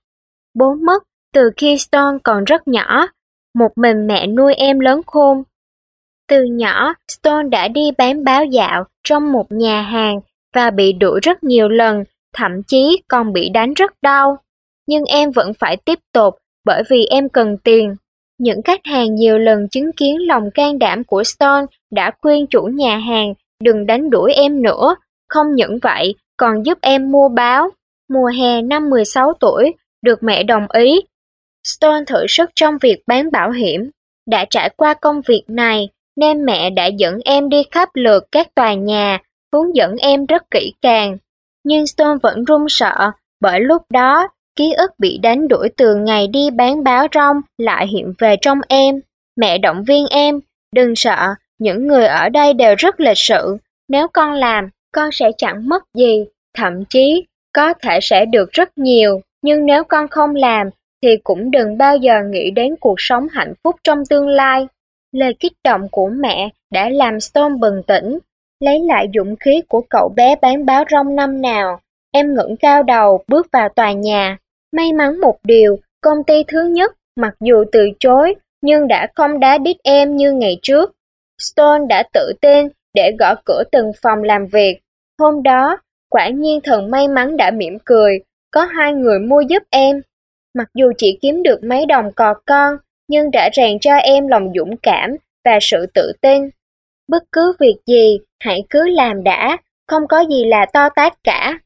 Bố 0.54 0.74
mất 0.74 1.02
từ 1.34 1.50
khi 1.56 1.78
Stone 1.78 2.18
còn 2.24 2.44
rất 2.44 2.68
nhỏ, 2.68 3.06
một 3.54 3.70
mình 3.76 4.06
mẹ 4.06 4.26
nuôi 4.26 4.54
em 4.54 4.80
lớn 4.80 5.00
khôn. 5.06 5.42
Từ 6.28 6.44
nhỏ, 6.44 6.94
Stone 7.08 7.48
đã 7.48 7.68
đi 7.68 7.90
bán 7.98 8.24
báo 8.24 8.44
dạo 8.44 8.84
trong 9.04 9.32
một 9.32 9.52
nhà 9.52 9.82
hàng 9.82 10.20
và 10.54 10.70
bị 10.70 10.92
đuổi 10.92 11.20
rất 11.22 11.44
nhiều 11.44 11.68
lần, 11.68 12.04
thậm 12.34 12.62
chí 12.66 13.02
còn 13.08 13.32
bị 13.32 13.48
đánh 13.48 13.74
rất 13.74 13.92
đau. 14.02 14.38
Nhưng 14.86 15.04
em 15.04 15.30
vẫn 15.30 15.52
phải 15.54 15.76
tiếp 15.76 15.98
tục 16.12 16.34
bởi 16.64 16.82
vì 16.90 17.06
em 17.06 17.28
cần 17.28 17.56
tiền. 17.64 17.96
Những 18.38 18.62
khách 18.62 18.80
hàng 18.84 19.14
nhiều 19.14 19.38
lần 19.38 19.68
chứng 19.68 19.92
kiến 19.92 20.16
lòng 20.26 20.50
can 20.50 20.78
đảm 20.78 21.04
của 21.04 21.24
Stone 21.24 21.66
đã 21.90 22.10
khuyên 22.22 22.46
chủ 22.46 22.62
nhà 22.62 22.96
hàng 22.96 23.34
đừng 23.62 23.86
đánh 23.86 24.10
đuổi 24.10 24.32
em 24.32 24.62
nữa. 24.62 24.94
Không 25.28 25.54
những 25.54 25.78
vậy, 25.82 26.14
còn 26.42 26.62
giúp 26.62 26.78
em 26.80 27.12
mua 27.12 27.28
báo. 27.28 27.70
Mùa 28.12 28.26
hè 28.26 28.62
năm 28.62 28.90
16 28.90 29.32
tuổi, 29.40 29.74
được 30.04 30.22
mẹ 30.22 30.42
đồng 30.42 30.66
ý. 30.72 31.00
Stone 31.64 32.04
thử 32.06 32.26
sức 32.28 32.50
trong 32.54 32.74
việc 32.82 33.02
bán 33.06 33.30
bảo 33.30 33.50
hiểm. 33.50 33.90
Đã 34.30 34.44
trải 34.50 34.70
qua 34.76 34.94
công 34.94 35.20
việc 35.28 35.44
này, 35.48 35.88
nên 36.16 36.44
mẹ 36.44 36.70
đã 36.70 36.86
dẫn 36.86 37.18
em 37.24 37.48
đi 37.48 37.62
khắp 37.70 37.88
lượt 37.94 38.24
các 38.32 38.54
tòa 38.54 38.74
nhà, 38.74 39.18
hướng 39.52 39.76
dẫn 39.76 39.96
em 39.96 40.26
rất 40.26 40.50
kỹ 40.50 40.72
càng. 40.82 41.16
Nhưng 41.64 41.86
Stone 41.86 42.18
vẫn 42.22 42.44
run 42.44 42.66
sợ, 42.68 43.10
bởi 43.40 43.60
lúc 43.60 43.82
đó, 43.90 44.28
ký 44.56 44.72
ức 44.72 44.90
bị 44.98 45.18
đánh 45.18 45.48
đuổi 45.48 45.68
từ 45.76 45.94
ngày 45.94 46.26
đi 46.26 46.50
bán 46.50 46.84
báo 46.84 47.06
rong 47.14 47.36
lại 47.58 47.86
hiện 47.86 48.12
về 48.18 48.36
trong 48.40 48.58
em. 48.68 49.00
Mẹ 49.36 49.58
động 49.58 49.84
viên 49.84 50.06
em, 50.10 50.40
đừng 50.74 50.96
sợ, 50.96 51.34
những 51.58 51.86
người 51.86 52.06
ở 52.06 52.28
đây 52.28 52.54
đều 52.54 52.74
rất 52.78 53.00
lịch 53.00 53.18
sự, 53.18 53.56
nếu 53.88 54.08
con 54.08 54.32
làm, 54.32 54.68
con 54.92 55.12
sẽ 55.12 55.30
chẳng 55.38 55.68
mất 55.68 55.82
gì, 55.94 56.24
thậm 56.54 56.84
chí 56.88 57.26
có 57.54 57.74
thể 57.82 57.98
sẽ 58.02 58.24
được 58.24 58.52
rất 58.52 58.78
nhiều, 58.78 59.20
nhưng 59.42 59.66
nếu 59.66 59.84
con 59.84 60.08
không 60.08 60.34
làm 60.34 60.70
thì 61.02 61.16
cũng 61.24 61.50
đừng 61.50 61.78
bao 61.78 61.96
giờ 61.96 62.14
nghĩ 62.30 62.50
đến 62.50 62.74
cuộc 62.80 62.94
sống 62.98 63.26
hạnh 63.30 63.52
phúc 63.64 63.76
trong 63.84 63.98
tương 64.10 64.28
lai. 64.28 64.66
Lời 65.12 65.34
kích 65.40 65.52
động 65.64 65.88
của 65.90 66.10
mẹ 66.12 66.48
đã 66.72 66.88
làm 66.88 67.20
Stone 67.20 67.54
bừng 67.60 67.82
tỉnh, 67.82 68.18
lấy 68.60 68.80
lại 68.88 69.06
dũng 69.14 69.36
khí 69.36 69.62
của 69.68 69.82
cậu 69.90 70.08
bé 70.16 70.36
bán 70.42 70.66
báo 70.66 70.84
rong 70.90 71.16
năm 71.16 71.42
nào. 71.42 71.80
Em 72.12 72.34
ngẩng 72.34 72.56
cao 72.56 72.82
đầu 72.82 73.24
bước 73.28 73.46
vào 73.52 73.68
tòa 73.68 73.92
nhà. 73.92 74.36
May 74.76 74.92
mắn 74.92 75.20
một 75.20 75.36
điều, 75.44 75.78
công 76.00 76.24
ty 76.26 76.44
thứ 76.48 76.68
nhất 76.68 76.92
mặc 77.16 77.34
dù 77.40 77.64
từ 77.72 77.88
chối 78.00 78.34
nhưng 78.62 78.88
đã 78.88 79.06
không 79.14 79.40
đá 79.40 79.58
đít 79.58 79.76
em 79.82 80.16
như 80.16 80.32
ngày 80.32 80.58
trước. 80.62 80.92
Stone 81.38 81.86
đã 81.88 82.02
tự 82.12 82.32
tin 82.40 82.68
để 82.94 83.12
gõ 83.18 83.34
cửa 83.44 83.62
từng 83.72 83.92
phòng 84.02 84.22
làm 84.22 84.46
việc. 84.46 84.80
Hôm 85.18 85.42
đó, 85.42 85.78
Quả 86.12 86.28
nhiên 86.28 86.60
thần 86.64 86.90
may 86.90 87.08
mắn 87.08 87.36
đã 87.36 87.50
mỉm 87.50 87.78
cười, 87.84 88.18
có 88.50 88.64
hai 88.64 88.92
người 88.92 89.18
mua 89.18 89.40
giúp 89.40 89.62
em. 89.70 90.02
Mặc 90.54 90.68
dù 90.74 90.92
chỉ 90.98 91.18
kiếm 91.22 91.42
được 91.42 91.64
mấy 91.64 91.86
đồng 91.86 92.12
cò 92.12 92.34
con, 92.46 92.76
nhưng 93.08 93.30
đã 93.30 93.50
rèn 93.54 93.78
cho 93.78 93.94
em 93.94 94.28
lòng 94.28 94.52
dũng 94.54 94.76
cảm 94.76 95.16
và 95.44 95.58
sự 95.60 95.86
tự 95.94 96.12
tin. 96.20 96.50
Bất 97.08 97.22
cứ 97.32 97.52
việc 97.60 97.76
gì, 97.86 98.18
hãy 98.40 98.64
cứ 98.70 98.88
làm 98.88 99.24
đã, 99.24 99.56
không 99.88 100.08
có 100.08 100.20
gì 100.30 100.44
là 100.44 100.66
to 100.72 100.88
tát 100.88 101.12
cả. 101.24 101.58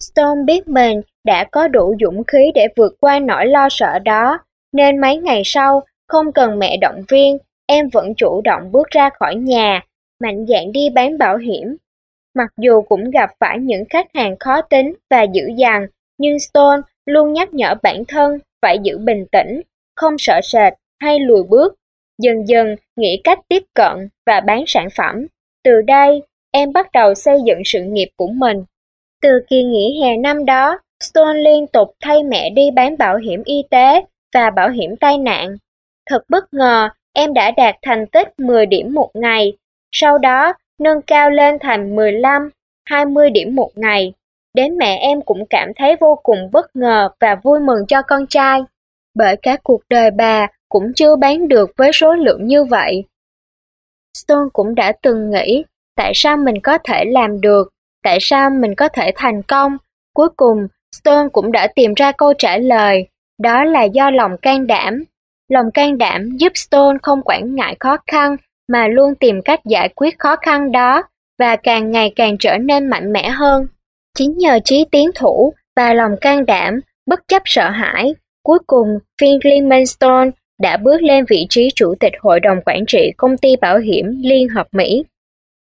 Stone 0.00 0.42
biết 0.46 0.68
mình 0.68 1.00
đã 1.24 1.44
có 1.44 1.68
đủ 1.68 1.96
dũng 2.00 2.24
khí 2.24 2.52
để 2.54 2.66
vượt 2.76 2.92
qua 3.00 3.18
nỗi 3.18 3.46
lo 3.46 3.68
sợ 3.70 3.98
đó, 3.98 4.38
nên 4.72 5.00
mấy 5.00 5.16
ngày 5.16 5.42
sau, 5.44 5.82
không 6.08 6.32
cần 6.32 6.58
mẹ 6.58 6.76
động 6.76 7.02
viên, 7.08 7.38
em 7.66 7.88
vẫn 7.88 8.14
chủ 8.16 8.40
động 8.44 8.72
bước 8.72 8.90
ra 8.90 9.10
khỏi 9.18 9.34
nhà, 9.34 9.80
mạnh 10.20 10.46
dạn 10.48 10.72
đi 10.72 10.90
bán 10.90 11.18
bảo 11.18 11.36
hiểm. 11.36 11.76
Mặc 12.36 12.52
dù 12.56 12.82
cũng 12.82 13.10
gặp 13.10 13.30
phải 13.40 13.58
những 13.58 13.84
khách 13.90 14.06
hàng 14.14 14.36
khó 14.40 14.60
tính 14.62 14.94
và 15.10 15.22
dữ 15.22 15.42
dằn, 15.56 15.86
nhưng 16.18 16.38
Stone 16.38 16.80
luôn 17.06 17.32
nhắc 17.32 17.54
nhở 17.54 17.74
bản 17.82 18.04
thân 18.08 18.38
phải 18.62 18.78
giữ 18.82 18.98
bình 18.98 19.26
tĩnh, 19.32 19.60
không 19.94 20.14
sợ 20.18 20.40
sệt 20.42 20.72
hay 21.00 21.20
lùi 21.20 21.42
bước. 21.42 21.74
Dần 22.18 22.48
dần 22.48 22.76
nghĩ 22.96 23.20
cách 23.24 23.38
tiếp 23.48 23.62
cận 23.74 24.08
và 24.26 24.40
bán 24.40 24.64
sản 24.66 24.88
phẩm. 24.96 25.26
Từ 25.64 25.82
đây, 25.86 26.22
em 26.50 26.72
bắt 26.72 26.92
đầu 26.92 27.14
xây 27.14 27.38
dựng 27.46 27.62
sự 27.64 27.82
nghiệp 27.82 28.08
của 28.16 28.28
mình. 28.28 28.64
Từ 29.22 29.28
kỳ 29.50 29.62
nghỉ 29.62 30.00
hè 30.02 30.16
năm 30.16 30.44
đó, 30.44 30.78
Stone 31.02 31.40
liên 31.40 31.66
tục 31.66 31.88
thay 32.00 32.22
mẹ 32.22 32.50
đi 32.50 32.70
bán 32.70 32.98
bảo 32.98 33.16
hiểm 33.16 33.42
y 33.44 33.62
tế 33.70 34.04
và 34.34 34.50
bảo 34.50 34.68
hiểm 34.70 34.96
tai 34.96 35.18
nạn. 35.18 35.56
Thật 36.10 36.24
bất 36.28 36.54
ngờ, 36.54 36.88
em 37.12 37.34
đã 37.34 37.50
đạt 37.50 37.74
thành 37.82 38.06
tích 38.06 38.28
10 38.40 38.66
điểm 38.66 38.94
một 38.94 39.10
ngày, 39.14 39.52
sau 39.92 40.18
đó 40.18 40.52
nâng 40.78 41.02
cao 41.02 41.30
lên 41.30 41.56
thành 41.60 41.96
15, 41.96 42.50
20 42.84 43.30
điểm 43.30 43.54
một 43.54 43.70
ngày. 43.74 44.12
Đến 44.54 44.78
mẹ 44.78 44.98
em 45.00 45.22
cũng 45.22 45.46
cảm 45.50 45.72
thấy 45.76 45.96
vô 46.00 46.18
cùng 46.22 46.50
bất 46.52 46.76
ngờ 46.76 47.08
và 47.20 47.34
vui 47.34 47.60
mừng 47.60 47.86
cho 47.88 48.02
con 48.02 48.26
trai, 48.26 48.60
bởi 49.14 49.36
cả 49.42 49.56
cuộc 49.62 49.80
đời 49.88 50.10
bà 50.10 50.46
cũng 50.68 50.92
chưa 50.96 51.16
bán 51.16 51.48
được 51.48 51.70
với 51.76 51.92
số 51.92 52.14
lượng 52.14 52.46
như 52.46 52.64
vậy. 52.64 53.04
Stone 54.18 54.48
cũng 54.52 54.74
đã 54.74 54.92
từng 55.02 55.30
nghĩ 55.30 55.64
tại 55.96 56.12
sao 56.14 56.36
mình 56.36 56.60
có 56.62 56.78
thể 56.78 57.04
làm 57.04 57.40
được, 57.40 57.68
tại 58.02 58.18
sao 58.20 58.50
mình 58.50 58.74
có 58.74 58.88
thể 58.88 59.12
thành 59.16 59.42
công. 59.42 59.76
Cuối 60.14 60.28
cùng, 60.36 60.68
Stone 60.96 61.28
cũng 61.32 61.52
đã 61.52 61.68
tìm 61.74 61.94
ra 61.94 62.12
câu 62.12 62.32
trả 62.38 62.58
lời, 62.58 63.06
đó 63.38 63.64
là 63.64 63.82
do 63.82 64.10
lòng 64.10 64.36
can 64.42 64.66
đảm. 64.66 65.04
Lòng 65.48 65.70
can 65.74 65.98
đảm 65.98 66.36
giúp 66.36 66.52
Stone 66.54 66.98
không 67.02 67.22
quản 67.24 67.54
ngại 67.54 67.76
khó 67.80 67.96
khăn 68.06 68.36
mà 68.68 68.88
luôn 68.88 69.14
tìm 69.14 69.42
cách 69.42 69.60
giải 69.64 69.88
quyết 69.88 70.18
khó 70.18 70.36
khăn 70.36 70.72
đó 70.72 71.02
và 71.38 71.56
càng 71.56 71.90
ngày 71.90 72.12
càng 72.16 72.38
trở 72.38 72.58
nên 72.58 72.86
mạnh 72.86 73.12
mẽ 73.12 73.28
hơn. 73.28 73.66
Chính 74.18 74.38
nhờ 74.38 74.58
trí 74.64 74.84
tiến 74.90 75.10
thủ 75.14 75.52
và 75.76 75.94
lòng 75.94 76.12
can 76.20 76.46
đảm, 76.46 76.80
bất 77.06 77.20
chấp 77.28 77.42
sợ 77.44 77.70
hãi, 77.70 78.14
cuối 78.42 78.58
cùng 78.66 78.88
Finley 79.20 79.68
Manstone 79.68 80.30
đã 80.62 80.76
bước 80.76 81.02
lên 81.02 81.24
vị 81.28 81.46
trí 81.50 81.68
chủ 81.74 81.94
tịch 82.00 82.12
hội 82.20 82.40
đồng 82.40 82.58
quản 82.66 82.86
trị 82.86 83.12
công 83.16 83.36
ty 83.36 83.56
bảo 83.60 83.78
hiểm 83.78 84.06
Liên 84.22 84.48
hợp 84.48 84.66
Mỹ. 84.72 85.04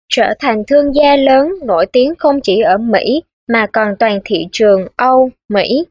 Trở 0.10 0.34
thành 0.40 0.64
thương 0.68 0.96
gia 0.96 1.16
lớn 1.16 1.50
nổi 1.66 1.86
tiếng 1.94 2.14
không 2.16 2.42
chỉ 2.42 2.62
ở 2.62 2.78
Mỹ 2.78 3.22
mà 3.50 3.68
còn 3.74 3.96
toàn 4.00 4.20
thị 4.26 4.48
trường 4.52 4.88
Âu, 4.96 5.30
Mỹ. 5.50 5.86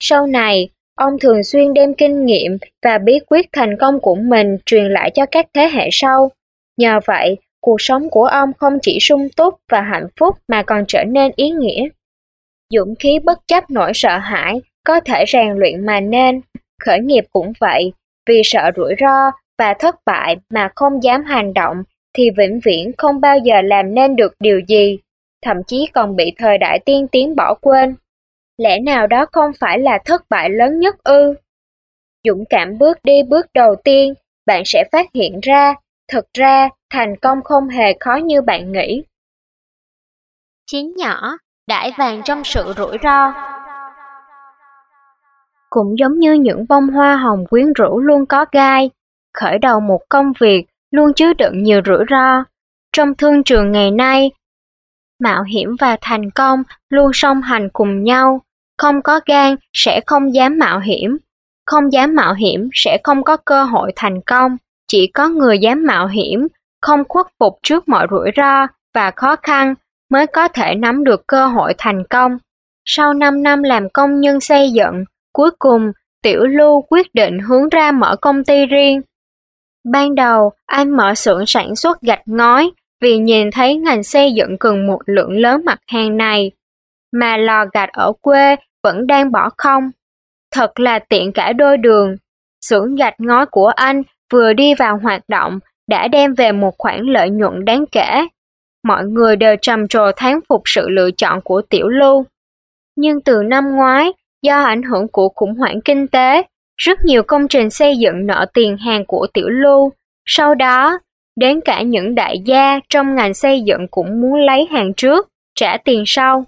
Sau 0.00 0.26
này, 0.26 0.68
ông 0.98 1.18
thường 1.18 1.44
xuyên 1.44 1.74
đem 1.74 1.94
kinh 1.94 2.24
nghiệm 2.24 2.58
và 2.84 2.98
bí 2.98 3.18
quyết 3.28 3.46
thành 3.52 3.76
công 3.80 4.00
của 4.00 4.14
mình 4.14 4.56
truyền 4.66 4.84
lại 4.84 5.10
cho 5.14 5.26
các 5.26 5.46
thế 5.54 5.68
hệ 5.72 5.88
sau. 5.92 6.30
Nhờ 6.76 7.00
vậy, 7.06 7.36
cuộc 7.60 7.76
sống 7.80 8.10
của 8.10 8.24
ông 8.24 8.52
không 8.58 8.78
chỉ 8.82 8.98
sung 9.00 9.28
túc 9.36 9.54
và 9.70 9.80
hạnh 9.80 10.06
phúc 10.20 10.36
mà 10.48 10.62
còn 10.62 10.84
trở 10.88 11.04
nên 11.04 11.32
ý 11.36 11.50
nghĩa. 11.50 11.88
Dũng 12.74 12.94
khí 12.98 13.18
bất 13.24 13.38
chấp 13.46 13.70
nỗi 13.70 13.92
sợ 13.94 14.18
hãi 14.18 14.60
có 14.86 15.00
thể 15.00 15.24
rèn 15.28 15.52
luyện 15.56 15.86
mà 15.86 16.00
nên, 16.00 16.40
khởi 16.84 17.00
nghiệp 17.00 17.24
cũng 17.32 17.52
vậy, 17.60 17.92
vì 18.28 18.40
sợ 18.44 18.70
rủi 18.76 18.94
ro 19.00 19.30
và 19.58 19.74
thất 19.78 19.94
bại 20.06 20.36
mà 20.50 20.70
không 20.74 21.02
dám 21.02 21.24
hành 21.24 21.54
động 21.54 21.82
thì 22.16 22.30
vĩnh 22.36 22.60
viễn 22.64 22.92
không 22.98 23.20
bao 23.20 23.38
giờ 23.38 23.60
làm 23.62 23.94
nên 23.94 24.16
được 24.16 24.34
điều 24.40 24.60
gì, 24.68 24.98
thậm 25.44 25.56
chí 25.66 25.86
còn 25.92 26.16
bị 26.16 26.32
thời 26.38 26.58
đại 26.58 26.78
tiên 26.78 27.06
tiến 27.08 27.36
bỏ 27.36 27.54
quên. 27.54 27.94
Lẽ 28.58 28.80
nào 28.80 29.06
đó 29.06 29.26
không 29.32 29.50
phải 29.60 29.78
là 29.78 29.98
thất 30.04 30.22
bại 30.30 30.50
lớn 30.50 30.78
nhất 30.78 30.96
ư? 31.04 31.34
Dũng 32.24 32.44
cảm 32.50 32.78
bước 32.78 32.98
đi 33.04 33.22
bước 33.28 33.46
đầu 33.54 33.74
tiên, 33.84 34.14
bạn 34.46 34.62
sẽ 34.64 34.84
phát 34.92 35.06
hiện 35.14 35.40
ra 35.42 35.74
Thực 36.12 36.24
ra, 36.34 36.68
thành 36.90 37.16
công 37.16 37.42
không 37.42 37.68
hề 37.68 37.96
khó 38.00 38.14
như 38.16 38.42
bạn 38.42 38.72
nghĩ. 38.72 39.02
Chiến 40.66 40.96
nhỏ, 40.96 41.38
đãi 41.66 41.92
vàng 41.98 42.22
trong 42.24 42.44
sự 42.44 42.72
rủi 42.76 42.98
ro. 43.02 43.32
Cũng 45.70 45.98
giống 45.98 46.18
như 46.18 46.32
những 46.32 46.64
bông 46.68 46.88
hoa 46.88 47.16
hồng 47.16 47.44
quyến 47.50 47.72
rũ 47.72 48.00
luôn 48.00 48.26
có 48.26 48.44
gai, 48.52 48.90
khởi 49.34 49.58
đầu 49.58 49.80
một 49.80 50.00
công 50.08 50.32
việc 50.40 50.66
luôn 50.90 51.12
chứa 51.14 51.34
đựng 51.34 51.62
nhiều 51.62 51.80
rủi 51.86 52.04
ro. 52.10 52.44
Trong 52.92 53.14
thương 53.14 53.44
trường 53.44 53.72
ngày 53.72 53.90
nay, 53.90 54.30
mạo 55.20 55.42
hiểm 55.42 55.76
và 55.80 55.96
thành 56.00 56.30
công 56.30 56.62
luôn 56.88 57.10
song 57.14 57.42
hành 57.42 57.68
cùng 57.72 58.02
nhau, 58.02 58.40
không 58.78 59.02
có 59.02 59.20
gan 59.26 59.56
sẽ 59.72 60.00
không 60.06 60.34
dám 60.34 60.58
mạo 60.58 60.80
hiểm, 60.80 61.18
không 61.66 61.92
dám 61.92 62.14
mạo 62.14 62.34
hiểm 62.34 62.68
sẽ 62.72 62.98
không 63.04 63.24
có 63.24 63.36
cơ 63.36 63.64
hội 63.64 63.92
thành 63.96 64.20
công. 64.26 64.56
Chỉ 64.88 65.06
có 65.06 65.28
người 65.28 65.58
dám 65.58 65.84
mạo 65.86 66.06
hiểm, 66.06 66.46
không 66.82 67.02
khuất 67.08 67.26
phục 67.40 67.58
trước 67.62 67.88
mọi 67.88 68.06
rủi 68.10 68.30
ro 68.36 68.66
và 68.94 69.10
khó 69.10 69.36
khăn 69.36 69.74
mới 70.10 70.26
có 70.26 70.48
thể 70.48 70.74
nắm 70.74 71.04
được 71.04 71.26
cơ 71.26 71.46
hội 71.46 71.74
thành 71.78 72.04
công. 72.10 72.38
Sau 72.84 73.14
5 73.14 73.42
năm 73.42 73.62
làm 73.62 73.88
công 73.88 74.20
nhân 74.20 74.40
xây 74.40 74.70
dựng, 74.70 75.04
cuối 75.32 75.50
cùng 75.58 75.92
Tiểu 76.22 76.46
Lưu 76.46 76.82
quyết 76.82 77.14
định 77.14 77.38
hướng 77.38 77.68
ra 77.68 77.92
mở 77.92 78.16
công 78.16 78.44
ty 78.44 78.66
riêng. 78.66 79.00
Ban 79.92 80.14
đầu, 80.14 80.52
anh 80.66 80.90
mở 80.90 81.14
xưởng 81.14 81.44
sản 81.46 81.76
xuất 81.76 82.00
gạch 82.00 82.22
ngói 82.26 82.70
vì 83.00 83.18
nhìn 83.18 83.50
thấy 83.50 83.76
ngành 83.76 84.02
xây 84.02 84.32
dựng 84.32 84.58
cần 84.58 84.86
một 84.86 84.98
lượng 85.06 85.30
lớn 85.30 85.62
mặt 85.64 85.78
hàng 85.86 86.16
này, 86.16 86.50
mà 87.12 87.36
lò 87.36 87.64
gạch 87.72 87.92
ở 87.92 88.12
quê 88.20 88.56
vẫn 88.88 89.06
đang 89.06 89.32
bỏ 89.32 89.50
không. 89.56 89.90
Thật 90.54 90.80
là 90.80 90.98
tiện 90.98 91.32
cả 91.32 91.52
đôi 91.52 91.76
đường. 91.76 92.16
Xưởng 92.68 92.94
gạch 92.94 93.14
ngói 93.18 93.46
của 93.46 93.66
anh 93.66 94.02
vừa 94.32 94.52
đi 94.52 94.74
vào 94.74 94.98
hoạt 95.02 95.22
động 95.28 95.58
đã 95.88 96.08
đem 96.08 96.34
về 96.34 96.52
một 96.52 96.74
khoản 96.78 97.00
lợi 97.02 97.30
nhuận 97.30 97.64
đáng 97.64 97.84
kể. 97.92 98.26
Mọi 98.84 99.04
người 99.04 99.36
đều 99.36 99.56
trầm 99.62 99.88
trồ 99.88 100.12
thán 100.16 100.38
phục 100.48 100.62
sự 100.64 100.88
lựa 100.88 101.10
chọn 101.10 101.40
của 101.44 101.62
Tiểu 101.70 101.88
Lưu. 101.88 102.24
Nhưng 102.96 103.20
từ 103.20 103.42
năm 103.42 103.64
ngoái, 103.76 104.12
do 104.42 104.62
ảnh 104.62 104.82
hưởng 104.82 105.08
của 105.08 105.28
khủng 105.28 105.54
hoảng 105.54 105.80
kinh 105.84 106.08
tế, 106.08 106.42
rất 106.76 106.98
nhiều 107.04 107.22
công 107.22 107.48
trình 107.48 107.70
xây 107.70 107.96
dựng 107.98 108.26
nợ 108.26 108.46
tiền 108.54 108.76
hàng 108.76 109.04
của 109.06 109.26
Tiểu 109.34 109.48
Lưu. 109.48 109.92
Sau 110.26 110.54
đó, 110.54 110.98
đến 111.36 111.60
cả 111.64 111.82
những 111.82 112.14
đại 112.14 112.38
gia 112.44 112.80
trong 112.88 113.14
ngành 113.14 113.34
xây 113.34 113.60
dựng 113.60 113.86
cũng 113.90 114.20
muốn 114.20 114.34
lấy 114.34 114.66
hàng 114.70 114.94
trước, 114.94 115.28
trả 115.54 115.76
tiền 115.84 116.02
sau. 116.06 116.44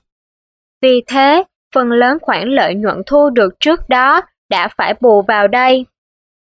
Vì 0.83 1.03
thế, 1.07 1.45
phần 1.75 1.91
lớn 1.91 2.19
khoản 2.23 2.49
lợi 2.49 2.75
nhuận 2.75 3.03
thu 3.07 3.31
được 3.31 3.61
trước 3.61 3.89
đó 3.89 4.21
đã 4.51 4.69
phải 4.69 4.95
bù 5.01 5.23
vào 5.23 5.49
đây. 5.49 5.87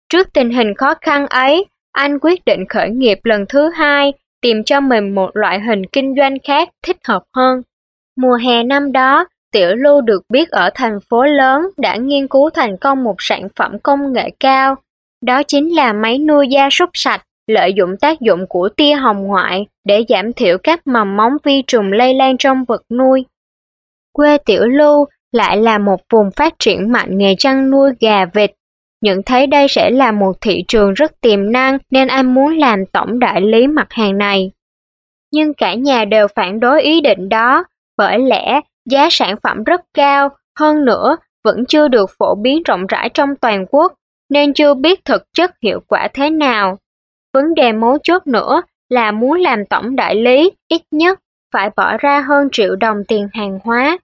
Trước 0.08 0.32
tình 0.32 0.50
hình 0.50 0.74
khó 0.74 0.94
khăn 1.00 1.26
ấy, 1.26 1.66
anh 1.92 2.18
quyết 2.18 2.44
định 2.44 2.64
khởi 2.68 2.90
nghiệp 2.90 3.18
lần 3.24 3.44
thứ 3.48 3.70
hai, 3.70 4.12
tìm 4.40 4.64
cho 4.64 4.80
mình 4.80 5.14
một 5.14 5.30
loại 5.34 5.60
hình 5.60 5.86
kinh 5.86 6.14
doanh 6.16 6.36
khác 6.44 6.68
thích 6.82 6.96
hợp 7.04 7.22
hơn. 7.36 7.62
Mùa 8.16 8.34
hè 8.34 8.62
năm 8.62 8.92
đó, 8.92 9.26
Tiểu 9.52 9.74
Lưu 9.74 10.00
được 10.00 10.22
biết 10.28 10.50
ở 10.50 10.70
thành 10.74 10.98
phố 11.10 11.24
lớn 11.24 11.62
đã 11.76 11.96
nghiên 11.96 12.28
cứu 12.28 12.50
thành 12.50 12.76
công 12.76 13.04
một 13.04 13.16
sản 13.18 13.48
phẩm 13.56 13.78
công 13.78 14.12
nghệ 14.12 14.30
cao. 14.40 14.74
Đó 15.22 15.42
chính 15.42 15.74
là 15.76 15.92
máy 15.92 16.18
nuôi 16.18 16.48
gia 16.48 16.70
súc 16.70 16.90
sạch, 16.92 17.22
lợi 17.46 17.72
dụng 17.72 17.96
tác 18.00 18.20
dụng 18.20 18.46
của 18.48 18.68
tia 18.68 18.94
hồng 18.94 19.22
ngoại 19.26 19.66
để 19.84 20.04
giảm 20.08 20.32
thiểu 20.32 20.58
các 20.62 20.86
mầm 20.86 21.16
móng 21.16 21.32
vi 21.42 21.62
trùng 21.66 21.92
lây 21.92 22.14
lan 22.14 22.36
trong 22.38 22.64
vật 22.64 22.82
nuôi. 22.90 23.24
Quê 24.12 24.38
Tiểu 24.38 24.66
Lưu 24.66 25.06
lại 25.34 25.56
là 25.56 25.78
một 25.78 26.00
vùng 26.12 26.30
phát 26.30 26.54
triển 26.58 26.92
mạnh 26.92 27.18
nghề 27.18 27.34
chăn 27.38 27.70
nuôi 27.70 27.90
gà 28.00 28.24
vịt 28.24 28.50
nhận 29.04 29.22
thấy 29.22 29.46
đây 29.46 29.68
sẽ 29.68 29.90
là 29.90 30.12
một 30.12 30.36
thị 30.40 30.64
trường 30.68 30.94
rất 30.94 31.20
tiềm 31.20 31.52
năng 31.52 31.78
nên 31.90 32.08
anh 32.08 32.34
muốn 32.34 32.58
làm 32.58 32.86
tổng 32.86 33.18
đại 33.18 33.40
lý 33.40 33.66
mặt 33.66 33.86
hàng 33.90 34.18
này. 34.18 34.50
Nhưng 35.32 35.54
cả 35.54 35.74
nhà 35.74 36.04
đều 36.04 36.28
phản 36.28 36.60
đối 36.60 36.82
ý 36.82 37.00
định 37.00 37.28
đó, 37.28 37.64
bởi 37.96 38.18
lẽ 38.18 38.60
giá 38.90 39.08
sản 39.10 39.36
phẩm 39.42 39.64
rất 39.64 39.80
cao, 39.94 40.28
hơn 40.58 40.84
nữa 40.84 41.16
vẫn 41.44 41.64
chưa 41.66 41.88
được 41.88 42.10
phổ 42.18 42.34
biến 42.34 42.62
rộng 42.62 42.86
rãi 42.86 43.08
trong 43.08 43.36
toàn 43.36 43.66
quốc, 43.70 43.92
nên 44.30 44.54
chưa 44.54 44.74
biết 44.74 45.04
thực 45.04 45.22
chất 45.32 45.50
hiệu 45.62 45.80
quả 45.88 46.08
thế 46.14 46.30
nào. 46.30 46.78
Vấn 47.32 47.54
đề 47.54 47.72
mấu 47.72 47.98
chốt 48.02 48.26
nữa 48.26 48.62
là 48.88 49.12
muốn 49.12 49.40
làm 49.40 49.66
tổng 49.70 49.96
đại 49.96 50.14
lý, 50.14 50.50
ít 50.68 50.82
nhất 50.90 51.20
phải 51.52 51.70
bỏ 51.76 51.96
ra 51.96 52.20
hơn 52.20 52.48
triệu 52.52 52.76
đồng 52.76 52.96
tiền 53.08 53.28
hàng 53.32 53.58
hóa, 53.64 53.98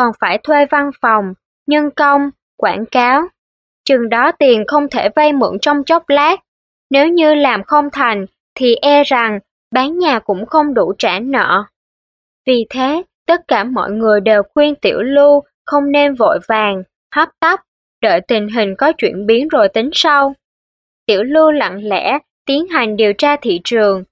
còn 0.00 0.12
phải 0.20 0.38
thuê 0.38 0.66
văn 0.66 0.90
phòng, 1.00 1.34
nhân 1.66 1.90
công, 1.96 2.30
quảng 2.56 2.84
cáo, 2.86 3.22
chừng 3.84 4.08
đó 4.08 4.32
tiền 4.32 4.64
không 4.66 4.88
thể 4.88 5.08
vay 5.16 5.32
mượn 5.32 5.58
trong 5.62 5.84
chốc 5.84 6.08
lát. 6.08 6.36
Nếu 6.90 7.08
như 7.08 7.34
làm 7.34 7.64
không 7.64 7.88
thành, 7.92 8.26
thì 8.54 8.74
e 8.74 9.04
rằng 9.04 9.38
bán 9.74 9.98
nhà 9.98 10.18
cũng 10.18 10.46
không 10.46 10.74
đủ 10.74 10.92
trả 10.98 11.20
nợ. 11.20 11.64
Vì 12.46 12.66
thế, 12.70 13.02
Tất 13.30 13.48
cả 13.48 13.64
mọi 13.64 13.90
người 13.90 14.20
đều 14.20 14.42
khuyên 14.54 14.74
Tiểu 14.74 15.02
Lưu 15.02 15.42
không 15.66 15.92
nên 15.92 16.14
vội 16.14 16.38
vàng, 16.48 16.82
hấp 17.14 17.28
tấp, 17.40 17.60
đợi 18.02 18.20
tình 18.28 18.48
hình 18.48 18.74
có 18.78 18.92
chuyển 18.92 19.26
biến 19.26 19.48
rồi 19.48 19.68
tính 19.68 19.90
sau. 19.92 20.34
Tiểu 21.06 21.22
Lưu 21.22 21.50
lặng 21.50 21.84
lẽ 21.84 22.18
tiến 22.46 22.68
hành 22.68 22.96
điều 22.96 23.12
tra 23.12 23.36
thị 23.36 23.60
trường. 23.64 24.04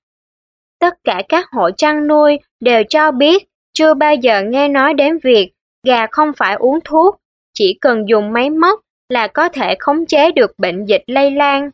Tất 0.81 0.95
cả 1.05 1.23
các 1.29 1.47
hộ 1.51 1.71
chăn 1.71 2.07
nuôi 2.09 2.39
đều 2.61 2.83
cho 2.89 3.11
biết 3.11 3.49
chưa 3.73 3.95
bao 3.95 4.15
giờ 4.15 4.43
nghe 4.43 4.69
nói 4.69 4.95
đến 4.95 5.19
việc 5.23 5.53
gà 5.87 6.07
không 6.07 6.33
phải 6.37 6.55
uống 6.55 6.79
thuốc, 6.85 7.17
chỉ 7.55 7.79
cần 7.81 8.09
dùng 8.09 8.33
máy 8.33 8.51
móc 8.51 8.81
là 9.09 9.27
có 9.27 9.49
thể 9.49 9.75
khống 9.79 10.07
chế 10.07 10.33
được 10.33 10.59
bệnh 10.59 10.85
dịch 10.85 11.03
lây 11.07 11.31
lan. 11.31 11.71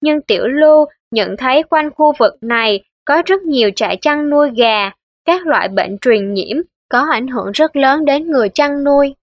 Nhưng 0.00 0.20
Tiểu 0.20 0.46
Lưu 0.46 0.86
nhận 1.10 1.36
thấy 1.36 1.62
quanh 1.62 1.90
khu 1.90 2.12
vực 2.18 2.34
này 2.40 2.84
có 3.04 3.22
rất 3.26 3.42
nhiều 3.42 3.70
trại 3.76 3.96
chăn 3.96 4.30
nuôi 4.30 4.50
gà, 4.56 4.90
các 5.24 5.46
loại 5.46 5.68
bệnh 5.68 5.98
truyền 5.98 6.34
nhiễm 6.34 6.56
có 6.88 7.06
ảnh 7.10 7.28
hưởng 7.28 7.52
rất 7.52 7.76
lớn 7.76 8.04
đến 8.04 8.30
người 8.30 8.48
chăn 8.48 8.84
nuôi. 8.84 9.14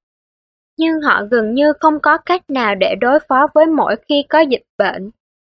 Nhưng 0.78 1.02
họ 1.02 1.24
gần 1.32 1.54
như 1.54 1.74
không 1.80 2.00
có 2.00 2.18
cách 2.18 2.50
nào 2.50 2.76
để 2.76 2.96
đối 2.96 3.20
phó 3.20 3.48
với 3.54 3.66
mỗi 3.66 3.96
khi 4.10 4.24
có 4.30 4.40
dịch 4.40 4.64
bệnh. 4.78 5.12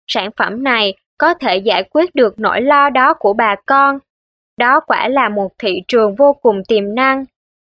Sản 0.06 0.30
phẩm 0.36 0.62
này 0.62 0.94
có 1.18 1.34
thể 1.34 1.56
giải 1.56 1.82
quyết 1.90 2.14
được 2.14 2.40
nỗi 2.40 2.60
lo 2.60 2.90
đó 2.90 3.14
của 3.14 3.32
bà 3.32 3.56
con. 3.66 3.98
Đó 4.58 4.80
quả 4.80 5.08
là 5.08 5.28
một 5.28 5.52
thị 5.58 5.82
trường 5.88 6.14
vô 6.14 6.32
cùng 6.32 6.62
tiềm 6.68 6.94
năng. 6.94 7.24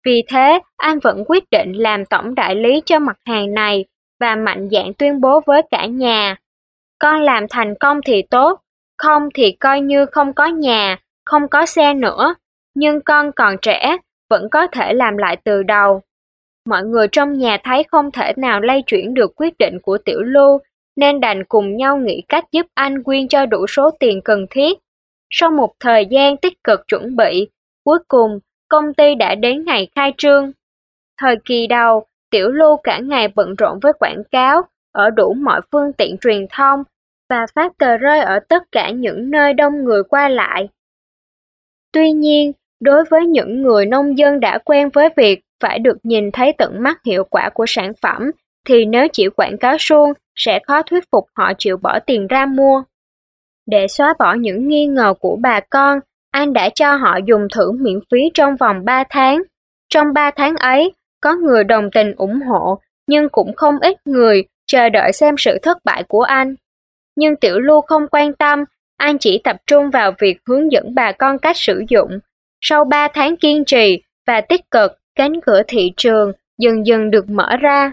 Vì 0.05 0.23
thế, 0.29 0.61
anh 0.77 0.99
vẫn 0.99 1.25
quyết 1.29 1.45
định 1.51 1.73
làm 1.73 2.05
tổng 2.05 2.35
đại 2.35 2.55
lý 2.55 2.83
cho 2.87 2.99
mặt 2.99 3.17
hàng 3.25 3.55
này 3.55 3.85
và 4.21 4.37
mạnh 4.37 4.69
dạn 4.73 4.93
tuyên 4.99 5.21
bố 5.21 5.41
với 5.47 5.63
cả 5.71 5.87
nhà. 5.87 6.37
Con 6.99 7.23
làm 7.23 7.47
thành 7.51 7.75
công 7.81 8.01
thì 8.05 8.23
tốt, 8.23 8.61
không 8.99 9.29
thì 9.35 9.53
coi 9.53 9.81
như 9.81 10.07
không 10.07 10.33
có 10.33 10.47
nhà, 10.47 10.97
không 11.25 11.49
có 11.49 11.67
xe 11.67 11.95
nữa. 11.95 12.35
Nhưng 12.75 13.01
con 13.01 13.33
còn 13.33 13.57
trẻ, 13.63 13.97
vẫn 14.31 14.49
có 14.51 14.67
thể 14.67 14.93
làm 14.93 15.17
lại 15.17 15.37
từ 15.45 15.63
đầu. 15.63 16.03
Mọi 16.67 16.85
người 16.85 17.09
trong 17.13 17.33
nhà 17.33 17.59
thấy 17.65 17.85
không 17.85 18.11
thể 18.11 18.33
nào 18.37 18.61
lay 18.61 18.83
chuyển 18.87 19.15
được 19.15 19.33
quyết 19.37 19.59
định 19.59 19.79
của 19.83 19.99
Tiểu 19.99 20.21
Lưu, 20.21 20.59
nên 20.97 21.21
đành 21.21 21.45
cùng 21.45 21.77
nhau 21.77 21.97
nghĩ 21.99 22.23
cách 22.29 22.45
giúp 22.53 22.67
anh 22.75 23.03
quyên 23.03 23.29
cho 23.29 23.47
đủ 23.47 23.67
số 23.67 23.91
tiền 24.01 24.21
cần 24.25 24.47
thiết. 24.51 24.79
Sau 25.31 25.51
một 25.51 25.73
thời 25.81 26.07
gian 26.07 26.37
tích 26.37 26.65
cực 26.65 26.81
chuẩn 26.89 27.17
bị, 27.17 27.49
cuối 27.85 27.99
cùng 28.09 28.39
công 28.73 28.95
ty 28.95 29.15
đã 29.15 29.35
đến 29.35 29.65
ngày 29.65 29.89
khai 29.95 30.13
trương. 30.19 30.53
Thời 31.21 31.37
kỳ 31.45 31.67
đầu, 31.67 32.07
Tiểu 32.31 32.49
Lưu 32.49 32.77
cả 32.77 32.99
ngày 32.99 33.29
bận 33.29 33.55
rộn 33.59 33.79
với 33.83 33.93
quảng 33.93 34.23
cáo 34.31 34.63
ở 34.93 35.11
đủ 35.11 35.35
mọi 35.35 35.61
phương 35.73 35.93
tiện 35.93 36.17
truyền 36.21 36.47
thông 36.51 36.83
và 37.31 37.47
phát 37.55 37.73
tờ 37.79 37.97
rơi 37.97 38.21
ở 38.21 38.39
tất 38.49 38.63
cả 38.73 38.91
những 38.91 39.31
nơi 39.31 39.53
đông 39.53 39.85
người 39.85 40.03
qua 40.03 40.29
lại. 40.29 40.69
Tuy 41.93 42.13
nhiên, 42.13 42.53
đối 42.81 43.05
với 43.11 43.27
những 43.27 43.63
người 43.63 43.87
nông 43.87 44.19
dân 44.19 44.41
đã 44.41 44.59
quen 44.59 44.89
với 44.89 45.09
việc 45.17 45.41
phải 45.61 45.79
được 45.79 45.97
nhìn 46.03 46.31
thấy 46.31 46.53
tận 46.59 46.83
mắt 46.83 47.05
hiệu 47.05 47.25
quả 47.25 47.51
của 47.55 47.65
sản 47.69 47.93
phẩm, 48.03 48.31
thì 48.67 48.85
nếu 48.85 49.07
chỉ 49.13 49.29
quảng 49.29 49.59
cáo 49.59 49.77
suông 49.79 50.13
sẽ 50.37 50.59
khó 50.67 50.83
thuyết 50.83 51.05
phục 51.13 51.27
họ 51.35 51.53
chịu 51.59 51.77
bỏ 51.77 51.99
tiền 52.07 52.27
ra 52.27 52.47
mua. 52.47 52.83
Để 53.67 53.89
xóa 53.89 54.15
bỏ 54.19 54.35
những 54.35 54.69
nghi 54.69 54.87
ngờ 54.87 55.15
của 55.21 55.37
bà 55.43 55.61
con, 55.61 56.01
anh 56.33 56.53
đã 56.53 56.69
cho 56.75 56.97
họ 56.97 57.19
dùng 57.27 57.47
thử 57.55 57.73
miễn 57.73 57.99
phí 58.11 58.19
trong 58.35 58.57
vòng 58.57 58.85
3 58.85 59.05
tháng. 59.11 59.43
Trong 59.89 60.13
3 60.15 60.31
tháng 60.31 60.57
ấy, 60.57 60.93
có 61.21 61.35
người 61.35 61.65
đồng 61.65 61.91
tình 61.91 62.15
ủng 62.17 62.41
hộ, 62.41 62.79
nhưng 63.07 63.29
cũng 63.29 63.55
không 63.57 63.79
ít 63.81 64.07
người 64.07 64.45
chờ 64.67 64.89
đợi 64.89 65.13
xem 65.13 65.35
sự 65.39 65.59
thất 65.63 65.79
bại 65.85 66.05
của 66.09 66.23
anh. 66.23 66.55
Nhưng 67.17 67.37
Tiểu 67.37 67.59
Lưu 67.59 67.81
không 67.81 68.07
quan 68.11 68.33
tâm, 68.33 68.65
anh 68.97 69.19
chỉ 69.19 69.41
tập 69.45 69.57
trung 69.67 69.91
vào 69.91 70.13
việc 70.19 70.39
hướng 70.47 70.73
dẫn 70.73 70.95
bà 70.95 71.13
con 71.13 71.39
cách 71.39 71.57
sử 71.57 71.83
dụng. 71.89 72.19
Sau 72.61 72.85
3 72.85 73.09
tháng 73.15 73.37
kiên 73.37 73.65
trì 73.65 74.03
và 74.27 74.41
tích 74.41 74.71
cực, 74.71 74.93
cánh 75.15 75.41
cửa 75.41 75.63
thị 75.69 75.93
trường 75.97 76.33
dần 76.59 76.87
dần 76.87 77.11
được 77.11 77.31
mở 77.31 77.57
ra. 77.57 77.93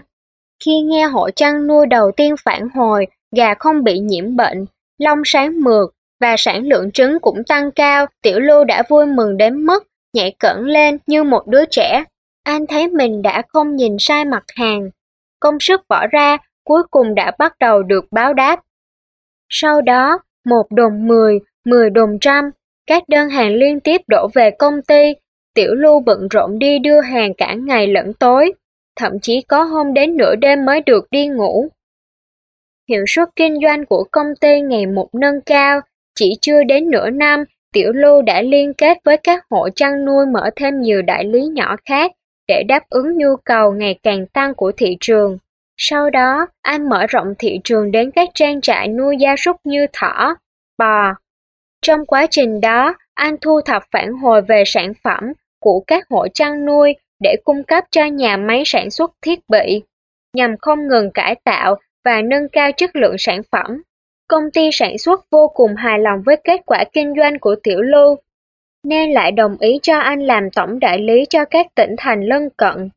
Khi 0.64 0.80
nghe 0.80 1.04
hộ 1.04 1.30
chăn 1.30 1.66
nuôi 1.66 1.86
đầu 1.86 2.10
tiên 2.16 2.34
phản 2.44 2.68
hồi 2.74 3.06
gà 3.36 3.54
không 3.54 3.84
bị 3.84 3.98
nhiễm 3.98 4.36
bệnh, 4.36 4.66
lông 4.98 5.22
sáng 5.24 5.60
mượt 5.64 5.90
và 6.20 6.34
sản 6.38 6.66
lượng 6.66 6.90
trứng 6.90 7.18
cũng 7.20 7.44
tăng 7.48 7.70
cao, 7.70 8.06
Tiểu 8.22 8.38
Lưu 8.40 8.64
đã 8.64 8.82
vui 8.88 9.06
mừng 9.06 9.36
đến 9.36 9.66
mức 9.66 9.86
nhảy 10.12 10.34
cẩn 10.38 10.66
lên 10.66 10.98
như 11.06 11.24
một 11.24 11.46
đứa 11.46 11.64
trẻ. 11.70 12.04
Anh 12.42 12.66
thấy 12.66 12.88
mình 12.88 13.22
đã 13.22 13.42
không 13.48 13.76
nhìn 13.76 13.96
sai 13.98 14.24
mặt 14.24 14.44
hàng. 14.56 14.90
Công 15.40 15.60
sức 15.60 15.80
bỏ 15.88 16.06
ra 16.06 16.36
cuối 16.64 16.82
cùng 16.90 17.14
đã 17.14 17.32
bắt 17.38 17.52
đầu 17.60 17.82
được 17.82 18.04
báo 18.10 18.34
đáp. 18.34 18.60
Sau 19.48 19.80
đó, 19.80 20.18
một 20.44 20.66
đồng 20.70 21.06
mười, 21.08 21.38
mười 21.64 21.90
đồng 21.90 22.18
trăm, 22.20 22.50
các 22.86 23.02
đơn 23.08 23.28
hàng 23.28 23.54
liên 23.54 23.80
tiếp 23.80 24.00
đổ 24.08 24.28
về 24.34 24.50
công 24.58 24.82
ty, 24.82 25.14
Tiểu 25.54 25.74
Lưu 25.74 26.00
bận 26.00 26.28
rộn 26.30 26.58
đi 26.58 26.78
đưa 26.78 27.00
hàng 27.00 27.34
cả 27.34 27.54
ngày 27.54 27.86
lẫn 27.86 28.12
tối, 28.12 28.52
thậm 28.96 29.12
chí 29.22 29.42
có 29.48 29.62
hôm 29.62 29.94
đến 29.94 30.16
nửa 30.16 30.34
đêm 30.36 30.64
mới 30.64 30.80
được 30.80 31.06
đi 31.10 31.26
ngủ. 31.26 31.68
Hiệu 32.88 33.04
suất 33.08 33.28
kinh 33.36 33.58
doanh 33.62 33.86
của 33.86 34.04
công 34.10 34.26
ty 34.40 34.60
ngày 34.60 34.86
một 34.86 35.08
nâng 35.12 35.40
cao, 35.46 35.80
chỉ 36.20 36.38
chưa 36.40 36.64
đến 36.64 36.90
nửa 36.90 37.10
năm, 37.10 37.44
Tiểu 37.72 37.92
Lưu 37.92 38.22
đã 38.22 38.42
liên 38.42 38.74
kết 38.74 38.98
với 39.04 39.16
các 39.16 39.44
hộ 39.50 39.68
chăn 39.76 40.04
nuôi 40.04 40.26
mở 40.26 40.50
thêm 40.56 40.80
nhiều 40.80 41.02
đại 41.02 41.24
lý 41.24 41.46
nhỏ 41.46 41.76
khác 41.84 42.12
để 42.48 42.62
đáp 42.68 42.82
ứng 42.90 43.18
nhu 43.18 43.36
cầu 43.44 43.72
ngày 43.72 43.98
càng 44.02 44.26
tăng 44.26 44.54
của 44.54 44.72
thị 44.76 44.96
trường. 45.00 45.38
Sau 45.76 46.10
đó, 46.10 46.46
anh 46.62 46.88
mở 46.88 47.06
rộng 47.06 47.34
thị 47.38 47.60
trường 47.64 47.90
đến 47.90 48.10
các 48.10 48.28
trang 48.34 48.60
trại 48.60 48.88
nuôi 48.88 49.16
gia 49.20 49.36
súc 49.36 49.56
như 49.64 49.86
thỏ, 49.92 50.36
bò. 50.78 51.14
Trong 51.82 52.06
quá 52.06 52.26
trình 52.30 52.60
đó, 52.60 52.94
anh 53.14 53.36
thu 53.40 53.60
thập 53.60 53.82
phản 53.92 54.12
hồi 54.12 54.42
về 54.42 54.62
sản 54.66 54.92
phẩm 55.04 55.32
của 55.60 55.84
các 55.86 56.04
hộ 56.10 56.28
chăn 56.28 56.66
nuôi 56.66 56.94
để 57.22 57.36
cung 57.44 57.64
cấp 57.64 57.84
cho 57.90 58.04
nhà 58.04 58.36
máy 58.36 58.62
sản 58.66 58.90
xuất 58.90 59.10
thiết 59.22 59.38
bị, 59.48 59.82
nhằm 60.36 60.56
không 60.60 60.88
ngừng 60.88 61.10
cải 61.10 61.34
tạo 61.44 61.76
và 62.04 62.22
nâng 62.22 62.48
cao 62.48 62.70
chất 62.72 62.96
lượng 62.96 63.16
sản 63.18 63.40
phẩm. 63.52 63.82
Công 64.30 64.50
ty 64.50 64.70
sản 64.72 64.98
xuất 64.98 65.20
vô 65.30 65.50
cùng 65.54 65.74
hài 65.76 65.98
lòng 65.98 66.22
với 66.26 66.36
kết 66.44 66.60
quả 66.66 66.84
kinh 66.92 67.14
doanh 67.16 67.38
của 67.38 67.54
Tiểu 67.62 67.80
Lưu, 67.80 68.16
nên 68.84 69.12
lại 69.12 69.32
đồng 69.32 69.56
ý 69.60 69.78
cho 69.82 69.98
anh 69.98 70.20
làm 70.20 70.50
tổng 70.50 70.78
đại 70.78 70.98
lý 70.98 71.24
cho 71.30 71.44
các 71.44 71.66
tỉnh 71.74 71.94
thành 71.98 72.22
lân 72.22 72.48
cận. 72.56 72.90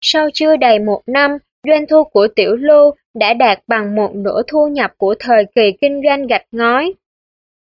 Sau 0.00 0.28
chưa 0.34 0.56
đầy 0.56 0.78
một 0.78 1.02
năm, 1.06 1.30
doanh 1.68 1.86
thu 1.86 2.04
của 2.04 2.28
Tiểu 2.36 2.56
Lưu 2.56 2.90
đã 3.14 3.34
đạt 3.34 3.58
bằng 3.66 3.96
một 3.96 4.14
nửa 4.14 4.42
thu 4.46 4.68
nhập 4.68 4.90
của 4.96 5.14
thời 5.18 5.44
kỳ 5.54 5.72
kinh 5.80 6.00
doanh 6.04 6.26
gạch 6.26 6.46
ngói. 6.52 6.94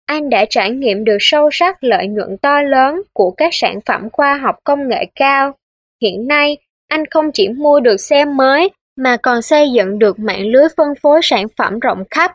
Anh 0.06 0.30
đã 0.30 0.46
trải 0.50 0.72
nghiệm 0.72 1.04
được 1.04 1.18
sâu 1.20 1.50
sắc 1.52 1.84
lợi 1.84 2.08
nhuận 2.08 2.38
to 2.38 2.62
lớn 2.62 3.02
của 3.14 3.32
các 3.32 3.50
sản 3.52 3.80
phẩm 3.86 4.10
khoa 4.10 4.38
học 4.38 4.56
công 4.64 4.90
nghệ 4.90 5.06
cao. 5.16 5.54
Hiện 6.02 6.28
nay, 6.28 6.58
anh 6.88 7.06
không 7.06 7.32
chỉ 7.32 7.50
mua 7.50 7.80
được 7.80 7.98
xe 7.98 8.26
mới 8.26 8.70
mà 8.96 9.18
còn 9.24 9.42
xây 9.42 9.72
dựng 9.72 10.00
được 10.00 10.20
mạng 10.20 10.46
lưới 10.46 10.68
phân 10.78 10.88
phối 11.02 11.20
sản 11.24 11.46
phẩm 11.58 11.80
rộng 11.80 12.04
khắp. 12.12 12.32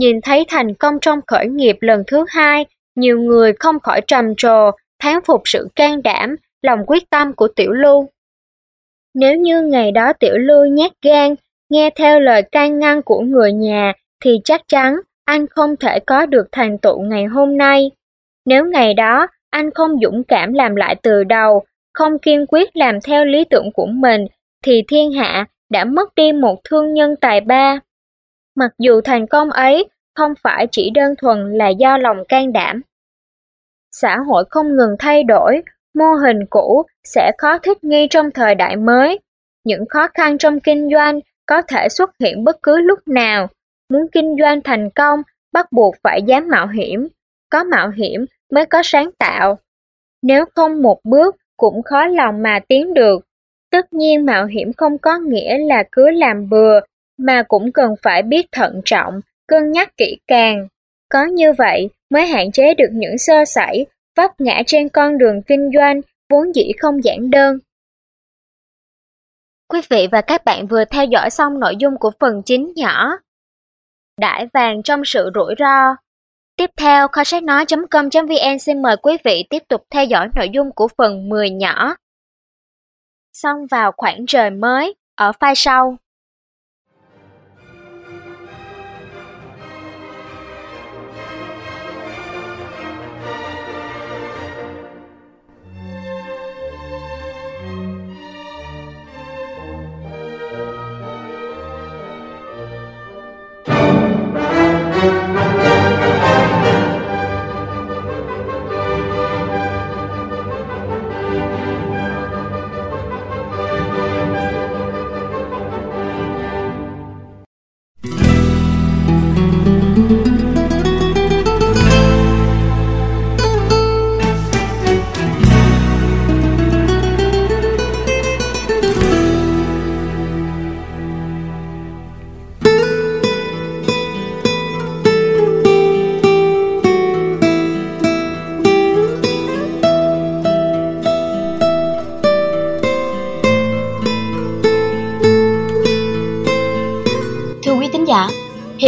Nhìn 0.00 0.20
thấy 0.20 0.44
thành 0.48 0.74
công 0.74 0.94
trong 1.00 1.20
khởi 1.26 1.46
nghiệp 1.46 1.76
lần 1.80 2.02
thứ 2.06 2.24
hai, 2.28 2.66
nhiều 2.96 3.20
người 3.20 3.52
không 3.52 3.80
khỏi 3.80 4.00
trầm 4.06 4.34
trồ, 4.36 4.70
thán 4.98 5.18
phục 5.26 5.42
sự 5.44 5.68
can 5.76 6.02
đảm, 6.02 6.36
lòng 6.62 6.78
quyết 6.86 7.10
tâm 7.10 7.32
của 7.32 7.48
Tiểu 7.56 7.70
Lưu. 7.70 8.08
Nếu 9.14 9.34
như 9.34 9.62
ngày 9.62 9.92
đó 9.92 10.12
Tiểu 10.12 10.38
Lưu 10.38 10.66
nhát 10.66 10.90
gan, 11.04 11.34
nghe 11.70 11.90
theo 11.90 12.20
lời 12.20 12.42
can 12.42 12.78
ngăn 12.78 13.02
của 13.02 13.20
người 13.20 13.52
nhà, 13.52 13.92
thì 14.24 14.40
chắc 14.44 14.60
chắn 14.68 14.94
anh 15.24 15.46
không 15.46 15.76
thể 15.76 15.98
có 16.06 16.26
được 16.26 16.48
thành 16.52 16.78
tựu 16.78 17.00
ngày 17.00 17.24
hôm 17.24 17.56
nay. 17.56 17.90
Nếu 18.46 18.64
ngày 18.64 18.94
đó 18.94 19.26
anh 19.50 19.70
không 19.70 20.00
dũng 20.02 20.24
cảm 20.24 20.52
làm 20.52 20.76
lại 20.76 20.96
từ 21.02 21.24
đầu, 21.24 21.62
không 21.94 22.18
kiên 22.18 22.46
quyết 22.46 22.76
làm 22.76 23.00
theo 23.00 23.24
lý 23.24 23.44
tưởng 23.44 23.72
của 23.72 23.86
mình, 23.86 24.26
thì 24.64 24.82
thiên 24.88 25.12
hạ 25.12 25.44
đã 25.70 25.84
mất 25.84 26.14
đi 26.14 26.32
một 26.32 26.60
thương 26.64 26.94
nhân 26.94 27.16
tài 27.20 27.40
ba. 27.40 27.80
Mặc 28.56 28.70
dù 28.78 29.00
thành 29.00 29.26
công 29.26 29.50
ấy 29.50 29.88
không 30.14 30.34
phải 30.42 30.66
chỉ 30.72 30.90
đơn 30.94 31.14
thuần 31.18 31.52
là 31.52 31.68
do 31.68 31.98
lòng 31.98 32.24
can 32.28 32.52
đảm. 32.52 32.82
Xã 33.92 34.16
hội 34.16 34.44
không 34.50 34.76
ngừng 34.76 34.96
thay 34.98 35.22
đổi, 35.24 35.62
mô 35.94 36.14
hình 36.14 36.46
cũ 36.50 36.82
sẽ 37.04 37.32
khó 37.38 37.58
thích 37.58 37.84
nghi 37.84 38.06
trong 38.10 38.30
thời 38.30 38.54
đại 38.54 38.76
mới. 38.76 39.18
Những 39.64 39.84
khó 39.88 40.08
khăn 40.14 40.38
trong 40.38 40.60
kinh 40.60 40.88
doanh 40.92 41.20
có 41.46 41.62
thể 41.62 41.88
xuất 41.88 42.10
hiện 42.20 42.44
bất 42.44 42.56
cứ 42.62 42.78
lúc 42.78 42.98
nào. 43.06 43.48
Muốn 43.90 44.06
kinh 44.12 44.36
doanh 44.40 44.60
thành 44.62 44.90
công, 44.90 45.22
bắt 45.52 45.72
buộc 45.72 45.94
phải 46.02 46.22
dám 46.22 46.48
mạo 46.48 46.66
hiểm. 46.66 47.08
Có 47.50 47.64
mạo 47.64 47.90
hiểm 47.90 48.26
mới 48.52 48.66
có 48.66 48.82
sáng 48.84 49.10
tạo. 49.18 49.58
Nếu 50.22 50.44
không 50.54 50.82
một 50.82 51.00
bước 51.04 51.36
cũng 51.56 51.82
khó 51.82 52.06
lòng 52.06 52.42
mà 52.42 52.60
tiến 52.68 52.94
được. 52.94 53.24
Tất 53.70 53.92
nhiên 53.92 54.26
mạo 54.26 54.46
hiểm 54.46 54.72
không 54.72 54.98
có 54.98 55.18
nghĩa 55.18 55.58
là 55.58 55.84
cứ 55.92 56.10
làm 56.10 56.48
bừa, 56.48 56.80
mà 57.20 57.42
cũng 57.48 57.72
cần 57.72 57.94
phải 58.02 58.22
biết 58.22 58.46
thận 58.52 58.80
trọng, 58.84 59.20
cân 59.48 59.72
nhắc 59.72 59.96
kỹ 59.96 60.18
càng. 60.26 60.68
Có 61.08 61.24
như 61.24 61.52
vậy 61.52 61.90
mới 62.10 62.26
hạn 62.26 62.52
chế 62.52 62.74
được 62.74 62.88
những 62.92 63.18
sơ 63.18 63.44
sẩy, 63.44 63.86
vấp 64.16 64.30
ngã 64.40 64.62
trên 64.66 64.88
con 64.88 65.18
đường 65.18 65.42
kinh 65.42 65.70
doanh 65.74 66.00
vốn 66.30 66.54
dĩ 66.54 66.72
không 66.78 67.04
giản 67.04 67.30
đơn. 67.30 67.58
Quý 69.68 69.80
vị 69.90 70.08
và 70.12 70.20
các 70.20 70.44
bạn 70.44 70.66
vừa 70.66 70.84
theo 70.84 71.04
dõi 71.04 71.30
xong 71.30 71.60
nội 71.60 71.76
dung 71.78 71.98
của 71.98 72.10
phần 72.20 72.42
chính 72.42 72.72
nhỏ. 72.76 73.12
Đại 74.20 74.46
vàng 74.52 74.82
trong 74.82 75.02
sự 75.04 75.30
rủi 75.34 75.54
ro. 75.58 75.96
Tiếp 76.56 76.70
theo, 76.76 77.08
kho 77.08 77.24
sách 77.24 77.42
nói.com.vn 77.42 78.58
xin 78.60 78.82
mời 78.82 78.96
quý 78.96 79.16
vị 79.24 79.44
tiếp 79.50 79.62
tục 79.68 79.84
theo 79.90 80.04
dõi 80.04 80.28
nội 80.36 80.48
dung 80.52 80.70
của 80.72 80.88
phần 80.98 81.28
10 81.28 81.50
nhỏ. 81.50 81.94
xong 83.32 83.66
vào 83.70 83.92
khoảng 83.96 84.24
trời 84.26 84.50
mới, 84.50 84.94
ở 85.14 85.32
file 85.40 85.54
sau. 85.54 85.96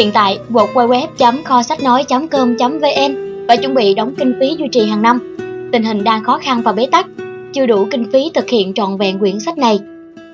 Hiện 0.03 0.13
tại, 0.15 0.39
www.kho 0.51 1.63
sách 1.63 1.83
nói.com.vn 1.83 3.47
và 3.49 3.57
chuẩn 3.57 3.75
bị 3.75 3.95
đóng 3.95 4.15
kinh 4.19 4.35
phí 4.41 4.57
duy 4.59 4.69
trì 4.73 4.87
hàng 4.87 5.03
năm. 5.03 5.37
Tình 5.73 5.85
hình 5.85 6.05
đang 6.05 6.25
khó 6.25 6.39
khăn 6.39 6.63
và 6.65 6.73
bế 6.73 6.87
tắc, 6.87 7.07
chưa 7.55 7.67
đủ 7.67 7.87
kinh 7.91 8.11
phí 8.13 8.31
thực 8.35 8.49
hiện 8.49 8.75
trọn 8.75 8.97
vẹn 8.97 9.19
quyển 9.19 9.41
sách 9.41 9.59
này. 9.59 9.79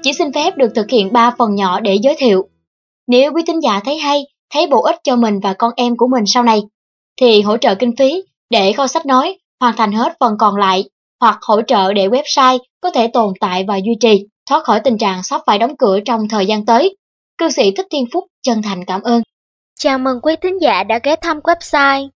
Chỉ 0.03 0.13
xin 0.13 0.33
phép 0.33 0.57
được 0.57 0.73
thực 0.75 0.91
hiện 0.91 1.13
3 1.13 1.35
phần 1.39 1.55
nhỏ 1.55 1.81
để 1.81 1.99
giới 2.03 2.15
thiệu. 2.19 2.49
Nếu 3.07 3.33
quý 3.33 3.43
tín 3.47 3.61
giả 3.61 3.81
thấy 3.85 3.99
hay, 3.99 4.23
thấy 4.55 4.67
bổ 4.67 4.83
ích 4.83 4.97
cho 5.05 5.17
mình 5.17 5.41
và 5.43 5.55
con 5.59 5.73
em 5.77 5.97
của 5.97 6.07
mình 6.07 6.27
sau 6.27 6.43
này, 6.43 6.63
thì 7.21 7.43
hỗ 7.43 7.57
trợ 7.57 7.75
kinh 7.75 7.97
phí 7.97 8.23
để 8.51 8.73
kho 8.73 8.87
sách 8.87 9.07
nói 9.07 9.39
hoàn 9.61 9.77
thành 9.77 9.93
hết 9.93 10.17
phần 10.21 10.35
còn 10.39 10.57
lại 10.57 10.85
hoặc 11.21 11.39
hỗ 11.43 11.63
trợ 11.63 11.93
để 11.93 12.09
website 12.09 12.59
có 12.81 12.91
thể 12.91 13.11
tồn 13.13 13.33
tại 13.41 13.65
và 13.69 13.77
duy 13.77 13.97
trì, 14.01 14.27
thoát 14.51 14.65
khỏi 14.65 14.81
tình 14.81 14.99
trạng 14.99 15.23
sắp 15.23 15.41
phải 15.47 15.59
đóng 15.59 15.77
cửa 15.79 16.01
trong 16.05 16.29
thời 16.29 16.47
gian 16.47 16.67
tới. 16.67 16.97
Cư 17.39 17.51
sĩ 17.51 17.71
Thích 17.71 17.87
Thiên 17.91 18.05
Phúc 18.13 18.25
chân 18.43 18.63
thành 18.63 18.85
cảm 18.85 19.03
ơn. 19.03 19.23
Chào 19.81 19.99
mừng 19.99 20.21
quý 20.21 20.37
thính 20.43 20.61
giả 20.63 20.83
đã 20.83 20.99
ghé 21.03 21.17
thăm 21.17 21.39
website. 21.39 22.09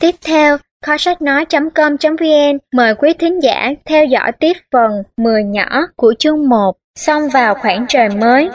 Tiếp 0.00 0.14
theo, 0.26 0.56
kho 0.86 0.96
sách 0.98 1.22
nói.com.vn 1.22 2.58
mời 2.74 2.94
quý 2.94 3.12
thính 3.18 3.42
giả 3.42 3.70
theo 3.84 4.04
dõi 4.04 4.32
tiếp 4.32 4.52
phần 4.72 4.90
10 5.16 5.44
nhỏ 5.44 5.80
của 5.96 6.14
chương 6.18 6.48
1, 6.48 6.76
xong 6.94 7.22
vào 7.28 7.54
khoảng 7.54 7.86
trời 7.88 8.08
mới. 8.08 8.48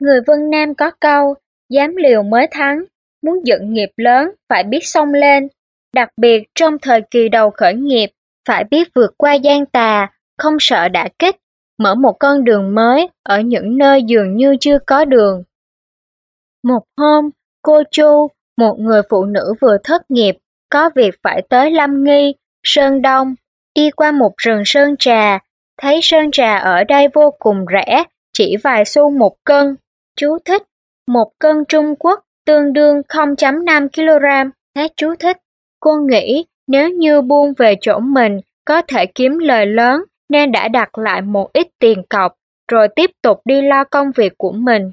Người 0.00 0.20
Vân 0.26 0.50
Nam 0.50 0.74
có 0.74 0.90
câu, 1.00 1.34
dám 1.70 1.96
liều 1.96 2.22
mới 2.22 2.46
thắng, 2.50 2.84
muốn 3.22 3.46
dựng 3.46 3.72
nghiệp 3.72 3.90
lớn 3.96 4.30
phải 4.48 4.64
biết 4.64 4.86
xông 4.86 5.14
lên, 5.14 5.48
đặc 5.94 6.08
biệt 6.16 6.42
trong 6.54 6.78
thời 6.78 7.00
kỳ 7.10 7.28
đầu 7.28 7.50
khởi 7.50 7.74
nghiệp, 7.74 8.10
phải 8.48 8.64
biết 8.64 8.88
vượt 8.94 9.14
qua 9.16 9.34
gian 9.34 9.66
tà, 9.66 10.08
không 10.38 10.56
sợ 10.60 10.88
đả 10.88 11.08
kích, 11.18 11.36
mở 11.78 11.94
một 11.94 12.16
con 12.18 12.44
đường 12.44 12.74
mới 12.74 13.08
ở 13.22 13.40
những 13.40 13.78
nơi 13.78 14.02
dường 14.02 14.36
như 14.36 14.56
chưa 14.60 14.78
có 14.86 15.04
đường. 15.04 15.42
Một 16.64 16.82
hôm, 16.96 17.30
cô 17.62 17.82
Chu, 17.90 18.28
một 18.56 18.76
người 18.78 19.02
phụ 19.10 19.24
nữ 19.24 19.54
vừa 19.60 19.76
thất 19.84 20.10
nghiệp, 20.10 20.36
có 20.70 20.90
việc 20.94 21.14
phải 21.22 21.42
tới 21.48 21.70
Lâm 21.70 22.04
Nghi, 22.04 22.34
Sơn 22.62 23.02
Đông, 23.02 23.34
đi 23.74 23.90
qua 23.90 24.12
một 24.12 24.32
rừng 24.36 24.62
sơn 24.64 24.96
trà, 24.98 25.38
thấy 25.80 26.00
sơn 26.02 26.30
trà 26.30 26.56
ở 26.56 26.84
đây 26.84 27.08
vô 27.14 27.34
cùng 27.38 27.64
rẻ, 27.72 28.04
chỉ 28.32 28.56
vài 28.56 28.84
xu 28.84 29.10
một 29.10 29.36
cân. 29.44 29.76
Chú 30.16 30.38
thích, 30.44 30.62
một 31.06 31.32
cân 31.38 31.64
Trung 31.68 31.94
Quốc 31.98 32.20
tương 32.46 32.72
đương 32.72 33.00
0.5 33.08 33.88
kg. 33.88 34.50
Hết 34.76 34.92
chú 34.96 35.14
thích, 35.20 35.36
cô 35.80 35.90
nghĩ 36.10 36.44
nếu 36.66 36.88
như 36.88 37.20
buôn 37.20 37.52
về 37.58 37.74
chỗ 37.80 37.98
mình 37.98 38.40
có 38.64 38.82
thể 38.88 39.06
kiếm 39.06 39.38
lời 39.38 39.66
lớn 39.66 40.02
nên 40.28 40.52
đã 40.52 40.68
đặt 40.68 40.98
lại 40.98 41.22
một 41.22 41.52
ít 41.52 41.68
tiền 41.78 42.02
cọc 42.10 42.34
rồi 42.72 42.88
tiếp 42.96 43.10
tục 43.22 43.40
đi 43.44 43.62
lo 43.62 43.84
công 43.84 44.06
việc 44.16 44.32
của 44.38 44.52
mình. 44.52 44.92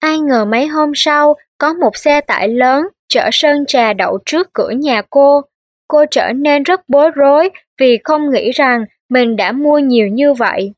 Ai 0.00 0.18
ngờ 0.18 0.44
mấy 0.44 0.66
hôm 0.66 0.92
sau, 0.94 1.36
có 1.58 1.74
một 1.74 1.96
xe 1.96 2.20
tải 2.20 2.48
lớn 2.48 2.88
chở 3.08 3.28
sơn 3.32 3.64
trà 3.66 3.92
đậu 3.92 4.18
trước 4.26 4.52
cửa 4.52 4.70
nhà 4.70 5.02
cô. 5.10 5.42
Cô 5.88 6.04
trở 6.10 6.32
nên 6.32 6.62
rất 6.62 6.80
bối 6.88 7.10
rối 7.10 7.50
vì 7.80 7.98
không 8.04 8.30
nghĩ 8.30 8.50
rằng 8.50 8.84
mình 9.08 9.36
đã 9.36 9.52
mua 9.52 9.78
nhiều 9.78 10.08
như 10.08 10.32
vậy. 10.32 10.72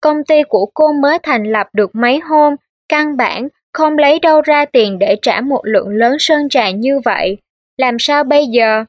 Công 0.00 0.24
ty 0.24 0.42
của 0.48 0.66
cô 0.74 0.92
mới 0.92 1.18
thành 1.22 1.44
lập 1.44 1.66
được 1.72 1.90
mấy 1.94 2.18
hôm, 2.18 2.54
căn 2.88 3.16
bản 3.16 3.48
không 3.72 3.98
lấy 3.98 4.18
đâu 4.18 4.40
ra 4.40 4.64
tiền 4.64 4.98
để 4.98 5.16
trả 5.22 5.40
một 5.40 5.60
lượng 5.64 5.88
lớn 5.88 6.16
sơn 6.18 6.48
trà 6.48 6.70
như 6.70 7.00
vậy. 7.04 7.38
Làm 7.76 7.96
sao 7.98 8.24
bây 8.24 8.46
giờ? 8.46 8.84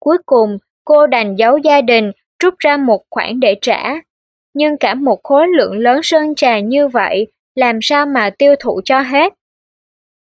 Cuối 0.00 0.18
cùng, 0.26 0.58
cô 0.84 1.06
đành 1.06 1.36
giấu 1.36 1.58
gia 1.58 1.80
đình, 1.80 2.12
rút 2.42 2.54
ra 2.58 2.76
một 2.76 3.02
khoản 3.10 3.40
để 3.40 3.56
trả. 3.60 3.94
Nhưng 4.54 4.76
cả 4.76 4.94
một 4.94 5.20
khối 5.22 5.46
lượng 5.56 5.78
lớn 5.78 6.00
sơn 6.02 6.34
trà 6.34 6.58
như 6.58 6.88
vậy 6.88 7.26
làm 7.58 7.78
sao 7.82 8.06
mà 8.06 8.30
tiêu 8.38 8.54
thụ 8.60 8.80
cho 8.84 9.00
hết. 9.00 9.34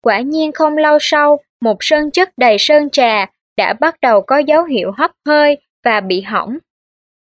Quả 0.03 0.21
nhiên 0.21 0.53
không 0.53 0.77
lâu 0.77 0.99
sau, 1.01 1.39
một 1.61 1.77
sơn 1.81 2.11
chất 2.11 2.29
đầy 2.37 2.57
sơn 2.59 2.91
trà 2.91 3.27
đã 3.57 3.73
bắt 3.81 3.97
đầu 4.03 4.21
có 4.23 4.39
dấu 4.39 4.65
hiệu 4.65 4.93
hấp 4.97 5.11
hơi 5.27 5.59
và 5.85 6.01
bị 6.01 6.21
hỏng. 6.21 6.59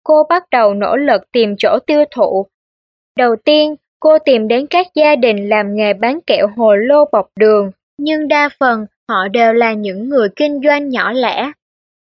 Cô 0.04 0.24
bắt 0.30 0.44
đầu 0.52 0.74
nỗ 0.74 0.96
lực 0.96 1.22
tìm 1.32 1.56
chỗ 1.58 1.80
tiêu 1.88 2.04
thụ. 2.12 2.46
Đầu 3.18 3.36
tiên, 3.46 3.76
cô 4.00 4.20
tìm 4.20 4.48
đến 4.48 4.68
các 4.70 4.88
gia 4.96 5.16
đình 5.16 5.50
làm 5.50 5.76
nghề 5.76 5.94
bán 5.94 6.20
kẹo 6.28 6.48
hồ 6.58 6.76
lô 6.76 7.06
bọc 7.12 7.30
đường, 7.40 7.72
nhưng 7.98 8.28
đa 8.28 8.50
phần 8.60 8.86
họ 9.10 9.28
đều 9.28 9.54
là 9.54 9.74
những 9.74 10.10
người 10.10 10.30
kinh 10.36 10.62
doanh 10.64 10.90
nhỏ 10.90 11.12
lẻ. 11.12 11.52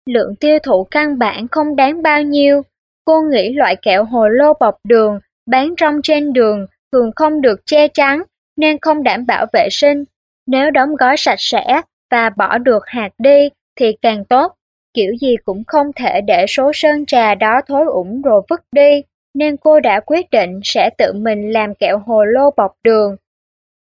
Lượng 0.10 0.36
tiêu 0.36 0.60
thụ 0.60 0.84
căn 0.84 1.20
bản 1.20 1.48
không 1.48 1.76
đáng 1.76 2.02
bao 2.04 2.22
nhiêu. 2.22 2.62
Cô 3.06 3.22
nghĩ 3.22 3.54
loại 3.54 3.76
kẹo 3.82 4.04
hồ 4.04 4.28
lô 4.28 4.54
bọc 4.60 4.78
đường 4.84 5.20
bán 5.46 5.74
rong 5.82 6.02
trên 6.04 6.34
đường 6.34 6.68
thường 6.96 7.12
không 7.16 7.42
được 7.42 7.66
che 7.66 7.88
chắn 7.88 8.22
nên 8.58 8.78
không 8.82 9.04
đảm 9.04 9.26
bảo 9.26 9.46
vệ 9.54 9.68
sinh. 9.72 10.04
Nếu 10.48 10.72
đóng 10.72 10.96
gói 10.96 11.18
sạch 11.18 11.40
sẽ 11.40 11.82
và 12.12 12.30
bỏ 12.30 12.58
được 12.58 12.84
hạt 12.86 13.10
đi 13.18 13.50
thì 13.80 13.96
càng 14.02 14.26
tốt, 14.26 14.54
kiểu 14.94 15.14
gì 15.22 15.36
cũng 15.46 15.64
không 15.68 15.88
thể 15.96 16.22
để 16.22 16.46
số 16.48 16.72
sơn 16.74 17.06
trà 17.06 17.36
đó 17.36 17.62
thối 17.68 17.86
ủng 17.86 18.22
rồi 18.22 18.42
vứt 18.50 18.62
đi, 18.72 19.02
nên 19.34 19.58
cô 19.58 19.80
đã 19.80 20.00
quyết 20.00 20.30
định 20.32 20.60
sẽ 20.64 20.90
tự 20.98 21.14
mình 21.14 21.52
làm 21.52 21.76
kẹo 21.76 21.98
hồ 22.06 22.24
lô 22.24 22.52
bọc 22.58 22.72
đường. 22.84 23.16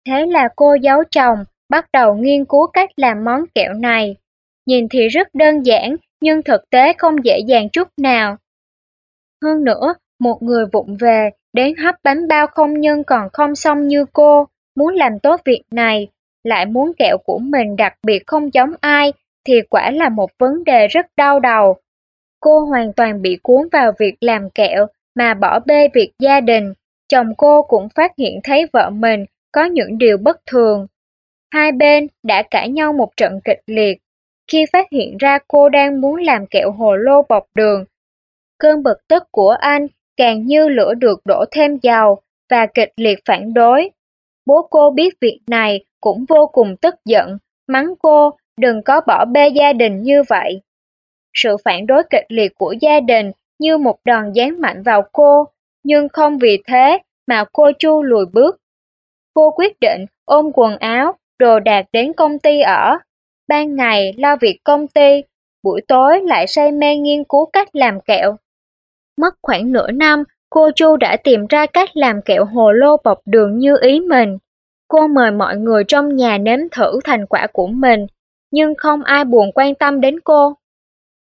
Thế 0.06 0.26
là 0.26 0.48
cô 0.56 0.74
giấu 0.74 1.02
chồng, 1.10 1.38
bắt 1.68 1.86
đầu 1.92 2.14
nghiên 2.14 2.44
cứu 2.44 2.66
cách 2.66 2.90
làm 2.96 3.24
món 3.24 3.44
kẹo 3.54 3.72
này. 3.72 4.16
Nhìn 4.66 4.88
thì 4.88 5.08
rất 5.08 5.28
đơn 5.34 5.62
giản, 5.62 5.96
nhưng 6.20 6.42
thực 6.42 6.70
tế 6.70 6.92
không 6.98 7.24
dễ 7.24 7.38
dàng 7.46 7.68
chút 7.70 7.88
nào. 7.96 8.36
Hơn 9.42 9.64
nữa, 9.64 9.94
một 10.20 10.42
người 10.42 10.64
vụng 10.72 10.96
về 11.00 11.30
đến 11.54 11.76
hấp 11.76 11.94
bánh 12.04 12.28
bao 12.28 12.46
không 12.46 12.80
nhân 12.80 13.04
còn 13.04 13.28
không 13.32 13.54
xong 13.54 13.88
như 13.88 14.04
cô, 14.12 14.48
muốn 14.76 14.94
làm 14.94 15.18
tốt 15.18 15.40
việc 15.44 15.62
này, 15.70 16.08
lại 16.44 16.66
muốn 16.66 16.92
kẹo 16.98 17.18
của 17.24 17.38
mình 17.38 17.76
đặc 17.76 17.94
biệt 18.06 18.22
không 18.26 18.54
giống 18.54 18.70
ai, 18.80 19.12
thì 19.46 19.60
quả 19.70 19.90
là 19.90 20.08
một 20.08 20.30
vấn 20.38 20.64
đề 20.64 20.86
rất 20.86 21.06
đau 21.16 21.40
đầu. 21.40 21.76
Cô 22.40 22.60
hoàn 22.60 22.92
toàn 22.92 23.22
bị 23.22 23.38
cuốn 23.42 23.68
vào 23.72 23.92
việc 23.98 24.14
làm 24.20 24.50
kẹo 24.50 24.86
mà 25.14 25.34
bỏ 25.34 25.60
bê 25.66 25.88
việc 25.94 26.12
gia 26.18 26.40
đình. 26.40 26.72
Chồng 27.08 27.34
cô 27.36 27.62
cũng 27.62 27.88
phát 27.88 28.12
hiện 28.18 28.40
thấy 28.44 28.66
vợ 28.72 28.90
mình 28.90 29.24
có 29.52 29.64
những 29.64 29.98
điều 29.98 30.18
bất 30.18 30.36
thường. 30.46 30.86
Hai 31.52 31.72
bên 31.72 32.06
đã 32.22 32.42
cãi 32.50 32.68
nhau 32.68 32.92
một 32.92 33.16
trận 33.16 33.40
kịch 33.44 33.60
liệt. 33.66 33.98
Khi 34.52 34.64
phát 34.72 34.86
hiện 34.92 35.16
ra 35.16 35.38
cô 35.48 35.68
đang 35.68 36.00
muốn 36.00 36.20
làm 36.20 36.46
kẹo 36.46 36.70
hồ 36.70 36.96
lô 36.96 37.22
bọc 37.28 37.46
đường, 37.54 37.84
cơn 38.58 38.82
bực 38.82 39.08
tức 39.08 39.22
của 39.30 39.50
anh 39.50 39.86
càng 40.16 40.46
như 40.46 40.68
lửa 40.68 40.94
được 40.94 41.20
đổ 41.24 41.44
thêm 41.50 41.76
dầu 41.82 42.20
và 42.50 42.66
kịch 42.66 42.92
liệt 42.96 43.18
phản 43.24 43.54
đối. 43.54 43.90
Bố 44.46 44.68
cô 44.70 44.90
biết 44.90 45.14
việc 45.20 45.40
này 45.46 45.84
cũng 46.00 46.24
vô 46.28 46.46
cùng 46.52 46.76
tức 46.76 46.94
giận, 47.04 47.38
mắng 47.66 47.94
cô 48.02 48.30
đừng 48.56 48.82
có 48.82 49.00
bỏ 49.06 49.24
bê 49.24 49.48
gia 49.48 49.72
đình 49.72 50.02
như 50.02 50.22
vậy. 50.28 50.60
Sự 51.34 51.56
phản 51.64 51.86
đối 51.86 52.02
kịch 52.10 52.26
liệt 52.28 52.52
của 52.58 52.74
gia 52.80 53.00
đình 53.00 53.30
như 53.58 53.78
một 53.78 53.96
đòn 54.04 54.34
giáng 54.34 54.60
mạnh 54.60 54.82
vào 54.82 55.02
cô, 55.12 55.44
nhưng 55.84 56.08
không 56.08 56.38
vì 56.38 56.62
thế 56.66 56.98
mà 57.26 57.44
cô 57.52 57.70
chu 57.78 58.02
lùi 58.02 58.26
bước. 58.26 58.56
Cô 59.34 59.50
quyết 59.50 59.80
định 59.80 60.06
ôm 60.24 60.50
quần 60.54 60.76
áo, 60.76 61.12
đồ 61.38 61.60
đạc 61.60 61.86
đến 61.92 62.12
công 62.12 62.38
ty 62.38 62.60
ở. 62.60 62.98
Ban 63.48 63.76
ngày 63.76 64.14
lo 64.16 64.36
việc 64.36 64.58
công 64.64 64.86
ty, 64.88 65.22
buổi 65.62 65.80
tối 65.88 66.20
lại 66.22 66.46
say 66.46 66.72
mê 66.72 66.96
nghiên 66.96 67.24
cứu 67.24 67.46
cách 67.46 67.76
làm 67.76 68.00
kẹo. 68.00 68.36
Mất 69.20 69.34
khoảng 69.42 69.72
nửa 69.72 69.90
năm, 69.90 70.22
cô 70.50 70.70
Chu 70.76 70.96
đã 70.96 71.16
tìm 71.24 71.46
ra 71.46 71.66
cách 71.66 71.96
làm 71.96 72.22
kẹo 72.22 72.44
hồ 72.44 72.72
lô 72.72 72.96
bọc 73.04 73.18
đường 73.26 73.58
như 73.58 73.76
ý 73.80 74.00
mình. 74.00 74.38
Cô 74.88 75.06
mời 75.06 75.30
mọi 75.30 75.56
người 75.56 75.84
trong 75.88 76.16
nhà 76.16 76.38
nếm 76.38 76.58
thử 76.72 77.00
thành 77.04 77.26
quả 77.26 77.46
của 77.52 77.66
mình, 77.66 78.06
nhưng 78.50 78.74
không 78.74 79.02
ai 79.02 79.24
buồn 79.24 79.52
quan 79.54 79.74
tâm 79.74 80.00
đến 80.00 80.20
cô. 80.20 80.54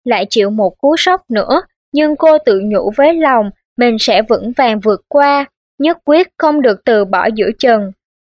Lại 0.03 0.26
chịu 0.30 0.49
một 0.49 0.77
cú 0.77 0.97
sốc 0.97 1.22
nữa, 1.30 1.61
nhưng 1.93 2.15
cô 2.15 2.38
tự 2.45 2.61
nhủ 2.64 2.91
với 2.97 3.14
lòng 3.14 3.49
mình 3.77 3.97
sẽ 3.99 4.22
vững 4.22 4.51
vàng 4.57 4.80
vượt 4.80 5.01
qua, 5.07 5.45
nhất 5.80 5.97
quyết 6.05 6.27
không 6.38 6.61
được 6.61 6.81
từ 6.85 7.05
bỏ 7.05 7.27
giữa 7.35 7.49
chừng. 7.60 7.91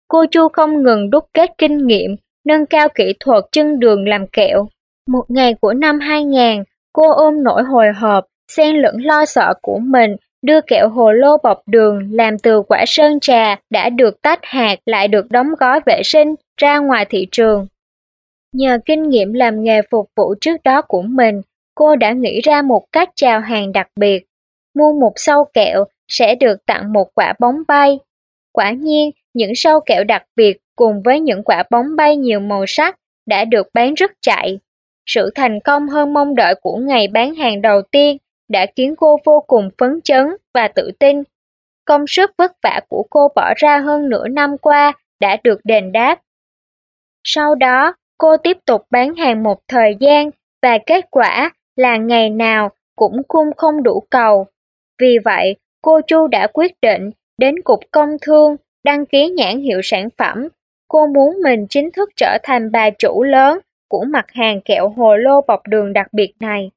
Cô 0.07 0.25
Chu 0.31 0.47
không 0.53 0.83
ngừng 0.83 1.09
đúc 1.09 1.25
kết 1.33 1.51
kinh 1.57 1.87
nghiệm, 1.87 2.15
nâng 2.45 2.65
cao 2.65 2.87
kỹ 2.95 3.13
thuật 3.19 3.43
chân 3.51 3.79
đường 3.79 4.07
làm 4.07 4.27
kẹo. 4.27 4.67
Một 5.07 5.25
ngày 5.27 5.55
của 5.61 5.73
năm 5.73 5.99
2000, 5.99 6.63
cô 6.93 7.11
ôm 7.11 7.43
nỗi 7.43 7.63
hồi 7.63 7.87
hộp, 7.95 8.25
xen 8.51 8.75
lẫn 8.75 8.95
lo 8.97 9.25
sợ 9.25 9.53
của 9.61 9.79
mình 9.79 10.15
đưa 10.41 10.61
kẹo 10.61 10.89
hồ 10.89 11.11
lô 11.11 11.37
bọc 11.43 11.61
đường 11.65 11.99
làm 12.11 12.39
từ 12.39 12.61
quả 12.61 12.83
sơn 12.87 13.19
trà 13.19 13.55
đã 13.69 13.89
được 13.89 14.21
tách 14.21 14.39
hạt 14.41 14.75
lại 14.85 15.07
được 15.07 15.31
đóng 15.31 15.47
gói 15.59 15.79
vệ 15.85 16.01
sinh 16.03 16.35
ra 16.57 16.79
ngoài 16.79 17.05
thị 17.09 17.27
trường. 17.31 17.67
Nhờ 18.53 18.79
kinh 18.85 19.09
nghiệm 19.09 19.33
làm 19.33 19.63
nghề 19.63 19.81
phục 19.91 20.09
vụ 20.15 20.35
trước 20.41 20.63
đó 20.63 20.81
của 20.81 21.01
mình, 21.01 21.41
cô 21.75 21.95
đã 21.95 22.11
nghĩ 22.11 22.41
ra 22.41 22.61
một 22.61 22.85
cách 22.91 23.09
chào 23.15 23.39
hàng 23.39 23.71
đặc 23.71 23.87
biệt. 23.99 24.25
Mua 24.75 24.93
một 24.93 25.11
sâu 25.15 25.45
kẹo 25.53 25.85
sẽ 26.07 26.35
được 26.35 26.65
tặng 26.65 26.93
một 26.93 27.07
quả 27.15 27.33
bóng 27.39 27.55
bay. 27.67 27.99
Quả 28.53 28.71
nhiên, 28.71 29.11
những 29.33 29.51
sâu 29.55 29.79
kẹo 29.79 30.03
đặc 30.03 30.23
biệt 30.35 30.57
cùng 30.75 31.01
với 31.03 31.19
những 31.19 31.43
quả 31.43 31.63
bóng 31.69 31.95
bay 31.95 32.15
nhiều 32.15 32.39
màu 32.39 32.65
sắc 32.67 32.95
đã 33.25 33.45
được 33.45 33.67
bán 33.73 33.93
rất 33.93 34.11
chạy. 34.21 34.59
Sự 35.05 35.31
thành 35.35 35.59
công 35.59 35.87
hơn 35.87 36.13
mong 36.13 36.35
đợi 36.35 36.55
của 36.61 36.75
ngày 36.77 37.07
bán 37.07 37.35
hàng 37.35 37.61
đầu 37.61 37.81
tiên 37.81 38.17
đã 38.49 38.65
khiến 38.75 38.95
cô 38.95 39.17
vô 39.25 39.43
cùng 39.47 39.69
phấn 39.77 39.99
chấn 40.03 40.27
và 40.53 40.67
tự 40.67 40.91
tin. 40.99 41.23
Công 41.85 42.07
sức 42.07 42.31
vất 42.37 42.51
vả 42.63 42.81
của 42.89 43.03
cô 43.09 43.27
bỏ 43.35 43.53
ra 43.57 43.79
hơn 43.79 44.09
nửa 44.09 44.27
năm 44.27 44.57
qua 44.57 44.93
đã 45.19 45.37
được 45.43 45.59
đền 45.63 45.91
đáp. 45.91 46.21
Sau 47.23 47.55
đó, 47.55 47.93
cô 48.17 48.37
tiếp 48.37 48.57
tục 48.65 48.81
bán 48.89 49.15
hàng 49.15 49.43
một 49.43 49.59
thời 49.67 49.95
gian 49.99 50.29
và 50.61 50.77
kết 50.85 51.05
quả 51.11 51.51
là 51.75 51.97
ngày 51.97 52.29
nào 52.29 52.69
cũng 52.95 53.23
cung 53.27 53.47
không 53.57 53.83
đủ 53.83 54.03
cầu. 54.09 54.45
Vì 55.01 55.17
vậy, 55.25 55.55
cô 55.81 56.01
Chu 56.07 56.27
đã 56.27 56.47
quyết 56.47 56.71
định 56.81 57.11
đến 57.37 57.55
Cục 57.61 57.79
Công 57.91 58.09
Thương 58.21 58.55
đăng 58.83 59.05
ký 59.05 59.29
nhãn 59.29 59.59
hiệu 59.59 59.79
sản 59.83 60.09
phẩm. 60.17 60.47
Cô 60.87 61.07
muốn 61.07 61.37
mình 61.43 61.65
chính 61.69 61.91
thức 61.91 62.09
trở 62.15 62.37
thành 62.43 62.71
bà 62.71 62.89
chủ 62.89 63.23
lớn 63.23 63.59
của 63.89 64.05
mặt 64.09 64.25
hàng 64.27 64.61
kẹo 64.61 64.89
hồ 64.89 65.15
lô 65.15 65.41
bọc 65.47 65.67
đường 65.67 65.93
đặc 65.93 66.07
biệt 66.13 66.33
này. 66.39 66.71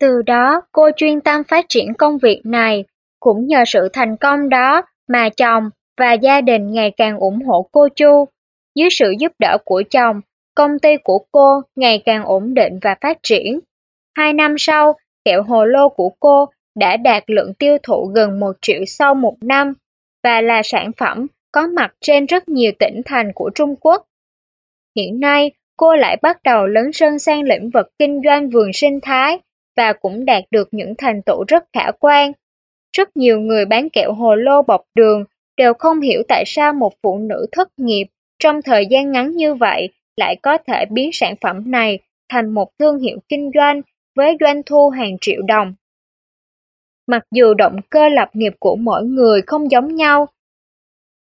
Từ 0.00 0.22
đó, 0.22 0.60
cô 0.72 0.90
chuyên 0.96 1.20
tâm 1.20 1.44
phát 1.44 1.64
triển 1.68 1.94
công 1.94 2.18
việc 2.18 2.40
này, 2.44 2.84
cũng 3.20 3.46
nhờ 3.46 3.64
sự 3.66 3.88
thành 3.92 4.16
công 4.16 4.48
đó 4.48 4.82
mà 5.08 5.28
chồng 5.28 5.70
và 5.96 6.12
gia 6.12 6.40
đình 6.40 6.72
ngày 6.72 6.92
càng 6.96 7.18
ủng 7.18 7.42
hộ 7.42 7.68
cô 7.72 7.88
Chu. 7.96 8.24
Dưới 8.74 8.88
sự 8.90 9.14
giúp 9.18 9.32
đỡ 9.38 9.58
của 9.64 9.82
chồng, 9.90 10.20
công 10.54 10.78
ty 10.78 10.96
của 11.04 11.18
cô 11.32 11.62
ngày 11.76 12.02
càng 12.04 12.24
ổn 12.24 12.54
định 12.54 12.78
và 12.82 12.96
phát 13.00 13.18
triển. 13.22 13.60
Hai 14.16 14.32
năm 14.32 14.54
sau, 14.58 14.94
kẹo 15.24 15.42
hồ 15.42 15.64
lô 15.64 15.88
của 15.88 16.10
cô 16.20 16.46
đã 16.74 16.96
đạt 16.96 17.24
lượng 17.26 17.54
tiêu 17.54 17.76
thụ 17.82 18.04
gần 18.14 18.40
một 18.40 18.56
triệu 18.62 18.84
sau 18.86 19.14
một 19.14 19.36
năm 19.40 19.72
và 20.24 20.40
là 20.40 20.62
sản 20.64 20.90
phẩm 20.96 21.26
có 21.52 21.66
mặt 21.66 21.94
trên 22.00 22.26
rất 22.26 22.48
nhiều 22.48 22.72
tỉnh 22.78 23.02
thành 23.04 23.32
của 23.34 23.50
Trung 23.54 23.76
Quốc. 23.76 24.06
Hiện 24.96 25.20
nay, 25.20 25.50
cô 25.76 25.96
lại 25.96 26.16
bắt 26.22 26.42
đầu 26.42 26.66
lấn 26.66 26.92
sân 26.92 27.18
sang 27.18 27.42
lĩnh 27.42 27.70
vực 27.70 27.86
kinh 27.98 28.20
doanh 28.24 28.50
vườn 28.50 28.72
sinh 28.72 29.00
thái 29.02 29.38
và 29.78 29.92
cũng 29.92 30.24
đạt 30.24 30.44
được 30.50 30.68
những 30.70 30.94
thành 30.98 31.22
tựu 31.22 31.44
rất 31.48 31.64
khả 31.72 31.90
quan. 32.00 32.32
Rất 32.96 33.16
nhiều 33.16 33.40
người 33.40 33.64
bán 33.64 33.90
kẹo 33.90 34.12
hồ 34.12 34.34
lô 34.34 34.62
bọc 34.62 34.82
đường 34.94 35.24
đều 35.56 35.74
không 35.74 36.00
hiểu 36.00 36.22
tại 36.28 36.44
sao 36.46 36.72
một 36.72 36.92
phụ 37.02 37.18
nữ 37.18 37.46
thất 37.52 37.68
nghiệp 37.76 38.04
trong 38.38 38.62
thời 38.62 38.86
gian 38.86 39.12
ngắn 39.12 39.30
như 39.30 39.54
vậy 39.54 39.88
lại 40.16 40.36
có 40.42 40.58
thể 40.66 40.84
biến 40.90 41.10
sản 41.12 41.34
phẩm 41.40 41.70
này 41.70 41.98
thành 42.28 42.50
một 42.50 42.78
thương 42.78 42.98
hiệu 42.98 43.18
kinh 43.28 43.50
doanh 43.54 43.82
với 44.16 44.36
doanh 44.40 44.62
thu 44.66 44.88
hàng 44.88 45.16
triệu 45.20 45.42
đồng. 45.42 45.74
Mặc 47.06 47.26
dù 47.30 47.54
động 47.54 47.76
cơ 47.90 48.08
lập 48.08 48.30
nghiệp 48.32 48.52
của 48.58 48.76
mỗi 48.76 49.04
người 49.04 49.42
không 49.46 49.70
giống 49.70 49.94
nhau, 49.94 50.26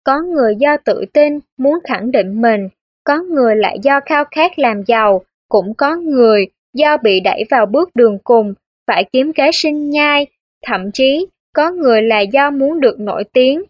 có 0.05 0.23
người 0.23 0.57
do 0.59 0.77
tự 0.85 1.05
tin 1.13 1.39
muốn 1.57 1.79
khẳng 1.85 2.11
định 2.11 2.43
mình, 2.43 2.69
có 3.05 3.23
người 3.23 3.57
lại 3.57 3.79
do 3.83 4.01
khao 4.07 4.25
khát 4.31 4.59
làm 4.59 4.83
giàu, 4.87 5.25
cũng 5.49 5.75
có 5.75 5.97
người 5.97 6.47
do 6.75 6.97
bị 7.03 7.21
đẩy 7.21 7.45
vào 7.51 7.67
bước 7.67 7.91
đường 7.95 8.19
cùng, 8.25 8.55
phải 8.87 9.05
kiếm 9.13 9.33
kế 9.33 9.51
sinh 9.53 9.91
nhai, 9.91 10.27
thậm 10.67 10.93
chí 10.93 11.27
có 11.55 11.71
người 11.71 12.03
là 12.03 12.21
do 12.21 12.51
muốn 12.51 12.81
được 12.81 13.01
nổi 13.01 13.25
tiếng. 13.33 13.63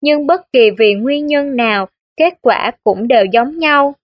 Nhưng 0.00 0.26
bất 0.26 0.52
kỳ 0.52 0.70
vì 0.78 0.94
nguyên 0.94 1.26
nhân 1.26 1.56
nào, 1.56 1.88
kết 2.16 2.34
quả 2.42 2.70
cũng 2.84 3.08
đều 3.08 3.24
giống 3.24 3.58
nhau. 3.58 3.94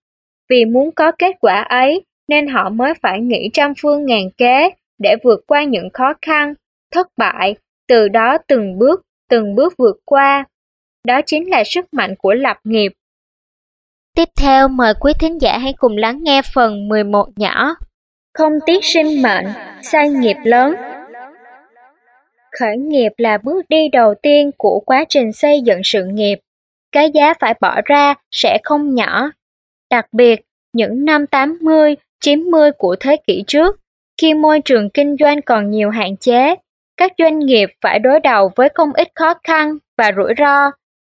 Vì 0.49 0.65
muốn 0.65 0.91
có 0.91 1.11
kết 1.11 1.35
quả 1.39 1.61
ấy, 1.61 2.01
nên 2.27 2.47
họ 2.47 2.69
mới 2.69 2.93
phải 3.01 3.21
nghĩ 3.21 3.49
trăm 3.53 3.73
phương 3.81 4.05
ngàn 4.05 4.29
kế 4.37 4.69
để 4.97 5.15
vượt 5.23 5.39
qua 5.47 5.63
những 5.63 5.89
khó 5.93 6.13
khăn, 6.21 6.53
thất 6.91 7.07
bại, 7.17 7.55
từ 7.87 8.07
đó 8.07 8.37
từng 8.47 8.79
bước, 8.79 9.01
từng 9.29 9.55
bước 9.55 9.73
vượt 9.77 9.97
qua. 10.05 10.45
Đó 11.07 11.21
chính 11.25 11.49
là 11.49 11.63
sức 11.63 11.93
mạnh 11.93 12.15
của 12.17 12.33
lập 12.33 12.57
nghiệp. 12.63 12.91
Tiếp 14.15 14.29
theo 14.37 14.67
mời 14.67 14.93
quý 14.99 15.13
thính 15.19 15.41
giả 15.41 15.57
hãy 15.57 15.73
cùng 15.77 15.97
lắng 15.97 16.19
nghe 16.23 16.41
phần 16.53 16.87
11 16.87 17.27
nhỏ 17.35 17.75
không 18.35 18.53
tiếc 18.65 18.85
sinh 18.85 19.21
mệnh, 19.21 19.45
sai 19.81 20.09
nghiệp 20.09 20.37
lớn. 20.43 20.75
Khởi 22.59 22.77
nghiệp 22.77 23.11
là 23.17 23.37
bước 23.37 23.65
đi 23.69 23.89
đầu 23.91 24.13
tiên 24.21 24.51
của 24.57 24.79
quá 24.85 25.05
trình 25.09 25.33
xây 25.33 25.61
dựng 25.61 25.81
sự 25.83 26.05
nghiệp. 26.05 26.39
Cái 26.91 27.11
giá 27.13 27.33
phải 27.39 27.53
bỏ 27.61 27.81
ra 27.85 28.13
sẽ 28.31 28.57
không 28.63 28.95
nhỏ. 28.95 29.31
Đặc 29.89 30.05
biệt, 30.11 30.41
những 30.73 31.05
năm 31.05 31.27
80, 31.27 31.95
90 32.21 32.71
của 32.71 32.95
thế 32.99 33.17
kỷ 33.27 33.43
trước, 33.47 33.79
khi 34.21 34.33
môi 34.33 34.61
trường 34.65 34.89
kinh 34.89 35.15
doanh 35.19 35.41
còn 35.41 35.69
nhiều 35.69 35.89
hạn 35.89 36.17
chế, 36.17 36.55
các 36.97 37.11
doanh 37.17 37.39
nghiệp 37.39 37.69
phải 37.81 37.99
đối 37.99 38.19
đầu 38.19 38.51
với 38.55 38.69
không 38.73 38.93
ít 38.93 39.07
khó 39.15 39.33
khăn 39.43 39.77
và 39.97 40.11
rủi 40.17 40.33
ro. 40.37 40.71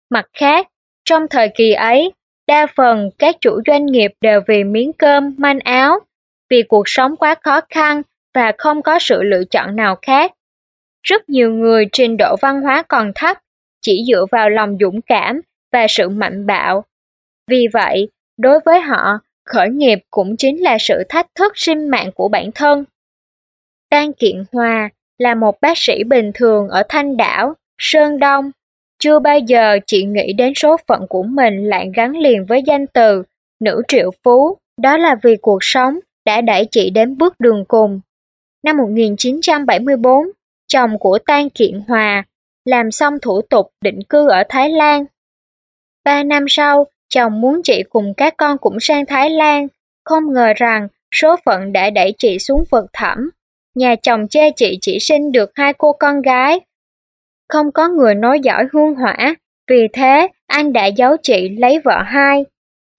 Mặt 0.10 0.26
khác, 0.34 0.68
trong 1.06 1.27
thời 1.27 1.49
kỳ 1.56 1.72
ấy, 1.72 2.11
đa 2.48 2.68
phần 2.76 3.10
các 3.19 3.35
chủ 3.41 3.61
doanh 3.68 3.85
nghiệp 3.85 4.11
đều 4.22 4.41
vì 4.48 4.64
miếng 4.64 4.94
cơm, 4.94 5.35
manh 5.38 5.60
áo 5.60 5.99
vì 6.49 6.63
cuộc 6.63 6.83
sống 6.85 7.15
quá 7.15 7.35
khó 7.43 7.61
khăn 7.69 8.01
và 8.33 8.51
không 8.57 8.81
có 8.81 8.99
sự 8.99 9.23
lựa 9.23 9.43
chọn 9.51 9.75
nào 9.75 9.95
khác. 10.01 10.33
Rất 11.03 11.29
nhiều 11.29 11.51
người 11.51 11.85
trình 11.91 12.17
độ 12.17 12.35
văn 12.41 12.61
hóa 12.61 12.83
còn 12.87 13.11
thấp, 13.15 13.37
chỉ 13.81 14.05
dựa 14.07 14.25
vào 14.31 14.49
lòng 14.49 14.77
dũng 14.79 15.01
cảm 15.01 15.41
và 15.71 15.85
sự 15.89 16.09
mạnh 16.09 16.45
bạo. 16.45 16.83
Vì 17.47 17.67
vậy, 17.73 18.09
đối 18.37 18.59
với 18.65 18.79
họ, 18.79 19.19
khởi 19.45 19.69
nghiệp 19.69 19.99
cũng 20.09 20.37
chính 20.37 20.63
là 20.63 20.77
sự 20.79 21.03
thách 21.09 21.27
thức 21.35 21.53
sinh 21.55 21.89
mạng 21.89 22.11
của 22.15 22.27
bản 22.27 22.51
thân. 22.55 22.85
tan 23.89 24.13
Kiện 24.13 24.43
Hòa 24.51 24.89
là 25.17 25.35
một 25.35 25.61
bác 25.61 25.77
sĩ 25.77 26.03
bình 26.03 26.31
thường 26.33 26.69
ở 26.69 26.83
Thanh 26.89 27.17
Đảo, 27.17 27.53
Sơn 27.77 28.19
Đông. 28.19 28.51
Chưa 28.99 29.19
bao 29.19 29.39
giờ 29.39 29.79
chị 29.85 30.03
nghĩ 30.03 30.33
đến 30.33 30.53
số 30.55 30.77
phận 30.87 31.07
của 31.09 31.23
mình 31.23 31.69
lại 31.69 31.91
gắn 31.95 32.17
liền 32.17 32.45
với 32.45 32.63
danh 32.65 32.87
từ 32.87 33.23
nữ 33.59 33.81
triệu 33.87 34.11
phú. 34.23 34.57
Đó 34.81 34.97
là 34.97 35.15
vì 35.23 35.35
cuộc 35.41 35.59
sống 35.61 35.99
đã 36.27 36.41
đẩy 36.41 36.67
chị 36.71 36.89
đến 36.89 37.17
bước 37.17 37.33
đường 37.39 37.65
cùng. 37.67 37.99
Năm 38.63 38.77
1974, 38.77 40.27
chồng 40.67 40.99
của 40.99 41.19
Tan 41.25 41.49
Kiện 41.49 41.81
Hòa 41.87 42.23
làm 42.65 42.91
xong 42.91 43.13
thủ 43.21 43.41
tục 43.41 43.71
định 43.81 43.99
cư 44.09 44.29
ở 44.29 44.43
Thái 44.49 44.69
Lan. 44.69 45.05
Ba 46.05 46.23
năm 46.23 46.45
sau, 46.49 46.85
chồng 47.09 47.41
muốn 47.41 47.61
chị 47.63 47.83
cùng 47.89 48.13
các 48.17 48.33
con 48.37 48.57
cũng 48.57 48.77
sang 48.79 49.05
Thái 49.05 49.29
Lan, 49.29 49.67
không 50.05 50.33
ngờ 50.33 50.53
rằng 50.55 50.87
số 51.11 51.35
phận 51.45 51.73
đã 51.73 51.89
đẩy 51.89 52.13
chị 52.17 52.39
xuống 52.39 52.63
vực 52.71 52.85
thẳm. 52.93 53.29
Nhà 53.75 53.95
chồng 53.95 54.27
chê 54.27 54.51
chị 54.55 54.77
chỉ 54.81 54.99
sinh 54.99 55.31
được 55.31 55.51
hai 55.55 55.73
cô 55.73 55.93
con 55.93 56.21
gái. 56.21 56.59
Không 57.49 57.71
có 57.71 57.87
người 57.87 58.15
nói 58.15 58.39
giỏi 58.39 58.65
hương 58.73 58.95
hỏa, 58.95 59.35
vì 59.69 59.87
thế 59.93 60.27
anh 60.47 60.73
đã 60.73 60.85
giấu 60.85 61.17
chị 61.23 61.49
lấy 61.49 61.79
vợ 61.79 62.01
hai. 62.05 62.45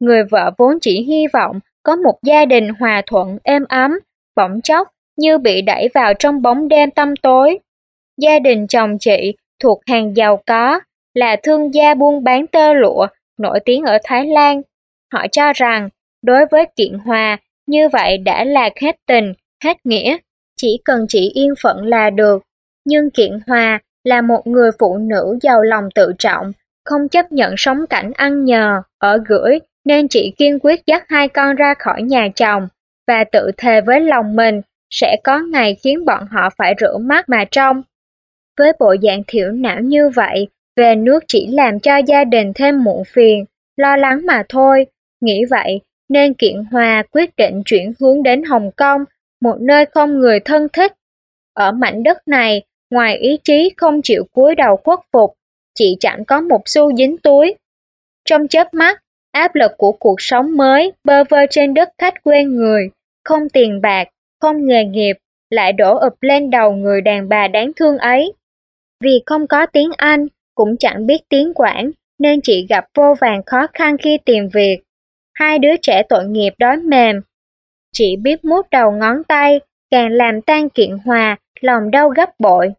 Người 0.01 0.25
vợ 0.31 0.51
vốn 0.59 0.79
chỉ 0.81 1.03
hy 1.03 1.27
vọng 1.33 1.61
có 1.89 1.97
một 1.97 2.19
gia 2.23 2.45
đình 2.45 2.69
hòa 2.81 3.03
thuận 3.07 3.39
êm 3.43 3.65
ấm, 3.69 3.99
bỗng 4.37 4.61
chốc 4.61 4.89
như 5.17 5.39
bị 5.39 5.63
đẩy 5.63 5.89
vào 5.95 6.15
trong 6.15 6.43
bóng 6.43 6.69
đêm 6.69 6.91
tăm 6.91 7.17
tối. 7.17 7.59
Gia 8.21 8.39
đình 8.39 8.67
chồng 8.67 8.99
chị 9.01 9.35
thuộc 9.63 9.81
hàng 9.87 10.17
giàu 10.17 10.43
có, 10.47 10.81
là 11.15 11.37
thương 11.43 11.75
gia 11.75 11.95
buôn 11.95 12.25
bán 12.25 12.47
tơ 12.47 12.73
lụa, 12.73 13.07
nổi 13.39 13.61
tiếng 13.65 13.83
ở 13.83 13.99
Thái 14.05 14.27
Lan. 14.27 14.63
Họ 15.13 15.27
cho 15.33 15.53
rằng, 15.55 15.89
đối 16.23 16.47
với 16.51 16.65
Kiện 16.77 16.99
Hòa, 16.99 17.39
như 17.67 17.89
vậy 17.89 18.19
đã 18.19 18.45
là 18.45 18.71
hết 18.81 18.97
tình, 19.07 19.33
hết 19.65 19.77
nghĩa, 19.85 20.17
chỉ 20.57 20.81
cần 20.85 21.07
chị 21.09 21.31
yên 21.35 21.55
phận 21.63 21.87
là 21.87 22.11
được. 22.11 22.43
Nhưng 22.85 23.11
Kiện 23.11 23.41
Hòa 23.47 23.81
là 24.05 24.21
một 24.21 24.47
người 24.47 24.71
phụ 24.79 24.99
nữ 24.99 25.39
giàu 25.43 25.63
lòng 25.63 25.89
tự 25.95 26.13
trọng, 26.19 26.53
không 26.85 27.09
chấp 27.09 27.33
nhận 27.33 27.55
sống 27.57 27.87
cảnh 27.91 28.13
ăn 28.15 28.45
nhờ, 28.45 28.83
ở 28.99 29.19
gửi 29.29 29.59
nên 29.89 30.09
chị 30.09 30.33
kiên 30.37 30.59
quyết 30.59 30.87
dắt 30.87 31.05
hai 31.09 31.29
con 31.29 31.57
ra 31.57 31.75
khỏi 31.79 32.03
nhà 32.03 32.29
chồng 32.37 32.69
và 33.07 33.25
tự 33.25 33.51
thề 33.57 33.81
với 33.81 34.01
lòng 34.01 34.37
mình 34.37 34.61
sẽ 34.91 35.17
có 35.25 35.39
ngày 35.39 35.77
khiến 35.83 36.05
bọn 36.05 36.27
họ 36.31 36.51
phải 36.57 36.75
rửa 36.81 36.99
mắt 36.99 37.29
mà 37.29 37.45
trông. 37.45 37.83
Với 38.59 38.73
bộ 38.79 38.95
dạng 39.03 39.23
thiểu 39.27 39.51
não 39.51 39.81
như 39.81 40.09
vậy, 40.09 40.49
về 40.77 40.95
nước 40.95 41.25
chỉ 41.29 41.47
làm 41.47 41.81
cho 41.81 41.97
gia 41.97 42.25
đình 42.25 42.53
thêm 42.55 42.85
muộn 42.85 43.03
phiền, 43.07 43.45
lo 43.77 43.97
lắng 43.97 44.27
mà 44.27 44.43
thôi. 44.49 44.87
Nghĩ 45.21 45.45
vậy, 45.51 45.81
nên 46.09 46.35
Kiện 46.35 46.65
Hòa 46.71 47.03
quyết 47.11 47.37
định 47.37 47.63
chuyển 47.65 47.93
hướng 48.01 48.23
đến 48.23 48.43
Hồng 48.43 48.71
Kông, 48.77 49.05
một 49.41 49.57
nơi 49.61 49.85
không 49.87 50.19
người 50.19 50.41
thân 50.41 50.69
thích. 50.73 50.93
Ở 51.55 51.73
mảnh 51.73 52.03
đất 52.03 52.29
này, 52.29 52.63
ngoài 52.91 53.17
ý 53.17 53.39
chí 53.45 53.71
không 53.77 54.03
chịu 54.03 54.25
cúi 54.33 54.55
đầu 54.55 54.77
khuất 54.85 54.99
phục, 55.13 55.35
chị 55.75 55.97
chẳng 56.01 56.25
có 56.25 56.41
một 56.41 56.63
xu 56.65 56.97
dính 56.97 57.19
túi. 57.19 57.55
Trong 58.25 58.49
chớp 58.49 58.75
mắt, 58.75 59.03
áp 59.33 59.55
lực 59.55 59.73
của 59.79 59.93
cuộc 59.93 60.21
sống 60.21 60.57
mới 60.57 60.93
bơ 61.05 61.25
vơ 61.25 61.47
trên 61.51 61.75
đất 61.75 61.89
khách 61.99 62.23
quê 62.23 62.45
người, 62.45 62.91
không 63.25 63.49
tiền 63.49 63.81
bạc, 63.81 64.09
không 64.41 64.67
nghề 64.67 64.85
nghiệp, 64.85 65.17
lại 65.51 65.73
đổ 65.73 65.99
ụp 65.99 66.15
lên 66.21 66.51
đầu 66.51 66.73
người 66.73 67.01
đàn 67.01 67.29
bà 67.29 67.49
đáng 67.49 67.73
thương 67.77 67.99
ấy. 67.99 68.33
Vì 69.05 69.23
không 69.27 69.47
có 69.47 69.67
tiếng 69.67 69.91
Anh, 69.97 70.27
cũng 70.55 70.77
chẳng 70.77 71.07
biết 71.07 71.21
tiếng 71.29 71.55
Quảng, 71.55 71.91
nên 72.19 72.41
chị 72.41 72.67
gặp 72.69 72.85
vô 72.95 73.15
vàng 73.21 73.43
khó 73.47 73.67
khăn 73.73 73.97
khi 73.99 74.19
tìm 74.25 74.49
việc. 74.49 74.79
Hai 75.35 75.59
đứa 75.59 75.77
trẻ 75.83 76.03
tội 76.09 76.25
nghiệp 76.25 76.55
đói 76.59 76.77
mềm. 76.77 77.21
Chị 77.93 78.17
biết 78.17 78.45
mút 78.45 78.67
đầu 78.71 78.93
ngón 78.93 79.25
tay, 79.25 79.61
càng 79.91 80.13
làm 80.13 80.43
tan 80.43 80.69
kiện 80.69 80.91
hòa, 81.05 81.37
lòng 81.61 81.91
đau 81.91 82.09
gấp 82.09 82.31
bội. 82.39 82.73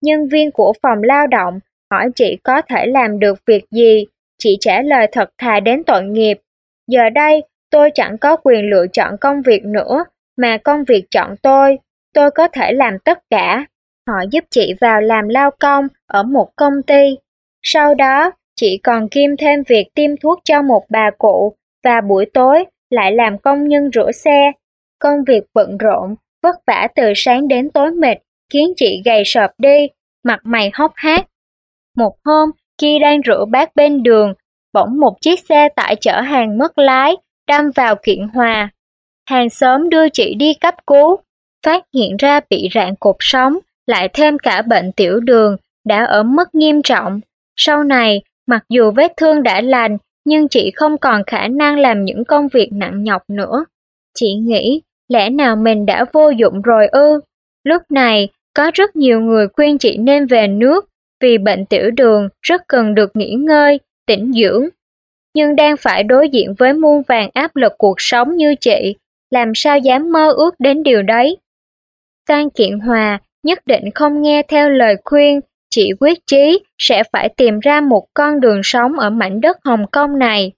Nhân 0.00 0.28
viên 0.28 0.50
của 0.50 0.72
phòng 0.82 1.02
lao 1.02 1.26
động 1.26 1.60
hỏi 1.90 2.10
chị 2.14 2.38
có 2.42 2.62
thể 2.62 2.86
làm 2.86 3.18
được 3.18 3.38
việc 3.46 3.64
gì, 3.70 4.06
chị 4.42 4.56
trả 4.60 4.82
lời 4.82 5.06
thật 5.12 5.30
thà 5.38 5.60
đến 5.60 5.82
tội 5.84 6.02
nghiệp. 6.02 6.38
Giờ 6.86 7.10
đây, 7.14 7.42
tôi 7.70 7.90
chẳng 7.94 8.18
có 8.18 8.36
quyền 8.36 8.70
lựa 8.70 8.86
chọn 8.92 9.16
công 9.20 9.42
việc 9.42 9.64
nữa, 9.64 10.04
mà 10.36 10.56
công 10.56 10.84
việc 10.84 11.04
chọn 11.10 11.36
tôi, 11.42 11.78
tôi 12.14 12.30
có 12.30 12.48
thể 12.48 12.72
làm 12.72 12.98
tất 12.98 13.18
cả. 13.30 13.66
Họ 14.08 14.14
giúp 14.30 14.44
chị 14.50 14.74
vào 14.80 15.00
làm 15.00 15.28
lao 15.28 15.50
công 15.60 15.88
ở 16.06 16.22
một 16.22 16.48
công 16.56 16.82
ty. 16.86 17.18
Sau 17.62 17.94
đó, 17.94 18.30
chị 18.56 18.80
còn 18.82 19.08
kiêm 19.08 19.36
thêm 19.36 19.62
việc 19.68 19.86
tiêm 19.94 20.10
thuốc 20.22 20.40
cho 20.44 20.62
một 20.62 20.84
bà 20.90 21.10
cụ 21.18 21.56
và 21.84 22.00
buổi 22.00 22.26
tối 22.34 22.64
lại 22.90 23.12
làm 23.12 23.38
công 23.38 23.68
nhân 23.68 23.90
rửa 23.94 24.12
xe. 24.12 24.52
Công 24.98 25.24
việc 25.26 25.44
bận 25.54 25.78
rộn, 25.78 26.14
vất 26.42 26.56
vả 26.66 26.88
từ 26.94 27.12
sáng 27.16 27.48
đến 27.48 27.70
tối 27.70 27.90
mệt, 27.90 28.18
khiến 28.52 28.72
chị 28.76 29.02
gầy 29.04 29.22
sợp 29.26 29.50
đi, 29.58 29.88
mặt 30.24 30.40
mày 30.44 30.70
hốc 30.74 30.92
hác. 30.94 31.26
Một 31.96 32.16
hôm, 32.24 32.50
khi 32.80 32.98
đang 32.98 33.20
rửa 33.26 33.44
bát 33.44 33.76
bên 33.76 34.02
đường, 34.02 34.34
bỗng 34.72 35.00
một 35.00 35.20
chiếc 35.20 35.40
xe 35.48 35.68
tải 35.76 35.96
chở 36.00 36.20
hàng 36.20 36.58
mất 36.58 36.78
lái, 36.78 37.16
đâm 37.48 37.70
vào 37.74 37.96
kiện 38.02 38.28
hòa. 38.34 38.70
Hàng 39.28 39.50
xóm 39.50 39.88
đưa 39.88 40.08
chị 40.08 40.34
đi 40.34 40.54
cấp 40.54 40.74
cứu, 40.86 41.16
phát 41.66 41.84
hiện 41.94 42.16
ra 42.18 42.40
bị 42.50 42.68
rạn 42.74 42.94
cột 43.00 43.16
sống, 43.20 43.58
lại 43.86 44.08
thêm 44.12 44.38
cả 44.38 44.62
bệnh 44.62 44.92
tiểu 44.92 45.20
đường, 45.20 45.56
đã 45.84 46.04
ở 46.04 46.22
mức 46.22 46.54
nghiêm 46.54 46.82
trọng. 46.82 47.20
Sau 47.56 47.84
này, 47.84 48.22
mặc 48.46 48.64
dù 48.68 48.90
vết 48.90 49.12
thương 49.16 49.42
đã 49.42 49.60
lành, 49.60 49.98
nhưng 50.24 50.48
chị 50.48 50.70
không 50.74 50.98
còn 50.98 51.22
khả 51.26 51.48
năng 51.48 51.78
làm 51.78 52.04
những 52.04 52.24
công 52.24 52.48
việc 52.48 52.68
nặng 52.72 53.02
nhọc 53.02 53.22
nữa. 53.28 53.64
Chị 54.14 54.34
nghĩ, 54.34 54.82
lẽ 55.08 55.30
nào 55.30 55.56
mình 55.56 55.86
đã 55.86 56.04
vô 56.12 56.30
dụng 56.30 56.62
rồi 56.62 56.86
ư? 56.86 57.20
Lúc 57.64 57.82
này, 57.90 58.28
có 58.54 58.70
rất 58.74 58.96
nhiều 58.96 59.20
người 59.20 59.48
khuyên 59.48 59.78
chị 59.78 59.96
nên 59.96 60.26
về 60.26 60.46
nước 60.48 60.88
vì 61.22 61.38
bệnh 61.38 61.66
tiểu 61.66 61.90
đường 61.90 62.28
rất 62.42 62.62
cần 62.68 62.94
được 62.94 63.16
nghỉ 63.16 63.34
ngơi, 63.34 63.80
tĩnh 64.06 64.32
dưỡng. 64.32 64.68
Nhưng 65.34 65.56
đang 65.56 65.76
phải 65.76 66.02
đối 66.02 66.28
diện 66.28 66.54
với 66.58 66.72
muôn 66.72 67.02
vàng 67.08 67.30
áp 67.34 67.56
lực 67.56 67.72
cuộc 67.78 67.94
sống 67.98 68.36
như 68.36 68.54
chị, 68.60 68.96
làm 69.30 69.52
sao 69.54 69.78
dám 69.78 70.12
mơ 70.12 70.32
ước 70.36 70.54
đến 70.58 70.82
điều 70.82 71.02
đấy. 71.02 71.36
Phan 72.28 72.50
Kiện 72.50 72.78
Hòa 72.78 73.18
nhất 73.42 73.58
định 73.66 73.90
không 73.94 74.22
nghe 74.22 74.42
theo 74.48 74.70
lời 74.70 74.96
khuyên, 75.04 75.40
chị 75.70 75.90
quyết 76.00 76.18
chí 76.26 76.60
sẽ 76.78 77.02
phải 77.12 77.28
tìm 77.36 77.60
ra 77.60 77.80
một 77.80 78.06
con 78.14 78.40
đường 78.40 78.60
sống 78.64 78.98
ở 78.98 79.10
mảnh 79.10 79.40
đất 79.40 79.56
Hồng 79.64 79.86
Kông 79.92 80.18
này. 80.18 80.52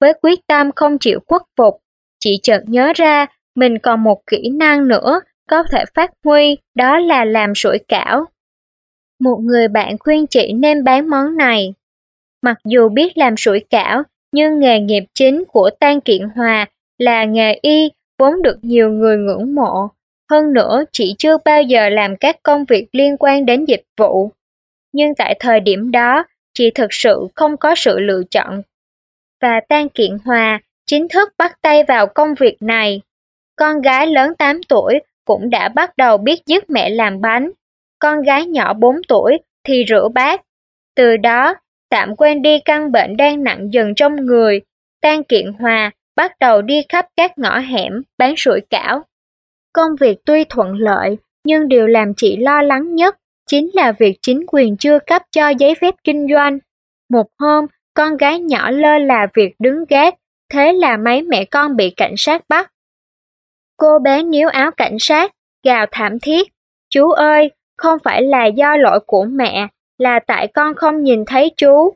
Với 0.00 0.12
quyết 0.22 0.38
tâm 0.46 0.70
không 0.76 0.98
chịu 0.98 1.20
khuất 1.26 1.42
phục, 1.56 1.76
chị 2.20 2.38
chợt 2.42 2.62
nhớ 2.66 2.92
ra 2.96 3.26
mình 3.54 3.78
còn 3.78 4.02
một 4.02 4.18
kỹ 4.26 4.50
năng 4.50 4.88
nữa 4.88 5.20
có 5.50 5.62
thể 5.62 5.84
phát 5.94 6.10
huy, 6.24 6.56
đó 6.74 6.98
là 6.98 7.24
làm 7.24 7.54
sủi 7.54 7.78
cảo. 7.88 8.26
Một 9.20 9.38
người 9.42 9.68
bạn 9.68 9.98
khuyên 9.98 10.26
chị 10.26 10.52
nên 10.52 10.84
bán 10.84 11.10
món 11.10 11.36
này. 11.36 11.74
Mặc 12.42 12.56
dù 12.64 12.88
biết 12.88 13.18
làm 13.18 13.36
sủi 13.36 13.60
cảo, 13.70 14.02
nhưng 14.32 14.60
nghề 14.60 14.80
nghiệp 14.80 15.04
chính 15.14 15.44
của 15.44 15.70
Tan 15.80 16.00
Kiện 16.00 16.22
Hòa 16.36 16.66
là 16.98 17.24
nghề 17.24 17.58
y 17.62 17.90
vốn 18.18 18.42
được 18.42 18.58
nhiều 18.62 18.90
người 18.90 19.16
ngưỡng 19.16 19.54
mộ. 19.54 19.88
Hơn 20.30 20.52
nữa, 20.52 20.84
chị 20.92 21.14
chưa 21.18 21.36
bao 21.44 21.62
giờ 21.62 21.88
làm 21.88 22.16
các 22.16 22.36
công 22.42 22.64
việc 22.64 22.86
liên 22.92 23.16
quan 23.16 23.46
đến 23.46 23.64
dịch 23.64 23.84
vụ. 23.96 24.30
Nhưng 24.92 25.14
tại 25.14 25.36
thời 25.40 25.60
điểm 25.60 25.90
đó, 25.90 26.24
chị 26.54 26.70
thực 26.70 26.88
sự 26.90 27.28
không 27.34 27.56
có 27.56 27.74
sự 27.74 27.98
lựa 27.98 28.22
chọn. 28.30 28.62
Và 29.42 29.60
Tan 29.68 29.88
Kiện 29.88 30.18
Hòa 30.24 30.60
chính 30.86 31.08
thức 31.08 31.32
bắt 31.38 31.58
tay 31.62 31.84
vào 31.88 32.06
công 32.06 32.34
việc 32.34 32.56
này. 32.60 33.00
Con 33.56 33.80
gái 33.80 34.06
lớn 34.06 34.34
8 34.34 34.60
tuổi 34.68 35.00
cũng 35.24 35.50
đã 35.50 35.68
bắt 35.68 35.96
đầu 35.96 36.18
biết 36.18 36.46
giúp 36.46 36.64
mẹ 36.68 36.90
làm 36.90 37.20
bánh. 37.20 37.50
Con 37.98 38.22
gái 38.22 38.46
nhỏ 38.46 38.74
4 38.74 38.96
tuổi 39.08 39.38
thì 39.64 39.84
rửa 39.88 40.08
bát. 40.14 40.42
Từ 40.96 41.16
đó, 41.16 41.54
tạm 41.90 42.16
quên 42.16 42.42
đi 42.42 42.60
căn 42.64 42.92
bệnh 42.92 43.16
đang 43.16 43.44
nặng 43.44 43.68
dần 43.72 43.94
trong 43.94 44.16
người. 44.16 44.60
Tan 45.00 45.24
Kiện 45.24 45.52
Hòa 45.52 45.90
bắt 46.16 46.32
đầu 46.40 46.62
đi 46.62 46.82
khắp 46.88 47.06
các 47.16 47.38
ngõ 47.38 47.58
hẻm 47.58 48.02
bán 48.18 48.36
sủi 48.36 48.60
cảo. 48.70 49.02
Công 49.72 49.90
việc 50.00 50.18
tuy 50.24 50.44
thuận 50.44 50.74
lợi, 50.74 51.18
nhưng 51.44 51.68
điều 51.68 51.86
làm 51.86 52.14
chị 52.14 52.36
lo 52.36 52.62
lắng 52.62 52.94
nhất 52.94 53.16
chính 53.46 53.70
là 53.74 53.92
việc 53.92 54.18
chính 54.22 54.44
quyền 54.48 54.76
chưa 54.76 54.98
cấp 55.06 55.22
cho 55.30 55.48
giấy 55.48 55.74
phép 55.74 55.94
kinh 56.04 56.26
doanh. 56.32 56.58
Một 57.10 57.26
hôm, 57.38 57.66
con 57.94 58.16
gái 58.16 58.40
nhỏ 58.40 58.70
lơ 58.70 58.98
là 58.98 59.26
việc 59.34 59.54
đứng 59.58 59.84
gác, 59.88 60.14
thế 60.52 60.72
là 60.72 60.96
mấy 60.96 61.22
mẹ 61.22 61.44
con 61.44 61.76
bị 61.76 61.90
cảnh 61.90 62.14
sát 62.16 62.42
bắt. 62.48 62.72
Cô 63.76 63.98
bé 63.98 64.22
níu 64.22 64.48
áo 64.48 64.70
cảnh 64.70 64.96
sát, 65.00 65.32
gào 65.64 65.86
thảm 65.92 66.18
thiết. 66.22 66.48
Chú 66.90 67.10
ơi, 67.10 67.50
không 67.76 67.98
phải 68.04 68.22
là 68.22 68.46
do 68.46 68.76
lỗi 68.76 69.00
của 69.06 69.24
mẹ, 69.24 69.68
là 69.98 70.20
tại 70.26 70.48
con 70.54 70.74
không 70.74 71.02
nhìn 71.02 71.24
thấy 71.24 71.50
chú. 71.56 71.94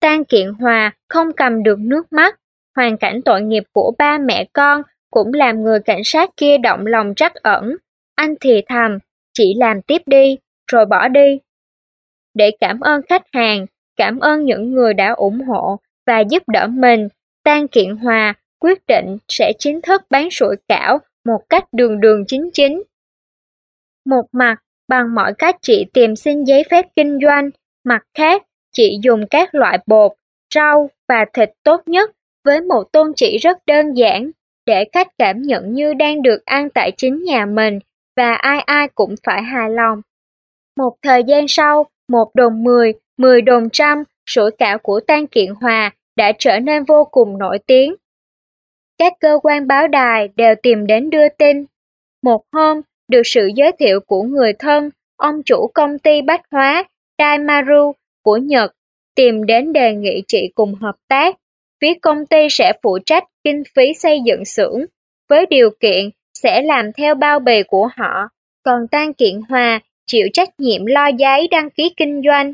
Tan 0.00 0.24
kiện 0.24 0.52
hòa 0.52 0.92
không 1.08 1.32
cầm 1.32 1.62
được 1.62 1.78
nước 1.78 2.12
mắt, 2.12 2.40
hoàn 2.76 2.96
cảnh 2.96 3.20
tội 3.24 3.42
nghiệp 3.42 3.62
của 3.72 3.92
ba 3.98 4.18
mẹ 4.18 4.46
con 4.52 4.82
cũng 5.10 5.34
làm 5.34 5.62
người 5.62 5.80
cảnh 5.80 6.04
sát 6.04 6.30
kia 6.36 6.58
động 6.58 6.86
lòng 6.86 7.14
trắc 7.16 7.34
ẩn. 7.34 7.76
Anh 8.14 8.34
thì 8.40 8.62
thầm, 8.68 8.98
chỉ 9.34 9.54
làm 9.56 9.82
tiếp 9.82 10.02
đi, 10.06 10.38
rồi 10.72 10.86
bỏ 10.86 11.08
đi. 11.08 11.40
Để 12.34 12.50
cảm 12.60 12.80
ơn 12.80 13.00
khách 13.08 13.22
hàng, 13.32 13.66
cảm 13.96 14.18
ơn 14.18 14.44
những 14.44 14.72
người 14.72 14.94
đã 14.94 15.12
ủng 15.12 15.40
hộ 15.40 15.78
và 16.06 16.20
giúp 16.20 16.42
đỡ 16.48 16.66
mình, 16.66 17.08
Tan 17.44 17.68
Kiện 17.68 17.96
Hòa 17.96 18.34
quyết 18.58 18.86
định 18.86 19.18
sẽ 19.28 19.52
chính 19.58 19.80
thức 19.82 20.02
bán 20.10 20.30
sủi 20.30 20.56
cảo 20.68 20.98
một 21.24 21.40
cách 21.48 21.64
đường 21.72 22.00
đường 22.00 22.24
chính 22.26 22.50
chính. 22.52 22.82
Một 24.04 24.24
mặt, 24.32 24.56
bằng 24.88 25.14
mọi 25.14 25.32
cách 25.38 25.56
chị 25.62 25.86
tìm 25.92 26.16
xin 26.16 26.44
giấy 26.44 26.64
phép 26.70 26.86
kinh 26.96 27.18
doanh, 27.22 27.50
mặt 27.84 28.02
khác, 28.14 28.42
chị 28.72 28.98
dùng 29.02 29.26
các 29.30 29.54
loại 29.54 29.78
bột, 29.86 30.12
rau 30.54 30.90
và 31.08 31.24
thịt 31.32 31.50
tốt 31.62 31.82
nhất 31.86 32.10
với 32.44 32.60
một 32.60 32.92
tôn 32.92 33.12
chỉ 33.16 33.38
rất 33.38 33.58
đơn 33.66 33.92
giản 33.92 34.30
để 34.66 34.84
khách 34.92 35.08
cảm 35.18 35.42
nhận 35.42 35.72
như 35.72 35.94
đang 35.94 36.22
được 36.22 36.44
ăn 36.44 36.70
tại 36.70 36.92
chính 36.96 37.24
nhà 37.24 37.46
mình 37.46 37.78
và 38.16 38.34
ai 38.34 38.60
ai 38.60 38.88
cũng 38.94 39.14
phải 39.24 39.42
hài 39.42 39.70
lòng. 39.70 40.00
Một 40.76 40.96
thời 41.02 41.24
gian 41.24 41.44
sau, 41.48 41.86
một 42.08 42.34
đồng 42.34 42.64
mười, 42.64 42.92
mười 43.16 43.42
đồng 43.42 43.68
trăm, 43.72 44.04
sủi 44.26 44.50
cảo 44.50 44.78
của 44.78 45.00
Tan 45.00 45.26
Kiện 45.26 45.54
Hòa 45.60 45.90
đã 46.16 46.32
trở 46.38 46.60
nên 46.60 46.84
vô 46.84 47.04
cùng 47.10 47.38
nổi 47.38 47.58
tiếng. 47.66 47.94
Các 48.98 49.12
cơ 49.20 49.38
quan 49.42 49.66
báo 49.66 49.88
đài 49.88 50.28
đều 50.36 50.54
tìm 50.62 50.86
đến 50.86 51.10
đưa 51.10 51.28
tin. 51.28 51.64
Một 52.22 52.44
hôm, 52.52 52.80
được 53.08 53.22
sự 53.24 53.50
giới 53.54 53.72
thiệu 53.78 54.00
của 54.00 54.22
người 54.22 54.52
thân, 54.52 54.90
ông 55.16 55.42
chủ 55.46 55.70
công 55.74 55.98
ty 55.98 56.22
bách 56.22 56.42
hóa 56.50 56.84
Daimaru 57.18 57.92
của 58.22 58.36
Nhật 58.36 58.72
tìm 59.14 59.46
đến 59.46 59.72
đề 59.72 59.94
nghị 59.94 60.22
chị 60.28 60.50
cùng 60.54 60.74
hợp 60.74 60.94
tác. 61.08 61.36
Phía 61.80 61.94
công 62.02 62.26
ty 62.26 62.46
sẽ 62.50 62.72
phụ 62.82 62.98
trách 63.06 63.24
kinh 63.44 63.62
phí 63.74 63.94
xây 63.94 64.20
dựng 64.26 64.44
xưởng, 64.44 64.84
với 65.28 65.46
điều 65.46 65.70
kiện 65.80 66.10
sẽ 66.34 66.62
làm 66.62 66.92
theo 66.92 67.14
bao 67.14 67.38
bì 67.38 67.62
của 67.62 67.88
họ, 67.96 68.28
còn 68.64 68.88
Tan 68.90 69.12
Kiện 69.12 69.40
Hòa 69.48 69.80
chịu 70.06 70.26
trách 70.32 70.60
nhiệm 70.60 70.86
lo 70.86 71.06
giấy 71.06 71.48
đăng 71.50 71.70
ký 71.70 71.94
kinh 71.96 72.22
doanh. 72.26 72.52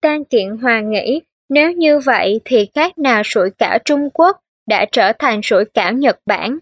Tan 0.00 0.24
Kiện 0.24 0.48
Hòa 0.48 0.80
nghĩ 0.80 1.20
nếu 1.48 1.72
như 1.72 1.98
vậy 1.98 2.40
thì 2.44 2.68
khác 2.74 2.98
nào 2.98 3.22
sủi 3.22 3.50
cảo 3.58 3.78
Trung 3.84 4.10
Quốc 4.14 4.36
đã 4.66 4.86
trở 4.92 5.12
thành 5.18 5.42
sủi 5.42 5.64
cảo 5.64 5.92
Nhật 5.92 6.18
Bản. 6.26 6.58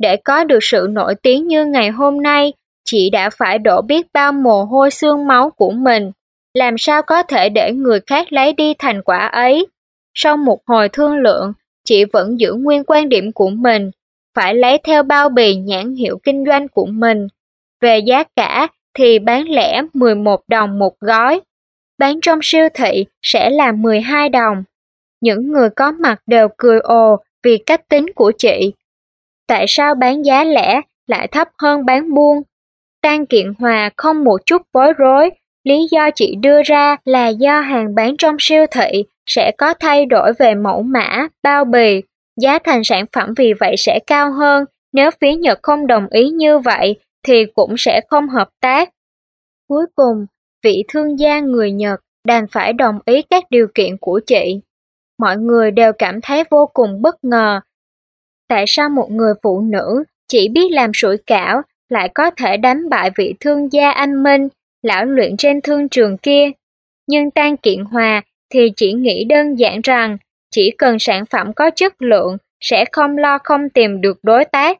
Để 0.00 0.16
có 0.16 0.44
được 0.44 0.58
sự 0.62 0.86
nổi 0.90 1.14
tiếng 1.14 1.46
như 1.46 1.64
ngày 1.64 1.90
hôm 1.90 2.22
nay, 2.22 2.52
chị 2.84 3.10
đã 3.10 3.30
phải 3.30 3.58
đổ 3.58 3.82
biết 3.82 4.06
bao 4.12 4.32
mồ 4.32 4.64
hôi 4.64 4.90
xương 4.90 5.26
máu 5.26 5.50
của 5.50 5.70
mình. 5.70 6.12
Làm 6.54 6.78
sao 6.78 7.02
có 7.02 7.22
thể 7.22 7.48
để 7.48 7.72
người 7.72 8.00
khác 8.06 8.32
lấy 8.32 8.52
đi 8.52 8.74
thành 8.78 9.02
quả 9.02 9.26
ấy? 9.26 9.66
Sau 10.14 10.36
một 10.36 10.58
hồi 10.66 10.88
thương 10.88 11.18
lượng, 11.18 11.52
chị 11.84 12.04
vẫn 12.04 12.40
giữ 12.40 12.54
nguyên 12.54 12.84
quan 12.84 13.08
điểm 13.08 13.32
của 13.32 13.50
mình, 13.50 13.90
phải 14.34 14.54
lấy 14.54 14.78
theo 14.78 15.02
bao 15.02 15.28
bì 15.28 15.56
nhãn 15.56 15.94
hiệu 15.94 16.18
kinh 16.22 16.44
doanh 16.46 16.68
của 16.68 16.86
mình. 16.86 17.26
Về 17.80 17.98
giá 17.98 18.24
cả, 18.36 18.68
thì 18.94 19.18
bán 19.18 19.48
lẻ 19.48 19.82
11 19.92 20.40
đồng 20.48 20.78
một 20.78 21.00
gói. 21.00 21.40
Bán 21.98 22.20
trong 22.20 22.38
siêu 22.42 22.68
thị 22.74 23.04
sẽ 23.22 23.50
là 23.50 23.72
12 23.72 24.28
đồng. 24.28 24.64
Những 25.20 25.52
người 25.52 25.70
có 25.70 25.92
mặt 25.92 26.22
đều 26.26 26.48
cười 26.56 26.78
ồ 26.80 27.16
vì 27.42 27.58
cách 27.58 27.88
tính 27.88 28.06
của 28.14 28.32
chị. 28.38 28.72
Tại 29.50 29.64
sao 29.68 29.94
bán 29.94 30.24
giá 30.24 30.44
lẻ 30.44 30.80
lại 31.06 31.28
thấp 31.28 31.48
hơn 31.62 31.84
bán 31.84 32.14
buôn? 32.14 32.42
Tan 33.02 33.26
Kiện 33.26 33.52
Hòa 33.58 33.90
không 33.96 34.24
một 34.24 34.40
chút 34.46 34.62
bối 34.72 34.92
rối, 34.92 35.30
lý 35.64 35.86
do 35.90 36.10
chị 36.14 36.34
đưa 36.34 36.62
ra 36.62 36.96
là 37.04 37.28
do 37.28 37.60
hàng 37.60 37.94
bán 37.94 38.16
trong 38.16 38.36
siêu 38.38 38.66
thị 38.70 39.04
sẽ 39.26 39.52
có 39.58 39.74
thay 39.74 40.06
đổi 40.06 40.32
về 40.38 40.54
mẫu 40.54 40.82
mã, 40.82 41.28
bao 41.42 41.64
bì, 41.64 42.02
giá 42.40 42.58
thành 42.58 42.84
sản 42.84 43.04
phẩm 43.12 43.34
vì 43.36 43.52
vậy 43.60 43.74
sẽ 43.78 43.98
cao 44.06 44.32
hơn, 44.32 44.64
nếu 44.92 45.10
phía 45.20 45.34
Nhật 45.34 45.58
không 45.62 45.86
đồng 45.86 46.06
ý 46.10 46.30
như 46.30 46.58
vậy 46.58 47.00
thì 47.26 47.44
cũng 47.54 47.74
sẽ 47.78 48.00
không 48.10 48.28
hợp 48.28 48.48
tác. 48.60 48.90
Cuối 49.68 49.86
cùng, 49.94 50.26
vị 50.64 50.84
thương 50.88 51.18
gia 51.18 51.40
người 51.40 51.72
Nhật 51.72 52.00
đành 52.26 52.46
phải 52.46 52.72
đồng 52.72 52.98
ý 53.04 53.22
các 53.22 53.44
điều 53.50 53.66
kiện 53.74 53.96
của 54.00 54.20
chị. 54.26 54.60
Mọi 55.18 55.36
người 55.36 55.70
đều 55.70 55.92
cảm 55.92 56.20
thấy 56.20 56.44
vô 56.50 56.70
cùng 56.74 57.02
bất 57.02 57.24
ngờ. 57.24 57.60
Tại 58.50 58.64
sao 58.66 58.88
một 58.88 59.10
người 59.10 59.32
phụ 59.42 59.60
nữ 59.60 60.04
chỉ 60.28 60.48
biết 60.48 60.72
làm 60.72 60.90
sủi 60.94 61.16
cảo 61.26 61.62
lại 61.88 62.08
có 62.14 62.30
thể 62.30 62.56
đánh 62.56 62.88
bại 62.88 63.10
vị 63.16 63.34
thương 63.40 63.72
gia 63.72 63.90
anh 63.90 64.22
Minh, 64.22 64.48
lão 64.82 65.04
luyện 65.04 65.36
trên 65.36 65.60
thương 65.60 65.88
trường 65.88 66.18
kia? 66.18 66.50
Nhưng 67.06 67.30
Tan 67.30 67.56
Kiện 67.56 67.84
Hòa 67.84 68.22
thì 68.52 68.72
chỉ 68.76 68.92
nghĩ 68.92 69.24
đơn 69.24 69.54
giản 69.54 69.80
rằng 69.80 70.18
chỉ 70.50 70.70
cần 70.78 70.98
sản 70.98 71.26
phẩm 71.26 71.52
có 71.52 71.70
chất 71.70 72.02
lượng 72.02 72.36
sẽ 72.60 72.84
không 72.92 73.18
lo 73.18 73.38
không 73.44 73.68
tìm 73.68 74.00
được 74.00 74.18
đối 74.22 74.44
tác. 74.44 74.78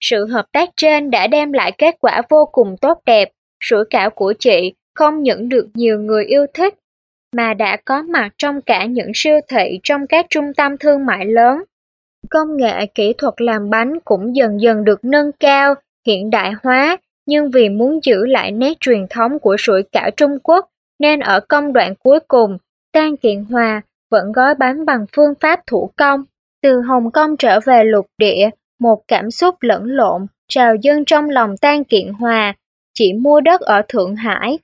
Sự 0.00 0.26
hợp 0.26 0.46
tác 0.52 0.68
trên 0.76 1.10
đã 1.10 1.26
đem 1.26 1.52
lại 1.52 1.72
kết 1.78 1.96
quả 2.00 2.22
vô 2.28 2.48
cùng 2.52 2.76
tốt 2.80 2.98
đẹp, 3.06 3.30
sủi 3.64 3.84
cảo 3.90 4.10
của 4.10 4.34
chị 4.38 4.74
không 4.94 5.22
những 5.22 5.48
được 5.48 5.66
nhiều 5.74 5.98
người 5.98 6.24
yêu 6.24 6.46
thích, 6.54 6.74
mà 7.36 7.54
đã 7.54 7.76
có 7.84 8.02
mặt 8.02 8.30
trong 8.38 8.62
cả 8.62 8.84
những 8.84 9.10
siêu 9.14 9.40
thị 9.48 9.80
trong 9.82 10.06
các 10.06 10.26
trung 10.30 10.54
tâm 10.56 10.76
thương 10.78 11.06
mại 11.06 11.26
lớn. 11.26 11.62
Công 12.30 12.56
nghệ 12.56 12.86
kỹ 12.86 13.12
thuật 13.18 13.34
làm 13.36 13.70
bánh 13.70 13.98
cũng 14.04 14.36
dần 14.36 14.60
dần 14.60 14.84
được 14.84 15.04
nâng 15.04 15.32
cao, 15.32 15.74
hiện 16.06 16.30
đại 16.30 16.52
hóa, 16.62 16.96
nhưng 17.26 17.50
vì 17.50 17.68
muốn 17.68 17.98
giữ 18.02 18.26
lại 18.26 18.50
nét 18.50 18.76
truyền 18.80 19.06
thống 19.10 19.38
của 19.38 19.56
sủi 19.56 19.82
cảo 19.82 20.10
Trung 20.10 20.38
Quốc, 20.42 20.68
nên 20.98 21.20
ở 21.20 21.40
công 21.40 21.72
đoạn 21.72 21.94
cuối 21.94 22.20
cùng, 22.28 22.58
Tan 22.92 23.16
Kiện 23.16 23.44
Hòa 23.44 23.82
vẫn 24.10 24.32
gói 24.32 24.54
bánh 24.54 24.86
bằng 24.86 25.06
phương 25.16 25.34
pháp 25.40 25.60
thủ 25.66 25.90
công. 25.96 26.24
Từ 26.62 26.80
Hồng 26.80 27.10
Kông 27.10 27.36
trở 27.36 27.60
về 27.60 27.84
lục 27.84 28.06
địa, 28.18 28.50
một 28.80 29.02
cảm 29.08 29.30
xúc 29.30 29.54
lẫn 29.60 29.84
lộn 29.84 30.26
trào 30.48 30.74
dâng 30.74 31.04
trong 31.04 31.30
lòng 31.30 31.56
Tan 31.56 31.84
Kiện 31.84 32.12
Hòa, 32.12 32.54
chỉ 32.94 33.12
mua 33.12 33.40
đất 33.40 33.60
ở 33.60 33.82
Thượng 33.88 34.16
Hải, 34.16 34.58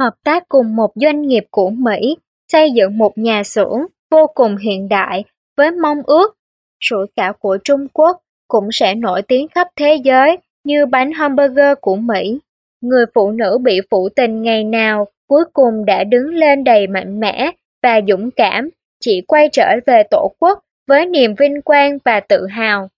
hợp 0.00 0.14
tác 0.24 0.48
cùng 0.48 0.76
một 0.76 0.92
doanh 0.94 1.22
nghiệp 1.22 1.44
của 1.50 1.70
Mỹ, 1.70 2.16
xây 2.52 2.70
dựng 2.70 2.98
một 2.98 3.18
nhà 3.18 3.42
xưởng 3.42 3.86
vô 4.10 4.26
cùng 4.34 4.56
hiện 4.56 4.88
đại 4.88 5.24
với 5.56 5.70
mong 5.70 6.02
ước 6.06 6.35
sủi 6.80 7.06
cảo 7.16 7.32
của 7.32 7.58
Trung 7.64 7.88
Quốc 7.92 8.20
cũng 8.48 8.68
sẽ 8.72 8.94
nổi 8.94 9.22
tiếng 9.22 9.48
khắp 9.48 9.68
thế 9.76 9.94
giới 10.04 10.36
như 10.64 10.86
bánh 10.86 11.12
hamburger 11.12 11.78
của 11.80 11.96
Mỹ. 11.96 12.38
Người 12.80 13.04
phụ 13.14 13.30
nữ 13.30 13.58
bị 13.62 13.80
phụ 13.90 14.08
tình 14.16 14.42
ngày 14.42 14.64
nào 14.64 15.06
cuối 15.28 15.44
cùng 15.52 15.84
đã 15.84 16.04
đứng 16.04 16.34
lên 16.34 16.64
đầy 16.64 16.86
mạnh 16.86 17.20
mẽ 17.20 17.50
và 17.82 18.00
dũng 18.08 18.30
cảm, 18.30 18.70
chỉ 19.00 19.20
quay 19.20 19.48
trở 19.52 19.68
về 19.86 20.02
tổ 20.10 20.32
quốc 20.38 20.58
với 20.88 21.06
niềm 21.06 21.34
vinh 21.34 21.62
quang 21.62 21.98
và 22.04 22.20
tự 22.20 22.46
hào. 22.46 22.88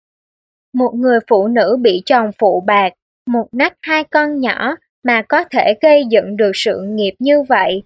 Một 0.75 0.91
người 0.95 1.19
phụ 1.29 1.47
nữ 1.47 1.77
bị 1.81 2.03
chồng 2.07 2.31
phụ 2.39 2.63
bạc, 2.67 2.93
một 3.27 3.47
nách 3.53 3.75
hai 3.83 4.05
con 4.05 4.41
nhỏ 4.41 4.75
mà 5.05 5.23
có 5.23 5.45
thể 5.45 5.75
gây 5.81 6.05
dựng 6.11 6.37
được 6.37 6.51
sự 6.55 6.81
nghiệp 6.83 7.15
như 7.19 7.43
vậy. 7.43 7.83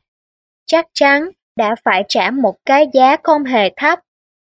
Chắc 0.67 0.87
chắn 0.95 1.29
đã 1.57 1.75
phải 1.85 2.05
trả 2.09 2.31
một 2.31 2.55
cái 2.67 2.89
giá 2.93 3.17
không 3.23 3.45
hề 3.45 3.71
thấp. 3.77 3.99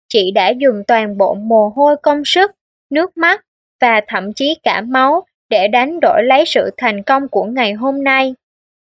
Chị 0.09 0.31
đã 0.31 0.49
dùng 0.49 0.83
toàn 0.87 1.17
bộ 1.17 1.33
mồ 1.33 1.69
hôi 1.75 1.95
công 2.03 2.25
sức, 2.25 2.51
nước 2.89 3.17
mắt 3.17 3.45
và 3.81 4.01
thậm 4.07 4.33
chí 4.33 4.55
cả 4.63 4.81
máu 4.81 5.23
để 5.49 5.67
đánh 5.67 5.99
đổi 6.01 6.23
lấy 6.23 6.43
sự 6.45 6.69
thành 6.77 7.03
công 7.03 7.27
của 7.27 7.43
ngày 7.43 7.73
hôm 7.73 8.03
nay. 8.03 8.35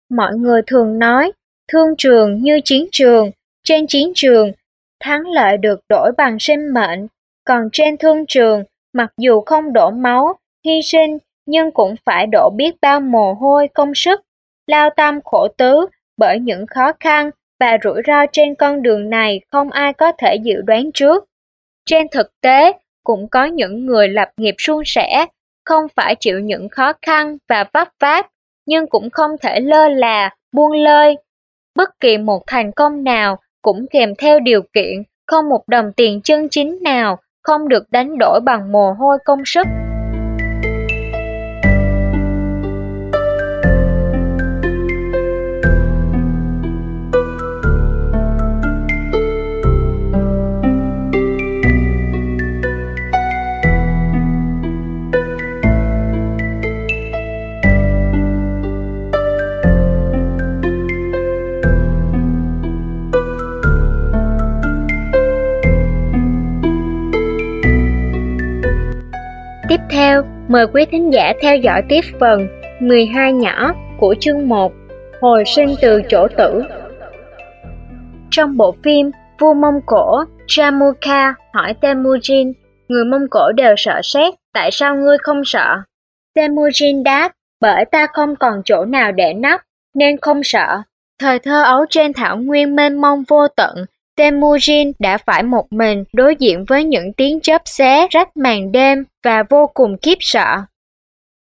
Mọi 0.09 0.35
người 0.35 0.61
thường 0.67 0.99
nói, 0.99 1.31
thương 1.71 1.95
trường 1.97 2.43
như 2.43 2.59
chiến 2.65 2.87
trường, 2.91 3.31
trên 3.63 3.87
chiến 3.87 4.11
trường, 4.15 4.51
thắng 4.99 5.21
lợi 5.27 5.57
được 5.57 5.79
đổi 5.89 6.11
bằng 6.17 6.37
sinh 6.39 6.73
mệnh, 6.73 7.07
còn 7.45 7.69
trên 7.71 7.97
thương 7.97 8.25
trường, 8.27 8.63
mặc 8.93 9.13
dù 9.17 9.41
không 9.41 9.73
đổ 9.73 9.91
máu, 9.91 10.33
hy 10.65 10.81
sinh, 10.83 11.17
nhưng 11.45 11.71
cũng 11.71 11.95
phải 12.05 12.27
đổ 12.31 12.49
biết 12.55 12.75
bao 12.81 12.99
mồ 12.99 13.33
hôi 13.33 13.67
công 13.67 13.95
sức, 13.95 14.21
lao 14.67 14.89
tâm 14.97 15.19
khổ 15.23 15.47
tứ 15.47 15.85
bởi 16.17 16.39
những 16.39 16.67
khó 16.67 16.91
khăn 16.99 17.29
và 17.59 17.77
rủi 17.83 18.01
ro 18.07 18.25
trên 18.31 18.55
con 18.55 18.81
đường 18.81 19.09
này 19.09 19.41
không 19.51 19.71
ai 19.71 19.93
có 19.93 20.11
thể 20.17 20.35
dự 20.35 20.61
đoán 20.61 20.91
trước. 20.93 21.23
Trên 21.85 22.07
thực 22.11 22.41
tế, 22.41 22.73
cũng 23.03 23.27
có 23.27 23.45
những 23.45 23.85
người 23.85 24.07
lập 24.07 24.29
nghiệp 24.37 24.55
suôn 24.57 24.83
sẻ, 24.85 25.25
không 25.65 25.87
phải 25.95 26.15
chịu 26.15 26.39
những 26.39 26.69
khó 26.69 26.93
khăn 27.01 27.37
và 27.49 27.65
vấp 27.73 27.87
váp, 27.99 28.27
nhưng 28.65 28.87
cũng 28.87 29.09
không 29.09 29.31
thể 29.41 29.59
lơ 29.59 29.89
là, 29.89 30.29
buông 30.51 30.71
lơi. 30.71 31.15
Bất 31.75 31.89
kỳ 31.99 32.17
một 32.17 32.43
thành 32.47 32.71
công 32.71 33.03
nào 33.03 33.37
cũng 33.61 33.85
kèm 33.91 34.15
theo 34.15 34.39
điều 34.39 34.61
kiện 34.73 35.03
không 35.27 35.49
một 35.49 35.63
đồng 35.67 35.93
tiền 35.93 36.21
chân 36.23 36.47
chính 36.51 36.79
nào 36.83 37.17
không 37.43 37.67
được 37.67 37.83
đánh 37.91 38.17
đổi 38.17 38.39
bằng 38.45 38.71
mồ 38.71 38.91
hôi 38.91 39.17
công 39.25 39.45
sức. 39.45 39.67
Mời 70.55 70.67
quý 70.73 70.85
thính 70.91 71.13
giả 71.13 71.33
theo 71.41 71.57
dõi 71.57 71.81
tiếp 71.89 72.01
phần 72.19 72.47
12 72.79 73.33
nhỏ 73.33 73.73
của 73.99 74.15
chương 74.19 74.49
1 74.49 74.73
Hồi 75.21 75.43
sinh 75.45 75.75
từ 75.81 76.01
chỗ 76.09 76.27
tử 76.37 76.63
Trong 78.31 78.57
bộ 78.57 78.75
phim, 78.83 79.11
vua 79.39 79.53
Mông 79.53 79.79
Cổ 79.85 80.23
Jamukha 80.47 81.33
hỏi 81.53 81.73
Temujin 81.81 82.53
Người 82.87 83.05
Mông 83.05 83.27
Cổ 83.31 83.51
đều 83.51 83.73
sợ 83.77 83.99
sét, 84.03 84.33
tại 84.53 84.69
sao 84.71 84.95
ngươi 84.95 85.17
không 85.17 85.41
sợ? 85.45 85.75
Temujin 86.37 87.03
đáp, 87.03 87.31
bởi 87.61 87.85
ta 87.85 88.07
không 88.13 88.35
còn 88.35 88.61
chỗ 88.65 88.85
nào 88.85 89.11
để 89.11 89.33
nấp, 89.33 89.61
nên 89.95 90.17
không 90.21 90.41
sợ. 90.43 90.81
Thời 91.19 91.39
thơ 91.39 91.63
ấu 91.63 91.85
trên 91.89 92.13
thảo 92.13 92.37
nguyên 92.37 92.75
mênh 92.75 93.01
mông 93.01 93.23
vô 93.27 93.47
tận, 93.47 93.75
Temujin 94.17 94.91
đã 94.99 95.17
phải 95.17 95.43
một 95.43 95.65
mình 95.71 96.03
đối 96.13 96.35
diện 96.35 96.65
với 96.67 96.83
những 96.83 97.13
tiếng 97.13 97.39
chớp 97.39 97.61
xé 97.65 98.07
rách 98.11 98.37
màn 98.37 98.71
đêm 98.71 99.03
và 99.23 99.43
vô 99.49 99.71
cùng 99.73 99.97
kiếp 99.97 100.17
sợ. 100.19 100.57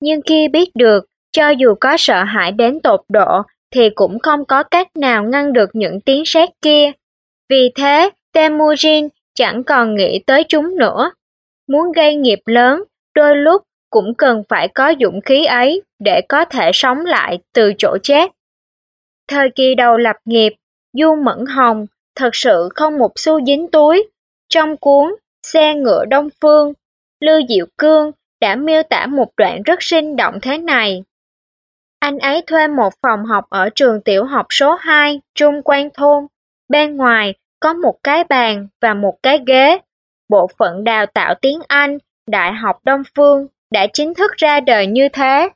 Nhưng 0.01 0.21
khi 0.21 0.47
biết 0.47 0.75
được, 0.75 1.05
cho 1.31 1.49
dù 1.49 1.75
có 1.79 1.97
sợ 1.97 2.23
hãi 2.23 2.51
đến 2.51 2.79
tột 2.79 3.01
độ, 3.09 3.41
thì 3.75 3.89
cũng 3.89 4.19
không 4.19 4.45
có 4.45 4.63
cách 4.63 4.87
nào 4.97 5.23
ngăn 5.23 5.53
được 5.53 5.69
những 5.73 6.01
tiếng 6.01 6.23
sét 6.25 6.49
kia. 6.61 6.91
Vì 7.49 7.71
thế, 7.75 8.09
Temujin 8.33 9.09
chẳng 9.33 9.63
còn 9.63 9.95
nghĩ 9.95 10.19
tới 10.27 10.43
chúng 10.43 10.77
nữa. 10.77 11.11
Muốn 11.67 11.91
gây 11.91 12.15
nghiệp 12.15 12.39
lớn, 12.45 12.83
đôi 13.15 13.35
lúc 13.35 13.61
cũng 13.89 14.15
cần 14.15 14.43
phải 14.49 14.67
có 14.67 14.93
dũng 14.99 15.21
khí 15.21 15.45
ấy 15.45 15.81
để 15.99 16.21
có 16.29 16.45
thể 16.45 16.71
sống 16.73 17.05
lại 17.05 17.39
từ 17.53 17.73
chỗ 17.77 17.97
chết. 18.03 18.31
Thời 19.27 19.49
kỳ 19.55 19.75
đầu 19.75 19.97
lập 19.97 20.15
nghiệp, 20.25 20.53
Du 20.93 21.15
Mẫn 21.15 21.45
Hồng 21.47 21.85
thật 22.17 22.29
sự 22.35 22.69
không 22.75 22.97
một 22.97 23.11
xu 23.15 23.45
dính 23.45 23.67
túi. 23.71 24.09
Trong 24.49 24.77
cuốn 24.77 25.15
Xe 25.43 25.73
ngựa 25.75 26.05
Đông 26.05 26.29
Phương, 26.41 26.73
Lưu 27.19 27.41
Diệu 27.49 27.65
Cương 27.77 28.11
đã 28.41 28.55
miêu 28.55 28.83
tả 28.83 29.05
một 29.05 29.31
đoạn 29.37 29.63
rất 29.63 29.83
sinh 29.83 30.15
động 30.15 30.39
thế 30.41 30.57
này. 30.57 31.03
Anh 31.99 32.19
ấy 32.19 32.43
thuê 32.47 32.67
một 32.67 32.93
phòng 33.01 33.25
học 33.25 33.45
ở 33.49 33.69
trường 33.75 34.01
tiểu 34.01 34.23
học 34.23 34.45
số 34.49 34.75
2, 34.79 35.21
Trung 35.35 35.61
Quan 35.63 35.89
Thôn. 35.93 36.27
Bên 36.69 36.97
ngoài 36.97 37.33
có 37.59 37.73
một 37.73 37.97
cái 38.03 38.23
bàn 38.23 38.67
và 38.81 38.93
một 38.93 39.15
cái 39.23 39.39
ghế. 39.47 39.77
Bộ 40.29 40.47
phận 40.57 40.83
đào 40.83 41.05
tạo 41.05 41.35
tiếng 41.41 41.59
Anh, 41.67 41.97
Đại 42.27 42.53
học 42.53 42.79
Đông 42.83 43.03
Phương 43.15 43.47
đã 43.71 43.87
chính 43.93 44.13
thức 44.13 44.31
ra 44.37 44.59
đời 44.59 44.87
như 44.87 45.09
thế. 45.09 45.49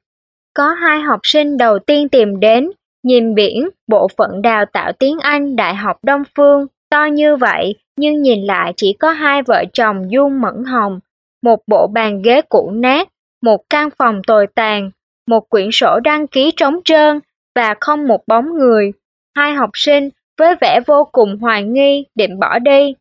Có 0.53 0.69
hai 0.69 1.01
học 1.01 1.19
sinh 1.23 1.57
đầu 1.57 1.79
tiên 1.79 2.09
tìm 2.09 2.39
đến 2.39 2.71
Nhìn 3.03 3.35
biển, 3.35 3.69
bộ 3.87 4.07
phận 4.17 4.41
đào 4.41 4.65
tạo 4.65 4.91
tiếng 4.99 5.19
Anh 5.19 5.55
Đại 5.55 5.75
học 5.75 5.97
Đông 6.03 6.23
Phương 6.35 6.67
to 6.89 7.05
như 7.05 7.35
vậy, 7.35 7.75
nhưng 7.97 8.21
nhìn 8.21 8.41
lại 8.45 8.73
chỉ 8.77 8.93
có 8.93 9.11
hai 9.11 9.41
vợ 9.41 9.63
chồng 9.73 10.11
Dung 10.11 10.41
Mẫn 10.41 10.63
Hồng, 10.63 10.99
một 11.41 11.59
bộ 11.67 11.87
bàn 11.87 12.21
ghế 12.21 12.41
cũ 12.49 12.71
nát, 12.73 13.09
một 13.41 13.69
căn 13.69 13.89
phòng 13.97 14.21
tồi 14.27 14.47
tàn, 14.55 14.91
một 15.27 15.49
quyển 15.49 15.69
sổ 15.71 15.99
đăng 16.03 16.27
ký 16.27 16.51
trống 16.57 16.79
trơn 16.85 17.19
và 17.55 17.75
không 17.79 18.07
một 18.07 18.21
bóng 18.27 18.57
người. 18.57 18.91
Hai 19.35 19.53
học 19.53 19.69
sinh 19.73 20.09
với 20.37 20.55
vẻ 20.61 20.79
vô 20.87 21.09
cùng 21.11 21.37
hoài 21.37 21.63
nghi 21.63 22.05
định 22.15 22.39
bỏ 22.39 22.59
đi. 22.59 22.95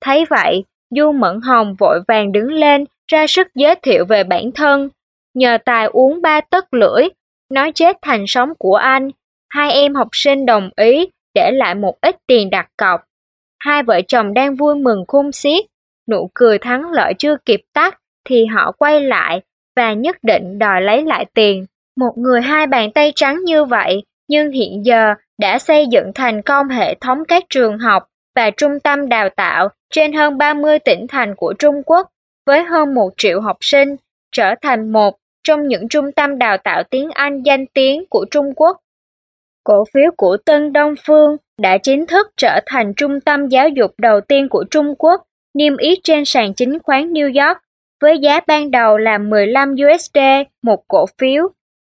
Thấy 0.00 0.24
vậy, 0.30 0.64
Du 0.90 1.12
Mẫn 1.12 1.40
Hồng 1.40 1.74
vội 1.78 2.00
vàng 2.08 2.32
đứng 2.32 2.52
lên 2.52 2.84
ra 3.08 3.26
sức 3.26 3.46
giới 3.54 3.74
thiệu 3.74 4.04
về 4.04 4.24
bản 4.24 4.52
thân. 4.52 4.88
Nhờ 5.34 5.58
tài 5.64 5.86
uống 5.86 6.22
ba 6.22 6.40
tấc 6.40 6.74
lưỡi, 6.74 7.08
nói 7.50 7.72
chết 7.72 7.96
thành 8.02 8.24
sống 8.26 8.52
của 8.58 8.74
anh, 8.74 9.10
hai 9.54 9.72
em 9.72 9.94
học 9.94 10.08
sinh 10.12 10.46
đồng 10.46 10.70
ý 10.76 11.08
để 11.34 11.50
lại 11.50 11.74
một 11.74 11.94
ít 12.00 12.16
tiền 12.26 12.50
đặt 12.50 12.68
cọc. 12.76 13.00
Hai 13.58 13.82
vợ 13.82 14.00
chồng 14.08 14.34
đang 14.34 14.54
vui 14.54 14.74
mừng 14.74 15.04
khôn 15.08 15.32
xiết, 15.32 15.64
nụ 16.10 16.30
cười 16.34 16.58
thắng 16.58 16.90
lợi 16.90 17.14
chưa 17.18 17.36
kịp 17.44 17.60
tắt 17.72 17.98
thì 18.24 18.46
họ 18.46 18.72
quay 18.72 19.00
lại 19.00 19.40
và 19.76 19.92
nhất 19.92 20.16
định 20.22 20.58
đòi 20.58 20.82
lấy 20.82 21.04
lại 21.04 21.26
tiền. 21.34 21.66
Một 21.96 22.12
người 22.16 22.42
hai 22.42 22.66
bàn 22.66 22.92
tay 22.92 23.12
trắng 23.16 23.44
như 23.44 23.64
vậy, 23.64 24.02
nhưng 24.28 24.50
hiện 24.50 24.84
giờ 24.84 25.14
đã 25.38 25.58
xây 25.58 25.86
dựng 25.86 26.12
thành 26.14 26.42
công 26.42 26.68
hệ 26.68 26.94
thống 26.94 27.18
các 27.28 27.42
trường 27.50 27.78
học 27.78 28.08
và 28.36 28.50
trung 28.50 28.80
tâm 28.80 29.08
đào 29.08 29.28
tạo 29.28 29.68
trên 29.90 30.12
hơn 30.12 30.38
30 30.38 30.78
tỉnh 30.78 31.06
thành 31.08 31.34
của 31.36 31.54
Trung 31.58 31.82
Quốc 31.86 32.08
với 32.46 32.64
hơn 32.64 32.94
1 32.94 33.10
triệu 33.16 33.40
học 33.40 33.56
sinh, 33.60 33.96
trở 34.32 34.54
thành 34.62 34.92
một 34.92 35.16
trong 35.44 35.68
những 35.68 35.88
trung 35.88 36.12
tâm 36.12 36.38
đào 36.38 36.56
tạo 36.56 36.82
tiếng 36.90 37.10
Anh 37.10 37.42
danh 37.42 37.66
tiếng 37.66 38.04
của 38.10 38.26
Trung 38.30 38.52
Quốc. 38.56 38.76
Cổ 39.64 39.84
phiếu 39.94 40.10
của 40.16 40.36
Tân 40.36 40.72
Đông 40.72 40.94
Phương 41.06 41.36
đã 41.62 41.78
chính 41.78 42.06
thức 42.06 42.26
trở 42.36 42.60
thành 42.66 42.94
trung 42.96 43.20
tâm 43.20 43.48
giáo 43.48 43.68
dục 43.68 43.94
đầu 43.98 44.20
tiên 44.20 44.48
của 44.48 44.64
Trung 44.70 44.94
Quốc, 44.98 45.22
niêm 45.54 45.76
yết 45.76 45.98
trên 46.04 46.24
sàn 46.24 46.54
chứng 46.54 46.78
khoán 46.82 47.12
New 47.12 47.46
York 47.46 47.58
với 48.00 48.18
giá 48.18 48.40
ban 48.46 48.70
đầu 48.70 48.98
là 48.98 49.18
15 49.18 49.74
USD 49.74 50.18
một 50.62 50.88
cổ 50.88 51.06
phiếu, 51.18 51.48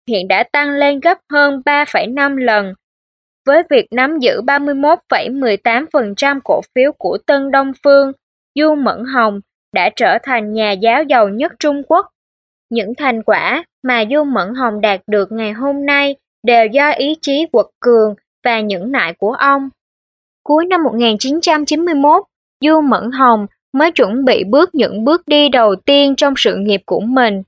hiện 0.10 0.28
đã 0.28 0.44
tăng 0.44 0.70
lên 0.70 1.00
gấp 1.00 1.18
hơn 1.34 1.62
3,5 1.66 2.38
lần. 2.38 2.74
Với 3.46 3.64
việc 3.70 3.88
nắm 3.92 4.20
giữ 4.20 4.42
31,18% 4.42 6.40
cổ 6.44 6.62
phiếu 6.76 6.92
của 6.92 7.18
Tân 7.28 7.52
Đông 7.52 7.72
Phương, 7.84 8.12
Du 8.56 8.76
Mẫn 8.76 9.04
Hồng 9.14 9.40
đã 9.74 9.90
trở 9.96 10.18
thành 10.24 10.54
nhà 10.54 10.72
giáo 10.72 11.04
giàu 11.04 11.30
nhất 11.30 11.52
Trung 11.60 11.84
Quốc. 11.88 12.06
Những 12.70 12.96
thành 12.98 13.24
quả 13.24 13.64
mà 13.84 14.04
Du 14.12 14.24
Mẫn 14.24 14.54
Hồng 14.56 14.82
đạt 14.82 15.02
được 15.08 15.32
ngày 15.32 15.52
hôm 15.52 15.86
nay 15.86 16.16
đều 16.44 16.66
do 16.66 16.90
ý 16.90 17.16
chí 17.22 17.46
quật 17.52 17.66
cường 17.80 18.16
và 18.44 18.60
những 18.62 18.92
nại 18.92 19.14
của 19.14 19.32
ông. 19.32 19.70
Cuối 20.44 20.66
năm 20.66 20.84
1991, 20.84 22.24
Du 22.62 22.82
Mẫn 22.82 23.12
Hồng 23.12 23.48
mới 23.74 23.92
chuẩn 23.92 24.26
bị 24.26 24.44
bước 24.44 24.76
những 24.76 25.04
bước 25.04 25.22
đi 25.28 25.50
đầu 25.50 25.76
tiên 25.76 26.16
trong 26.16 26.34
sự 26.38 26.56
nghiệp 26.56 26.82
của 26.86 27.00
mình. 27.00 27.44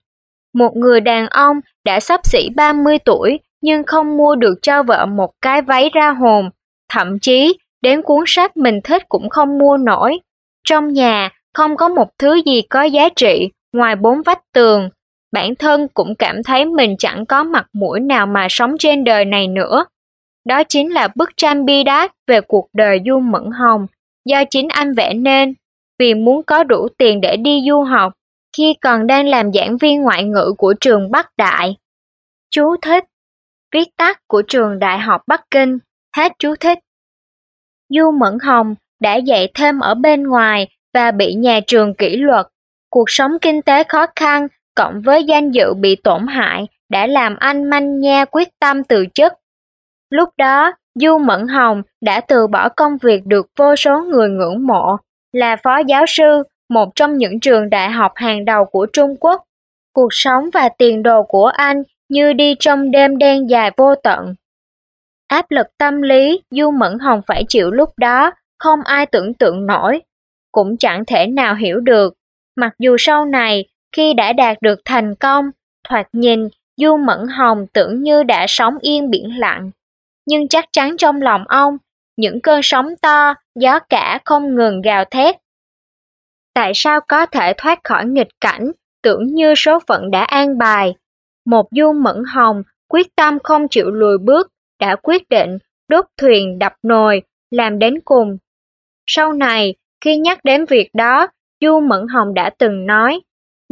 Một 0.53 0.75
người 0.75 1.01
đàn 1.01 1.27
ông 1.27 1.59
đã 1.85 1.99
sắp 1.99 2.19
xỉ 2.23 2.49
30 2.55 2.99
tuổi 2.99 3.39
nhưng 3.61 3.83
không 3.83 4.17
mua 4.17 4.35
được 4.35 4.59
cho 4.61 4.83
vợ 4.83 5.05
một 5.05 5.31
cái 5.41 5.61
váy 5.61 5.89
ra 5.93 6.09
hồn, 6.11 6.49
thậm 6.89 7.19
chí 7.19 7.57
đến 7.81 8.01
cuốn 8.01 8.23
sách 8.27 8.57
mình 8.57 8.79
thích 8.83 9.03
cũng 9.09 9.29
không 9.29 9.57
mua 9.57 9.77
nổi. 9.77 10.19
Trong 10.63 10.93
nhà 10.93 11.29
không 11.53 11.77
có 11.77 11.89
một 11.89 12.07
thứ 12.19 12.41
gì 12.45 12.61
có 12.61 12.83
giá 12.83 13.09
trị 13.15 13.49
ngoài 13.73 13.95
bốn 13.95 14.21
vách 14.21 14.41
tường. 14.53 14.89
Bản 15.33 15.55
thân 15.55 15.87
cũng 15.93 16.15
cảm 16.19 16.43
thấy 16.43 16.65
mình 16.65 16.95
chẳng 16.99 17.25
có 17.25 17.43
mặt 17.43 17.65
mũi 17.73 17.99
nào 17.99 18.25
mà 18.25 18.47
sống 18.49 18.75
trên 18.79 19.03
đời 19.03 19.25
này 19.25 19.47
nữa. 19.47 19.85
Đó 20.45 20.63
chính 20.63 20.93
là 20.93 21.07
bức 21.15 21.29
tranh 21.37 21.65
bi 21.65 21.83
đát 21.83 22.11
về 22.27 22.41
cuộc 22.41 22.69
đời 22.73 22.99
Du 23.05 23.19
Mẫn 23.19 23.43
Hồng 23.51 23.87
do 24.25 24.43
chính 24.49 24.67
anh 24.67 24.93
vẽ 24.93 25.13
nên 25.13 25.53
vì 25.99 26.13
muốn 26.13 26.43
có 26.43 26.63
đủ 26.63 26.87
tiền 26.97 27.21
để 27.21 27.37
đi 27.37 27.63
du 27.67 27.83
học 27.83 28.13
khi 28.57 28.73
còn 28.81 29.07
đang 29.07 29.27
làm 29.27 29.53
giảng 29.53 29.77
viên 29.77 30.01
ngoại 30.01 30.23
ngữ 30.23 30.53
của 30.57 30.73
trường 30.81 31.11
Bắc 31.11 31.29
Đại. 31.37 31.75
Chú 32.51 32.75
thích 32.81 33.03
Viết 33.73 33.87
tắt 33.97 34.19
của 34.27 34.41
trường 34.47 34.79
Đại 34.79 34.99
học 34.99 35.21
Bắc 35.27 35.41
Kinh, 35.51 35.77
hết 36.15 36.31
chú 36.39 36.55
thích. 36.59 36.79
Du 37.89 38.11
Mẫn 38.11 38.37
Hồng 38.43 38.75
đã 39.01 39.15
dạy 39.15 39.51
thêm 39.53 39.79
ở 39.79 39.93
bên 39.93 40.23
ngoài 40.23 40.67
và 40.93 41.11
bị 41.11 41.33
nhà 41.33 41.59
trường 41.67 41.93
kỷ 41.93 42.15
luật. 42.15 42.45
Cuộc 42.89 43.05
sống 43.07 43.31
kinh 43.41 43.61
tế 43.61 43.83
khó 43.83 44.05
khăn 44.15 44.47
cộng 44.75 45.01
với 45.01 45.23
danh 45.23 45.51
dự 45.51 45.73
bị 45.73 45.95
tổn 45.95 46.27
hại 46.27 46.67
đã 46.89 47.07
làm 47.07 47.35
anh 47.39 47.69
manh 47.69 47.99
nha 47.99 48.25
quyết 48.25 48.47
tâm 48.59 48.83
từ 48.83 49.05
chức. 49.13 49.33
Lúc 50.09 50.29
đó, 50.37 50.73
Du 50.95 51.17
Mẫn 51.17 51.47
Hồng 51.47 51.81
đã 52.01 52.21
từ 52.21 52.47
bỏ 52.47 52.69
công 52.69 52.97
việc 52.97 53.25
được 53.25 53.47
vô 53.59 53.75
số 53.75 54.01
người 54.03 54.29
ngưỡng 54.29 54.67
mộ, 54.67 54.97
là 55.31 55.55
phó 55.55 55.77
giáo 55.77 56.05
sư, 56.07 56.43
một 56.69 56.89
trong 56.95 57.17
những 57.17 57.39
trường 57.39 57.69
đại 57.69 57.91
học 57.91 58.11
hàng 58.15 58.45
đầu 58.45 58.65
của 58.65 58.85
Trung 58.93 59.15
Quốc. 59.19 59.43
Cuộc 59.93 60.09
sống 60.11 60.49
và 60.53 60.69
tiền 60.77 61.03
đồ 61.03 61.23
của 61.23 61.45
anh 61.45 61.83
như 62.09 62.33
đi 62.33 62.55
trong 62.59 62.91
đêm 62.91 63.17
đen 63.17 63.49
dài 63.49 63.71
vô 63.77 63.95
tận. 63.95 64.35
Áp 65.27 65.51
lực 65.51 65.67
tâm 65.77 66.01
lý 66.01 66.41
Du 66.51 66.71
Mẫn 66.71 66.99
Hồng 66.99 67.21
phải 67.27 67.43
chịu 67.47 67.71
lúc 67.71 67.89
đó, 67.97 68.31
không 68.59 68.79
ai 68.83 69.05
tưởng 69.05 69.33
tượng 69.33 69.65
nổi, 69.65 70.01
cũng 70.51 70.77
chẳng 70.77 71.05
thể 71.05 71.27
nào 71.27 71.55
hiểu 71.55 71.79
được. 71.79 72.13
Mặc 72.55 72.73
dù 72.79 72.95
sau 72.99 73.25
này, 73.25 73.65
khi 73.93 74.13
đã 74.13 74.33
đạt 74.33 74.57
được 74.61 74.79
thành 74.85 75.15
công, 75.15 75.51
thoạt 75.89 76.07
nhìn 76.13 76.47
Du 76.77 76.97
Mẫn 76.97 77.27
Hồng 77.27 77.67
tưởng 77.73 78.03
như 78.03 78.23
đã 78.23 78.45
sống 78.47 78.77
yên 78.81 79.09
biển 79.09 79.39
lặng. 79.39 79.71
Nhưng 80.25 80.47
chắc 80.47 80.65
chắn 80.71 80.97
trong 80.97 81.21
lòng 81.21 81.43
ông, 81.47 81.77
những 82.17 82.41
cơn 82.41 82.59
sóng 82.63 82.95
to, 83.01 83.33
gió 83.55 83.79
cả 83.79 84.19
không 84.25 84.55
ngừng 84.55 84.81
gào 84.81 85.05
thét. 85.05 85.35
Tại 86.53 86.71
sao 86.75 86.99
có 87.07 87.25
thể 87.25 87.53
thoát 87.57 87.79
khỏi 87.83 88.05
nghịch 88.05 88.39
cảnh, 88.41 88.71
tưởng 89.01 89.27
như 89.27 89.55
số 89.55 89.79
phận 89.87 90.11
đã 90.11 90.23
an 90.23 90.57
bài, 90.57 90.95
một 91.45 91.67
du 91.71 91.93
mẫn 91.93 92.23
hồng 92.27 92.63
quyết 92.87 93.15
tâm 93.15 93.37
không 93.43 93.67
chịu 93.67 93.91
lùi 93.91 94.17
bước, 94.17 94.51
đã 94.79 94.95
quyết 94.95 95.29
định 95.29 95.57
đốt 95.87 96.05
thuyền 96.17 96.59
đập 96.59 96.73
nồi, 96.83 97.21
làm 97.51 97.79
đến 97.79 97.99
cùng. 98.05 98.37
Sau 99.05 99.33
này, 99.33 99.75
khi 100.01 100.17
nhắc 100.17 100.43
đến 100.43 100.65
việc 100.65 100.89
đó, 100.93 101.27
Du 101.61 101.79
Mẫn 101.79 102.07
Hồng 102.07 102.33
đã 102.33 102.49
từng 102.57 102.85
nói, 102.85 103.21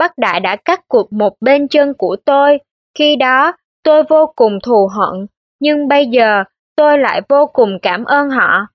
Bắc 0.01 0.17
Đại 0.17 0.39
đã 0.39 0.55
cắt 0.55 0.87
cụt 0.87 1.05
một 1.11 1.33
bên 1.41 1.67
chân 1.67 1.93
của 1.93 2.15
tôi, 2.25 2.59
khi 2.97 3.15
đó 3.15 3.53
tôi 3.83 4.03
vô 4.03 4.33
cùng 4.35 4.59
thù 4.63 4.87
hận, 4.87 5.27
nhưng 5.59 5.87
bây 5.87 6.05
giờ 6.05 6.43
tôi 6.75 6.97
lại 6.97 7.21
vô 7.29 7.45
cùng 7.53 7.79
cảm 7.81 8.05
ơn 8.05 8.29
họ. 8.29 8.67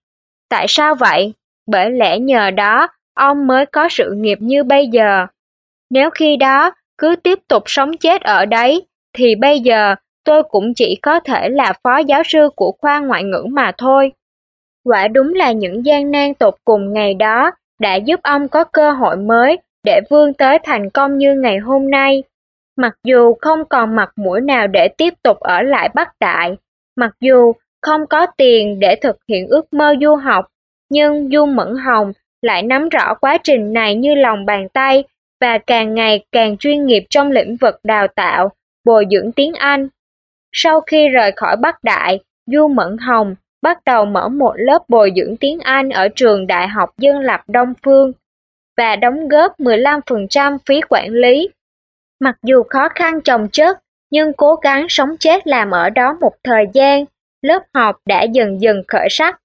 Tại 0.48 0.66
sao 0.68 0.94
vậy? 0.94 1.32
Bởi 1.66 1.90
lẽ 1.90 2.18
nhờ 2.18 2.50
đó, 2.50 2.88
ông 3.14 3.46
mới 3.46 3.66
có 3.66 3.88
sự 3.90 4.12
nghiệp 4.16 4.38
như 4.40 4.64
bây 4.64 4.88
giờ. 4.88 5.26
Nếu 5.90 6.10
khi 6.10 6.36
đó 6.36 6.70
cứ 6.98 7.16
tiếp 7.16 7.38
tục 7.48 7.62
sống 7.66 7.96
chết 7.96 8.22
ở 8.22 8.44
đấy, 8.44 8.86
thì 9.12 9.34
bây 9.34 9.60
giờ 9.60 9.94
tôi 10.24 10.42
cũng 10.42 10.74
chỉ 10.74 10.98
có 11.02 11.20
thể 11.20 11.48
là 11.48 11.72
phó 11.82 11.98
giáo 11.98 12.22
sư 12.26 12.48
của 12.56 12.72
khoa 12.80 13.00
ngoại 13.00 13.24
ngữ 13.24 13.46
mà 13.50 13.72
thôi. 13.78 14.12
Quả 14.84 15.08
đúng 15.08 15.34
là 15.34 15.52
những 15.52 15.86
gian 15.86 16.10
nan 16.10 16.34
tột 16.34 16.54
cùng 16.64 16.92
ngày 16.92 17.14
đó 17.14 17.50
đã 17.80 17.94
giúp 17.94 18.20
ông 18.22 18.48
có 18.48 18.64
cơ 18.64 18.90
hội 18.90 19.16
mới 19.16 19.58
để 19.86 20.00
vươn 20.10 20.34
tới 20.34 20.58
thành 20.64 20.90
công 20.90 21.18
như 21.18 21.34
ngày 21.34 21.58
hôm 21.58 21.90
nay. 21.90 22.22
Mặc 22.76 22.94
dù 23.04 23.34
không 23.40 23.64
còn 23.64 23.96
mặt 23.96 24.10
mũi 24.16 24.40
nào 24.40 24.66
để 24.66 24.88
tiếp 24.88 25.14
tục 25.22 25.40
ở 25.40 25.62
lại 25.62 25.90
Bắc 25.94 26.08
Đại, 26.20 26.56
mặc 26.96 27.12
dù 27.20 27.52
không 27.82 28.06
có 28.06 28.26
tiền 28.36 28.80
để 28.80 28.96
thực 29.02 29.16
hiện 29.28 29.46
ước 29.48 29.72
mơ 29.72 29.94
du 30.00 30.14
học, 30.14 30.46
nhưng 30.90 31.28
Du 31.32 31.46
Mẫn 31.46 31.76
Hồng 31.76 32.12
lại 32.42 32.62
nắm 32.62 32.88
rõ 32.88 33.14
quá 33.14 33.38
trình 33.42 33.72
này 33.72 33.94
như 33.94 34.14
lòng 34.14 34.46
bàn 34.46 34.68
tay 34.68 35.04
và 35.40 35.58
càng 35.58 35.94
ngày 35.94 36.24
càng 36.32 36.56
chuyên 36.56 36.86
nghiệp 36.86 37.04
trong 37.10 37.30
lĩnh 37.30 37.56
vực 37.56 37.74
đào 37.84 38.06
tạo, 38.08 38.50
bồi 38.84 39.04
dưỡng 39.10 39.32
tiếng 39.32 39.52
Anh. 39.52 39.88
Sau 40.52 40.80
khi 40.80 41.08
rời 41.08 41.32
khỏi 41.32 41.56
Bắc 41.56 41.84
Đại, 41.84 42.20
Du 42.46 42.68
Mẫn 42.68 42.96
Hồng 42.98 43.34
bắt 43.62 43.78
đầu 43.86 44.04
mở 44.04 44.28
một 44.28 44.52
lớp 44.56 44.78
bồi 44.88 45.12
dưỡng 45.16 45.36
tiếng 45.36 45.60
Anh 45.60 45.90
ở 45.90 46.08
trường 46.08 46.46
Đại 46.46 46.68
học 46.68 46.90
Dân 46.98 47.18
lập 47.18 47.40
Đông 47.48 47.72
Phương 47.84 48.12
và 48.76 48.96
đóng 48.96 49.28
góp 49.28 49.60
15% 49.60 50.58
phí 50.66 50.80
quản 50.88 51.10
lý. 51.10 51.48
Mặc 52.20 52.36
dù 52.42 52.62
khó 52.70 52.88
khăn 52.94 53.20
chồng 53.20 53.48
chất, 53.52 53.78
nhưng 54.10 54.32
cố 54.32 54.54
gắng 54.54 54.86
sống 54.88 55.16
chết 55.20 55.46
làm 55.46 55.70
ở 55.70 55.90
đó 55.90 56.16
một 56.20 56.32
thời 56.44 56.64
gian, 56.72 57.04
lớp 57.42 57.62
học 57.74 58.00
đã 58.06 58.22
dần 58.22 58.60
dần 58.60 58.82
khởi 58.88 59.08
sắc. 59.10 59.40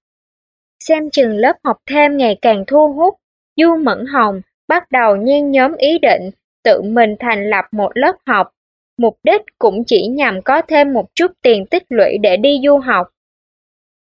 Xem 0.84 1.10
chừng 1.10 1.36
lớp 1.36 1.56
học 1.64 1.76
thêm 1.90 2.16
ngày 2.16 2.38
càng 2.42 2.64
thu 2.66 2.92
hút, 2.92 3.14
Du 3.56 3.76
Mẫn 3.76 4.06
Hồng 4.06 4.40
bắt 4.68 4.90
đầu 4.90 5.16
nhen 5.16 5.50
nhóm 5.50 5.76
ý 5.76 5.98
định 5.98 6.30
tự 6.64 6.82
mình 6.82 7.14
thành 7.20 7.50
lập 7.50 7.64
một 7.72 7.90
lớp 7.94 8.16
học. 8.26 8.50
Mục 8.98 9.18
đích 9.22 9.40
cũng 9.58 9.84
chỉ 9.86 10.06
nhằm 10.06 10.42
có 10.42 10.62
thêm 10.62 10.92
một 10.92 11.14
chút 11.14 11.32
tiền 11.42 11.66
tích 11.66 11.82
lũy 11.88 12.18
để 12.18 12.36
đi 12.36 12.60
du 12.64 12.78
học. 12.78 13.08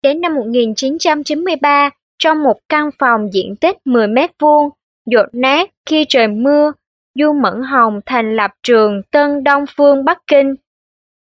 Đến 0.01 0.21
năm 0.21 0.35
1993, 0.35 1.89
trong 2.17 2.43
một 2.43 2.57
căn 2.69 2.89
phòng 2.99 3.33
diện 3.33 3.55
tích 3.55 3.77
10 3.85 4.07
mét 4.07 4.31
vuông, 4.39 4.69
dột 5.05 5.25
nát 5.33 5.69
khi 5.85 6.05
trời 6.09 6.27
mưa, 6.27 6.71
Du 7.15 7.33
Mẫn 7.33 7.61
Hồng 7.63 7.99
thành 8.05 8.35
lập 8.35 8.51
trường 8.63 9.01
Tân 9.11 9.43
Đông 9.43 9.65
Phương 9.77 10.05
Bắc 10.05 10.17
Kinh. 10.27 10.55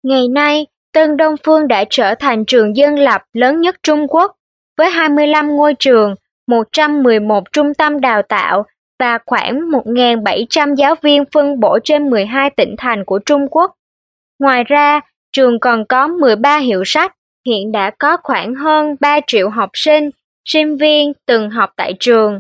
Ngày 0.04 0.28
nay, 0.28 0.68
Tân 0.94 1.18
Đông 1.18 1.36
Phương 1.44 1.68
đã 1.68 1.84
trở 1.90 2.16
thành 2.16 2.46
trường 2.46 2.76
dân 2.76 3.00
lập 3.00 3.22
lớn 3.34 3.62
nhất 3.62 3.76
Trung 3.84 4.08
Quốc, 4.08 4.36
với 4.78 4.90
25 4.90 5.48
ngôi 5.48 5.74
trường, 5.80 6.16
111 6.48 7.44
trung 7.52 7.74
tâm 7.74 8.02
đào 8.02 8.22
tạo 8.22 8.64
và 9.00 9.20
khoảng 9.26 9.72
1.700 9.72 10.76
giáo 10.76 10.96
viên 11.02 11.24
phân 11.34 11.60
bổ 11.60 11.80
trên 11.84 12.10
12 12.10 12.50
tỉnh 12.50 12.76
thành 12.78 13.06
của 13.06 13.20
Trung 13.20 13.48
Quốc. 13.52 13.74
Ngoài 14.40 14.64
ra, 14.64 15.00
trường 15.32 15.60
còn 15.60 15.86
có 15.86 16.08
13 16.08 16.58
hiệu 16.58 16.84
sách, 16.86 17.16
hiện 17.46 17.72
đã 17.72 17.92
có 18.00 18.18
khoảng 18.24 18.56
hơn 18.56 18.96
3 19.00 19.20
triệu 19.28 19.50
học 19.50 19.70
sinh, 19.74 20.10
sinh 20.46 20.78
viên 20.78 21.14
từng 21.26 21.50
học 21.50 21.70
tại 21.76 21.94
trường. 22.00 22.40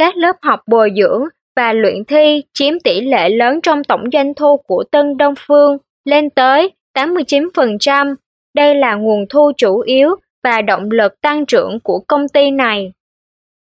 Các 0.00 0.16
lớp 0.16 0.36
học 0.42 0.60
bồi 0.66 0.92
dưỡng 0.96 1.24
và 1.56 1.72
luyện 1.72 2.04
thi 2.04 2.42
chiếm 2.54 2.80
tỷ 2.84 3.00
lệ 3.00 3.28
lớn 3.28 3.60
trong 3.62 3.84
tổng 3.84 4.04
doanh 4.12 4.34
thu 4.34 4.56
của 4.56 4.84
Tân 4.90 5.16
Đông 5.16 5.34
Phương, 5.38 5.78
lên 6.04 6.30
tới 6.30 6.72
89%. 6.94 8.14
Đây 8.54 8.74
là 8.74 8.94
nguồn 8.94 9.26
thu 9.30 9.52
chủ 9.56 9.80
yếu 9.80 10.14
và 10.44 10.62
động 10.62 10.90
lực 10.90 11.20
tăng 11.20 11.46
trưởng 11.46 11.80
của 11.80 12.00
công 12.08 12.28
ty 12.28 12.50
này. 12.50 12.92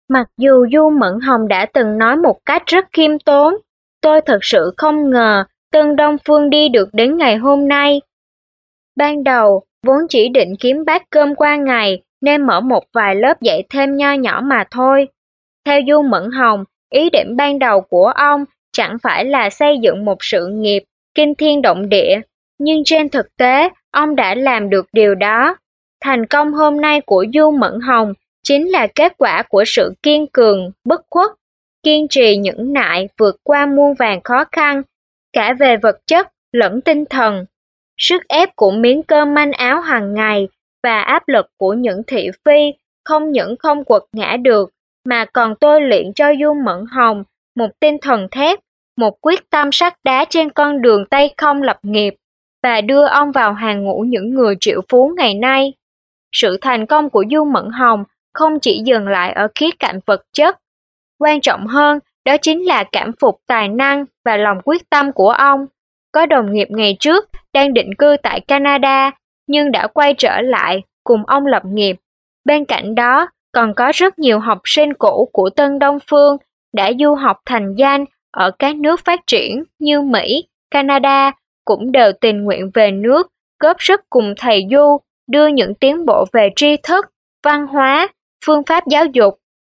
Mặc 0.10 0.28
dù 0.38 0.66
Du 0.74 0.90
Mẫn 0.90 1.20
Hồng 1.22 1.48
đã 1.48 1.66
từng 1.66 1.98
nói 1.98 2.18
một 2.18 2.38
cách 2.45 2.64
rất 2.66 2.86
khiêm 2.94 3.20
tốn, 3.20 3.56
tôi 4.02 4.22
thật 4.22 4.40
sự 4.41 4.74
không 4.78 5.10
ngờ 5.10 5.44
Tân 5.72 5.95
Đông 5.95 6.18
Phương 6.28 6.49
đi 6.49 6.70
được 6.70 6.90
đến 6.94 7.18
ngày 7.18 7.38
hôm 7.38 7.68
nay. 7.68 8.02
Ban 8.95 9.24
đầu, 9.24 9.64
vốn 9.86 9.99
chỉ 10.10 10.30
định 10.30 10.53
kiếm 10.60 10.86
bát 10.86 11.03
cơm 11.10 11.36
qua 11.36 11.56
ngày 11.56 12.02
nên 12.22 12.48
mở 12.48 12.62
một 12.62 12.84
vài 12.94 13.16
lớp 13.16 13.41
dạy 13.41 13.64
thêm 13.70 13.95
nho 13.95 14.14
nhỏ 14.14 14.41
mà 14.44 14.64
thôi. 14.72 15.08
Theo 15.66 15.82
Du 15.88 16.02
Mẫn 16.02 16.32
Hồng, 16.32 16.64
ý 16.90 17.10
định 17.10 17.36
ban 17.36 17.60
đầu 17.60 17.82
của 17.82 18.08
ông 18.08 18.46
chẳng 18.72 18.98
phải 19.04 19.26
là 19.26 19.50
xây 19.50 19.78
dựng 19.82 20.06
một 20.06 20.18
sự 20.22 20.48
nghiệp 20.48 20.84
kinh 21.16 21.36
thiên 21.36 21.62
động 21.62 21.90
địa, 21.90 22.22
nhưng 22.60 22.84
trên 22.86 23.10
thực 23.10 23.38
tế, 23.38 23.70
ông 23.92 24.16
đã 24.16 24.36
làm 24.36 24.70
được 24.70 24.86
điều 24.94 25.16
đó. 25.16 25.56
Thành 26.02 26.26
công 26.26 26.54
hôm 26.54 26.82
nay 26.82 27.02
của 27.02 27.26
Du 27.34 27.52
Mẫn 27.52 27.80
Hồng 27.80 28.14
chính 28.44 28.70
là 28.70 28.88
kết 28.96 29.14
quả 29.18 29.44
của 29.50 29.64
sự 29.68 29.94
kiên 30.04 30.28
cường, 30.28 30.72
bất 30.86 31.02
khuất, 31.10 31.32
kiên 31.84 32.08
trì 32.08 32.38
nhẫn 32.38 32.74
nại 32.74 33.10
vượt 33.18 33.36
qua 33.44 33.66
muôn 33.66 33.94
vàng 33.94 34.22
khó 34.24 34.46
khăn, 34.52 34.82
cả 35.34 35.54
về 35.60 35.78
vật 35.78 36.00
chất 36.08 36.28
lẫn 36.52 36.82
tinh 36.82 37.06
thần. 37.06 37.46
Sức 37.98 38.28
ép 38.28 38.56
của 38.56 38.72
miếng 38.72 39.04
cơm 39.04 39.34
manh 39.34 39.52
áo 39.52 39.82
hàng 39.82 40.14
ngày 40.14 40.48
và 40.84 41.02
áp 41.02 41.28
lực 41.28 41.46
của 41.58 41.74
những 41.74 42.02
thị 42.08 42.30
phi 42.46 42.74
không 43.06 43.32
những 43.32 43.56
không 43.60 43.84
quật 43.84 44.04
ngã 44.14 44.38
được 44.38 44.70
mà 45.06 45.26
còn 45.26 45.56
tôi 45.60 45.82
luyện 45.82 46.14
cho 46.14 46.34
Du 46.41 46.53
Mẫn 46.53 46.86
Hồng 46.91 47.23
một 47.56 47.68
tinh 47.80 47.98
thần 48.02 48.28
thép, 48.32 48.60
một 48.98 49.22
quyết 49.22 49.49
tâm 49.49 49.72
sắt 49.72 49.94
đá 50.03 50.26
trên 50.30 50.49
con 50.49 50.82
đường 50.82 51.06
tay 51.06 51.34
không 51.38 51.61
lập 51.61 51.80
nghiệp 51.84 52.15
và 52.64 52.82
đưa 52.82 53.06
ông 53.06 53.32
vào 53.32 53.53
hàng 53.53 53.84
ngũ 53.84 53.99
những 54.07 54.34
người 54.34 54.56
triệu 54.60 54.82
phú 54.90 55.14
ngày 55.18 55.34
nay. 55.34 55.73
Sự 56.32 56.57
thành 56.61 56.86
công 56.86 57.10
của 57.10 57.23
Du 57.32 57.44
Mẫn 57.44 57.69
Hồng 57.69 58.03
không 58.34 58.60
chỉ 58.60 58.82
dừng 58.86 59.07
lại 59.07 59.32
ở 59.32 59.48
khía 59.56 59.69
cạnh 59.80 59.99
vật 60.06 60.22
chất. 60.34 60.57
Quan 61.19 61.41
trọng 61.41 61.68
hơn, 61.68 61.99
đó 62.26 62.38
chính 62.41 62.68
là 62.68 62.84
cảm 62.91 63.11
phục 63.19 63.40
tài 63.48 63.68
năng 63.68 64.06
và 64.26 64.38
lòng 64.38 64.57
quyết 64.64 64.90
tâm 64.90 65.11
của 65.11 65.30
ông. 65.30 65.65
Có 66.11 66.26
đồng 66.26 66.53
nghiệp 66.53 66.68
ngày 66.72 66.98
trước 66.99 67.30
đang 67.53 67.73
định 67.73 67.95
cư 67.98 68.15
tại 68.23 68.40
Canada 68.40 69.11
nhưng 69.48 69.72
đã 69.72 69.88
quay 69.88 70.14
trở 70.18 70.41
lại 70.41 70.82
cùng 71.03 71.26
ông 71.26 71.45
lập 71.45 71.64
nghiệp. 71.65 71.95
Bên 72.45 72.65
cạnh 72.65 72.95
đó, 72.95 73.28
còn 73.52 73.73
có 73.73 73.91
rất 73.95 74.19
nhiều 74.19 74.40
học 74.40 74.61
sinh 74.64 74.94
cũ 74.94 75.30
của 75.34 75.49
Tân 75.49 75.80
Đông 75.80 75.98
Phương 76.10 76.38
đã 76.73 76.91
du 76.99 77.15
học 77.15 77.38
thành 77.45 77.76
danh 77.78 78.06
ở 78.32 78.52
các 78.60 78.76
nước 78.76 78.99
phát 79.06 79.19
triển 79.28 79.64
như 79.80 80.02
Mỹ, 80.02 80.48
Canada 80.72 81.32
cũng 81.65 81.91
đều 81.91 82.11
tình 82.22 82.44
nguyện 82.44 82.72
về 82.73 82.91
nước 82.91 83.28
góp 83.60 83.76
sức 83.80 84.02
cùng 84.10 84.34
thầy 84.38 84.68
Du 84.72 84.98
đưa 85.28 85.48
những 85.48 85.76
tiến 85.76 86.06
bộ 86.06 86.26
về 86.34 86.49
tri 86.56 86.78
thức, 86.78 87.06
văn 87.44 87.68
hóa, 87.68 88.07
phương 88.45 88.64
pháp 88.64 88.84
giáo 88.88 89.06
dục 89.06 89.34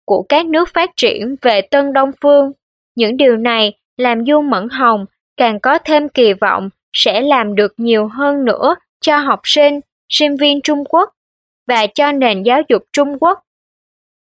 của 0.05 0.25
các 0.29 0.45
nước 0.45 0.69
phát 0.73 0.89
triển 0.95 1.35
về 1.41 1.61
Tân 1.61 1.93
Đông 1.93 2.09
Phương. 2.21 2.51
Những 2.95 3.17
điều 3.17 3.37
này 3.37 3.73
làm 3.97 4.25
Du 4.25 4.41
Mẫn 4.41 4.69
Hồng 4.69 5.05
càng 5.37 5.59
có 5.59 5.77
thêm 5.77 6.09
kỳ 6.09 6.33
vọng 6.33 6.69
sẽ 6.93 7.21
làm 7.21 7.55
được 7.55 7.73
nhiều 7.77 8.07
hơn 8.07 8.45
nữa 8.45 8.75
cho 9.01 9.17
học 9.17 9.39
sinh, 9.43 9.79
sinh 10.09 10.35
viên 10.35 10.61
Trung 10.61 10.83
Quốc 10.89 11.09
và 11.67 11.87
cho 11.87 12.11
nền 12.11 12.43
giáo 12.43 12.61
dục 12.69 12.83
Trung 12.93 13.19
Quốc. 13.19 13.39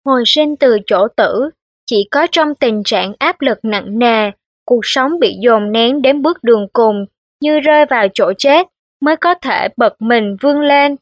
Hồi 0.05 0.23
sinh 0.25 0.55
từ 0.55 0.77
chỗ 0.85 1.07
tử, 1.07 1.49
chỉ 1.85 2.07
có 2.11 2.27
trong 2.31 2.55
tình 2.55 2.83
trạng 2.85 3.13
áp 3.19 3.41
lực 3.41 3.59
nặng 3.63 3.99
nề, 3.99 4.31
cuộc 4.65 4.81
sống 4.83 5.19
bị 5.19 5.35
dồn 5.41 5.71
nén 5.71 6.01
đến 6.01 6.21
bước 6.21 6.43
đường 6.43 6.67
cùng 6.73 7.05
như 7.41 7.59
rơi 7.59 7.85
vào 7.85 8.07
chỗ 8.13 8.33
chết 8.37 8.67
mới 9.01 9.15
có 9.15 9.33
thể 9.33 9.67
bật 9.77 10.01
mình 10.01 10.35
vươn 10.41 10.59
lên. 10.59 10.95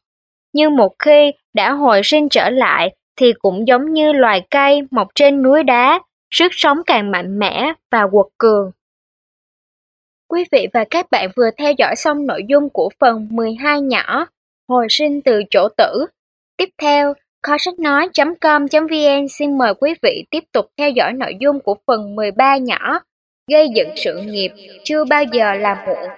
Nhưng 0.53 0.75
một 0.75 0.95
khi 0.99 1.31
đã 1.53 1.71
hồi 1.71 2.01
sinh 2.03 2.29
trở 2.29 2.49
lại 2.49 2.95
thì 3.15 3.33
cũng 3.39 3.67
giống 3.67 3.93
như 3.93 4.11
loài 4.11 4.47
cây 4.51 4.81
mọc 4.91 5.07
trên 5.15 5.41
núi 5.43 5.63
đá, 5.63 5.99
sức 6.31 6.47
sống 6.51 6.77
càng 6.85 7.11
mạnh 7.11 7.39
mẽ 7.39 7.73
và 7.91 8.07
quật 8.11 8.27
cường. 8.37 8.71
Quý 10.27 10.45
vị 10.51 10.67
và 10.73 10.85
các 10.89 11.11
bạn 11.11 11.29
vừa 11.35 11.49
theo 11.57 11.73
dõi 11.77 11.95
xong 11.95 12.27
nội 12.27 12.41
dung 12.47 12.69
của 12.69 12.89
phần 12.99 13.27
12 13.31 13.81
nhỏ 13.81 14.25
Hồi 14.69 14.87
sinh 14.89 15.21
từ 15.21 15.43
chỗ 15.49 15.67
tử. 15.77 16.05
Tiếp 16.57 16.69
theo, 16.77 17.13
kho 17.43 17.57
sách 17.59 17.79
nói.com.vn 17.79 19.27
xin 19.29 19.57
mời 19.57 19.73
quý 19.73 19.93
vị 20.01 20.25
tiếp 20.31 20.43
tục 20.51 20.65
theo 20.77 20.89
dõi 20.89 21.13
nội 21.13 21.33
dung 21.39 21.59
của 21.59 21.75
phần 21.87 22.15
13 22.15 22.57
nhỏ 22.57 22.99
Gây 23.49 23.67
dựng 23.75 23.89
sự 23.95 24.19
nghiệp 24.25 24.51
chưa 24.83 25.05
bao 25.05 25.23
giờ 25.23 25.53
là 25.53 25.83
muộn. 25.87 26.09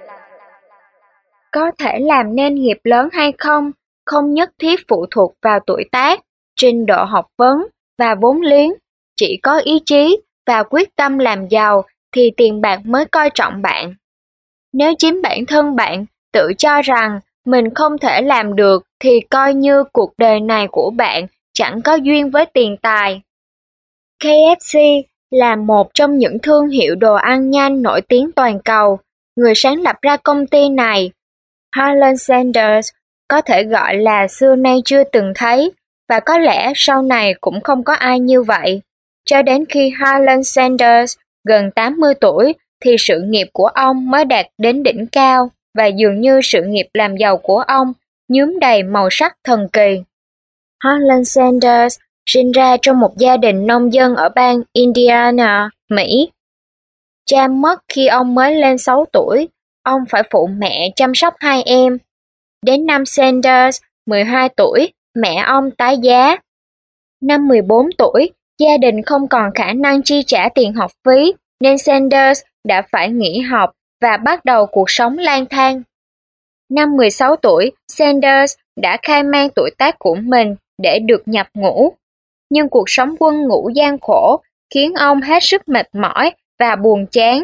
Có 1.52 1.72
thể 1.80 2.00
làm 2.00 2.36
nên 2.36 2.56
nghiệp 2.56 2.78
lớn 2.84 3.10
hay 3.12 3.34
không, 3.38 3.72
không 4.06 4.34
nhất 4.34 4.50
thiết 4.60 4.80
phụ 4.88 5.06
thuộc 5.12 5.34
vào 5.42 5.60
tuổi 5.68 5.84
tác, 5.92 6.20
trình 6.56 6.86
độ 6.86 7.04
học 7.04 7.26
vấn 7.38 7.68
và 7.98 8.16
vốn 8.16 8.42
liếng. 8.42 8.74
Chỉ 9.16 9.40
có 9.44 9.58
ý 9.58 9.80
chí 9.86 10.18
và 10.48 10.64
quyết 10.64 10.96
tâm 10.96 11.18
làm 11.18 11.48
giàu 11.48 11.84
thì 12.12 12.32
tiền 12.38 12.62
bạc 12.62 12.80
mới 12.86 13.06
coi 13.06 13.30
trọng 13.34 13.62
bạn. 13.62 13.96
Nếu 14.74 14.94
chính 14.98 15.22
bản 15.22 15.46
thân 15.46 15.76
bạn 15.76 16.06
tự 16.34 16.52
cho 16.58 16.82
rằng 16.82 17.20
mình 17.46 17.74
không 17.74 17.98
thể 17.98 18.22
làm 18.22 18.56
được 18.56 18.84
thì 19.02 19.20
coi 19.30 19.54
như 19.54 19.84
cuộc 19.94 20.14
đời 20.18 20.40
này 20.40 20.68
của 20.72 20.90
bạn 20.90 21.28
chẳng 21.54 21.82
có 21.82 21.96
duyên 21.96 22.30
với 22.30 22.46
tiền 22.46 22.78
tài. 22.82 23.22
KFC 24.24 25.02
là 25.32 25.56
một 25.56 25.94
trong 25.94 26.18
những 26.18 26.40
thương 26.40 26.68
hiệu 26.68 26.96
đồ 26.96 27.14
ăn 27.14 27.50
nhanh 27.50 27.82
nổi 27.82 28.02
tiếng 28.02 28.32
toàn 28.32 28.60
cầu. 28.66 29.00
Người 29.36 29.54
sáng 29.56 29.82
lập 29.82 29.96
ra 30.02 30.18
công 30.18 30.48
ty 30.48 30.70
này, 30.70 31.12
Harlan 31.76 32.18
Sanders, 32.18 32.90
có 33.28 33.42
thể 33.42 33.64
gọi 33.64 33.98
là 33.98 34.28
xưa 34.28 34.56
nay 34.56 34.78
chưa 34.86 35.04
từng 35.04 35.32
thấy, 35.36 35.72
và 36.10 36.20
có 36.20 36.38
lẽ 36.38 36.72
sau 36.76 37.02
này 37.02 37.34
cũng 37.42 37.62
không 37.62 37.84
có 37.84 37.94
ai 37.94 38.20
như 38.20 38.44
vậy. 38.44 38.82
Cho 39.26 39.42
đến 39.42 39.66
khi 39.70 39.92
Harlan 40.00 40.44
Sanders 40.44 41.18
gần 41.48 41.72
80 41.72 42.14
tuổi 42.22 42.54
thì 42.84 42.96
sự 43.00 43.22
nghiệp 43.22 43.48
của 43.54 43.68
ông 43.68 44.10
mới 44.12 44.26
đạt 44.26 44.46
đến 44.58 44.84
đỉnh 44.84 45.08
cao 45.12 45.50
và 45.78 45.86
dường 45.86 46.22
như 46.22 46.40
sự 46.44 46.62
nghiệp 46.64 46.88
làm 46.94 47.18
giàu 47.18 47.38
của 47.38 47.60
ông 47.60 47.94
nhuốm 48.32 48.60
đầy 48.60 48.84
màu 48.84 49.08
sắc 49.12 49.36
thần 49.44 49.68
kỳ. 49.74 50.02
Harlan 50.84 51.26
Sanders 51.26 52.00
sinh 52.26 52.52
ra 52.52 52.78
trong 52.82 53.00
một 53.00 53.18
gia 53.18 53.38
đình 53.38 53.68
nông 53.68 53.94
dân 53.94 54.16
ở 54.16 54.30
bang 54.30 54.62
Indiana, 54.74 55.70
Mỹ. 55.90 56.32
Cha 57.26 57.48
mất 57.48 57.82
khi 57.88 58.08
ông 58.08 58.36
mới 58.36 58.56
lên 58.56 58.78
6 58.78 59.06
tuổi, 59.14 59.48
ông 59.84 60.02
phải 60.10 60.24
phụ 60.32 60.50
mẹ 60.58 60.90
chăm 60.96 61.16
sóc 61.16 61.34
hai 61.40 61.64
em. 61.64 61.98
Đến 62.66 62.86
năm 62.86 63.06
Sanders, 63.06 63.82
12 64.06 64.50
tuổi, 64.50 64.94
mẹ 65.16 65.44
ông 65.48 65.72
tái 65.72 65.98
giá. 65.98 66.38
Năm 67.22 67.48
14 67.48 67.90
tuổi, 67.98 68.32
gia 68.60 68.78
đình 68.78 69.02
không 69.02 69.28
còn 69.28 69.50
khả 69.56 69.74
năng 69.74 70.04
chi 70.04 70.24
trả 70.28 70.50
tiền 70.56 70.74
học 70.74 70.92
phí, 71.06 71.34
nên 71.60 71.78
Sanders 71.78 72.42
đã 72.68 72.82
phải 72.92 73.10
nghỉ 73.10 73.40
học 73.40 73.72
và 74.02 74.18
bắt 74.18 74.46
đầu 74.46 74.66
cuộc 74.66 74.90
sống 74.90 75.18
lang 75.18 75.46
thang. 75.46 75.82
Năm 76.72 76.98
16 76.98 77.36
tuổi, 77.36 77.72
Sanders 77.88 78.54
đã 78.82 78.98
khai 79.02 79.24
mang 79.24 79.50
tuổi 79.56 79.72
tác 79.78 80.00
của 80.00 80.16
mình 80.16 80.56
để 80.82 81.00
được 81.00 81.22
nhập 81.26 81.48
ngũ. 81.54 81.94
Nhưng 82.50 82.70
cuộc 82.70 82.90
sống 82.90 83.16
quân 83.20 83.48
ngũ 83.48 83.70
gian 83.76 84.00
khổ 84.00 84.42
khiến 84.74 84.94
ông 84.94 85.22
hết 85.22 85.44
sức 85.44 85.68
mệt 85.68 85.90
mỏi 85.94 86.32
và 86.60 86.76
buồn 86.76 87.06
chán. 87.12 87.44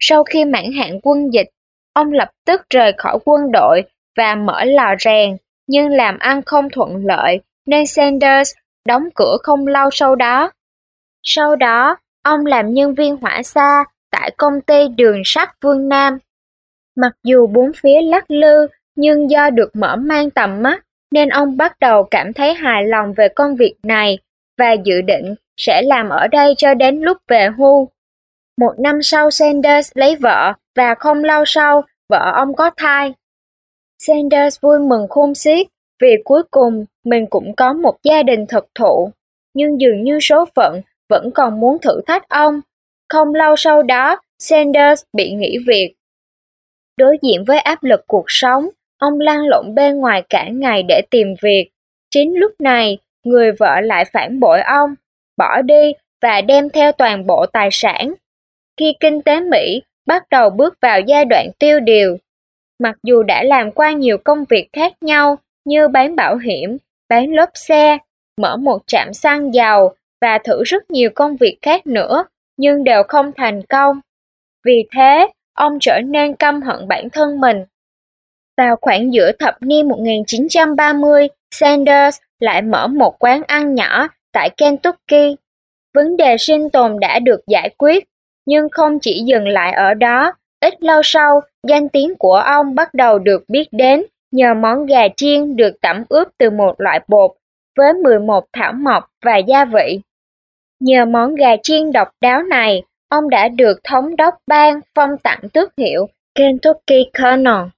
Sau 0.00 0.24
khi 0.24 0.44
mãn 0.44 0.72
hạn 0.72 1.00
quân 1.02 1.32
dịch, 1.32 1.46
ông 1.92 2.12
lập 2.12 2.28
tức 2.46 2.60
rời 2.70 2.92
khỏi 2.98 3.18
quân 3.24 3.52
đội 3.52 3.82
và 4.16 4.34
mở 4.34 4.64
lò 4.64 4.94
rèn, 4.98 5.36
nhưng 5.66 5.88
làm 5.88 6.18
ăn 6.18 6.42
không 6.42 6.70
thuận 6.70 7.06
lợi 7.06 7.40
nên 7.66 7.86
Sanders 7.86 8.52
đóng 8.86 9.08
cửa 9.14 9.36
không 9.42 9.66
lâu 9.66 9.88
sau 9.92 10.16
đó. 10.16 10.50
Sau 11.22 11.56
đó, 11.56 11.96
ông 12.22 12.46
làm 12.46 12.72
nhân 12.72 12.94
viên 12.94 13.16
hỏa 13.16 13.42
xa 13.42 13.84
tại 14.10 14.30
công 14.36 14.60
ty 14.60 14.88
đường 14.88 15.22
sắt 15.24 15.48
Vương 15.62 15.88
Nam. 15.88 16.18
Mặc 16.96 17.12
dù 17.24 17.46
bốn 17.46 17.72
phía 17.72 18.02
lắc 18.02 18.30
lư, 18.30 18.66
nhưng 18.96 19.30
do 19.30 19.50
được 19.50 19.76
mở 19.76 19.96
mang 19.96 20.30
tầm 20.30 20.62
mắt, 20.62 20.84
nên 21.12 21.28
ông 21.28 21.56
bắt 21.56 21.78
đầu 21.80 22.02
cảm 22.10 22.32
thấy 22.32 22.54
hài 22.54 22.84
lòng 22.84 23.12
về 23.12 23.28
công 23.28 23.56
việc 23.56 23.74
này 23.82 24.18
và 24.58 24.72
dự 24.72 25.00
định 25.00 25.34
sẽ 25.56 25.82
làm 25.82 26.08
ở 26.08 26.26
đây 26.26 26.54
cho 26.58 26.74
đến 26.74 27.00
lúc 27.00 27.16
về 27.28 27.48
hưu. 27.58 27.88
Một 28.58 28.72
năm 28.78 29.02
sau 29.02 29.30
Sanders 29.30 29.90
lấy 29.94 30.16
vợ 30.16 30.52
và 30.76 30.94
không 30.94 31.24
lâu 31.24 31.44
sau 31.46 31.82
vợ 32.08 32.32
ông 32.34 32.54
có 32.54 32.70
thai. 32.76 33.14
Sanders 33.98 34.60
vui 34.60 34.78
mừng 34.78 35.08
khôn 35.08 35.34
xiết 35.34 35.66
vì 36.02 36.16
cuối 36.24 36.42
cùng 36.50 36.84
mình 37.04 37.26
cũng 37.30 37.56
có 37.56 37.72
một 37.72 37.96
gia 38.02 38.22
đình 38.22 38.46
thực 38.46 38.66
thụ, 38.74 39.10
nhưng 39.54 39.80
dường 39.80 40.02
như 40.02 40.18
số 40.20 40.44
phận 40.54 40.80
vẫn 41.08 41.30
còn 41.34 41.60
muốn 41.60 41.78
thử 41.78 42.00
thách 42.06 42.28
ông 42.28 42.60
không 43.08 43.34
lâu 43.34 43.56
sau 43.56 43.82
đó, 43.82 44.20
Sanders 44.38 45.02
bị 45.12 45.32
nghỉ 45.32 45.58
việc. 45.66 45.94
Đối 46.98 47.18
diện 47.22 47.44
với 47.44 47.58
áp 47.58 47.84
lực 47.84 48.00
cuộc 48.06 48.24
sống, 48.28 48.68
ông 48.98 49.20
lăn 49.20 49.38
lộn 49.46 49.74
bên 49.74 49.96
ngoài 49.96 50.22
cả 50.28 50.48
ngày 50.48 50.82
để 50.88 51.02
tìm 51.10 51.34
việc. 51.42 51.70
Chính 52.10 52.38
lúc 52.38 52.52
này, 52.58 52.98
người 53.24 53.52
vợ 53.52 53.80
lại 53.80 54.04
phản 54.12 54.40
bội 54.40 54.60
ông, 54.60 54.94
bỏ 55.36 55.62
đi 55.62 55.92
và 56.22 56.40
đem 56.40 56.70
theo 56.70 56.92
toàn 56.92 57.26
bộ 57.26 57.46
tài 57.46 57.68
sản. 57.72 58.14
Khi 58.76 58.94
kinh 59.00 59.22
tế 59.22 59.40
Mỹ 59.40 59.82
bắt 60.06 60.22
đầu 60.30 60.50
bước 60.50 60.74
vào 60.80 61.00
giai 61.00 61.24
đoạn 61.24 61.50
tiêu 61.58 61.80
điều, 61.80 62.16
mặc 62.78 62.96
dù 63.02 63.22
đã 63.22 63.42
làm 63.42 63.72
qua 63.72 63.92
nhiều 63.92 64.18
công 64.24 64.44
việc 64.44 64.68
khác 64.72 64.92
nhau 65.00 65.38
như 65.64 65.88
bán 65.88 66.16
bảo 66.16 66.36
hiểm, 66.36 66.76
bán 67.08 67.32
lốp 67.34 67.48
xe, 67.54 67.98
mở 68.40 68.56
một 68.56 68.78
trạm 68.86 69.12
xăng 69.12 69.54
dầu 69.54 69.94
và 70.20 70.38
thử 70.44 70.62
rất 70.64 70.90
nhiều 70.90 71.10
công 71.14 71.36
việc 71.36 71.58
khác 71.62 71.86
nữa, 71.86 72.24
nhưng 72.56 72.84
đều 72.84 73.02
không 73.08 73.32
thành 73.36 73.62
công. 73.62 74.00
Vì 74.64 74.88
thế, 74.94 75.28
ông 75.56 75.78
trở 75.80 76.00
nên 76.06 76.34
căm 76.34 76.62
hận 76.62 76.88
bản 76.88 77.10
thân 77.10 77.40
mình. 77.40 77.64
Vào 78.56 78.76
khoảng 78.80 79.12
giữa 79.12 79.32
thập 79.32 79.54
niên 79.60 79.88
1930, 79.88 81.28
Sanders 81.50 82.18
lại 82.40 82.62
mở 82.62 82.86
một 82.86 83.16
quán 83.18 83.42
ăn 83.46 83.74
nhỏ 83.74 84.08
tại 84.32 84.50
Kentucky. 84.56 85.36
Vấn 85.94 86.16
đề 86.16 86.36
sinh 86.38 86.70
tồn 86.70 87.00
đã 87.00 87.18
được 87.18 87.40
giải 87.46 87.70
quyết, 87.78 88.04
nhưng 88.46 88.68
không 88.68 88.98
chỉ 89.00 89.22
dừng 89.26 89.48
lại 89.48 89.72
ở 89.72 89.94
đó. 89.94 90.32
Ít 90.60 90.82
lâu 90.82 91.00
sau, 91.04 91.40
danh 91.68 91.88
tiếng 91.88 92.14
của 92.14 92.36
ông 92.36 92.74
bắt 92.74 92.94
đầu 92.94 93.18
được 93.18 93.44
biết 93.48 93.68
đến 93.72 94.02
nhờ 94.32 94.54
món 94.54 94.86
gà 94.86 95.08
chiên 95.16 95.56
được 95.56 95.80
tẩm 95.80 96.04
ướp 96.08 96.28
từ 96.38 96.50
một 96.50 96.80
loại 96.80 97.00
bột 97.08 97.30
với 97.76 97.92
11 97.92 98.44
thảo 98.52 98.72
mộc 98.72 99.04
và 99.24 99.36
gia 99.36 99.64
vị. 99.64 100.00
Nhờ 100.80 101.04
món 101.04 101.34
gà 101.34 101.56
chiên 101.62 101.92
độc 101.92 102.08
đáo 102.20 102.42
này, 102.42 102.82
ông 103.08 103.30
đã 103.30 103.48
được 103.48 103.78
thống 103.84 104.16
đốc 104.16 104.34
bang 104.46 104.80
phong 104.94 105.10
tặng 105.22 105.40
tước 105.52 105.72
hiệu 105.78 106.06
Kentucky 106.34 107.10
Colonel. 107.18 107.68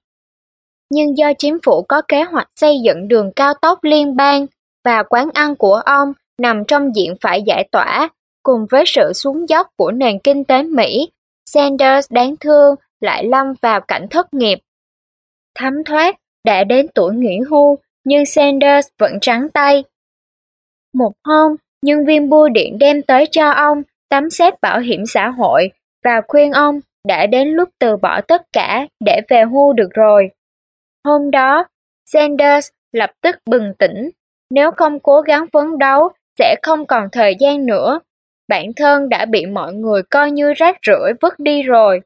Nhưng 0.91 1.17
do 1.17 1.33
chính 1.37 1.57
phủ 1.63 1.85
có 1.87 2.01
kế 2.07 2.23
hoạch 2.23 2.49
xây 2.55 2.79
dựng 2.85 3.07
đường 3.07 3.31
cao 3.35 3.53
tốc 3.61 3.83
liên 3.83 4.15
bang 4.15 4.45
và 4.85 5.03
quán 5.03 5.29
ăn 5.33 5.55
của 5.55 5.81
ông 5.85 6.13
nằm 6.41 6.65
trong 6.67 6.95
diện 6.95 7.15
phải 7.21 7.41
giải 7.41 7.67
tỏa, 7.71 8.09
cùng 8.43 8.65
với 8.69 8.83
sự 8.87 9.13
xuống 9.13 9.49
dốc 9.49 9.67
của 9.75 9.91
nền 9.91 10.19
kinh 10.19 10.43
tế 10.43 10.63
Mỹ, 10.63 11.09
Sanders 11.45 12.11
đáng 12.11 12.35
thương 12.37 12.75
lại 13.01 13.23
lâm 13.23 13.53
vào 13.61 13.81
cảnh 13.81 14.07
thất 14.09 14.33
nghiệp. 14.33 14.59
Thấm 15.55 15.73
thoát 15.85 16.15
đã 16.45 16.63
đến 16.63 16.87
tuổi 16.95 17.15
nghỉ 17.15 17.39
hưu, 17.49 17.77
nhưng 18.03 18.25
Sanders 18.25 18.87
vẫn 18.97 19.11
trắng 19.21 19.47
tay. 19.53 19.83
Một 20.93 21.11
hôm, 21.23 21.55
nhân 21.81 22.05
viên 22.05 22.29
bưu 22.29 22.49
điện 22.49 22.77
đem 22.79 23.01
tới 23.01 23.25
cho 23.31 23.49
ông 23.49 23.83
tấm 24.09 24.29
xét 24.29 24.53
bảo 24.61 24.79
hiểm 24.79 25.05
xã 25.05 25.29
hội 25.29 25.71
và 26.03 26.21
khuyên 26.27 26.51
ông 26.51 26.79
đã 27.07 27.25
đến 27.25 27.47
lúc 27.47 27.69
từ 27.79 27.97
bỏ 27.97 28.21
tất 28.21 28.41
cả 28.53 28.87
để 29.05 29.21
về 29.29 29.43
hưu 29.51 29.73
được 29.73 29.89
rồi. 29.93 30.29
Hôm 31.05 31.31
đó, 31.31 31.65
Sanders 32.05 32.69
lập 32.91 33.11
tức 33.21 33.35
bừng 33.45 33.73
tỉnh. 33.79 34.09
Nếu 34.51 34.71
không 34.71 34.99
cố 34.99 35.21
gắng 35.21 35.45
phấn 35.53 35.77
đấu, 35.77 36.09
sẽ 36.39 36.55
không 36.63 36.85
còn 36.85 37.07
thời 37.11 37.35
gian 37.39 37.65
nữa. 37.65 37.99
Bản 38.47 38.65
thân 38.75 39.09
đã 39.09 39.25
bị 39.25 39.45
mọi 39.45 39.73
người 39.73 40.01
coi 40.03 40.31
như 40.31 40.53
rác 40.53 40.77
rưởi 40.87 41.13
vứt 41.21 41.39
đi 41.39 41.63
rồi. 41.63 42.01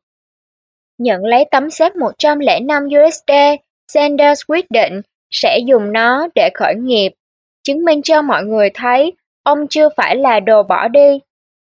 Nhận 0.98 1.26
lấy 1.26 1.46
tấm 1.52 1.70
xét 1.70 1.96
105 1.96 2.84
USD, 2.86 3.32
Sanders 3.88 4.42
quyết 4.48 4.72
định 4.72 5.02
sẽ 5.32 5.60
dùng 5.66 5.94
nó 5.94 6.28
để 6.36 6.50
khởi 6.54 6.76
nghiệp, 6.76 7.12
chứng 7.64 7.86
minh 7.86 8.02
cho 8.02 8.22
mọi 8.22 8.44
người 8.44 8.70
thấy 8.74 9.14
ông 9.44 9.68
chưa 9.68 9.90
phải 9.98 10.16
là 10.16 10.40
đồ 10.40 10.64
bỏ 10.64 10.88
đi. 10.88 11.20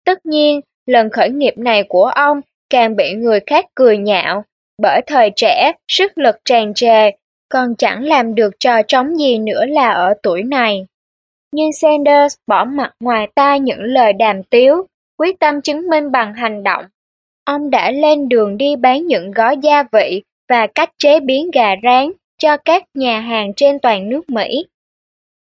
Tất 0.05 0.25
nhiên, 0.25 0.61
lần 0.85 1.09
khởi 1.09 1.29
nghiệp 1.29 1.53
này 1.57 1.83
của 1.89 2.05
ông 2.05 2.41
càng 2.69 2.95
bị 2.95 3.13
người 3.13 3.39
khác 3.45 3.65
cười 3.75 3.97
nhạo, 3.97 4.43
bởi 4.81 5.01
thời 5.07 5.31
trẻ, 5.35 5.71
sức 5.87 6.17
lực 6.17 6.35
tràn 6.45 6.73
trề, 6.73 7.11
còn 7.49 7.75
chẳng 7.75 8.03
làm 8.03 8.35
được 8.35 8.53
trò 8.59 8.81
trống 8.87 9.17
gì 9.17 9.37
nữa 9.37 9.65
là 9.65 9.89
ở 9.89 10.13
tuổi 10.23 10.43
này. 10.43 10.85
Nhưng 11.51 11.73
Sanders 11.73 12.35
bỏ 12.47 12.65
mặt 12.65 12.91
ngoài 12.99 13.27
tai 13.35 13.59
những 13.59 13.83
lời 13.83 14.13
đàm 14.13 14.43
tiếu, 14.43 14.87
quyết 15.17 15.39
tâm 15.39 15.61
chứng 15.61 15.89
minh 15.89 16.11
bằng 16.11 16.33
hành 16.33 16.63
động. 16.63 16.85
Ông 17.45 17.69
đã 17.69 17.91
lên 17.91 18.29
đường 18.29 18.57
đi 18.57 18.75
bán 18.75 19.07
những 19.07 19.31
gói 19.31 19.57
gia 19.57 19.83
vị 19.91 20.21
và 20.49 20.67
cách 20.75 20.89
chế 20.97 21.19
biến 21.19 21.51
gà 21.51 21.75
rán 21.83 22.11
cho 22.37 22.57
các 22.57 22.83
nhà 22.93 23.19
hàng 23.19 23.53
trên 23.55 23.79
toàn 23.79 24.09
nước 24.09 24.29
Mỹ. 24.29 24.65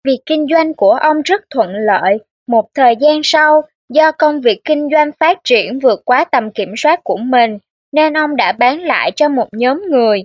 Việc 0.03 0.19
kinh 0.25 0.47
doanh 0.49 0.73
của 0.73 0.91
ông 0.91 1.21
rất 1.21 1.41
thuận 1.49 1.73
lợi. 1.73 2.17
Một 2.47 2.65
thời 2.73 2.95
gian 2.95 3.21
sau, 3.23 3.61
do 3.89 4.11
công 4.11 4.41
việc 4.41 4.61
kinh 4.65 4.89
doanh 4.91 5.11
phát 5.19 5.37
triển 5.43 5.79
vượt 5.79 6.01
quá 6.05 6.25
tầm 6.31 6.51
kiểm 6.51 6.73
soát 6.77 7.03
của 7.03 7.17
mình, 7.17 7.57
nên 7.91 8.17
ông 8.17 8.35
đã 8.35 8.51
bán 8.51 8.81
lại 8.81 9.11
cho 9.15 9.29
một 9.29 9.47
nhóm 9.51 9.83
người. 9.89 10.23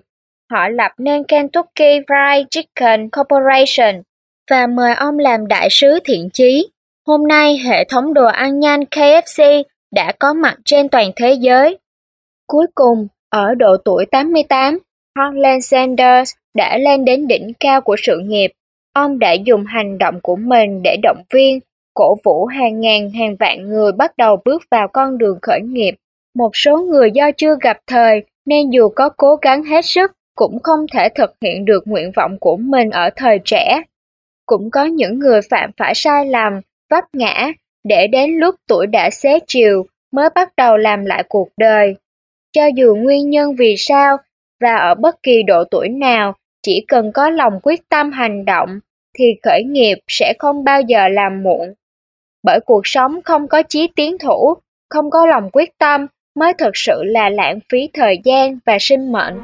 Họ 0.51 0.69
lập 0.69 0.93
nên 0.99 1.25
Kentucky 1.25 2.01
Fried 2.09 2.45
Chicken 2.51 3.11
Corporation 3.11 4.03
và 4.51 4.67
mời 4.67 4.95
ông 4.95 5.19
làm 5.19 5.47
đại 5.47 5.69
sứ 5.71 5.99
thiện 6.05 6.31
chí. 6.33 6.69
Hôm 7.07 7.29
nay, 7.29 7.59
hệ 7.59 7.85
thống 7.85 8.15
đồ 8.15 8.27
ăn 8.27 8.61
nhanh 8.61 8.81
KFC 8.81 9.63
đã 9.95 10.13
có 10.19 10.33
mặt 10.33 10.57
trên 10.65 10.89
toàn 10.89 11.11
thế 11.17 11.33
giới. 11.33 11.79
Cuối 12.47 12.67
cùng, 12.75 13.07
ở 13.31 13.55
độ 13.55 13.77
tuổi 13.85 14.07
88, 14.07 14.79
Harlan 15.17 15.61
Sanders 15.61 16.33
đã 16.55 16.79
lên 16.79 17.05
đến 17.05 17.27
đỉnh 17.27 17.53
cao 17.61 17.81
của 17.81 17.97
sự 17.99 18.19
nghiệp. 18.25 18.53
Ông 18.95 19.19
đã 19.19 19.33
dùng 19.33 19.65
hành 19.65 19.99
động 19.99 20.21
của 20.23 20.37
mình 20.37 20.83
để 20.83 20.97
động 21.03 21.23
viên, 21.35 21.61
cổ 21.95 22.17
vũ 22.25 22.47
hàng 22.47 22.81
ngàn 22.81 23.11
hàng 23.11 23.37
vạn 23.37 23.69
người 23.69 23.93
bắt 23.93 24.17
đầu 24.17 24.37
bước 24.45 24.63
vào 24.71 24.89
con 24.89 25.19
đường 25.19 25.39
khởi 25.43 25.61
nghiệp. 25.63 25.95
Một 26.35 26.51
số 26.57 26.77
người 26.77 27.11
do 27.11 27.31
chưa 27.37 27.57
gặp 27.61 27.79
thời 27.87 28.25
nên 28.47 28.71
dù 28.71 28.89
có 28.89 29.09
cố 29.09 29.37
gắng 29.37 29.65
hết 29.65 29.85
sức 29.85 30.13
cũng 30.35 30.59
không 30.63 30.87
thể 30.93 31.09
thực 31.15 31.35
hiện 31.41 31.65
được 31.65 31.83
nguyện 31.87 32.13
vọng 32.17 32.39
của 32.41 32.57
mình 32.57 32.91
ở 32.91 33.11
thời 33.17 33.39
trẻ. 33.45 33.83
Cũng 34.47 34.71
có 34.71 34.85
những 34.85 35.19
người 35.19 35.41
phạm 35.51 35.71
phải 35.77 35.95
sai 35.95 36.27
lầm, 36.27 36.61
vấp 36.91 37.05
ngã, 37.13 37.53
để 37.85 38.07
đến 38.07 38.31
lúc 38.31 38.55
tuổi 38.69 38.87
đã 38.87 39.11
xế 39.11 39.39
chiều 39.47 39.87
mới 40.13 40.29
bắt 40.35 40.53
đầu 40.57 40.77
làm 40.77 41.05
lại 41.05 41.25
cuộc 41.29 41.49
đời. 41.57 41.97
Cho 42.53 42.67
dù 42.67 42.97
nguyên 42.97 43.31
nhân 43.31 43.55
vì 43.55 43.75
sao 43.79 44.17
và 44.61 44.75
ở 44.75 44.95
bất 44.95 45.23
kỳ 45.23 45.43
độ 45.43 45.65
tuổi 45.65 45.89
nào, 45.89 46.35
chỉ 46.63 46.85
cần 46.89 47.13
có 47.13 47.31
lòng 47.31 47.61
quyết 47.63 47.89
tâm 47.89 48.13
hành 48.13 48.45
động 48.45 48.81
thì 49.19 49.25
khởi 49.43 49.63
nghiệp 49.65 49.99
sẽ 50.09 50.35
không 50.39 50.65
bao 50.65 50.81
giờ 50.81 51.09
làm 51.09 51.43
muộn. 51.43 51.75
Bởi 52.43 52.61
cuộc 52.67 52.83
sống 52.85 53.23
không 53.25 53.49
có 53.49 53.63
chí 53.63 53.89
tiến 53.97 54.19
thủ, 54.19 54.55
không 54.91 55.11
có 55.11 55.27
lòng 55.27 55.51
quyết 55.53 55.79
tâm 55.79 56.07
mới 56.35 56.53
thực 56.59 56.71
sự 56.75 57.03
là 57.05 57.29
lãng 57.29 57.59
phí 57.73 57.89
thời 57.93 58.21
gian 58.25 58.59
và 58.67 58.77
sinh 58.81 59.13
mệnh. 59.13 59.35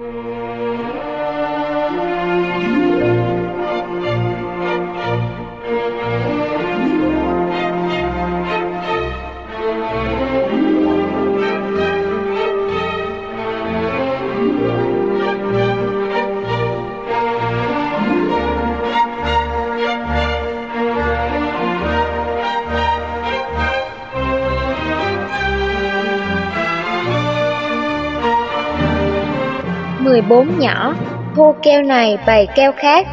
14 30.22 30.58
nhỏ, 30.58 30.94
thu 31.36 31.54
keo 31.62 31.82
này 31.82 32.18
bày 32.26 32.46
keo 32.56 32.72
khác. 32.72 33.06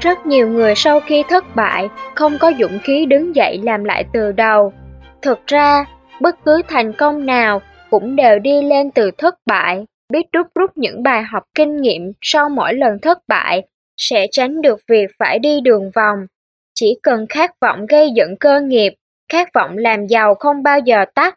Rất 0.00 0.26
nhiều 0.26 0.48
người 0.48 0.74
sau 0.76 1.00
khi 1.00 1.24
thất 1.28 1.56
bại 1.56 1.88
không 2.14 2.38
có 2.38 2.52
dũng 2.58 2.78
khí 2.78 3.06
đứng 3.06 3.36
dậy 3.36 3.60
làm 3.62 3.84
lại 3.84 4.04
từ 4.12 4.32
đầu. 4.32 4.72
Thực 5.22 5.46
ra, 5.46 5.84
bất 6.20 6.44
cứ 6.44 6.62
thành 6.68 6.92
công 6.92 7.26
nào 7.26 7.62
cũng 7.90 8.16
đều 8.16 8.38
đi 8.38 8.62
lên 8.62 8.90
từ 8.90 9.10
thất 9.18 9.34
bại, 9.46 9.84
biết 10.12 10.26
rút 10.32 10.46
rút 10.54 10.70
những 10.76 11.02
bài 11.02 11.22
học 11.22 11.42
kinh 11.54 11.80
nghiệm 11.80 12.12
sau 12.20 12.48
mỗi 12.48 12.74
lần 12.74 12.98
thất 13.02 13.18
bại, 13.28 13.62
sẽ 13.96 14.26
tránh 14.30 14.62
được 14.62 14.80
việc 14.88 15.06
phải 15.18 15.38
đi 15.38 15.60
đường 15.60 15.90
vòng. 15.94 16.18
Chỉ 16.74 16.98
cần 17.02 17.26
khát 17.28 17.50
vọng 17.60 17.86
gây 17.86 18.10
dựng 18.16 18.36
cơ 18.40 18.60
nghiệp, 18.60 18.94
khát 19.32 19.48
vọng 19.54 19.78
làm 19.78 20.06
giàu 20.06 20.34
không 20.34 20.62
bao 20.62 20.78
giờ 20.78 21.04
tắt, 21.14 21.34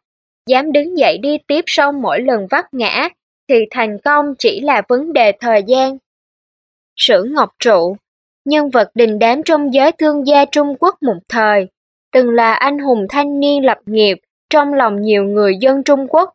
dám 0.49 0.71
đứng 0.71 0.97
dậy 0.97 1.17
đi 1.17 1.37
tiếp 1.47 1.63
sau 1.67 1.91
mỗi 1.91 2.21
lần 2.21 2.47
vấp 2.51 2.65
ngã 2.71 3.09
thì 3.53 3.65
thành 3.71 3.97
công 3.99 4.25
chỉ 4.39 4.61
là 4.61 4.81
vấn 4.89 5.13
đề 5.13 5.31
thời 5.39 5.63
gian. 5.67 5.97
Sử 6.95 7.23
Ngọc 7.23 7.49
Trụ, 7.59 7.95
nhân 8.45 8.69
vật 8.69 8.91
đình 8.95 9.19
đám 9.19 9.43
trong 9.43 9.73
giới 9.73 9.91
thương 9.91 10.27
gia 10.27 10.45
Trung 10.45 10.75
Quốc 10.79 10.95
một 11.03 11.17
thời, 11.29 11.67
từng 12.13 12.29
là 12.29 12.53
anh 12.53 12.79
hùng 12.79 13.05
thanh 13.09 13.39
niên 13.39 13.65
lập 13.65 13.77
nghiệp 13.85 14.17
trong 14.49 14.73
lòng 14.73 15.01
nhiều 15.01 15.23
người 15.23 15.57
dân 15.61 15.83
Trung 15.83 16.07
Quốc. 16.07 16.33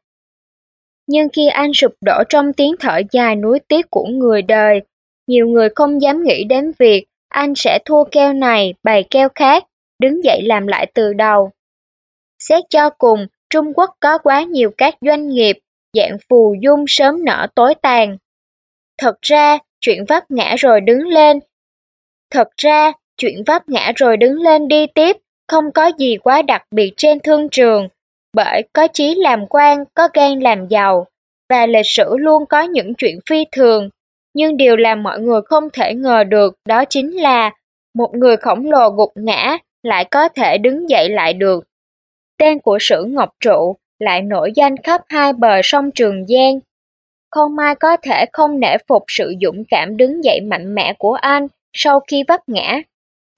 Nhưng 1.06 1.28
khi 1.32 1.48
anh 1.48 1.72
sụp 1.74 1.92
đổ 2.00 2.22
trong 2.28 2.52
tiếng 2.52 2.74
thở 2.80 3.00
dài 3.12 3.36
nuối 3.36 3.58
tiếc 3.68 3.90
của 3.90 4.04
người 4.04 4.42
đời, 4.42 4.80
nhiều 5.26 5.46
người 5.46 5.68
không 5.74 6.02
dám 6.02 6.22
nghĩ 6.22 6.44
đến 6.44 6.72
việc 6.78 7.06
anh 7.28 7.54
sẽ 7.56 7.78
thua 7.84 8.04
keo 8.04 8.32
này 8.32 8.74
bày 8.82 9.04
keo 9.10 9.28
khác, 9.34 9.64
đứng 9.98 10.24
dậy 10.24 10.42
làm 10.42 10.66
lại 10.66 10.90
từ 10.94 11.12
đầu. 11.12 11.50
Xét 12.38 12.64
cho 12.70 12.90
cùng, 12.90 13.26
Trung 13.50 13.72
Quốc 13.74 13.90
có 14.00 14.18
quá 14.18 14.42
nhiều 14.42 14.70
các 14.78 14.94
doanh 15.00 15.28
nghiệp 15.28 15.58
dạng 15.92 16.16
phù 16.28 16.54
dung 16.62 16.84
sớm 16.88 17.24
nở 17.24 17.46
tối 17.54 17.74
tàn. 17.82 18.16
Thật 18.98 19.14
ra, 19.22 19.58
chuyện 19.80 20.04
vấp 20.08 20.30
ngã 20.30 20.54
rồi 20.58 20.80
đứng 20.80 21.08
lên. 21.08 21.38
Thật 22.30 22.48
ra, 22.56 22.92
chuyện 23.16 23.42
vấp 23.46 23.68
ngã 23.68 23.92
rồi 23.96 24.16
đứng 24.16 24.34
lên 24.34 24.68
đi 24.68 24.86
tiếp, 24.86 25.16
không 25.48 25.72
có 25.72 25.90
gì 25.98 26.16
quá 26.16 26.42
đặc 26.42 26.62
biệt 26.70 26.92
trên 26.96 27.20
thương 27.20 27.48
trường, 27.48 27.88
bởi 28.32 28.62
có 28.72 28.88
chí 28.92 29.14
làm 29.14 29.46
quan, 29.46 29.84
có 29.94 30.08
gan 30.14 30.40
làm 30.40 30.68
giàu, 30.68 31.06
và 31.48 31.66
lịch 31.66 31.86
sử 31.86 32.16
luôn 32.18 32.46
có 32.46 32.62
những 32.62 32.94
chuyện 32.94 33.18
phi 33.30 33.44
thường. 33.52 33.88
Nhưng 34.34 34.56
điều 34.56 34.76
làm 34.76 35.02
mọi 35.02 35.20
người 35.20 35.40
không 35.44 35.70
thể 35.72 35.94
ngờ 35.94 36.24
được 36.24 36.54
đó 36.68 36.84
chính 36.84 37.16
là 37.16 37.50
một 37.94 38.14
người 38.14 38.36
khổng 38.36 38.70
lồ 38.70 38.90
gục 38.90 39.12
ngã 39.14 39.58
lại 39.82 40.04
có 40.04 40.28
thể 40.28 40.58
đứng 40.58 40.90
dậy 40.90 41.08
lại 41.08 41.32
được. 41.32 41.64
Tên 42.38 42.58
của 42.58 42.78
sử 42.80 43.04
Ngọc 43.04 43.30
Trụ 43.40 43.76
lại 43.98 44.22
nổi 44.22 44.52
danh 44.54 44.76
khắp 44.76 45.00
hai 45.08 45.32
bờ 45.32 45.60
sông 45.62 45.90
Trường 45.90 46.26
Giang. 46.26 46.60
Không 47.30 47.58
ai 47.58 47.74
có 47.74 47.96
thể 47.96 48.24
không 48.32 48.60
nể 48.60 48.76
phục 48.88 49.04
sự 49.08 49.34
dũng 49.40 49.64
cảm 49.64 49.96
đứng 49.96 50.24
dậy 50.24 50.40
mạnh 50.40 50.74
mẽ 50.74 50.92
của 50.98 51.12
anh 51.12 51.46
sau 51.72 52.00
khi 52.00 52.24
vấp 52.28 52.40
ngã. 52.48 52.80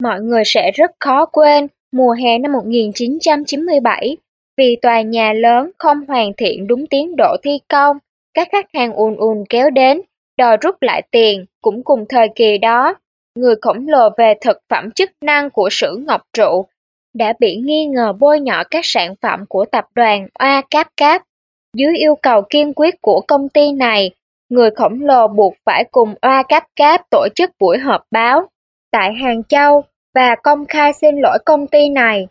Mọi 0.03 0.21
người 0.21 0.43
sẽ 0.47 0.71
rất 0.71 0.91
khó 1.01 1.27
quên 1.27 1.67
mùa 1.93 2.13
hè 2.13 2.39
năm 2.39 2.53
1997 2.53 4.17
vì 4.57 4.77
tòa 4.83 5.01
nhà 5.01 5.33
lớn 5.33 5.71
không 5.79 6.07
hoàn 6.09 6.33
thiện 6.37 6.67
đúng 6.67 6.87
tiến 6.87 7.17
độ 7.17 7.37
thi 7.43 7.59
công, 7.69 7.99
các 8.35 8.49
khách 8.53 8.67
hàng 8.75 8.93
ùn 8.93 9.17
ùn 9.17 9.45
kéo 9.49 9.71
đến, 9.71 10.01
đòi 10.39 10.57
rút 10.57 10.77
lại 10.81 11.03
tiền, 11.11 11.45
cũng 11.63 11.85
cùng 11.85 12.05
thời 12.09 12.29
kỳ 12.35 12.59
đó. 12.59 12.95
Người 13.35 13.55
khổng 13.63 13.89
lồ 13.89 14.09
về 14.19 14.35
thực 14.41 14.59
phẩm 14.69 14.91
chức 14.91 15.11
năng 15.21 15.51
của 15.51 15.69
sử 15.71 15.97
Ngọc 16.07 16.23
Trụ 16.33 16.67
đã 17.15 17.33
bị 17.41 17.57
nghi 17.57 17.87
ngờ 17.87 18.13
bôi 18.21 18.41
nhọ 18.41 18.63
các 18.71 18.81
sản 18.85 19.15
phẩm 19.23 19.45
của 19.49 19.65
tập 19.65 19.85
đoàn 19.95 20.27
Oa 20.39 20.63
Cáp 20.71 20.89
Cáp. 20.97 21.23
Dưới 21.77 21.97
yêu 21.97 22.15
cầu 22.23 22.43
kiên 22.51 22.73
quyết 22.75 22.95
của 23.03 23.21
công 23.29 23.49
ty 23.49 23.73
này, 23.73 24.11
người 24.49 24.71
khổng 24.71 25.01
lồ 25.01 25.29
buộc 25.29 25.55
phải 25.67 25.85
cùng 25.91 26.15
Oa 26.23 26.43
Cáp 26.43 26.65
Cáp 26.77 27.01
tổ 27.11 27.29
chức 27.35 27.51
buổi 27.61 27.79
họp 27.79 28.05
báo 28.11 28.49
tại 28.93 29.13
Hàng 29.15 29.45
Châu 29.45 29.83
và 30.15 30.35
công 30.43 30.67
khai 30.67 30.93
xin 30.93 31.21
lỗi 31.21 31.39
công 31.47 31.67
ty 31.67 31.89
này. 31.89 32.27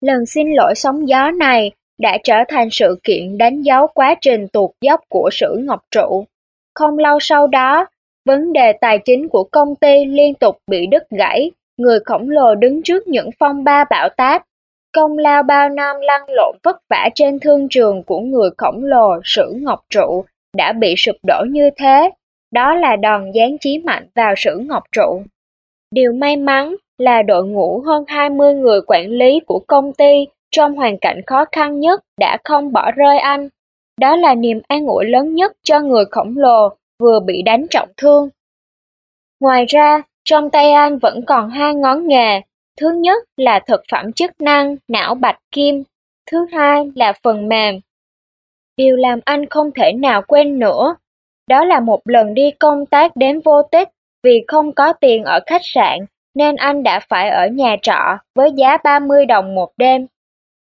Lần 0.00 0.26
xin 0.26 0.52
lỗi 0.52 0.74
sóng 0.76 1.08
gió 1.08 1.30
này 1.30 1.70
đã 1.98 2.18
trở 2.24 2.36
thành 2.48 2.68
sự 2.70 2.98
kiện 3.04 3.38
đánh 3.38 3.62
dấu 3.62 3.86
quá 3.86 4.14
trình 4.20 4.46
tuột 4.52 4.70
dốc 4.80 5.00
của 5.08 5.28
Sử 5.32 5.56
Ngọc 5.60 5.80
Trụ. 5.90 6.24
Không 6.74 6.98
lâu 6.98 7.18
sau 7.20 7.46
đó, 7.46 7.86
vấn 8.26 8.52
đề 8.52 8.72
tài 8.80 8.98
chính 8.98 9.28
của 9.28 9.44
công 9.44 9.74
ty 9.74 10.04
liên 10.04 10.34
tục 10.34 10.58
bị 10.70 10.86
đứt 10.86 11.02
gãy, 11.10 11.50
người 11.76 11.98
khổng 12.04 12.30
lồ 12.30 12.54
đứng 12.54 12.82
trước 12.82 13.08
những 13.08 13.30
phong 13.38 13.64
ba 13.64 13.84
bão 13.90 14.08
táp. 14.08 14.42
Công 14.92 15.18
lao 15.18 15.42
bao 15.42 15.68
năm 15.68 15.96
lăn 16.00 16.22
lộn 16.28 16.56
vất 16.62 16.76
vả 16.90 17.08
trên 17.14 17.38
thương 17.40 17.68
trường 17.70 18.02
của 18.02 18.20
người 18.20 18.50
khổng 18.58 18.84
lồ 18.84 19.20
Sử 19.24 19.52
Ngọc 19.56 19.84
Trụ 19.90 20.24
đã 20.56 20.72
bị 20.72 20.94
sụp 20.96 21.16
đổ 21.26 21.44
như 21.50 21.70
thế. 21.76 22.10
Đó 22.52 22.74
là 22.74 22.96
đòn 22.96 23.32
giáng 23.34 23.58
chí 23.60 23.78
mạnh 23.78 24.06
vào 24.14 24.34
Sử 24.36 24.58
Ngọc 24.58 24.82
Trụ. 24.92 25.22
Điều 25.90 26.12
may 26.12 26.36
mắn 26.36 26.76
là 26.98 27.22
đội 27.22 27.46
ngũ 27.46 27.80
hơn 27.80 28.04
20 28.06 28.54
người 28.54 28.80
quản 28.86 29.10
lý 29.10 29.40
của 29.46 29.58
công 29.66 29.92
ty 29.92 30.26
trong 30.50 30.74
hoàn 30.74 30.98
cảnh 30.98 31.20
khó 31.26 31.44
khăn 31.52 31.80
nhất 31.80 32.00
đã 32.20 32.38
không 32.44 32.72
bỏ 32.72 32.90
rơi 32.90 33.18
anh. 33.18 33.48
Đó 34.00 34.16
là 34.16 34.34
niềm 34.34 34.60
an 34.68 34.86
ủi 34.86 35.04
lớn 35.04 35.34
nhất 35.34 35.52
cho 35.62 35.80
người 35.80 36.04
khổng 36.10 36.36
lồ 36.36 36.68
vừa 36.98 37.20
bị 37.20 37.42
đánh 37.42 37.66
trọng 37.70 37.88
thương. 37.96 38.28
Ngoài 39.40 39.64
ra, 39.68 40.02
trong 40.24 40.50
tay 40.50 40.72
anh 40.72 40.98
vẫn 40.98 41.24
còn 41.26 41.50
hai 41.50 41.74
ngón 41.74 42.06
nghề. 42.06 42.40
Thứ 42.80 42.90
nhất 42.90 43.24
là 43.36 43.60
thực 43.66 43.82
phẩm 43.92 44.12
chức 44.12 44.40
năng 44.40 44.76
não 44.88 45.14
bạch 45.14 45.38
kim, 45.52 45.82
thứ 46.30 46.46
hai 46.52 46.90
là 46.94 47.12
phần 47.22 47.48
mềm. 47.48 47.80
Điều 48.76 48.96
làm 48.96 49.20
anh 49.24 49.46
không 49.46 49.70
thể 49.74 49.92
nào 49.92 50.22
quên 50.22 50.58
nữa, 50.58 50.96
đó 51.48 51.64
là 51.64 51.80
một 51.80 52.00
lần 52.04 52.34
đi 52.34 52.50
công 52.50 52.86
tác 52.86 53.16
đến 53.16 53.40
vô 53.44 53.62
tích 53.62 53.88
vì 54.22 54.44
không 54.48 54.72
có 54.72 54.92
tiền 54.92 55.24
ở 55.24 55.40
khách 55.46 55.62
sạn 55.64 55.98
nên 56.34 56.56
anh 56.56 56.82
đã 56.82 57.00
phải 57.08 57.30
ở 57.30 57.46
nhà 57.46 57.76
trọ 57.82 58.18
với 58.34 58.50
giá 58.54 58.76
30 58.84 59.26
đồng 59.26 59.54
một 59.54 59.70
đêm. 59.76 60.06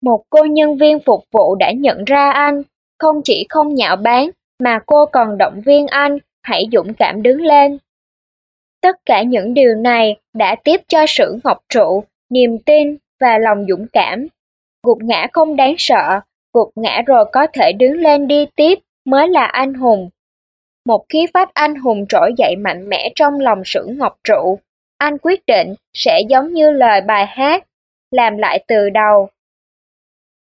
Một 0.02 0.22
cô 0.30 0.44
nhân 0.44 0.76
viên 0.76 0.98
phục 1.00 1.24
vụ 1.32 1.54
đã 1.54 1.72
nhận 1.72 2.04
ra 2.04 2.30
anh, 2.30 2.62
không 2.98 3.20
chỉ 3.24 3.46
không 3.48 3.74
nhạo 3.74 3.96
báng 3.96 4.30
mà 4.58 4.78
cô 4.86 5.06
còn 5.06 5.38
động 5.38 5.60
viên 5.66 5.86
anh 5.86 6.18
hãy 6.42 6.64
dũng 6.72 6.94
cảm 6.94 7.22
đứng 7.22 7.42
lên. 7.42 7.78
Tất 8.86 8.96
cả 9.06 9.22
những 9.22 9.54
điều 9.54 9.74
này 9.74 10.16
đã 10.34 10.56
tiếp 10.64 10.80
cho 10.88 11.06
sử 11.08 11.38
ngọc 11.44 11.58
trụ, 11.68 12.04
niềm 12.30 12.58
tin 12.58 12.96
và 13.20 13.38
lòng 13.38 13.66
dũng 13.68 13.86
cảm. 13.92 14.26
Gục 14.82 14.98
ngã 15.02 15.26
không 15.32 15.56
đáng 15.56 15.74
sợ, 15.78 16.20
gục 16.52 16.70
ngã 16.74 17.02
rồi 17.06 17.24
có 17.32 17.46
thể 17.52 17.72
đứng 17.72 17.92
lên 17.92 18.28
đi 18.28 18.46
tiếp 18.56 18.78
mới 19.04 19.28
là 19.28 19.44
anh 19.44 19.74
hùng. 19.74 20.10
Một 20.84 21.04
khí 21.08 21.26
phách 21.34 21.54
anh 21.54 21.74
hùng 21.74 22.06
trỗi 22.08 22.32
dậy 22.38 22.56
mạnh 22.56 22.88
mẽ 22.88 23.12
trong 23.14 23.40
lòng 23.40 23.62
sử 23.64 23.86
ngọc 23.86 24.18
trụ. 24.24 24.58
Anh 24.98 25.18
quyết 25.18 25.46
định 25.46 25.74
sẽ 25.92 26.20
giống 26.28 26.52
như 26.52 26.70
lời 26.70 27.00
bài 27.00 27.26
hát, 27.26 27.64
làm 28.10 28.38
lại 28.38 28.64
từ 28.68 28.90
đầu. 28.90 29.28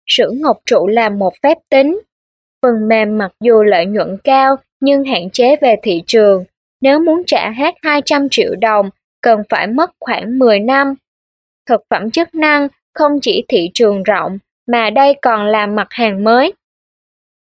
Sử 0.07 0.31
ngọc 0.31 0.57
trụ 0.65 0.87
làm 0.87 1.19
một 1.19 1.33
phép 1.43 1.57
tính. 1.69 2.01
Phần 2.61 2.87
mềm 2.87 3.17
mặc 3.17 3.31
dù 3.39 3.63
lợi 3.63 3.85
nhuận 3.85 4.17
cao 4.23 4.55
nhưng 4.79 5.03
hạn 5.03 5.29
chế 5.29 5.55
về 5.61 5.75
thị 5.83 6.03
trường. 6.07 6.43
Nếu 6.81 6.99
muốn 6.99 7.23
trả 7.27 7.49
hết 7.49 7.75
200 7.81 8.27
triệu 8.31 8.55
đồng, 8.61 8.89
cần 9.21 9.41
phải 9.49 9.67
mất 9.67 9.91
khoảng 9.99 10.39
10 10.39 10.59
năm. 10.59 10.93
Thực 11.65 11.81
phẩm 11.89 12.11
chức 12.11 12.35
năng 12.35 12.67
không 12.93 13.11
chỉ 13.21 13.45
thị 13.47 13.69
trường 13.73 14.03
rộng, 14.03 14.37
mà 14.67 14.89
đây 14.89 15.15
còn 15.21 15.45
là 15.47 15.67
mặt 15.67 15.87
hàng 15.89 16.23
mới. 16.23 16.53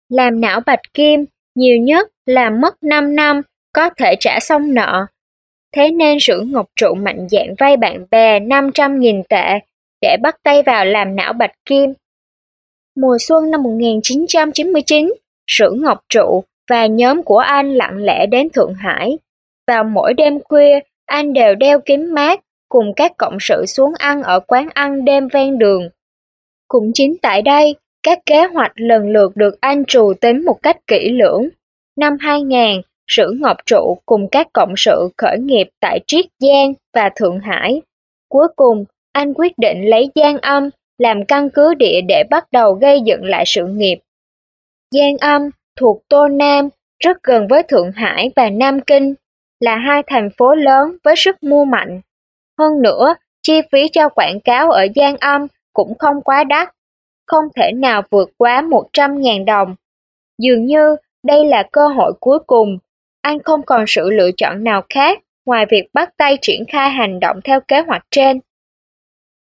Làm 0.08 0.40
não 0.40 0.60
bạch 0.66 0.94
kim, 0.94 1.24
nhiều 1.54 1.76
nhất 1.76 2.08
là 2.26 2.50
mất 2.50 2.82
5 2.82 3.16
năm, 3.16 3.40
có 3.72 3.90
thể 3.90 4.14
trả 4.20 4.40
xong 4.40 4.74
nợ. 4.74 5.06
Thế 5.76 5.90
nên 5.90 6.18
sử 6.20 6.40
ngọc 6.40 6.66
trụ 6.76 6.94
mạnh 6.94 7.28
dạng 7.30 7.54
vay 7.58 7.76
bạn 7.76 8.06
bè 8.10 8.40
500.000 8.40 9.22
tệ 9.28 9.58
để 10.00 10.16
bắt 10.22 10.36
tay 10.42 10.62
vào 10.62 10.84
làm 10.84 11.16
não 11.16 11.32
bạch 11.32 11.64
kim. 11.64 11.92
Mùa 12.96 13.16
xuân 13.20 13.50
năm 13.50 13.62
1999, 13.62 15.12
sử 15.46 15.70
ngọc 15.70 15.98
trụ 16.08 16.44
và 16.70 16.86
nhóm 16.86 17.22
của 17.22 17.38
anh 17.38 17.74
lặng 17.74 17.96
lẽ 17.96 18.26
đến 18.26 18.48
Thượng 18.50 18.74
Hải. 18.74 19.18
Vào 19.66 19.84
mỗi 19.84 20.14
đêm 20.14 20.40
khuya, 20.44 20.80
anh 21.06 21.32
đều 21.32 21.54
đeo 21.54 21.80
kính 21.80 22.14
mát 22.14 22.40
cùng 22.68 22.92
các 22.96 23.12
cộng 23.16 23.36
sự 23.40 23.64
xuống 23.66 23.92
ăn 23.98 24.22
ở 24.22 24.40
quán 24.40 24.68
ăn 24.74 25.04
đêm 25.04 25.28
ven 25.28 25.58
đường. 25.58 25.88
Cũng 26.68 26.90
chính 26.94 27.16
tại 27.22 27.42
đây, 27.42 27.74
các 28.02 28.18
kế 28.26 28.44
hoạch 28.44 28.72
lần 28.74 29.10
lượt 29.10 29.36
được 29.36 29.60
anh 29.60 29.84
trù 29.84 30.12
tính 30.20 30.44
một 30.44 30.62
cách 30.62 30.86
kỹ 30.86 31.08
lưỡng. 31.08 31.48
Năm 31.96 32.16
2000, 32.20 32.80
Sử 33.08 33.30
Ngọc 33.40 33.56
Trụ 33.66 33.98
cùng 34.06 34.28
các 34.28 34.48
cộng 34.52 34.74
sự 34.76 35.08
khởi 35.16 35.38
nghiệp 35.38 35.68
tại 35.80 36.00
Triết 36.06 36.26
Giang 36.38 36.74
và 36.94 37.10
Thượng 37.16 37.38
Hải. 37.38 37.82
Cuối 38.28 38.48
cùng, 38.56 38.84
anh 39.12 39.34
quyết 39.34 39.58
định 39.58 39.90
lấy 39.90 40.10
Giang 40.14 40.38
Âm 40.38 40.70
làm 40.98 41.24
căn 41.24 41.50
cứ 41.50 41.74
địa 41.74 42.00
để 42.08 42.24
bắt 42.30 42.52
đầu 42.52 42.72
gây 42.72 43.00
dựng 43.00 43.24
lại 43.24 43.44
sự 43.46 43.66
nghiệp. 43.66 43.98
Giang 44.90 45.16
Âm 45.20 45.50
thuộc 45.76 46.02
Tô 46.08 46.28
Nam, 46.28 46.68
rất 46.98 47.22
gần 47.22 47.48
với 47.48 47.62
Thượng 47.62 47.92
Hải 47.92 48.30
và 48.36 48.50
Nam 48.50 48.80
Kinh, 48.80 49.14
là 49.60 49.76
hai 49.76 50.02
thành 50.06 50.28
phố 50.36 50.54
lớn 50.54 50.96
với 51.04 51.14
sức 51.16 51.42
mua 51.42 51.64
mạnh. 51.64 52.00
Hơn 52.58 52.82
nữa, 52.82 53.14
chi 53.42 53.60
phí 53.72 53.88
cho 53.88 54.08
quảng 54.08 54.40
cáo 54.40 54.70
ở 54.70 54.86
Giang 54.96 55.16
Âm 55.16 55.46
cũng 55.72 55.98
không 55.98 56.22
quá 56.22 56.44
đắt, 56.44 56.68
không 57.26 57.44
thể 57.56 57.72
nào 57.72 58.02
vượt 58.10 58.30
quá 58.36 58.62
100.000 58.62 59.44
đồng. 59.44 59.74
Dường 60.38 60.66
như 60.66 60.96
đây 61.22 61.44
là 61.46 61.62
cơ 61.72 61.88
hội 61.88 62.12
cuối 62.20 62.38
cùng, 62.46 62.78
anh 63.22 63.42
không 63.42 63.62
còn 63.66 63.84
sự 63.88 64.10
lựa 64.10 64.30
chọn 64.36 64.64
nào 64.64 64.82
khác 64.88 65.18
ngoài 65.46 65.66
việc 65.70 65.88
bắt 65.92 66.16
tay 66.16 66.38
triển 66.42 66.64
khai 66.68 66.90
hành 66.90 67.20
động 67.20 67.40
theo 67.44 67.60
kế 67.60 67.80
hoạch 67.80 68.06
trên. 68.10 68.40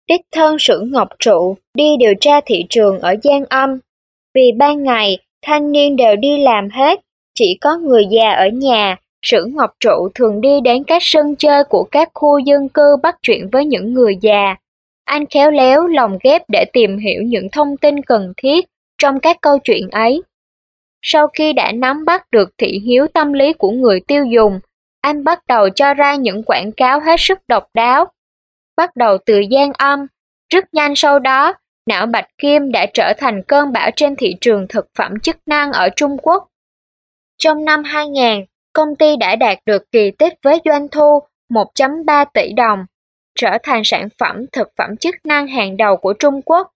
Đích 0.08 0.22
thân 0.32 0.60
sử 0.60 0.82
Ngọc 0.82 1.08
Trụ 1.20 1.58
đi 1.74 1.96
điều 2.00 2.14
tra 2.22 2.42
thị 2.46 2.66
trường 2.70 3.00
ở 3.00 3.16
Giang 3.24 3.46
Âm. 3.46 3.80
Vì 4.34 4.52
ban 4.58 4.84
ngày, 4.84 5.18
thanh 5.42 5.72
niên 5.72 5.96
đều 5.96 6.16
đi 6.16 6.38
làm 6.38 6.70
hết, 6.70 7.00
chỉ 7.34 7.58
có 7.62 7.78
người 7.78 8.06
già 8.10 8.32
ở 8.32 8.48
nhà. 8.48 8.98
Sử 9.22 9.46
Ngọc 9.46 9.72
Trụ 9.80 10.10
thường 10.16 10.42
đi 10.42 10.62
đến 10.62 10.84
các 10.84 11.02
sân 11.06 11.36
chơi 11.36 11.64
của 11.64 11.84
các 11.84 12.10
khu 12.14 12.40
dân 12.40 12.70
cư 12.70 12.96
bắt 13.04 13.16
chuyện 13.22 13.50
với 13.52 13.66
những 13.66 13.94
người 13.94 14.18
già. 14.22 14.56
Anh 15.06 15.26
khéo 15.26 15.52
léo 15.52 15.88
lòng 15.88 16.18
ghép 16.24 16.42
để 16.48 16.66
tìm 16.74 16.98
hiểu 16.98 17.22
những 17.22 17.50
thông 17.52 17.78
tin 17.78 18.04
cần 18.04 18.34
thiết 18.38 18.66
trong 18.98 19.20
các 19.20 19.38
câu 19.42 19.58
chuyện 19.64 19.90
ấy. 19.92 20.22
Sau 21.02 21.28
khi 21.28 21.54
đã 21.54 21.72
nắm 21.72 22.06
bắt 22.06 22.32
được 22.32 22.50
thị 22.58 22.82
hiếu 22.86 23.08
tâm 23.08 23.34
lý 23.34 23.54
của 23.54 23.72
người 23.72 24.00
tiêu 24.00 24.26
dùng, 24.26 24.60
anh 25.02 25.24
bắt 25.24 25.48
đầu 25.48 25.70
cho 25.70 25.94
ra 25.94 26.16
những 26.16 26.44
quảng 26.44 26.72
cáo 26.72 27.00
hết 27.00 27.16
sức 27.20 27.40
độc 27.48 27.68
đáo. 27.74 28.06
Bắt 28.78 28.96
đầu 28.96 29.18
từ 29.26 29.40
gian 29.40 29.72
âm, 29.74 30.08
rất 30.54 30.74
nhanh 30.74 30.94
sau 30.96 31.20
đó, 31.20 31.54
não 31.88 32.06
bạch 32.06 32.28
kim 32.38 32.72
đã 32.72 32.86
trở 32.94 33.14
thành 33.18 33.44
cơn 33.48 33.72
bão 33.72 33.90
trên 33.96 34.16
thị 34.16 34.36
trường 34.42 34.68
thực 34.70 34.88
phẩm 34.98 35.20
chức 35.20 35.38
năng 35.46 35.72
ở 35.72 35.90
Trung 35.96 36.18
Quốc. 36.18 36.48
Trong 37.38 37.66
năm 37.66 37.84
2000, 37.84 38.46
công 38.74 38.96
ty 38.96 39.16
đã 39.16 39.36
đạt 39.36 39.58
được 39.66 39.92
kỳ 39.92 40.12
tích 40.12 40.34
với 40.44 40.62
doanh 40.66 40.88
thu 40.88 41.20
1.3 41.50 42.26
tỷ 42.34 42.54
đồng, 42.54 42.86
trở 43.36 43.58
thành 43.64 43.82
sản 43.86 44.08
phẩm 44.18 44.46
thực 44.52 44.72
phẩm 44.78 44.98
chức 44.98 45.16
năng 45.24 45.48
hàng 45.48 45.78
đầu 45.78 45.98
của 45.98 46.14
Trung 46.14 46.42
Quốc. 46.42 46.72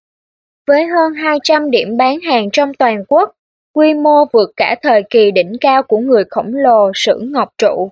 Với 0.68 0.86
hơn 0.86 1.14
200 1.14 1.72
điểm 1.72 1.98
bán 1.98 2.20
hàng 2.20 2.50
trong 2.52 2.74
toàn 2.74 3.04
quốc, 3.08 3.32
quy 3.74 3.94
mô 3.94 4.26
vượt 4.34 4.52
cả 4.58 4.76
thời 4.82 5.04
kỳ 5.10 5.32
đỉnh 5.32 5.54
cao 5.62 5.84
của 5.84 5.98
người 5.98 6.24
khổng 6.30 6.56
lồ 6.56 6.92
Sử 6.96 7.20
Ngọc 7.22 7.50
Trụ. 7.58 7.92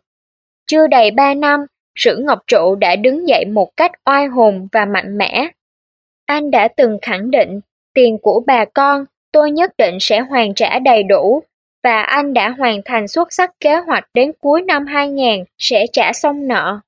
Chưa 0.68 0.88
đầy 0.88 1.12
ba 1.12 1.34
năm, 1.34 1.60
Sử 1.96 2.18
Ngọc 2.18 2.40
Trụ 2.48 2.76
đã 2.76 2.96
đứng 2.96 3.28
dậy 3.28 3.46
một 3.46 3.78
cách 3.78 3.92
oai 4.06 4.28
hùng 4.28 4.68
và 4.72 4.86
mạnh 4.86 5.18
mẽ. 5.18 5.48
Anh 6.30 6.52
đã 6.52 6.68
từng 6.68 6.98
khẳng 7.02 7.32
định, 7.32 7.60
tiền 7.94 8.18
của 8.22 8.44
bà 8.48 8.66
con 8.66 9.06
tôi 9.32 9.52
nhất 9.52 9.72
định 9.78 9.98
sẽ 10.02 10.20
hoàn 10.20 10.54
trả 10.54 10.80
đầy 10.80 11.04
đủ, 11.04 11.44
và 11.84 12.02
anh 12.02 12.34
đã 12.34 12.50
hoàn 12.50 12.82
thành 12.86 13.08
xuất 13.08 13.34
sắc 13.34 13.52
kế 13.60 13.76
hoạch 13.76 14.04
đến 14.14 14.32
cuối 14.42 14.62
năm 14.62 14.86
2000 14.86 15.44
sẽ 15.58 15.86
trả 15.94 16.14
xong 16.14 16.48
nợ. 16.48 16.80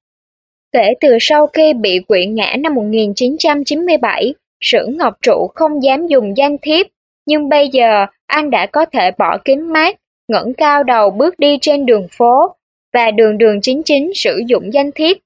Kể 0.72 0.94
từ 1.00 1.18
sau 1.22 1.48
khi 1.48 1.74
bị 1.74 2.00
quỵ 2.08 2.26
ngã 2.26 2.56
năm 2.60 2.76
1997, 2.76 4.34
Sử 4.62 4.86
Ngọc 4.88 5.14
Trụ 5.22 5.48
không 5.56 5.84
dám 5.84 6.08
dùng 6.08 6.38
danh 6.38 6.58
thiếp, 6.58 6.88
nhưng 7.26 7.50
bây 7.50 7.70
giờ 7.70 8.06
anh 8.28 8.50
đã 8.50 8.66
có 8.66 8.86
thể 8.86 9.12
bỏ 9.18 9.38
kính 9.46 9.74
mát, 9.74 9.98
ngẩng 10.28 10.54
cao 10.54 10.84
đầu 10.84 11.10
bước 11.10 11.40
đi 11.40 11.58
trên 11.62 11.86
đường 11.86 12.08
phố, 12.12 12.56
và 12.94 13.12
đường 13.12 13.38
đường 13.38 13.62
chính 13.62 13.84
chính 13.84 14.12
sử 14.16 14.42
dụng 14.48 14.74
danh 14.74 14.92
thiếp. 14.92 15.18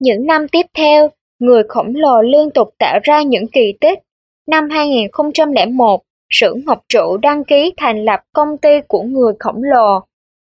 Những 0.00 0.26
năm 0.26 0.48
tiếp 0.48 0.66
theo, 0.74 1.10
người 1.40 1.62
khổng 1.68 1.92
lồ 1.94 2.22
liên 2.22 2.50
tục 2.50 2.68
tạo 2.78 2.98
ra 3.02 3.22
những 3.22 3.46
kỳ 3.48 3.74
tích. 3.80 3.98
Năm 4.46 4.70
2001, 4.70 6.02
Sử 6.30 6.54
Ngọc 6.66 6.78
Trụ 6.88 7.16
đăng 7.16 7.44
ký 7.44 7.72
thành 7.76 8.04
lập 8.04 8.20
công 8.32 8.56
ty 8.56 8.80
của 8.88 9.02
người 9.02 9.32
khổng 9.38 9.62
lồ. 9.62 10.00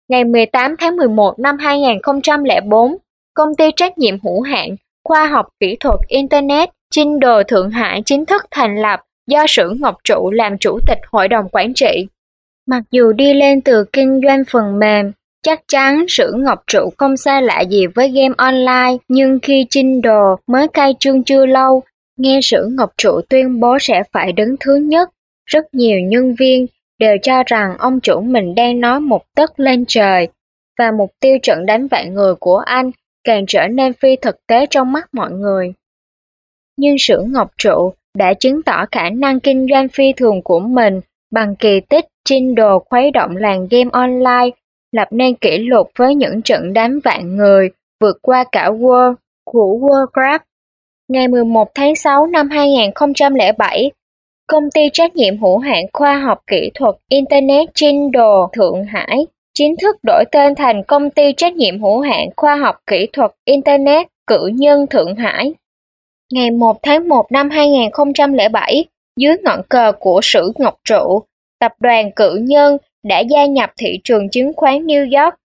Ngày 0.10 0.24
18 0.24 0.76
tháng 0.80 0.98
11 0.98 1.40
năm 1.40 1.57
2004, 1.57 2.95
công 3.34 3.56
ty 3.56 3.66
trách 3.76 3.98
nhiệm 3.98 4.16
hữu 4.24 4.41
hạn 4.41 4.76
khoa 5.03 5.26
học 5.28 5.45
kỹ 5.60 5.78
thuật 5.80 5.99
Internet 6.07 6.70
Chinh 6.91 7.20
Đồ 7.20 7.44
Thượng 7.44 7.70
Hải 7.70 8.02
chính 8.06 8.26
thức 8.26 8.45
thành 8.52 8.82
lập 8.82 8.99
do 9.28 9.45
Sử 9.48 9.70
Ngọc 9.80 9.95
Trụ 10.03 10.32
làm 10.32 10.57
chủ 10.57 10.80
tịch 10.88 10.98
hội 11.11 11.28
đồng 11.28 11.49
quản 11.52 11.74
trị. 11.74 12.07
Mặc 12.68 12.84
dù 12.91 13.11
đi 13.11 13.34
lên 13.34 13.61
từ 13.61 13.86
kinh 13.94 14.22
doanh 14.28 14.44
phần 14.52 14.80
mềm, 14.80 15.11
chắc 15.44 15.61
chắn 15.68 16.06
Sử 16.07 16.32
Ngọc 16.36 16.64
Trụ 16.68 16.90
không 16.98 17.18
xa 17.18 17.41
lạ 17.41 17.61
gì 17.61 17.88
với 17.88 18.10
game 18.10 18.36
online, 18.38 18.98
nhưng 19.07 19.40
khi 19.41 19.66
Chinh 19.70 20.02
Đồ 20.02 20.36
mới 20.48 20.68
khai 20.74 20.94
trương 20.99 21.24
chưa 21.24 21.45
lâu, 21.45 21.84
nghe 22.18 22.40
Sử 22.44 22.68
Ngọc 22.78 22.90
Trụ 22.98 23.22
tuyên 23.30 23.60
bố 23.60 23.78
sẽ 23.82 24.03
phải 24.11 24.32
đứng 24.32 24.56
thứ 24.60 24.76
nhất, 24.76 25.10
rất 25.45 25.66
nhiều 25.74 25.99
nhân 25.99 26.36
viên 26.40 26.66
đều 26.99 27.18
cho 27.24 27.44
rằng 27.45 27.78
ông 27.78 27.99
chủ 27.99 28.22
mình 28.22 28.56
đang 28.56 28.80
nói 28.80 28.99
một 28.99 29.22
tấc 29.36 29.60
lên 29.60 29.86
trời, 29.88 30.28
và 30.80 30.91
mục 30.98 31.11
tiêu 31.20 31.38
trận 31.44 31.66
đánh 31.66 31.88
vạn 31.88 32.14
người 32.14 32.36
của 32.36 32.57
anh 32.57 32.91
càng 33.24 33.45
trở 33.48 33.68
nên 33.68 33.94
phi 33.94 34.16
thực 34.16 34.48
tế 34.48 34.66
trong 34.70 34.91
mắt 34.91 35.10
mọi 35.14 35.32
người. 35.32 35.74
Nhưng 36.78 36.95
Sử 36.99 37.22
Ngọc 37.28 37.52
Trụ 37.57 37.94
đã 38.18 38.34
chứng 38.34 38.64
tỏ 38.64 38.86
khả 38.91 39.10
năng 39.10 39.40
kinh 39.40 39.68
doanh 39.72 39.90
phi 39.90 40.14
thường 40.14 40.41
của 40.44 40.60
mình 40.60 41.02
bằng 41.32 41.56
kỳ 41.56 41.80
tích 41.90 42.06
chinh 42.26 42.56
đồ 42.56 42.80
khuấy 42.80 43.11
động 43.11 43.36
làng 43.36 43.68
game 43.72 43.90
online, 43.91 44.49
lập 44.91 45.07
nên 45.11 45.36
kỷ 45.36 45.57
lục 45.57 45.91
với 45.98 46.16
những 46.16 46.41
trận 46.41 46.74
đánh 46.74 46.99
vạn 47.03 47.36
người 47.36 47.70
vượt 48.02 48.18
qua 48.22 48.44
cả 48.52 48.70
World 48.70 49.16
của 49.45 49.78
Warcraft. 49.82 50.40
Ngày 51.07 51.28
11 51.28 51.68
tháng 51.76 51.95
6 51.95 52.28
năm 52.28 52.49
2007, 52.49 53.91
công 54.48 54.64
ty 54.74 54.82
trách 54.94 55.16
nhiệm 55.16 55.38
hữu 55.38 55.57
hạn 55.57 55.86
khoa 55.94 56.20
học 56.20 56.40
kỹ 56.48 56.72
thuật 56.74 56.95
Internet 57.10 57.70
Trinh 57.74 58.11
Đồ 58.11 58.49
Thượng 58.53 58.84
Hải 58.84 59.26
chính 59.53 59.76
thức 59.82 59.95
đổi 60.03 60.24
tên 60.32 60.56
thành 60.56 60.84
công 60.84 61.10
ty 61.10 61.34
trách 61.38 61.53
nhiệm 61.53 61.82
hữu 61.82 61.99
hạn 61.99 62.30
khoa 62.36 62.56
học 62.56 62.76
kỹ 62.88 63.07
thuật 63.14 63.32
Internet 63.45 64.07
Cử 64.28 64.48
Nhân 64.53 64.88
Thượng 64.88 65.16
Hải. 65.16 65.53
Ngày 66.34 66.52
1 66.52 66.78
tháng 66.84 67.10
1 67.10 67.32
năm 67.32 67.49
2007, 67.49 68.86
dưới 69.20 69.38
ngọn 69.44 69.61
cờ 69.70 69.91
của 69.99 70.20
Sử 70.24 70.52
Ngọc 70.57 70.76
Trụ, 70.84 71.24
tập 71.60 71.72
đoàn 71.80 72.11
Cử 72.16 72.36
Nhân 72.41 72.78
đã 73.03 73.19
gia 73.19 73.45
nhập 73.45 73.69
thị 73.77 73.99
trường 74.03 74.30
chứng 74.30 74.53
khoán 74.53 74.88
New 74.88 75.23
York 75.23 75.35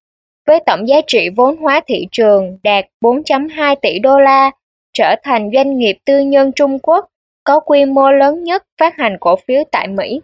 với 0.46 0.60
tổng 0.66 0.88
giá 0.88 0.96
trị 1.06 1.28
vốn 1.36 1.56
hóa 1.56 1.80
thị 1.86 2.06
trường 2.12 2.58
đạt 2.62 2.84
4.2 3.00 3.76
tỷ 3.82 3.98
đô 3.98 4.20
la, 4.20 4.50
trở 4.92 5.14
thành 5.22 5.50
doanh 5.54 5.78
nghiệp 5.78 5.96
tư 6.04 6.18
nhân 6.20 6.52
Trung 6.52 6.78
Quốc 6.78 7.08
có 7.44 7.60
quy 7.60 7.84
mô 7.84 8.12
lớn 8.12 8.44
nhất 8.44 8.64
phát 8.80 8.96
hành 8.96 9.16
cổ 9.20 9.36
phiếu 9.46 9.62
tại 9.72 9.88
Mỹ. 9.88 10.20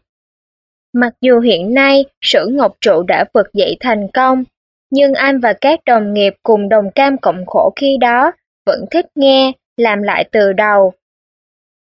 Mặc 0.93 1.13
dù 1.21 1.41
hiện 1.41 1.75
nay 1.75 2.05
Sử 2.21 2.47
Ngọc 2.47 2.77
Trụ 2.81 3.03
đã 3.03 3.25
vực 3.35 3.47
dậy 3.53 3.77
thành 3.81 4.09
công, 4.15 4.45
nhưng 4.91 5.15
anh 5.15 5.41
và 5.41 5.53
các 5.61 5.81
đồng 5.87 6.15
nghiệp 6.15 6.35
cùng 6.43 6.69
đồng 6.69 6.91
cam 6.95 7.19
cộng 7.19 7.47
khổ 7.47 7.73
khi 7.77 7.97
đó 8.01 8.33
vẫn 8.67 8.85
thích 8.91 9.07
nghe, 9.15 9.53
làm 9.77 10.03
lại 10.03 10.29
từ 10.33 10.53
đầu. 10.53 10.93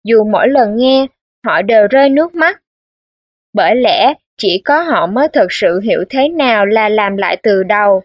Dù 0.04 0.24
mỗi 0.24 0.48
lần 0.48 0.76
nghe, 0.76 1.06
họ 1.46 1.62
đều 1.62 1.86
rơi 1.86 2.08
nước 2.08 2.34
mắt. 2.34 2.62
Bởi 3.52 3.74
lẽ, 3.76 4.14
chỉ 4.38 4.62
có 4.64 4.80
họ 4.80 5.06
mới 5.06 5.28
thực 5.28 5.46
sự 5.52 5.80
hiểu 5.80 6.04
thế 6.10 6.28
nào 6.28 6.66
là 6.66 6.88
làm 6.88 7.16
lại 7.16 7.36
từ 7.42 7.62
đầu. 7.62 8.02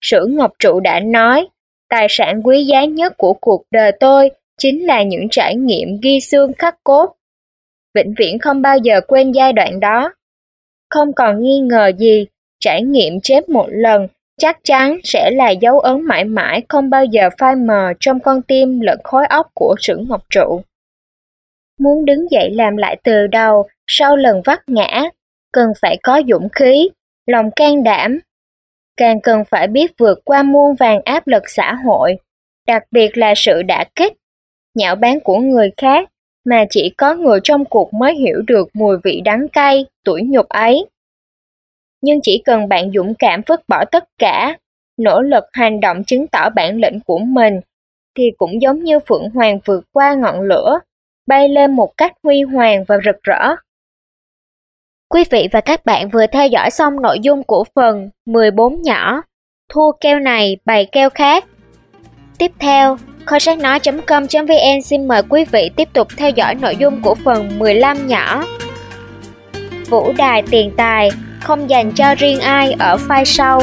Sử 0.00 0.26
Ngọc 0.26 0.52
Trụ 0.58 0.80
đã 0.80 1.00
nói, 1.00 1.48
tài 1.88 2.06
sản 2.10 2.42
quý 2.44 2.64
giá 2.64 2.84
nhất 2.84 3.12
của 3.16 3.32
cuộc 3.32 3.62
đời 3.70 3.92
tôi 4.00 4.30
chính 4.58 4.86
là 4.86 5.02
những 5.02 5.28
trải 5.30 5.56
nghiệm 5.56 5.88
ghi 6.02 6.20
xương 6.20 6.52
khắc 6.52 6.84
cốt. 6.84 7.16
Vĩnh 7.94 8.14
viễn 8.18 8.38
không 8.38 8.62
bao 8.62 8.78
giờ 8.78 9.00
quên 9.00 9.32
giai 9.32 9.52
đoạn 9.52 9.80
đó. 9.80 10.12
Không 10.90 11.12
còn 11.12 11.42
nghi 11.42 11.58
ngờ 11.58 11.92
gì, 11.98 12.26
trải 12.60 12.82
nghiệm 12.82 13.20
chết 13.20 13.48
một 13.48 13.66
lần 13.68 14.08
chắc 14.38 14.58
chắn 14.62 14.98
sẽ 15.04 15.30
là 15.30 15.50
dấu 15.50 15.80
ấn 15.80 16.02
mãi 16.02 16.24
mãi 16.24 16.62
không 16.68 16.90
bao 16.90 17.04
giờ 17.04 17.28
phai 17.38 17.56
mờ 17.56 17.92
trong 18.00 18.20
con 18.20 18.42
tim 18.42 18.80
lẫn 18.80 18.98
khối 19.04 19.26
óc 19.26 19.50
của 19.54 19.74
sử 19.80 19.96
ngọc 19.96 20.22
trụ. 20.30 20.62
Muốn 21.80 22.04
đứng 22.04 22.30
dậy 22.30 22.50
làm 22.50 22.76
lại 22.76 22.96
từ 23.04 23.26
đầu 23.26 23.68
sau 23.86 24.16
lần 24.16 24.42
vấp 24.44 24.58
ngã, 24.66 25.10
cần 25.56 25.72
phải 25.82 25.98
có 26.02 26.22
dũng 26.28 26.48
khí, 26.48 26.88
lòng 27.26 27.50
can 27.56 27.82
đảm. 27.82 28.18
Càng 28.96 29.20
cần 29.20 29.44
phải 29.44 29.66
biết 29.66 29.92
vượt 29.98 30.18
qua 30.24 30.42
muôn 30.42 30.74
vàng 30.74 31.00
áp 31.04 31.26
lực 31.26 31.42
xã 31.46 31.74
hội, 31.74 32.16
đặc 32.66 32.82
biệt 32.90 33.16
là 33.16 33.34
sự 33.36 33.62
đả 33.62 33.84
kích, 33.94 34.12
nhạo 34.74 34.96
báng 34.96 35.20
của 35.20 35.38
người 35.38 35.70
khác 35.76 36.08
mà 36.44 36.64
chỉ 36.70 36.94
có 36.96 37.14
người 37.14 37.40
trong 37.44 37.64
cuộc 37.64 37.94
mới 37.94 38.14
hiểu 38.14 38.42
được 38.46 38.68
mùi 38.74 38.96
vị 39.04 39.20
đắng 39.24 39.48
cay, 39.48 39.86
tuổi 40.04 40.22
nhục 40.22 40.48
ấy. 40.48 40.86
Nhưng 42.02 42.18
chỉ 42.22 42.42
cần 42.44 42.68
bạn 42.68 42.90
dũng 42.94 43.14
cảm 43.14 43.40
vứt 43.46 43.60
bỏ 43.68 43.84
tất 43.84 44.04
cả, 44.18 44.58
nỗ 44.96 45.20
lực 45.20 45.44
hành 45.52 45.80
động 45.80 46.04
chứng 46.04 46.26
tỏ 46.26 46.48
bản 46.50 46.76
lĩnh 46.76 47.00
của 47.06 47.18
mình, 47.18 47.60
thì 48.14 48.30
cũng 48.38 48.62
giống 48.62 48.84
như 48.84 48.98
Phượng 48.98 49.30
Hoàng 49.30 49.58
vượt 49.64 49.84
qua 49.92 50.14
ngọn 50.14 50.40
lửa, 50.40 50.78
bay 51.26 51.48
lên 51.48 51.72
một 51.72 51.96
cách 51.96 52.12
huy 52.22 52.42
hoàng 52.42 52.84
và 52.84 52.96
rực 53.04 53.22
rỡ. 53.22 53.56
Quý 55.08 55.24
vị 55.30 55.48
và 55.52 55.60
các 55.60 55.84
bạn 55.84 56.08
vừa 56.08 56.26
theo 56.26 56.46
dõi 56.46 56.70
xong 56.70 57.02
nội 57.02 57.18
dung 57.22 57.42
của 57.42 57.64
phần 57.74 58.10
14 58.26 58.82
nhỏ, 58.82 59.22
thua 59.72 59.92
keo 60.00 60.20
này 60.20 60.56
bày 60.64 60.86
keo 60.92 61.10
khác. 61.10 61.44
Tiếp 62.38 62.52
theo, 62.58 62.96
kho 63.24 63.38
sách 63.38 63.58
nói.com.vn 63.58 64.82
xin 64.84 65.08
mời 65.08 65.22
quý 65.28 65.44
vị 65.44 65.70
tiếp 65.76 65.88
tục 65.92 66.08
theo 66.16 66.30
dõi 66.30 66.54
nội 66.54 66.76
dung 66.76 67.02
của 67.02 67.14
phần 67.14 67.58
15 67.58 68.06
nhỏ. 68.06 68.44
Vũ 69.88 70.12
đài 70.18 70.42
tiền 70.50 70.72
tài 70.76 71.10
không 71.40 71.70
dành 71.70 71.92
cho 71.92 72.14
riêng 72.14 72.40
ai 72.40 72.72
ở 72.78 72.96
file 73.08 73.24
sau. 73.24 73.62